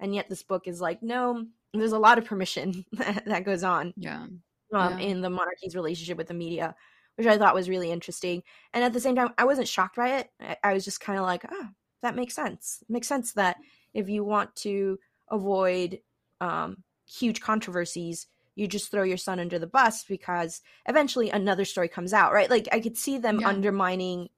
And 0.00 0.14
yet 0.14 0.28
this 0.28 0.42
book 0.42 0.66
is 0.66 0.80
like, 0.80 1.02
no, 1.02 1.46
there's 1.72 1.92
a 1.92 1.98
lot 1.98 2.18
of 2.18 2.24
permission 2.24 2.84
that 2.92 3.44
goes 3.44 3.64
on. 3.64 3.94
Yeah. 3.96 4.26
Um, 4.74 4.98
yeah. 4.98 5.06
in 5.06 5.20
the 5.20 5.30
monarchy's 5.30 5.76
relationship 5.76 6.16
with 6.16 6.28
the 6.28 6.34
media, 6.34 6.74
which 7.16 7.26
I 7.26 7.36
thought 7.36 7.54
was 7.54 7.68
really 7.68 7.90
interesting. 7.90 8.42
And 8.72 8.82
at 8.82 8.92
the 8.92 9.00
same 9.00 9.14
time, 9.14 9.28
I 9.36 9.44
wasn't 9.44 9.68
shocked 9.68 9.96
by 9.96 10.18
it. 10.18 10.30
I, 10.40 10.56
I 10.64 10.72
was 10.72 10.84
just 10.84 11.00
kind 11.00 11.18
of 11.18 11.26
like, 11.26 11.44
oh, 11.50 11.68
that 12.00 12.16
makes 12.16 12.34
sense. 12.34 12.78
It 12.82 12.90
makes 12.90 13.06
sense 13.06 13.32
that 13.34 13.58
if 13.94 14.08
you 14.08 14.24
want 14.24 14.56
to 14.56 14.98
avoid 15.30 16.00
um, 16.40 16.78
huge 17.06 17.40
controversies, 17.40 18.26
you 18.54 18.68
just 18.68 18.90
throw 18.90 19.02
your 19.02 19.16
son 19.16 19.40
under 19.40 19.58
the 19.58 19.66
bus 19.66 20.04
because 20.04 20.60
eventually 20.86 21.30
another 21.30 21.64
story 21.64 21.88
comes 21.88 22.12
out, 22.12 22.32
right? 22.32 22.50
Like 22.50 22.68
I 22.72 22.80
could 22.80 22.96
see 22.96 23.18
them 23.18 23.40
yeah. 23.40 23.48
undermining 23.48 24.28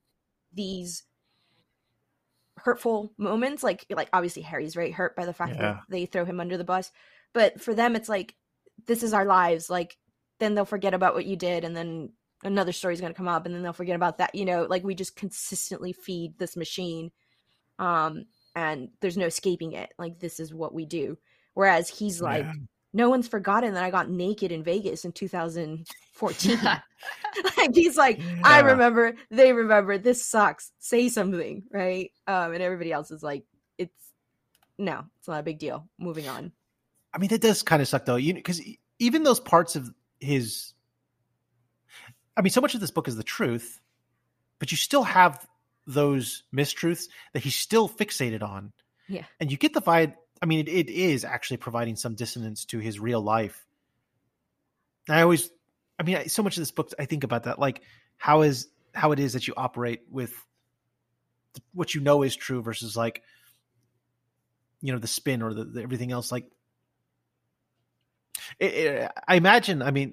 these 0.53 1.03
hurtful 2.57 3.13
moments 3.19 3.63
like 3.63 3.85
like 3.91 4.09
obviously 4.13 4.41
harry's 4.41 4.75
very 4.75 4.91
hurt 4.91 5.15
by 5.17 5.27
the 5.27 5.33
fact 5.33 5.57
yeah. 5.57 5.61
that 5.61 5.81
they 5.91 6.07
throw 6.07 6.25
him 6.25 6.41
under 6.41 6.57
the 6.57 6.65
bus 6.65 6.91
but 7.35 7.61
for 7.61 7.75
them 7.75 7.95
it's 7.95 8.09
like 8.09 8.35
this 8.87 9.03
is 9.03 9.13
our 9.13 9.25
lives 9.27 9.69
like 9.69 9.99
then 10.39 10.55
they'll 10.55 10.65
forget 10.65 10.95
about 10.95 11.15
what 11.15 11.27
you 11.27 11.37
did 11.37 11.65
and 11.65 11.77
then 11.77 12.11
another 12.43 12.73
story 12.73 12.95
is 12.95 13.01
going 13.01 13.13
to 13.13 13.17
come 13.17 13.29
up 13.29 13.45
and 13.45 13.55
then 13.55 13.63
they'll 13.63 13.73
forget 13.73 13.97
about 13.97 14.19
that 14.19 14.35
you 14.35 14.45
know 14.45 14.67
like 14.71 14.85
we 14.85 14.95
just 14.95 15.17
consistently 15.17 15.93
feed 15.93 16.39
this 16.39 16.57
machine 16.57 17.11
um 17.79 18.25
and 18.55 18.89
there's 19.01 19.17
no 19.17 19.27
escaping 19.27 19.73
it 19.73 19.93
like 19.99 20.19
this 20.19 20.41
is 20.41 20.55
what 20.55 20.73
we 20.73 20.87
do 20.87 21.19
whereas 21.55 21.89
he's 21.89 22.23
like 22.23 22.45
yeah. 22.45 22.53
No 22.95 23.11
one's 23.11 23.29
forgotten 23.29 23.75
that 23.75 23.85
i 23.85 23.91
got 23.91 24.09
naked 24.09 24.51
in 24.51 24.63
vegas 24.63 25.05
in 25.05 25.13
2014 25.13 26.61
like 27.57 27.75
he's 27.75 27.97
like 27.97 28.19
yeah. 28.19 28.41
i 28.45 28.61
remember 28.61 29.15
they 29.31 29.53
remember 29.53 29.99
this 29.99 30.25
sucks 30.25 30.73
say 30.79 31.09
something 31.11 31.63
right 31.71 32.11
um 32.27 32.53
and 32.53 32.63
everybody 32.63 32.93
else 32.93 33.11
is 33.11 33.23
like 33.23 33.45
it's 33.77 34.13
no 34.79 35.05
it's 35.19 35.29
not 35.29 35.41
a 35.41 35.43
big 35.43 35.59
deal 35.59 35.87
moving 35.99 36.29
on 36.29 36.53
i 37.13 37.19
mean 37.19 37.29
that 37.29 37.43
does 37.43 37.63
kind 37.63 37.83
of 37.83 37.89
suck 37.89 38.07
though 38.07 38.17
you 38.17 38.33
because 38.33 38.63
even 38.99 39.23
those 39.23 39.41
parts 39.41 39.77
of 39.77 39.93
his 40.21 40.75
I 42.37 42.43
mean, 42.43 42.51
so 42.51 42.61
much 42.61 42.75
of 42.75 42.81
this 42.81 42.91
book 42.91 43.09
is 43.09 43.17
the 43.17 43.23
truth, 43.23 43.81
but 44.59 44.71
you 44.71 44.77
still 44.77 45.05
have 45.05 45.47
those 45.87 46.45
mistruths 46.55 47.09
that 47.33 47.43
he's 47.43 47.55
still 47.55 47.89
fixated 47.89 48.43
on. 48.43 48.73
Yeah. 49.09 49.25
And 49.39 49.51
you 49.51 49.59
get 49.59 49.75
the 49.75 49.83
vibe. 49.83 50.15
I 50.45 50.47
mean, 50.47 50.59
it, 50.59 50.69
it 50.69 50.91
is 50.91 51.25
actually 51.25 51.57
providing 51.57 51.97
some 51.97 52.17
dissonance 52.17 52.67
to 52.67 52.79
his 52.79 53.01
real 53.01 53.23
life. 53.23 53.65
I 55.09 55.23
always, 55.23 55.49
I 55.99 56.03
mean, 56.03 56.29
so 56.29 56.43
much 56.43 56.59
of 56.59 56.61
this 56.61 56.71
book, 56.71 56.91
I 56.99 57.07
think 57.07 57.25
about 57.25 57.45
that, 57.45 57.59
like 57.59 57.81
how 58.19 58.43
is 58.43 58.69
how 58.93 59.13
it 59.13 59.21
is 59.21 59.33
that 59.33 59.49
you 59.49 59.55
operate 59.57 60.03
with 60.11 60.35
what 61.73 61.95
you 61.95 62.03
know 62.03 62.23
is 62.23 62.37
true 62.37 62.61
versus 62.61 62.95
like, 62.95 63.23
you 64.83 64.93
know, 64.93 64.99
the 64.99 65.07
spin 65.07 65.41
or 65.41 65.55
the, 65.55 65.65
the 65.65 65.83
everything 65.83 66.13
else. 66.13 66.31
Like, 66.31 66.45
it, 68.59 68.75
it, 68.75 69.13
I 69.27 69.37
imagine. 69.37 69.81
I 69.81 69.93
mean, 69.93 70.13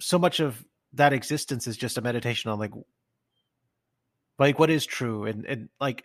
so 0.00 0.18
much 0.18 0.40
of 0.40 0.60
that 0.94 1.12
existence 1.12 1.68
is 1.68 1.76
just 1.76 1.98
a 1.98 2.00
meditation 2.00 2.50
on 2.50 2.58
like 2.58 2.72
like 4.40 4.58
what 4.58 4.70
is 4.70 4.84
true 4.84 5.24
and 5.24 5.44
and 5.44 5.68
like 5.80 6.04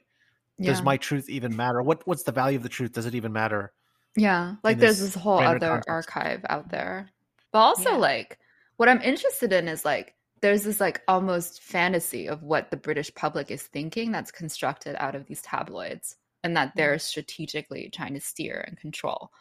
yeah. 0.57 0.71
does 0.71 0.81
my 0.81 0.97
truth 0.97 1.29
even 1.29 1.55
matter 1.55 1.81
what 1.81 2.05
what's 2.07 2.23
the 2.23 2.31
value 2.31 2.57
of 2.57 2.63
the 2.63 2.69
truth 2.69 2.93
does 2.93 3.05
it 3.05 3.15
even 3.15 3.33
matter 3.33 3.71
yeah 4.15 4.55
like 4.63 4.77
there's 4.77 4.99
this, 4.99 5.13
this 5.13 5.21
whole 5.21 5.39
other 5.39 5.59
context? 5.59 5.89
archive 5.89 6.45
out 6.49 6.69
there 6.69 7.09
but 7.51 7.59
also 7.59 7.91
yeah. 7.91 7.97
like 7.97 8.39
what 8.77 8.89
i'm 8.89 9.01
interested 9.01 9.51
in 9.51 9.67
is 9.67 9.85
like 9.85 10.13
there's 10.41 10.63
this 10.63 10.79
like 10.79 11.01
almost 11.07 11.61
fantasy 11.61 12.27
of 12.27 12.43
what 12.43 12.69
the 12.69 12.77
british 12.77 13.13
public 13.15 13.49
is 13.49 13.63
thinking 13.63 14.11
that's 14.11 14.31
constructed 14.31 14.95
out 14.99 15.15
of 15.15 15.25
these 15.25 15.41
tabloids 15.41 16.15
and 16.43 16.57
that 16.57 16.73
they're 16.75 16.99
strategically 16.99 17.89
trying 17.93 18.13
to 18.13 18.21
steer 18.21 18.63
and 18.67 18.77
control 18.77 19.31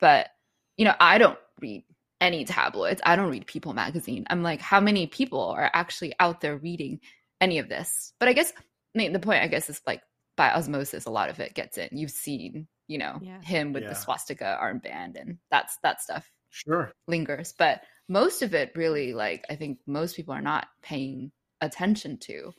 but 0.00 0.28
you 0.76 0.84
know 0.84 0.94
i 1.00 1.18
don't 1.18 1.38
read 1.60 1.84
any 2.22 2.44
tabloids. 2.44 3.02
I 3.04 3.16
don't 3.16 3.30
read 3.30 3.46
People 3.46 3.74
magazine. 3.74 4.24
I'm 4.30 4.44
like, 4.44 4.60
how 4.60 4.80
many 4.80 5.08
people 5.08 5.42
are 5.42 5.68
actually 5.74 6.14
out 6.20 6.40
there 6.40 6.56
reading 6.56 7.00
any 7.40 7.58
of 7.58 7.68
this? 7.68 8.12
But 8.20 8.28
I 8.28 8.32
guess 8.32 8.52
I 8.56 8.98
mean, 8.98 9.12
the 9.12 9.18
point, 9.18 9.42
I 9.42 9.48
guess, 9.48 9.68
is 9.68 9.80
like 9.86 10.02
by 10.36 10.50
osmosis, 10.50 11.06
a 11.06 11.10
lot 11.10 11.30
of 11.30 11.40
it 11.40 11.54
gets 11.54 11.78
in. 11.78 11.88
You've 11.92 12.10
seen, 12.10 12.66
you 12.88 12.98
know, 12.98 13.18
yeah. 13.22 13.40
him 13.42 13.72
with 13.72 13.82
yeah. 13.84 13.90
the 13.90 13.94
swastika 13.94 14.58
armband, 14.62 15.20
and 15.20 15.38
that's 15.50 15.78
that 15.82 16.00
stuff. 16.00 16.30
Sure, 16.50 16.92
lingers. 17.06 17.54
But 17.56 17.82
most 18.08 18.42
of 18.42 18.54
it, 18.54 18.72
really, 18.74 19.14
like 19.14 19.44
I 19.50 19.56
think 19.56 19.78
most 19.86 20.16
people 20.16 20.34
are 20.34 20.42
not 20.42 20.68
paying 20.82 21.32
attention 21.60 22.18
to. 22.18 22.52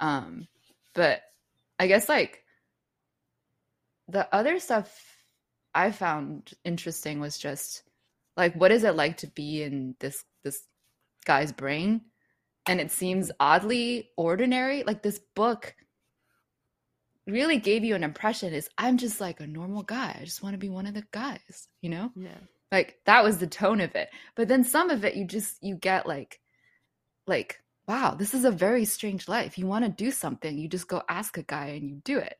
Um, 0.00 0.46
but 0.94 1.22
I 1.78 1.86
guess 1.86 2.08
like 2.08 2.42
the 4.08 4.32
other 4.34 4.58
stuff 4.58 4.90
I 5.74 5.92
found 5.92 6.52
interesting 6.64 7.20
was 7.20 7.38
just 7.38 7.82
like 8.36 8.54
what 8.54 8.72
is 8.72 8.84
it 8.84 8.96
like 8.96 9.18
to 9.18 9.26
be 9.26 9.62
in 9.62 9.94
this 10.00 10.24
this 10.44 10.62
guy's 11.26 11.52
brain 11.52 12.00
and 12.66 12.80
it 12.80 12.90
seems 12.90 13.30
oddly 13.38 14.10
ordinary 14.16 14.82
like 14.84 15.02
this 15.02 15.20
book 15.36 15.74
really 17.28 17.58
gave 17.58 17.84
you 17.84 17.94
an 17.94 18.04
impression 18.04 18.52
is 18.52 18.68
i'm 18.78 18.96
just 18.96 19.20
like 19.20 19.40
a 19.40 19.46
normal 19.46 19.82
guy. 19.82 20.16
I 20.20 20.24
just 20.24 20.42
want 20.42 20.54
to 20.54 20.58
be 20.58 20.68
one 20.68 20.86
of 20.86 20.94
the 20.94 21.04
guys 21.10 21.68
you 21.80 21.90
know? 21.90 22.10
Yeah. 22.16 22.38
Like 22.72 22.98
that 23.06 23.24
was 23.24 23.38
the 23.38 23.46
tone 23.46 23.80
of 23.80 23.94
it. 23.94 24.10
But 24.34 24.48
then 24.48 24.64
some 24.64 24.90
of 24.90 25.04
it 25.04 25.16
you 25.16 25.24
just 25.24 25.62
you 25.62 25.76
get 25.76 26.06
like 26.06 26.40
like 27.26 27.60
wow 27.86 28.14
this 28.14 28.34
is 28.34 28.44
a 28.44 28.50
very 28.50 28.84
strange 28.84 29.28
life. 29.28 29.58
You 29.58 29.66
want 29.66 29.84
to 29.84 29.90
do 29.90 30.10
something 30.10 30.58
you 30.58 30.68
just 30.68 30.88
go 30.88 31.02
ask 31.08 31.38
a 31.38 31.42
guy 31.42 31.68
and 31.68 31.88
you 31.88 32.00
do 32.04 32.18
it. 32.18 32.38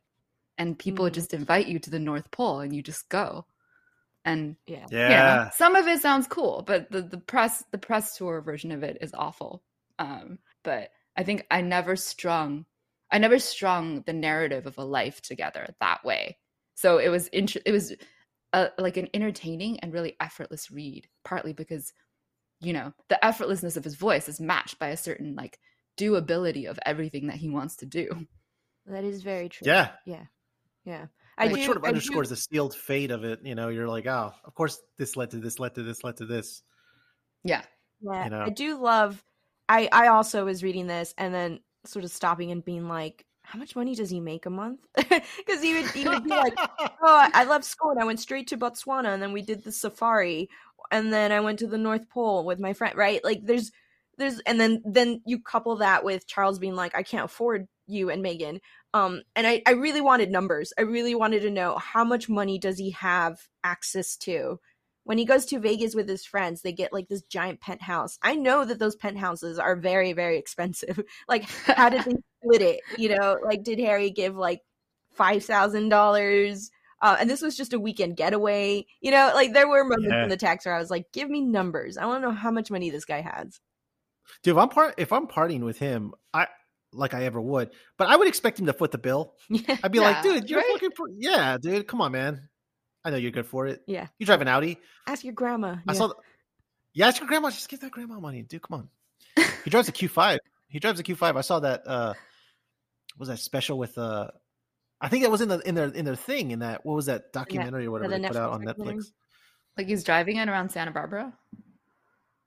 And 0.56 0.78
people 0.78 1.04
mm. 1.06 1.12
just 1.12 1.34
invite 1.34 1.68
you 1.68 1.78
to 1.78 1.90
the 1.90 2.00
north 2.00 2.30
pole 2.30 2.60
and 2.60 2.74
you 2.74 2.82
just 2.82 3.08
go. 3.08 3.46
And 4.24 4.56
yeah, 4.66 4.86
yeah. 4.90 5.08
You 5.08 5.44
know, 5.44 5.50
some 5.54 5.76
of 5.76 5.86
it 5.86 6.00
sounds 6.00 6.26
cool, 6.26 6.62
but 6.66 6.90
the 6.90 7.02
the 7.02 7.18
press 7.18 7.64
the 7.70 7.78
press 7.78 8.16
tour 8.16 8.40
version 8.42 8.72
of 8.72 8.82
it 8.82 8.98
is 9.00 9.14
awful. 9.14 9.62
Um, 9.98 10.38
but 10.62 10.90
I 11.16 11.22
think 11.22 11.46
I 11.50 11.62
never 11.62 11.96
strung 11.96 12.66
I 13.10 13.18
never 13.18 13.38
strung 13.38 14.02
the 14.02 14.12
narrative 14.12 14.66
of 14.66 14.78
a 14.78 14.84
life 14.84 15.20
together 15.22 15.74
that 15.80 16.04
way. 16.04 16.38
So 16.74 16.98
it 16.98 17.08
was 17.08 17.28
int- 17.28 17.56
it 17.64 17.72
was 17.72 17.94
a, 18.52 18.70
like 18.78 18.96
an 18.96 19.08
entertaining 19.14 19.80
and 19.80 19.92
really 19.92 20.16
effortless 20.20 20.70
read, 20.70 21.08
partly 21.24 21.52
because 21.52 21.92
you 22.60 22.72
know 22.72 22.92
the 23.08 23.18
effortlessness 23.22 23.76
of 23.76 23.84
his 23.84 23.94
voice 23.94 24.28
is 24.28 24.40
matched 24.40 24.78
by 24.78 24.88
a 24.88 24.96
certain 24.96 25.34
like 25.34 25.58
doability 25.98 26.68
of 26.68 26.78
everything 26.84 27.26
that 27.28 27.36
he 27.36 27.48
wants 27.48 27.76
to 27.76 27.86
do. 27.86 28.26
That 28.86 29.04
is 29.04 29.22
very 29.22 29.48
true. 29.48 29.66
Yeah, 29.66 29.90
yeah, 30.06 30.24
yeah. 30.84 31.06
I 31.36 31.46
which 31.46 31.56
do, 31.56 31.64
sort 31.64 31.76
of 31.76 31.84
underscores 31.84 32.30
the 32.30 32.36
sealed 32.36 32.74
fate 32.74 33.10
of 33.10 33.24
it. 33.24 33.40
You 33.44 33.54
know, 33.54 33.68
you're 33.68 33.88
like, 33.88 34.06
oh, 34.06 34.32
of 34.44 34.54
course, 34.54 34.80
this 34.96 35.16
led 35.16 35.30
to 35.30 35.38
this, 35.38 35.58
led 35.58 35.74
to 35.74 35.82
this, 35.82 36.02
led 36.02 36.16
to 36.16 36.26
this. 36.26 36.62
Yeah, 37.44 37.62
yeah. 38.00 38.24
You 38.24 38.30
know? 38.30 38.42
I 38.42 38.50
do 38.50 38.80
love. 38.80 39.22
I 39.68 39.88
I 39.92 40.08
also 40.08 40.44
was 40.44 40.62
reading 40.62 40.86
this 40.86 41.14
and 41.18 41.34
then 41.34 41.60
sort 41.84 42.04
of 42.04 42.10
stopping 42.10 42.50
and 42.50 42.64
being 42.64 42.88
like, 42.88 43.24
how 43.42 43.58
much 43.58 43.74
money 43.74 43.94
does 43.94 44.10
he 44.10 44.20
make 44.20 44.46
a 44.46 44.50
month? 44.50 44.80
Because 44.98 45.62
he 45.62 45.74
would 45.74 45.90
he 45.92 46.06
would 46.06 46.24
be 46.24 46.30
like, 46.30 46.54
oh, 47.02 47.28
I 47.32 47.44
left 47.44 47.64
school 47.64 47.90
and 47.90 48.00
I 48.00 48.04
went 48.04 48.20
straight 48.20 48.48
to 48.48 48.58
Botswana 48.58 49.08
and 49.08 49.22
then 49.22 49.32
we 49.32 49.42
did 49.42 49.64
the 49.64 49.72
safari 49.72 50.48
and 50.90 51.12
then 51.12 51.32
I 51.32 51.40
went 51.40 51.58
to 51.60 51.66
the 51.66 51.78
North 51.78 52.08
Pole 52.10 52.44
with 52.44 52.58
my 52.58 52.74
friend. 52.74 52.96
Right? 52.96 53.24
Like, 53.24 53.40
there's 53.42 53.72
there's 54.18 54.40
and 54.40 54.60
then 54.60 54.82
then 54.84 55.22
you 55.24 55.40
couple 55.40 55.76
that 55.76 56.04
with 56.04 56.26
Charles 56.26 56.58
being 56.58 56.74
like, 56.74 56.94
I 56.94 57.02
can't 57.02 57.24
afford 57.24 57.68
you 57.86 58.10
and 58.10 58.22
Meghan. 58.22 58.60
Um, 58.94 59.22
and 59.34 59.46
I, 59.46 59.62
I 59.66 59.72
really 59.72 60.00
wanted 60.00 60.30
numbers. 60.30 60.72
I 60.78 60.82
really 60.82 61.14
wanted 61.14 61.40
to 61.42 61.50
know 61.50 61.76
how 61.76 62.04
much 62.04 62.28
money 62.28 62.58
does 62.58 62.78
he 62.78 62.90
have 62.92 63.38
access 63.64 64.16
to. 64.18 64.60
When 65.08 65.16
he 65.16 65.24
goes 65.24 65.46
to 65.46 65.58
Vegas 65.58 65.94
with 65.94 66.06
his 66.06 66.26
friends, 66.26 66.60
they 66.60 66.72
get 66.72 66.92
like 66.92 67.08
this 67.08 67.22
giant 67.22 67.62
penthouse. 67.62 68.18
I 68.20 68.34
know 68.34 68.66
that 68.66 68.78
those 68.78 68.94
penthouses 68.94 69.58
are 69.58 69.74
very, 69.74 70.12
very 70.12 70.36
expensive. 70.36 71.02
like, 71.28 71.44
how 71.64 71.88
did 71.88 72.04
they 72.04 72.12
split 72.44 72.60
it? 72.60 72.80
You 72.98 73.16
know, 73.16 73.38
like 73.42 73.62
did 73.62 73.78
Harry 73.78 74.10
give 74.10 74.36
like 74.36 74.60
five 75.14 75.42
thousand 75.46 75.88
dollars? 75.88 76.70
Uh, 77.00 77.16
and 77.18 77.30
this 77.30 77.40
was 77.40 77.56
just 77.56 77.72
a 77.72 77.80
weekend 77.80 78.18
getaway. 78.18 78.84
You 79.00 79.10
know, 79.10 79.32
like 79.34 79.54
there 79.54 79.66
were 79.66 79.82
moments 79.82 80.08
yeah. 80.10 80.24
in 80.24 80.28
the 80.28 80.36
text 80.36 80.66
where 80.66 80.74
I 80.74 80.78
was 80.78 80.90
like, 80.90 81.10
"Give 81.10 81.30
me 81.30 81.40
numbers. 81.40 81.96
I 81.96 82.04
want 82.04 82.22
to 82.22 82.28
know 82.28 82.34
how 82.34 82.50
much 82.50 82.70
money 82.70 82.90
this 82.90 83.06
guy 83.06 83.22
has." 83.22 83.58
Dude, 84.42 84.56
if 84.56 84.58
I'm 84.58 84.68
part, 84.68 84.96
if 84.98 85.10
I'm 85.10 85.26
partying 85.26 85.62
with 85.62 85.78
him, 85.78 86.12
I 86.34 86.48
like 86.92 87.14
I 87.14 87.24
ever 87.24 87.40
would. 87.40 87.70
But 87.96 88.08
I 88.08 88.16
would 88.16 88.28
expect 88.28 88.60
him 88.60 88.66
to 88.66 88.74
foot 88.74 88.90
the 88.90 88.98
bill. 88.98 89.36
I'd 89.50 89.90
be 89.90 90.00
yeah, 90.00 90.04
like, 90.04 90.22
dude, 90.22 90.50
you're 90.50 90.60
right? 90.60 90.78
fucking, 90.78 91.16
yeah, 91.16 91.56
dude, 91.56 91.86
come 91.86 92.02
on, 92.02 92.12
man. 92.12 92.50
I 93.04 93.10
know 93.10 93.16
you're 93.16 93.30
good 93.30 93.46
for 93.46 93.66
it. 93.66 93.82
Yeah, 93.86 94.06
you 94.18 94.26
drive 94.26 94.40
an 94.40 94.48
Audi. 94.48 94.78
Ask 95.06 95.24
your 95.24 95.34
grandma. 95.34 95.76
I 95.86 95.92
yeah. 95.92 95.92
saw. 95.92 96.08
The, 96.08 96.14
yeah, 96.94 97.08
ask 97.08 97.20
your 97.20 97.28
grandma. 97.28 97.50
Just 97.50 97.68
give 97.68 97.80
that 97.80 97.92
grandma 97.92 98.18
money, 98.20 98.42
dude. 98.42 98.62
Come 98.62 98.80
on. 98.80 99.44
he 99.64 99.70
drives 99.70 99.88
a 99.88 99.92
Q5. 99.92 100.38
He 100.68 100.78
drives 100.78 101.00
a 101.00 101.02
Q5. 101.02 101.36
I 101.36 101.40
saw 101.42 101.60
that. 101.60 101.86
uh 101.86 102.14
Was 103.18 103.28
that 103.28 103.38
special 103.38 103.78
with? 103.78 103.96
uh 103.98 104.28
I 105.00 105.08
think 105.08 105.22
that 105.22 105.30
was 105.30 105.40
in 105.40 105.48
the 105.48 105.60
in 105.60 105.74
their 105.74 105.88
in 105.88 106.04
their 106.04 106.16
thing 106.16 106.50
in 106.50 106.58
that 106.58 106.84
what 106.84 106.94
was 106.94 107.06
that 107.06 107.32
documentary 107.32 107.86
or 107.86 107.92
whatever 107.92 108.18
they 108.18 108.26
put 108.26 108.36
out 108.36 108.50
on 108.50 108.64
Netflix. 108.64 109.06
Like 109.76 109.86
he's 109.86 110.02
driving 110.02 110.36
it 110.36 110.48
around 110.48 110.70
Santa 110.70 110.90
Barbara. 110.90 111.32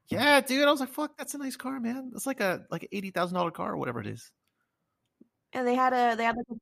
Yeah, 0.10 0.42
dude. 0.42 0.68
I 0.68 0.72
was 0.72 0.82
like, 0.82 0.90
"Fuck, 0.90 1.18
that's 1.18 1.34
a 1.34 1.38
nice 1.38 1.56
car, 1.56 1.80
man. 1.80 2.10
That's 2.12 2.28
like 2.28 2.42
a 2.42 2.66
like 2.70 2.84
an 2.84 2.90
eighty 2.92 3.12
thousand 3.12 3.36
dollar 3.36 3.52
car 3.52 3.72
or 3.72 3.78
whatever 3.78 4.02
it 4.02 4.08
is." 4.08 4.30
And 5.54 5.66
they 5.66 5.76
had 5.76 5.94
a 5.94 6.18
they 6.18 6.26
had 6.26 6.36
like 6.36 6.46
a 6.52 6.56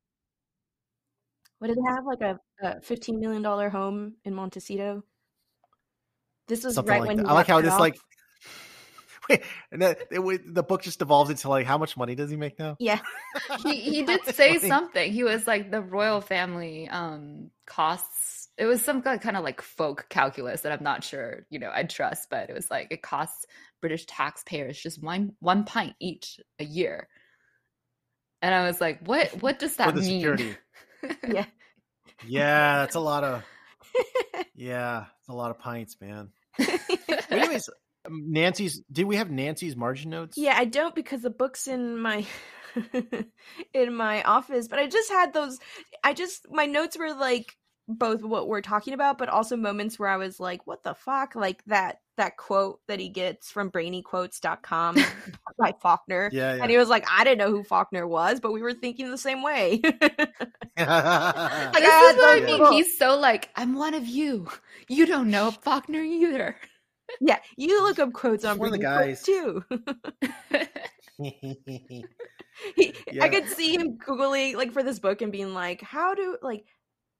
what 1.60 1.68
did 1.68 1.78
they 1.78 1.90
have 1.90 2.06
like 2.06 2.22
a, 2.22 2.40
a 2.62 2.82
fifteen 2.82 3.20
million 3.20 3.42
dollar 3.42 3.70
home 3.70 4.16
in 4.26 4.34
Montecito? 4.34 5.04
This 6.48 6.64
was 6.64 6.76
Something 6.76 6.92
right 6.92 7.02
like 7.02 7.18
when 7.18 7.28
I 7.28 7.34
like 7.34 7.48
how 7.48 7.62
this 7.62 7.74
off. 7.74 7.80
like 7.80 7.96
Wait, 9.30 9.44
and 9.72 9.82
that, 9.84 10.00
it, 10.10 10.56
the 10.56 10.64
book 10.64 10.82
just 10.82 11.02
evolved 11.02 11.30
into 11.30 11.50
like, 11.50 11.68
how 11.68 11.78
much 11.78 11.96
money 11.96 12.16
does 12.16 12.32
he 12.32 12.38
make 12.38 12.58
now? 12.58 12.76
Yeah, 12.80 13.00
he 13.64 13.80
he 13.80 14.04
did 14.04 14.24
say 14.34 14.58
something. 14.58 15.12
He 15.12 15.24
was 15.24 15.46
like 15.46 15.70
the 15.70 15.82
royal 15.82 16.22
family 16.22 16.90
um 16.90 17.52
costs. 17.68 18.48
It 18.58 18.66
was 18.66 18.84
some 18.84 19.02
kind 19.02 19.38
of 19.38 19.44
like 19.44 19.62
folk 19.62 20.08
calculus 20.10 20.62
that 20.62 20.72
I'm 20.72 20.84
not 20.84 21.04
sure, 21.04 21.46
you 21.50 21.60
know, 21.60 21.70
I'd 21.74 21.90
trust, 21.90 22.30
but 22.30 22.50
it 22.50 22.54
was 22.54 22.70
like 22.72 22.88
it 22.92 23.02
costs 23.02 23.46
British 23.82 24.06
taxpayers 24.06 24.80
just 24.80 25.02
one 25.02 25.34
one 25.40 25.64
pint 25.64 25.96
each 26.00 26.40
a 26.58 26.64
year. 26.64 27.08
And 28.42 28.56
I 28.56 28.66
was 28.66 28.82
like, 28.82 29.06
what 29.06 29.30
what 29.42 29.60
does 29.60 29.76
that 29.76 29.96
mean? 29.96 30.22
Security. 30.22 30.58
yeah. 31.28 31.46
Yeah, 32.28 32.80
that's 32.80 32.96
a 32.96 33.00
lot 33.00 33.24
of 33.24 33.46
Yeah, 34.56 35.06
it's 35.20 35.30
a 35.30 35.34
lot 35.34 35.52
of 35.52 35.60
pints, 35.60 35.96
man. 36.02 36.32
anyways, 37.30 37.70
um, 38.06 38.26
Nancy's 38.34 38.82
did 38.92 39.06
we 39.06 39.16
have 39.16 39.32
Nancy's 39.32 39.78
margin 39.78 40.10
notes? 40.10 40.38
Yeah, 40.38 40.56
I 40.58 40.66
don't 40.66 40.94
because 40.94 41.22
the 41.22 41.30
book's 41.30 41.68
in 41.68 41.98
my 41.98 42.26
in 43.74 43.94
my 43.96 44.22
office, 44.24 44.68
but 44.68 44.80
I 44.80 44.88
just 44.88 45.10
had 45.10 45.34
those 45.34 45.60
I 46.04 46.14
just 46.14 46.48
my 46.52 46.66
notes 46.66 46.98
were 46.98 47.14
like 47.14 47.56
both 47.88 48.22
what 48.22 48.48
we're 48.48 48.62
talking 48.62 48.94
about, 48.94 49.18
but 49.18 49.30
also 49.30 49.56
moments 49.56 49.98
where 49.98 50.10
I 50.10 50.18
was 50.18 50.40
like, 50.40 50.68
what 50.68 50.84
the 50.84 50.94
fuck? 50.94 51.36
Like 51.36 51.64
that 51.66 52.00
that 52.20 52.38
quote 52.38 52.80
that 52.88 53.00
he 53.00 53.10
gets 53.10 53.50
from 53.50 53.72
brainyquotes.com 53.72 54.98
by 55.58 55.74
Faulkner. 55.82 56.30
Yeah, 56.32 56.56
yeah, 56.56 56.62
And 56.62 56.70
he 56.70 56.78
was 56.78 56.90
like, 56.90 57.06
I 57.10 57.24
didn't 57.24 57.40
know 57.40 57.50
who 57.50 57.64
Faulkner 57.64 58.08
was, 58.08 58.40
but 58.40 58.52
we 58.52 58.62
were 58.62 58.74
thinking 58.74 59.10
the 59.10 59.18
same 59.18 59.42
way. 59.42 59.80
like, 59.84 59.94
this 59.96 60.86
is 60.86 62.18
what 62.18 62.38
I 62.38 62.44
mean. 62.46 62.72
He's 62.72 62.98
so 62.98 63.18
like, 63.18 63.50
I'm 63.56 63.76
one 63.76 63.94
of 63.94 64.06
you. 64.06 64.48
You 64.88 65.06
don't 65.06 65.32
know 65.32 65.52
Faulkner 65.52 66.02
either. 66.02 66.56
yeah, 67.20 67.40
you 67.58 67.82
look 67.84 68.00
up 68.00 68.14
quotes 68.14 68.46
on 68.46 68.60
one 68.60 68.68
of 68.68 68.74
the 68.74 68.80
guys 68.80 69.24
too. 69.24 69.64
he, 71.18 72.94
yeah. 73.12 73.24
I 73.24 73.30
could 73.30 73.48
see 73.48 73.76
him 73.76 73.98
googling 73.98 74.56
like 74.56 74.72
for 74.72 74.84
this 74.84 75.00
book 75.00 75.22
and 75.22 75.32
being 75.32 75.54
like, 75.54 75.82
"How 75.82 76.14
do 76.14 76.38
like 76.42 76.66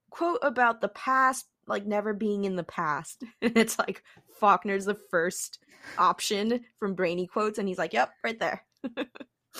quote 0.10 0.40
about 0.42 0.82
the 0.82 0.90
past 0.90 1.46
like 1.70 1.86
never 1.86 2.14
being 2.14 2.44
in 2.44 2.56
the 2.58 2.64
past. 2.64 3.24
And 3.42 3.56
it's 3.56 3.80
like 3.80 4.04
Faulkner's 4.40 4.86
the 4.86 4.98
first 5.10 5.60
option 5.98 6.62
from 6.80 6.96
Brainy 6.96 7.28
Quotes, 7.28 7.58
and 7.58 7.68
he's 7.68 7.78
like, 7.78 7.94
Yep, 7.94 8.12
right 8.24 8.40
there. 8.40 8.64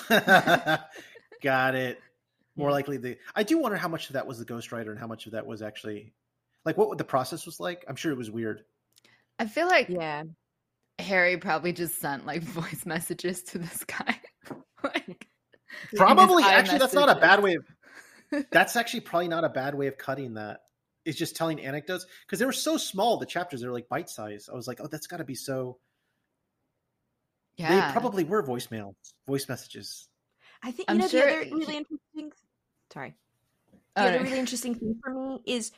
Got 1.42 1.74
it. 1.74 2.00
More 2.56 2.70
likely 2.70 2.96
the 2.98 3.16
I 3.34 3.42
do 3.42 3.58
wonder 3.58 3.78
how 3.78 3.88
much 3.88 4.08
of 4.08 4.14
that 4.14 4.26
was 4.26 4.38
the 4.38 4.44
ghostwriter 4.44 4.90
and 4.90 4.98
how 4.98 5.06
much 5.06 5.26
of 5.26 5.32
that 5.32 5.46
was 5.46 5.62
actually 5.62 6.12
like 6.64 6.76
what 6.76 6.96
the 6.98 7.04
process 7.04 7.46
was 7.46 7.60
like. 7.60 7.84
I'm 7.88 7.96
sure 7.96 8.12
it 8.12 8.18
was 8.18 8.30
weird. 8.30 8.64
I 9.38 9.46
feel 9.46 9.66
like 9.66 9.88
yeah. 9.88 10.24
Harry 10.98 11.38
probably 11.38 11.72
just 11.72 11.98
sent 11.98 12.26
like 12.26 12.42
voice 12.42 12.84
messages 12.84 13.42
to 13.44 13.58
this 13.58 13.84
guy. 13.84 14.20
like 14.84 15.26
probably 15.96 16.42
actually 16.44 16.78
that's 16.78 16.92
not 16.92 17.08
a 17.08 17.20
bad 17.20 17.42
way 17.42 17.54
of 17.54 17.64
that's 18.50 18.76
actually 18.76 19.00
probably 19.00 19.28
not 19.28 19.44
a 19.44 19.48
bad 19.48 19.74
way 19.74 19.86
of 19.86 19.96
cutting 19.96 20.34
that. 20.34 20.60
Is 21.06 21.16
just 21.16 21.34
telling 21.34 21.60
anecdotes 21.60 22.04
because 22.26 22.38
they 22.38 22.44
were 22.44 22.52
so 22.52 22.76
small. 22.76 23.16
The 23.16 23.26
chapters 23.26 23.62
they 23.62 23.66
were 23.66 23.72
like 23.72 23.88
bite 23.88 24.10
size. 24.10 24.50
I 24.52 24.54
was 24.54 24.68
like, 24.68 24.80
oh, 24.82 24.86
that's 24.86 25.06
got 25.06 25.16
to 25.16 25.24
be 25.24 25.34
so. 25.34 25.78
Yeah, 27.56 27.86
they 27.86 27.92
probably 27.92 28.24
were 28.24 28.42
voicemail, 28.42 28.94
voice 29.26 29.48
messages. 29.48 30.08
I 30.62 30.72
think 30.72 30.90
you 30.90 30.94
I'm 30.94 30.98
know 30.98 31.08
sure 31.08 31.20
the 31.20 31.36
other 31.40 31.56
really 31.56 31.76
interesting. 31.78 32.32
Sorry, 32.92 33.14
the 33.96 34.02
oh, 34.02 34.06
other 34.06 34.18
no. 34.18 34.24
really 34.24 34.38
interesting 34.38 34.74
thing 34.74 35.00
for 35.02 35.10
me 35.10 35.40
is, 35.46 35.72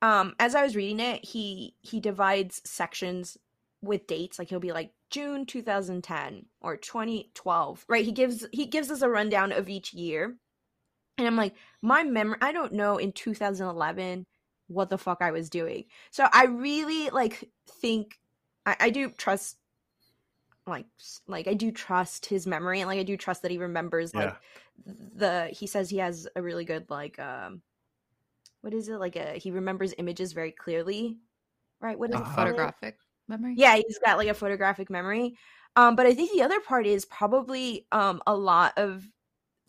um, 0.00 0.34
as 0.38 0.54
I 0.54 0.62
was 0.62 0.76
reading 0.76 1.00
it, 1.00 1.24
he 1.24 1.74
he 1.80 1.98
divides 1.98 2.62
sections 2.64 3.36
with 3.82 4.06
dates. 4.06 4.38
Like 4.38 4.48
he'll 4.48 4.60
be 4.60 4.72
like 4.72 4.92
June 5.10 5.44
2010 5.44 6.46
or 6.60 6.76
2012, 6.76 7.84
right? 7.88 8.04
He 8.04 8.12
gives 8.12 8.46
he 8.52 8.66
gives 8.66 8.90
us 8.90 9.02
a 9.02 9.08
rundown 9.08 9.50
of 9.50 9.68
each 9.68 9.92
year, 9.92 10.36
and 11.16 11.26
I'm 11.26 11.36
like, 11.36 11.54
my 11.82 12.04
memory, 12.04 12.38
I 12.40 12.52
don't 12.52 12.74
know 12.74 12.98
in 12.98 13.12
2011 13.12 14.24
what 14.68 14.90
the 14.90 14.98
fuck 14.98 15.18
I 15.20 15.32
was 15.32 15.50
doing. 15.50 15.84
So 16.10 16.28
I 16.32 16.44
really 16.44 17.10
like 17.10 17.50
think 17.66 18.18
I, 18.64 18.76
I 18.80 18.90
do 18.90 19.10
trust 19.10 19.56
like 20.66 20.86
like 21.26 21.48
I 21.48 21.54
do 21.54 21.72
trust 21.72 22.26
his 22.26 22.46
memory 22.46 22.80
and 22.80 22.88
like 22.88 22.98
I 22.98 23.02
do 23.02 23.16
trust 23.16 23.42
that 23.42 23.50
he 23.50 23.58
remembers 23.58 24.14
like 24.14 24.36
yeah. 24.86 24.92
the 25.16 25.48
he 25.50 25.66
says 25.66 25.90
he 25.90 25.98
has 25.98 26.28
a 26.36 26.42
really 26.42 26.64
good 26.64 26.88
like 26.90 27.18
um 27.18 27.62
what 28.60 28.74
is 28.74 28.88
it 28.88 28.98
like 28.98 29.16
a 29.16 29.38
he 29.38 29.50
remembers 29.50 29.94
images 29.96 30.32
very 30.32 30.52
clearly 30.52 31.16
right? 31.80 31.98
What 31.98 32.10
is 32.10 32.16
uh, 32.16 32.20
it 32.20 32.34
photographic 32.34 32.98
memory? 33.28 33.54
Yeah 33.56 33.76
he's 33.76 33.98
got 33.98 34.18
like 34.18 34.28
a 34.28 34.34
photographic 34.34 34.90
memory. 34.90 35.36
Um 35.74 35.96
but 35.96 36.06
I 36.06 36.14
think 36.14 36.32
the 36.32 36.42
other 36.42 36.60
part 36.60 36.86
is 36.86 37.06
probably 37.06 37.86
um 37.90 38.20
a 38.26 38.36
lot 38.36 38.74
of 38.76 39.04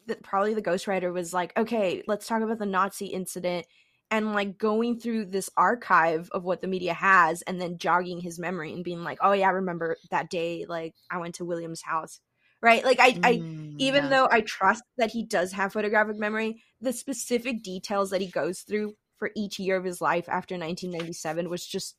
that 0.08 0.22
probably 0.22 0.54
the 0.54 0.62
ghostwriter 0.62 1.14
was 1.14 1.34
like, 1.34 1.58
okay, 1.58 2.04
let's 2.08 2.28
talk 2.28 2.42
about 2.42 2.60
the 2.60 2.66
Nazi 2.66 3.06
incident 3.06 3.66
and 4.12 4.34
like 4.34 4.58
going 4.58 5.00
through 5.00 5.26
this 5.26 5.50
archive 5.56 6.30
of 6.32 6.44
what 6.44 6.62
the 6.62 6.68
media 6.68 6.94
has 6.94 7.42
and 7.44 7.62
then 7.62 7.78
jogging 7.78 8.20
his 8.20 8.40
memory 8.40 8.74
and 8.74 8.84
being 8.84 9.04
like, 9.04 9.20
oh 9.22 9.32
yeah, 9.32 9.48
I 9.48 9.52
remember 9.52 9.98
that 10.12 10.30
day, 10.30 10.66
like 10.68 10.96
I 11.12 11.18
went 11.18 11.36
to 11.36 11.46
William's 11.46 11.82
house. 11.82 12.20
Right. 12.62 12.84
Like 12.84 13.00
I, 13.00 13.12
mm, 13.14 13.20
I 13.24 13.32
even 13.78 14.06
yeah. 14.06 14.10
though 14.10 14.28
I 14.30 14.42
trust 14.42 14.84
that 14.98 15.12
he 15.12 15.24
does 15.24 15.54
have 15.54 15.72
photographic 15.72 16.18
memory, 16.18 16.64
the 16.82 16.92
specific 16.92 17.64
details 17.64 18.10
that 18.10 18.22
he 18.22 18.28
goes 18.28 18.62
through 18.62 18.96
for 19.18 19.32
each 19.36 19.60
year 19.60 19.78
of 19.78 19.86
his 19.86 20.02
life 20.02 20.28
after 20.28 20.56
1997 20.56 21.50
was 21.50 21.66
just 21.66 21.96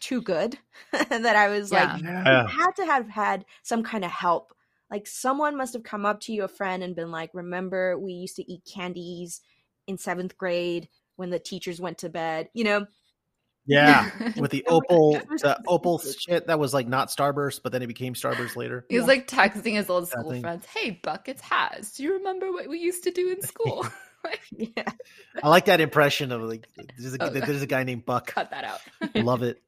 too 0.00 0.20
good 0.20 0.58
that 0.92 1.36
I 1.36 1.48
was 1.48 1.70
yeah. 1.70 1.92
like, 1.92 2.02
yeah. 2.02 2.48
had 2.48 2.72
to 2.76 2.86
have 2.86 3.08
had 3.08 3.44
some 3.62 3.82
kind 3.82 4.04
of 4.04 4.10
help 4.10 4.52
like 4.90 5.06
someone 5.06 5.56
must 5.56 5.72
have 5.72 5.82
come 5.82 6.06
up 6.06 6.20
to 6.20 6.32
you, 6.32 6.44
a 6.44 6.48
friend, 6.48 6.82
and 6.82 6.94
been 6.94 7.10
like, 7.10 7.30
"Remember, 7.34 7.98
we 7.98 8.12
used 8.12 8.36
to 8.36 8.50
eat 8.50 8.62
candies 8.72 9.40
in 9.86 9.98
seventh 9.98 10.38
grade 10.38 10.88
when 11.16 11.30
the 11.30 11.38
teachers 11.38 11.80
went 11.80 11.98
to 11.98 12.08
bed." 12.08 12.48
You 12.54 12.64
know. 12.64 12.86
Yeah, 13.68 14.10
with 14.36 14.52
the 14.52 14.64
opal, 14.68 15.12
the 15.28 15.60
opal 15.66 15.98
shit 15.98 16.46
that 16.46 16.58
was 16.58 16.72
like 16.72 16.86
not 16.86 17.08
Starburst, 17.08 17.62
but 17.64 17.72
then 17.72 17.82
it 17.82 17.88
became 17.88 18.14
Starburst 18.14 18.56
later. 18.56 18.86
He 18.88 18.96
was 18.96 19.08
like 19.08 19.26
texting 19.26 19.74
his 19.74 19.90
old 19.90 20.08
school 20.08 20.40
friends, 20.40 20.64
"Hey, 20.66 21.00
buckets 21.02 21.42
has. 21.42 21.92
Do 21.92 22.04
you 22.04 22.14
remember 22.14 22.52
what 22.52 22.68
we 22.68 22.78
used 22.78 23.04
to 23.04 23.10
do 23.10 23.28
in 23.30 23.42
school?" 23.42 23.86
yeah. 24.56 24.84
I 25.42 25.48
like 25.48 25.66
that 25.66 25.80
impression 25.80 26.32
of 26.32 26.42
like 26.42 26.68
there's 26.96 27.14
a, 27.14 27.22
oh, 27.22 27.30
there's 27.30 27.62
a 27.62 27.66
guy 27.66 27.82
named 27.82 28.06
Buck. 28.06 28.26
Cut 28.28 28.50
that 28.50 28.64
out. 28.64 28.80
Love 29.14 29.42
it. 29.42 29.62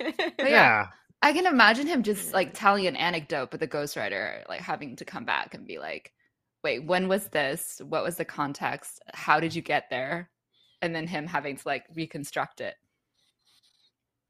yeah. 0.00 0.32
yeah. 0.38 0.86
I 1.24 1.32
can 1.32 1.46
imagine 1.46 1.86
him 1.86 2.02
just 2.02 2.34
like 2.34 2.52
telling 2.52 2.86
an 2.86 2.96
anecdote, 2.96 3.50
but 3.50 3.58
the 3.58 3.66
ghostwriter 3.66 4.46
like 4.46 4.60
having 4.60 4.96
to 4.96 5.06
come 5.06 5.24
back 5.24 5.54
and 5.54 5.66
be 5.66 5.78
like, 5.78 6.12
wait, 6.62 6.84
when 6.84 7.08
was 7.08 7.28
this? 7.28 7.80
What 7.82 8.04
was 8.04 8.16
the 8.16 8.26
context? 8.26 9.00
How 9.14 9.40
did 9.40 9.54
you 9.54 9.62
get 9.62 9.88
there? 9.88 10.30
And 10.84 10.94
then 10.94 11.06
him 11.06 11.26
having 11.26 11.56
to 11.56 11.62
like 11.66 11.84
reconstruct 11.94 12.60
it. 12.60 12.74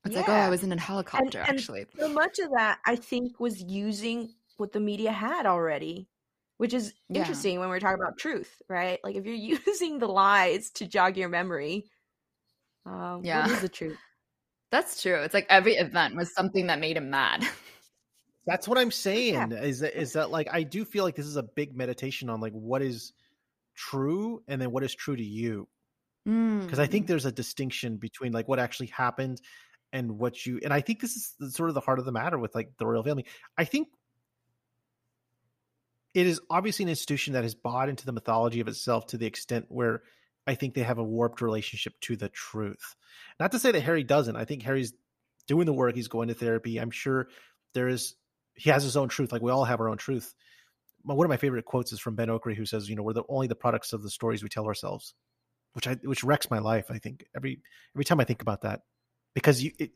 It's 0.05 0.14
yeah. 0.14 0.20
like, 0.20 0.28
oh, 0.28 0.32
I 0.32 0.51
was 0.51 0.62
in 0.62 0.72
a 0.72 0.78
helicopter 0.78 1.40
and, 1.40 1.48
actually. 1.48 1.81
And 1.81 1.89
so 1.98 2.09
much 2.10 2.39
of 2.39 2.51
that 2.56 2.78
I 2.86 2.97
think 2.97 3.40
was 3.40 3.62
using 3.62 4.31
what 4.56 4.72
the 4.72 4.81
media 4.81 5.10
had 5.10 5.47
already, 5.47 6.09
which 6.59 6.74
is 6.74 6.93
yeah. 7.09 7.20
interesting 7.20 7.59
when 7.59 7.68
we're 7.70 7.81
talking 7.81 8.01
about 8.01 8.18
truth, 8.18 8.62
right? 8.68 9.01
Like 9.02 9.16
if 9.16 9.24
you're 9.24 9.35
using 9.66 9.98
the 9.98 10.06
lies 10.06 10.70
to 10.72 10.86
jog 10.86 11.16
your 11.16 11.28
memory, 11.28 11.86
um, 12.86 13.22
yeah. 13.24 13.43
what 13.43 13.52
is 13.52 13.60
the 13.62 13.68
truth? 13.68 13.98
That's 14.70 15.01
true. 15.01 15.16
It's 15.22 15.35
like 15.35 15.47
every 15.48 15.74
event 15.74 16.16
was 16.16 16.35
something 16.35 16.66
that 16.66 16.81
made 16.81 16.97
him 16.97 17.10
mad. 17.10 17.47
That's 18.47 18.68
what 18.68 18.76
I'm 18.76 18.90
saying. 19.06 19.35
Yeah. 19.35 19.62
Is 19.62 19.81
that 19.81 19.98
is 19.98 20.12
that 20.12 20.31
like 20.31 20.48
I 20.52 20.62
do 20.62 20.85
feel 20.85 21.05
like 21.05 21.16
this 21.16 21.26
is 21.26 21.36
a 21.36 21.43
big 21.43 21.76
meditation 21.76 22.28
on 22.28 22.40
like 22.40 22.52
what 22.52 22.82
is 22.82 23.12
true 23.74 24.43
and 24.48 24.60
then 24.60 24.70
what 24.70 24.85
is 24.85 24.94
true 24.94 25.16
to 25.16 25.22
you. 25.22 25.68
Because 26.24 26.78
mm. 26.78 26.82
I 26.82 26.86
think 26.86 27.05
mm. 27.05 27.09
there's 27.09 27.26
a 27.26 27.32
distinction 27.32 27.96
between 27.96 28.32
like 28.32 28.48
what 28.48 28.59
actually 28.59 28.86
happened 28.86 29.40
and 29.92 30.18
what 30.18 30.44
you 30.44 30.59
and 30.62 30.72
I 30.72 30.80
think 30.80 31.01
this 31.01 31.16
is 31.16 31.55
sort 31.55 31.68
of 31.68 31.74
the 31.74 31.80
heart 31.80 31.98
of 31.98 32.05
the 32.05 32.12
matter 32.12 32.38
with 32.38 32.55
like 32.55 32.70
the 32.78 32.86
royal 32.86 33.02
family. 33.02 33.26
I 33.56 33.64
think 33.64 33.88
it 36.14 36.26
is 36.26 36.40
obviously 36.48 36.84
an 36.84 36.88
institution 36.88 37.34
that 37.34 37.42
has 37.42 37.55
bought 37.55 37.88
into 37.88 38.06
the 38.06 38.12
mythology 38.12 38.60
of 38.60 38.68
itself 38.68 39.06
to 39.09 39.18
the 39.18 39.26
extent 39.26 39.66
where 39.68 40.02
I 40.46 40.55
think 40.55 40.74
they 40.74 40.82
have 40.82 40.98
a 40.98 41.05
warped 41.05 41.40
relationship 41.40 41.94
to 42.02 42.16
the 42.16 42.28
truth. 42.28 42.94
Not 43.40 43.52
to 43.52 43.59
say 43.59 43.72
that 43.72 43.82
Harry 43.82 44.05
doesn't. 44.05 44.36
I 44.36 44.44
think 44.44 44.62
Harry's 44.62 44.92
doing 45.48 45.66
the 45.66 45.72
work. 45.72 45.94
He's 45.94 46.09
going 46.09 46.28
to 46.28 46.34
therapy. 46.34 46.78
I'm 46.78 46.90
sure 46.90 47.28
there 47.72 47.88
is. 47.88 48.14
He 48.55 48.70
has 48.70 48.84
his 48.84 48.96
own 48.96 49.09
truth. 49.09 49.32
Like 49.32 49.42
we 49.42 49.51
all 49.51 49.64
have 49.64 49.80
our 49.80 49.88
own 49.88 49.96
truth. 49.96 50.34
One 51.02 51.24
of 51.24 51.28
my 51.28 51.36
favorite 51.36 51.64
quotes 51.64 51.92
is 51.92 52.01
from 52.01 52.14
Ben 52.14 52.28
Okri, 52.28 52.56
who 52.56 52.64
says, 52.64 52.88
"You 52.88 52.96
know, 52.96 53.02
we're 53.02 53.12
the 53.12 53.24
only 53.28 53.46
the 53.46 53.55
products 53.55 53.92
of 53.92 54.02
the 54.02 54.10
stories 54.10 54.42
we 54.42 54.48
tell 54.48 54.66
ourselves," 54.66 55.14
which 55.74 55.86
I 55.86 55.94
which 56.02 56.24
wrecks 56.24 56.51
my 56.51 56.59
life. 56.59 56.86
I 56.90 56.98
think 56.98 57.26
every 57.36 57.60
every 57.94 58.05
time 58.05 58.18
I 58.18 58.24
think 58.24 58.42
about 58.42 58.62
that, 58.62 58.80
because 59.34 59.62
you, 59.62 59.70
it, 59.78 59.92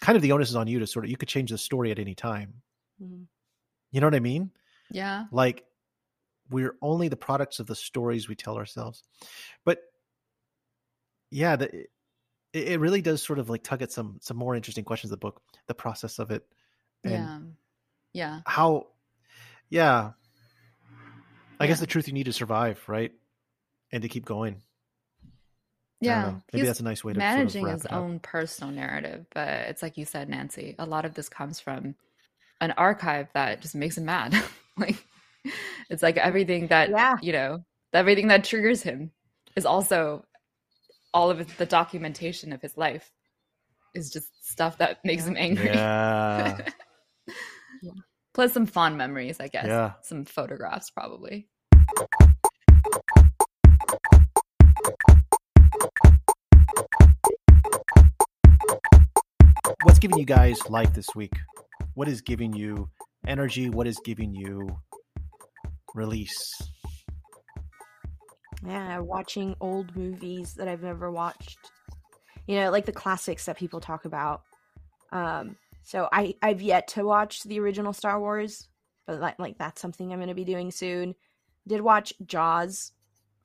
kind 0.00 0.14
of 0.14 0.22
the 0.22 0.32
onus 0.32 0.50
is 0.50 0.56
on 0.56 0.68
you 0.68 0.78
to 0.78 0.86
sort 0.86 1.04
of 1.04 1.10
you 1.10 1.16
could 1.16 1.28
change 1.28 1.50
the 1.50 1.58
story 1.58 1.90
at 1.90 1.98
any 1.98 2.14
time. 2.14 2.62
Mm-hmm. 3.02 3.22
You 3.92 4.00
know 4.00 4.06
what 4.06 4.14
I 4.14 4.20
mean? 4.20 4.50
Yeah. 4.90 5.24
Like 5.32 5.64
we're 6.50 6.76
only 6.80 7.08
the 7.08 7.16
products 7.16 7.58
of 7.58 7.66
the 7.66 7.74
stories 7.74 8.28
we 8.28 8.36
tell 8.36 8.56
ourselves 8.56 9.02
but 9.64 9.80
yeah 11.32 11.56
the, 11.56 11.74
it, 11.74 11.88
it 12.52 12.78
really 12.78 13.02
does 13.02 13.20
sort 13.20 13.40
of 13.40 13.50
like 13.50 13.64
tug 13.64 13.82
at 13.82 13.90
some 13.90 14.18
some 14.20 14.36
more 14.36 14.54
interesting 14.54 14.84
questions 14.84 15.10
of 15.10 15.18
the 15.18 15.26
book 15.26 15.42
the 15.66 15.74
process 15.74 16.20
of 16.20 16.30
it 16.30 16.46
and 17.02 17.12
yeah 17.12 17.38
Yeah. 18.16 18.40
How? 18.46 18.86
Yeah. 19.68 20.12
I 21.60 21.64
yeah. 21.64 21.66
guess 21.66 21.80
the 21.80 21.86
truth 21.86 22.06
you 22.06 22.14
need 22.14 22.24
to 22.24 22.32
survive, 22.32 22.82
right, 22.88 23.12
and 23.92 24.02
to 24.02 24.08
keep 24.08 24.24
going. 24.24 24.62
Yeah, 26.00 26.34
maybe 26.52 26.60
He's 26.60 26.66
that's 26.66 26.80
a 26.80 26.84
nice 26.84 27.02
way 27.02 27.14
to 27.14 27.18
managing 27.18 27.64
sort 27.64 27.74
of 27.74 27.82
his 27.82 27.86
own 27.86 28.20
personal 28.20 28.72
narrative. 28.72 29.26
But 29.32 29.48
it's 29.68 29.82
like 29.82 29.96
you 29.96 30.04
said, 30.04 30.28
Nancy. 30.28 30.74
A 30.78 30.84
lot 30.84 31.04
of 31.04 31.14
this 31.14 31.28
comes 31.28 31.58
from 31.58 31.94
an 32.60 32.72
archive 32.72 33.28
that 33.34 33.62
just 33.62 33.74
makes 33.74 33.96
him 33.96 34.04
mad. 34.04 34.34
like 34.76 35.02
it's 35.88 36.02
like 36.02 36.18
everything 36.18 36.66
that 36.68 36.90
yeah. 36.90 37.16
you 37.22 37.32
know, 37.32 37.64
everything 37.92 38.28
that 38.28 38.44
triggers 38.44 38.82
him 38.82 39.10
is 39.56 39.64
also 39.64 40.24
all 41.14 41.30
of 41.30 41.56
the 41.56 41.66
documentation 41.66 42.52
of 42.52 42.60
his 42.60 42.76
life 42.76 43.10
is 43.94 44.10
just 44.10 44.28
stuff 44.44 44.78
that 44.78 44.98
makes 45.04 45.24
him 45.24 45.36
angry. 45.36 45.66
Yeah. 45.68 46.60
yeah. 47.82 47.92
Plus 48.34 48.52
some 48.52 48.66
fond 48.66 48.98
memories, 48.98 49.40
I 49.40 49.48
guess. 49.48 49.66
Yeah. 49.66 49.92
Some 50.02 50.26
photographs, 50.26 50.90
probably. 50.90 51.48
What's 59.96 60.02
giving 60.02 60.18
you 60.18 60.26
guys 60.26 60.60
life 60.68 60.92
this 60.92 61.08
week? 61.14 61.32
What 61.94 62.06
is 62.06 62.20
giving 62.20 62.52
you 62.52 62.90
energy? 63.26 63.70
What 63.70 63.86
is 63.86 63.98
giving 64.04 64.34
you 64.34 64.68
release? 65.94 66.52
Yeah, 68.62 68.98
watching 68.98 69.56
old 69.58 69.96
movies 69.96 70.52
that 70.56 70.68
I've 70.68 70.82
never 70.82 71.10
watched. 71.10 71.56
You 72.46 72.56
know, 72.56 72.70
like 72.70 72.84
the 72.84 72.92
classics 72.92 73.46
that 73.46 73.56
people 73.56 73.80
talk 73.80 74.04
about. 74.04 74.42
Um, 75.12 75.56
so 75.82 76.10
I 76.12 76.34
I've 76.42 76.60
yet 76.60 76.88
to 76.88 77.06
watch 77.06 77.44
the 77.44 77.58
original 77.58 77.94
Star 77.94 78.20
Wars, 78.20 78.68
but 79.06 79.18
like, 79.18 79.38
like 79.38 79.56
that's 79.56 79.80
something 79.80 80.12
I'm 80.12 80.18
going 80.18 80.28
to 80.28 80.34
be 80.34 80.44
doing 80.44 80.70
soon. 80.72 81.14
Did 81.66 81.80
watch 81.80 82.12
Jaws 82.26 82.92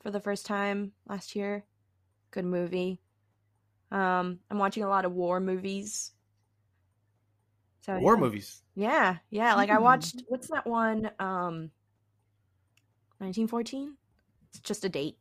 for 0.01 0.11
the 0.11 0.19
first 0.19 0.45
time 0.45 0.91
last 1.07 1.33
year. 1.33 1.63
Good 2.29 2.43
movie. 2.43 2.99
Um, 3.89 4.39
I'm 4.51 4.57
watching 4.57 4.83
a 4.83 4.89
lot 4.89 5.05
of 5.05 5.13
war 5.13 5.39
movies. 5.39 6.11
So 7.81 7.97
war 7.99 8.15
yeah. 8.15 8.19
movies. 8.19 8.61
Yeah, 8.75 9.17
yeah. 9.29 9.55
Like. 9.55 9.69
I 9.69 9.75
hmm. 9.75 9.83
watched 9.83 10.23
what's 10.27 10.47
that 10.49 10.65
one? 10.65 11.11
Um, 11.19 11.71
1914. 13.19 13.95
It's 14.49 14.59
just 14.59 14.85
a 14.85 14.89
date. 14.89 15.17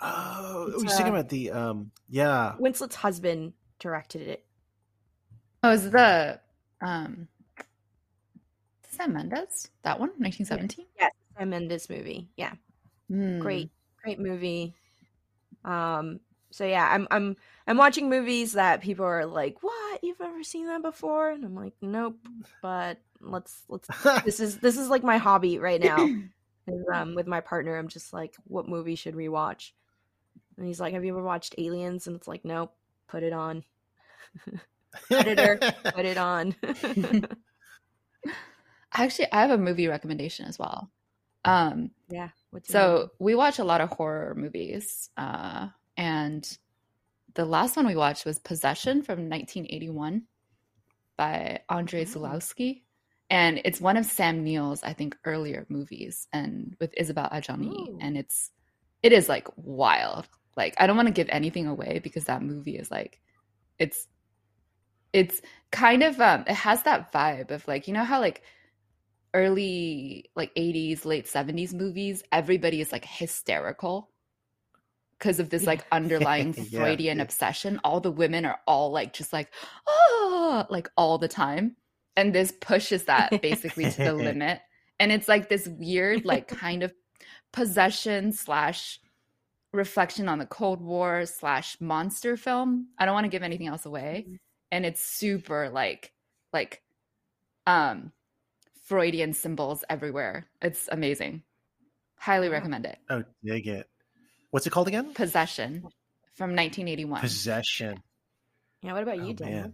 Oh, 0.00 0.70
it's, 0.72 0.82
you're 0.82 0.92
uh, 0.92 0.96
thinking 0.96 1.14
about 1.14 1.28
the 1.28 1.50
um, 1.50 1.90
yeah. 2.08 2.54
Winslet's 2.58 2.96
husband 2.96 3.52
directed 3.78 4.22
it. 4.22 4.44
Oh, 5.62 5.70
is 5.70 5.90
the 5.90 6.40
um 6.82 7.28
Sam 8.88 9.14
Mendes? 9.14 9.70
That 9.82 9.98
one? 9.98 10.10
1917? 10.18 10.86
Yes, 11.00 11.12
Sam 11.38 11.50
Mendes 11.50 11.88
movie. 11.88 12.28
Yeah. 12.36 12.52
Mm. 13.10 13.40
Great, 13.40 13.70
great 14.02 14.20
movie. 14.20 14.74
Um 15.64 16.20
so 16.50 16.64
yeah, 16.66 16.88
I'm 16.92 17.08
I'm 17.10 17.36
I'm 17.66 17.78
watching 17.78 18.10
movies 18.10 18.52
that 18.52 18.82
people 18.82 19.06
are 19.06 19.26
like, 19.26 19.62
"What? 19.62 20.02
You've 20.02 20.20
ever 20.20 20.42
seen 20.42 20.66
that 20.66 20.82
before?" 20.82 21.30
And 21.30 21.44
I'm 21.44 21.54
like, 21.54 21.74
"Nope." 21.80 22.18
But 22.62 22.98
let's 23.20 23.62
let's 23.68 23.88
this 24.24 24.40
is 24.40 24.58
this 24.58 24.76
is 24.76 24.88
like 24.88 25.02
my 25.02 25.16
hobby 25.18 25.58
right 25.58 25.80
now. 25.80 25.96
um 26.92 27.14
with 27.14 27.26
my 27.26 27.40
partner, 27.40 27.76
I'm 27.76 27.88
just 27.88 28.12
like, 28.12 28.34
"What 28.44 28.68
movie 28.68 28.96
should 28.96 29.16
we 29.16 29.28
watch?" 29.28 29.74
And 30.56 30.66
he's 30.66 30.80
like, 30.80 30.94
"Have 30.94 31.04
you 31.04 31.12
ever 31.14 31.22
watched 31.22 31.54
Aliens?" 31.58 32.06
And 32.06 32.16
it's 32.16 32.28
like, 32.28 32.44
"Nope." 32.44 32.74
Put 33.08 33.22
it 33.22 33.32
on. 33.32 33.64
editor, 35.10 35.58
put 35.94 36.04
it 36.04 36.16
on. 36.16 36.54
Actually, 38.92 39.32
I 39.32 39.42
have 39.42 39.50
a 39.50 39.58
movie 39.58 39.88
recommendation 39.88 40.46
as 40.46 40.58
well. 40.58 40.90
Um, 41.44 41.90
yeah. 42.08 42.30
so 42.62 43.10
we 43.18 43.34
watch 43.34 43.58
a 43.58 43.64
lot 43.64 43.80
of 43.80 43.90
horror 43.90 44.34
movies, 44.34 45.10
uh, 45.16 45.68
and 45.96 46.58
the 47.34 47.44
last 47.44 47.76
one 47.76 47.86
we 47.86 47.96
watched 47.96 48.24
was 48.24 48.38
Possession 48.38 49.02
from 49.02 49.28
1981 49.28 50.22
by 51.16 51.60
Andrei 51.68 52.02
oh. 52.02 52.04
Zulawski. 52.04 52.82
And 53.30 53.60
it's 53.64 53.80
one 53.80 53.96
of 53.96 54.04
Sam 54.04 54.44
Neill's, 54.44 54.82
I 54.82 54.92
think, 54.92 55.16
earlier 55.24 55.64
movies, 55.68 56.28
and 56.32 56.76
with 56.78 56.92
Isabelle 56.96 57.30
Adjani, 57.30 57.72
Ooh. 57.72 57.98
and 58.00 58.18
it's 58.18 58.50
it 59.02 59.12
is 59.12 59.28
like 59.30 59.48
wild. 59.56 60.28
Like 60.56 60.74
I 60.78 60.86
don't 60.86 60.96
want 60.96 61.08
to 61.08 61.14
give 61.14 61.28
anything 61.30 61.66
away 61.66 62.00
because 62.02 62.24
that 62.24 62.42
movie 62.42 62.76
is 62.76 62.90
like, 62.90 63.20
it's 63.78 64.06
it's 65.14 65.40
kind 65.70 66.02
of 66.02 66.20
um 66.20 66.44
it 66.46 66.54
has 66.54 66.82
that 66.82 67.12
vibe 67.12 67.50
of 67.50 67.66
like 67.66 67.88
you 67.88 67.94
know 67.94 68.04
how 68.04 68.20
like 68.20 68.42
early 69.32 70.30
like 70.36 70.54
80s 70.54 71.04
late 71.04 71.26
70s 71.26 71.72
movies 71.72 72.22
everybody 72.30 72.80
is 72.80 72.92
like 72.92 73.04
hysterical 73.04 74.10
because 75.24 75.40
of 75.40 75.48
this 75.48 75.64
like 75.66 75.86
underlying 75.90 76.54
yeah, 76.70 76.80
freudian 76.80 77.16
yeah. 77.16 77.22
obsession 77.22 77.80
all 77.82 78.00
the 78.00 78.10
women 78.10 78.44
are 78.44 78.58
all 78.66 78.92
like 78.92 79.12
just 79.12 79.32
like 79.32 79.50
oh 79.86 80.66
like 80.68 80.88
all 80.96 81.16
the 81.16 81.28
time 81.28 81.74
and 82.16 82.34
this 82.34 82.52
pushes 82.60 83.04
that 83.04 83.40
basically 83.40 83.90
to 83.90 84.04
the 84.04 84.12
limit 84.28 84.60
and 85.00 85.10
it's 85.10 85.28
like 85.28 85.48
this 85.48 85.66
weird 85.66 86.24
like 86.24 86.46
kind 86.46 86.82
of 86.82 86.92
possession 87.52 88.32
slash 88.32 89.00
reflection 89.72 90.28
on 90.28 90.38
the 90.38 90.46
cold 90.46 90.80
war 90.80 91.24
slash 91.24 91.80
monster 91.80 92.36
film 92.36 92.88
i 92.98 93.06
don't 93.06 93.14
want 93.14 93.24
to 93.24 93.30
give 93.30 93.42
anything 93.42 93.66
else 93.66 93.86
away 93.86 94.24
mm-hmm 94.26 94.34
and 94.74 94.84
it's 94.84 95.00
super 95.00 95.70
like 95.70 96.12
like 96.52 96.82
um 97.66 98.12
Freudian 98.82 99.32
symbols 99.32 99.82
everywhere. 99.88 100.46
It's 100.60 100.88
amazing. 100.92 101.42
Highly 102.18 102.48
recommend 102.48 102.84
it. 102.84 102.98
Oh, 103.08 103.22
dig 103.42 103.66
it. 103.66 103.88
What's 104.54 104.68
it 104.68 104.70
called 104.70 104.86
again? 104.86 105.14
Possession 105.14 105.80
from 106.36 106.50
1981. 106.50 107.22
Possession. 107.22 108.00
Yeah, 108.82 108.92
what 108.92 109.02
about 109.02 109.16
you, 109.16 109.30
oh, 109.30 109.32
Dan? 109.32 109.72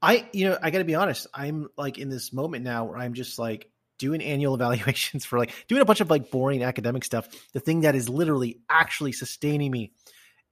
I, 0.00 0.28
you 0.32 0.48
know, 0.48 0.58
I 0.62 0.70
got 0.70 0.78
to 0.78 0.84
be 0.84 0.94
honest. 0.94 1.26
I'm 1.34 1.66
like 1.76 1.98
in 1.98 2.08
this 2.08 2.32
moment 2.32 2.62
now 2.62 2.84
where 2.84 2.96
I'm 2.96 3.14
just 3.14 3.36
like 3.36 3.68
doing 3.98 4.22
annual 4.22 4.54
evaluations 4.60 5.24
for 5.24 5.40
like 5.40 5.52
doing 5.66 5.82
a 5.82 5.84
bunch 5.84 6.00
of 6.00 6.08
like 6.08 6.30
boring 6.30 6.62
academic 6.62 7.04
stuff. 7.04 7.28
The 7.52 7.58
thing 7.58 7.80
that 7.80 7.96
is 7.96 8.08
literally 8.08 8.60
actually 8.70 9.10
sustaining 9.10 9.72
me 9.72 9.90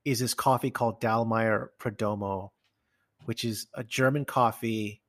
is 0.04 0.18
this 0.18 0.34
coffee 0.34 0.72
called 0.72 1.00
Dallmayr 1.00 1.68
Prodomo, 1.78 2.50
which 3.26 3.44
is 3.44 3.68
a 3.72 3.84
German 3.84 4.24
coffee 4.24 5.00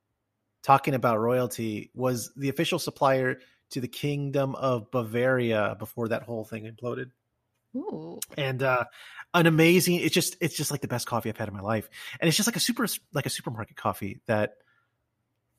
talking 0.62 0.94
about 0.94 1.18
royalty, 1.18 1.90
was 1.96 2.30
the 2.36 2.48
official 2.48 2.78
supplier 2.78 3.40
to 3.70 3.80
the 3.80 3.88
kingdom 3.88 4.54
of 4.54 4.90
Bavaria 4.90 5.76
before 5.78 6.08
that 6.08 6.22
whole 6.22 6.44
thing 6.44 6.64
imploded. 6.64 7.10
Ooh. 7.76 8.18
And 8.36 8.62
uh 8.62 8.84
an 9.34 9.46
amazing 9.46 9.96
it's 9.96 10.14
just 10.14 10.36
it's 10.40 10.56
just 10.56 10.70
like 10.70 10.80
the 10.80 10.88
best 10.88 11.06
coffee 11.06 11.28
I've 11.28 11.36
had 11.36 11.48
in 11.48 11.54
my 11.54 11.60
life. 11.60 11.88
And 12.20 12.28
it's 12.28 12.36
just 12.36 12.46
like 12.46 12.56
a 12.56 12.60
super 12.60 12.86
like 13.12 13.26
a 13.26 13.30
supermarket 13.30 13.76
coffee 13.76 14.20
that 14.26 14.54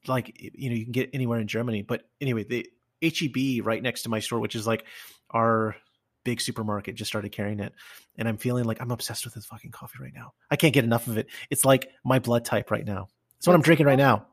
like 0.08 0.36
you 0.40 0.70
know 0.70 0.76
you 0.76 0.86
can 0.86 0.92
get 0.92 1.10
anywhere 1.14 1.40
in 1.40 1.48
Germany. 1.48 1.82
But 1.82 2.04
anyway, 2.20 2.44
the 2.44 2.68
HEB 3.02 3.66
right 3.66 3.82
next 3.82 4.04
to 4.04 4.10
my 4.10 4.20
store, 4.20 4.40
which 4.40 4.56
is 4.56 4.66
like 4.66 4.86
our 5.30 5.76
big 6.24 6.42
supermarket 6.42 6.96
just 6.96 7.10
started 7.10 7.32
carrying 7.32 7.60
it 7.60 7.74
and 8.18 8.28
i'm 8.28 8.38
feeling 8.38 8.66
like 8.66 8.82
i'm 8.82 8.92
obsessed 8.92 9.26
with 9.26 9.34
this 9.34 9.46
fucking 9.46 9.72
coffee 9.72 10.00
right 10.02 10.14
now 10.14 10.34
i 10.52 10.56
can't 10.56 10.74
get 10.74 10.84
enough 10.84 11.08
of 11.08 11.18
it 11.18 11.28
it's 11.50 11.64
like 11.64 11.90
my 12.04 12.20
blood 12.20 12.44
type 12.44 12.72
right 12.72 12.86
now 12.86 13.08
it's 13.38 13.48
what 13.48 13.56
i'm 13.56 13.62
drinking 13.62 13.86
right 13.86 13.98
now 13.98 14.26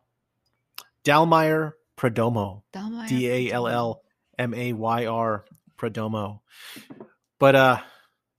dallmayr 1.97 2.63
prodomo 2.73 3.09
d-a-l-l-m-a-y-r 3.09 4.05
prodomo 5.79 6.41
but 7.39 7.55
uh 7.55 7.79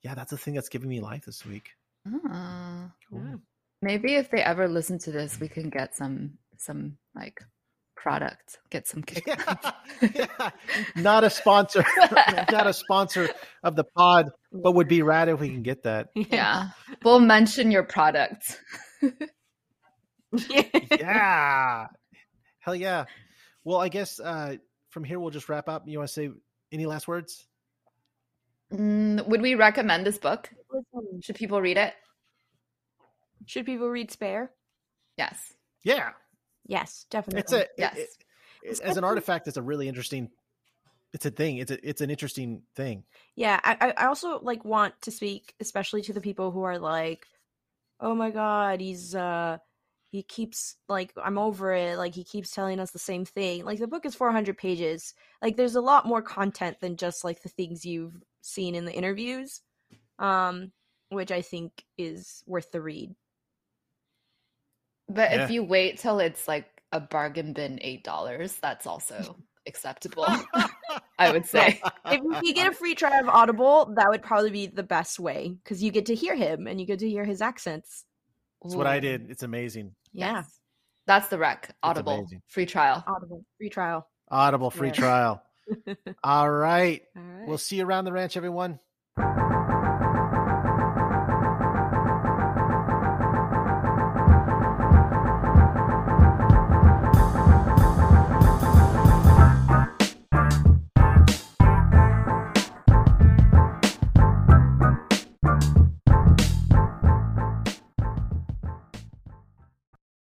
yeah 0.04 0.16
that's 0.16 0.32
the 0.32 0.38
thing 0.38 0.54
that's 0.54 0.70
giving 0.70 0.90
me 0.90 1.02
life 1.02 1.26
this 1.26 1.46
week. 1.46 1.72
Uh, 2.08 2.88
cool. 3.10 3.42
maybe 3.82 4.16
if 4.16 4.32
they 4.32 4.42
ever 4.42 4.70
listen 4.70 4.98
to 4.98 5.12
this 5.12 5.40
we 5.40 5.50
can 5.50 5.70
get 5.70 5.94
some 5.96 6.38
some 6.58 6.98
like 7.14 7.42
product 7.98 8.60
get 8.70 8.88
some 8.88 9.04
kickback 9.10 9.74
yeah, 10.02 10.26
yeah. 10.40 10.52
not 10.96 11.26
a 11.26 11.30
sponsor 11.30 11.84
not 12.52 12.66
a 12.68 12.72
sponsor 12.74 13.30
of 13.64 13.76
the 13.76 13.84
pod 13.84 14.30
but 14.54 14.72
would 14.74 14.88
be 14.88 15.02
rad 15.02 15.28
if 15.28 15.40
we 15.42 15.50
can 15.50 15.64
get 15.64 15.84
that. 15.84 16.08
Yeah. 16.16 16.70
We'll 17.04 17.20
mention 17.20 17.70
your 17.70 17.84
product. 17.84 18.62
Yeah. 20.32 21.88
Hell 22.60 22.76
yeah 22.76 23.06
well 23.68 23.82
i 23.82 23.90
guess 23.90 24.20
uh 24.20 24.56
from 24.90 25.04
here 25.04 25.20
we'll 25.20 25.30
just 25.30 25.50
wrap 25.50 25.68
up 25.68 25.88
you 25.88 25.98
want 25.98 26.08
to 26.08 26.14
say 26.14 26.30
any 26.72 26.86
last 26.86 27.08
words 27.08 27.48
mm, 28.74 29.26
would 29.28 29.42
we 29.42 29.56
recommend 29.56 30.06
this 30.06 30.18
book 30.18 30.50
should 31.22 31.36
people 31.36 31.62
read 31.62 31.78
it 31.78 31.94
should 33.46 33.66
people 33.66 33.90
read 33.90 34.12
spare 34.12 34.52
yes 35.18 35.54
yeah 35.84 36.12
Yes, 36.68 37.06
definitely. 37.10 37.40
It's 37.40 37.54
a 37.54 37.66
yes. 37.78 37.98
It, 37.98 38.10
it, 38.64 38.82
as 38.82 38.98
an 38.98 39.04
artifact, 39.04 39.48
it's 39.48 39.58
a 39.58 39.62
really 39.62 39.88
interesting. 39.88 40.30
It's 41.14 41.26
a 41.26 41.32
thing. 41.32 41.58
It's 41.58 41.72
a, 41.72 41.90
it's 41.90 42.02
an 42.02 42.12
interesting 42.12 42.64
thing. 42.76 43.04
Yeah, 43.36 43.60
I 43.64 43.94
I 43.98 44.08
also 44.08 44.40
like 44.42 44.66
want 44.66 44.94
to 45.04 45.12
speak, 45.12 45.56
especially 45.60 46.02
to 46.04 46.14
the 46.14 46.22
people 46.22 46.52
who 46.52 46.64
are 46.64 46.78
like, 46.78 47.26
"Oh 48.00 48.14
my 48.14 48.30
god, 48.30 48.82
he's 48.82 49.16
uh 49.16 49.58
he 50.10 50.24
keeps 50.24 50.76
like 50.88 51.12
i'm 51.24 51.38
over 51.38 51.74
it 51.74 51.98
like 51.98 52.16
he 52.16 52.24
keeps 52.24 52.52
telling 52.52 52.80
us 52.80 52.92
the 52.92 53.00
same 53.00 53.26
thing. 53.26 53.66
Like 53.66 53.80
the 53.80 53.88
book 53.88 54.06
is 54.06 54.16
400 54.16 54.58
pages. 54.58 55.14
Like 55.42 55.58
there's 55.58 55.76
a 55.76 55.82
lot 55.82 56.06
more 56.06 56.22
content 56.22 56.78
than 56.80 56.96
just 56.96 57.24
like 57.24 57.42
the 57.42 57.50
things 57.50 57.86
you've 57.86 58.24
seen 58.42 58.76
in 58.76 58.86
the 58.86 58.94
interviews 58.94 59.62
um 60.20 60.72
which 61.10 61.32
i 61.32 61.42
think 61.42 61.72
is 61.98 62.44
worth 62.48 62.72
the 62.72 62.82
read. 62.82 63.14
But 65.10 65.32
yeah. 65.32 65.44
if 65.44 65.52
you 65.52 65.64
wait 65.64 66.00
till 66.00 66.20
it's 66.20 66.48
like 66.48 66.66
a 66.92 67.00
bargain 67.00 67.54
bin 67.54 67.80
eight 67.82 68.04
dollars 68.04 68.58
that's 68.62 68.88
also 68.88 69.36
acceptable 69.68 70.26
i 71.20 71.32
would 71.32 71.46
say. 71.46 71.82
If 72.10 72.22
you 72.44 72.54
get 72.54 72.72
a 72.72 72.72
free 72.72 72.96
trial 72.96 73.22
of 73.22 73.28
audible 73.28 73.94
that 73.98 74.10
would 74.10 74.22
probably 74.22 74.52
be 74.52 74.68
the 74.68 74.84
best 74.84 75.20
way 75.20 75.58
because 75.62 75.84
you 75.84 75.92
get 75.92 76.06
to 76.06 76.16
hear 76.16 76.36
him 76.36 76.68
and 76.68 76.80
you 76.80 76.88
get 76.88 77.00
to 77.00 77.10
hear 77.10 77.26
his 77.26 77.42
accents 77.42 78.06
that's 78.64 78.76
what 78.76 78.88
I 78.88 79.00
did. 79.00 79.30
It's 79.30 79.44
amazing. 79.44 79.94
Yeah. 80.14 80.44
That's 81.06 81.30
the 81.30 81.38
rec. 81.38 81.76
Audible. 81.84 82.28
Free 82.48 82.66
trial. 82.66 83.04
Audible. 83.08 83.44
Free 83.58 83.70
trial. 83.70 84.08
Audible 84.30 84.70
free 84.70 84.90
yeah. 84.90 84.94
trial. 84.94 85.44
All 86.24 86.50
right. 86.50 87.02
All 87.16 87.24
right. 87.24 87.48
We'll 87.48 87.58
see 87.58 87.78
you 87.78 87.86
around 87.86 88.06
the 88.06 88.12
ranch, 88.12 88.36
everyone. 88.36 88.80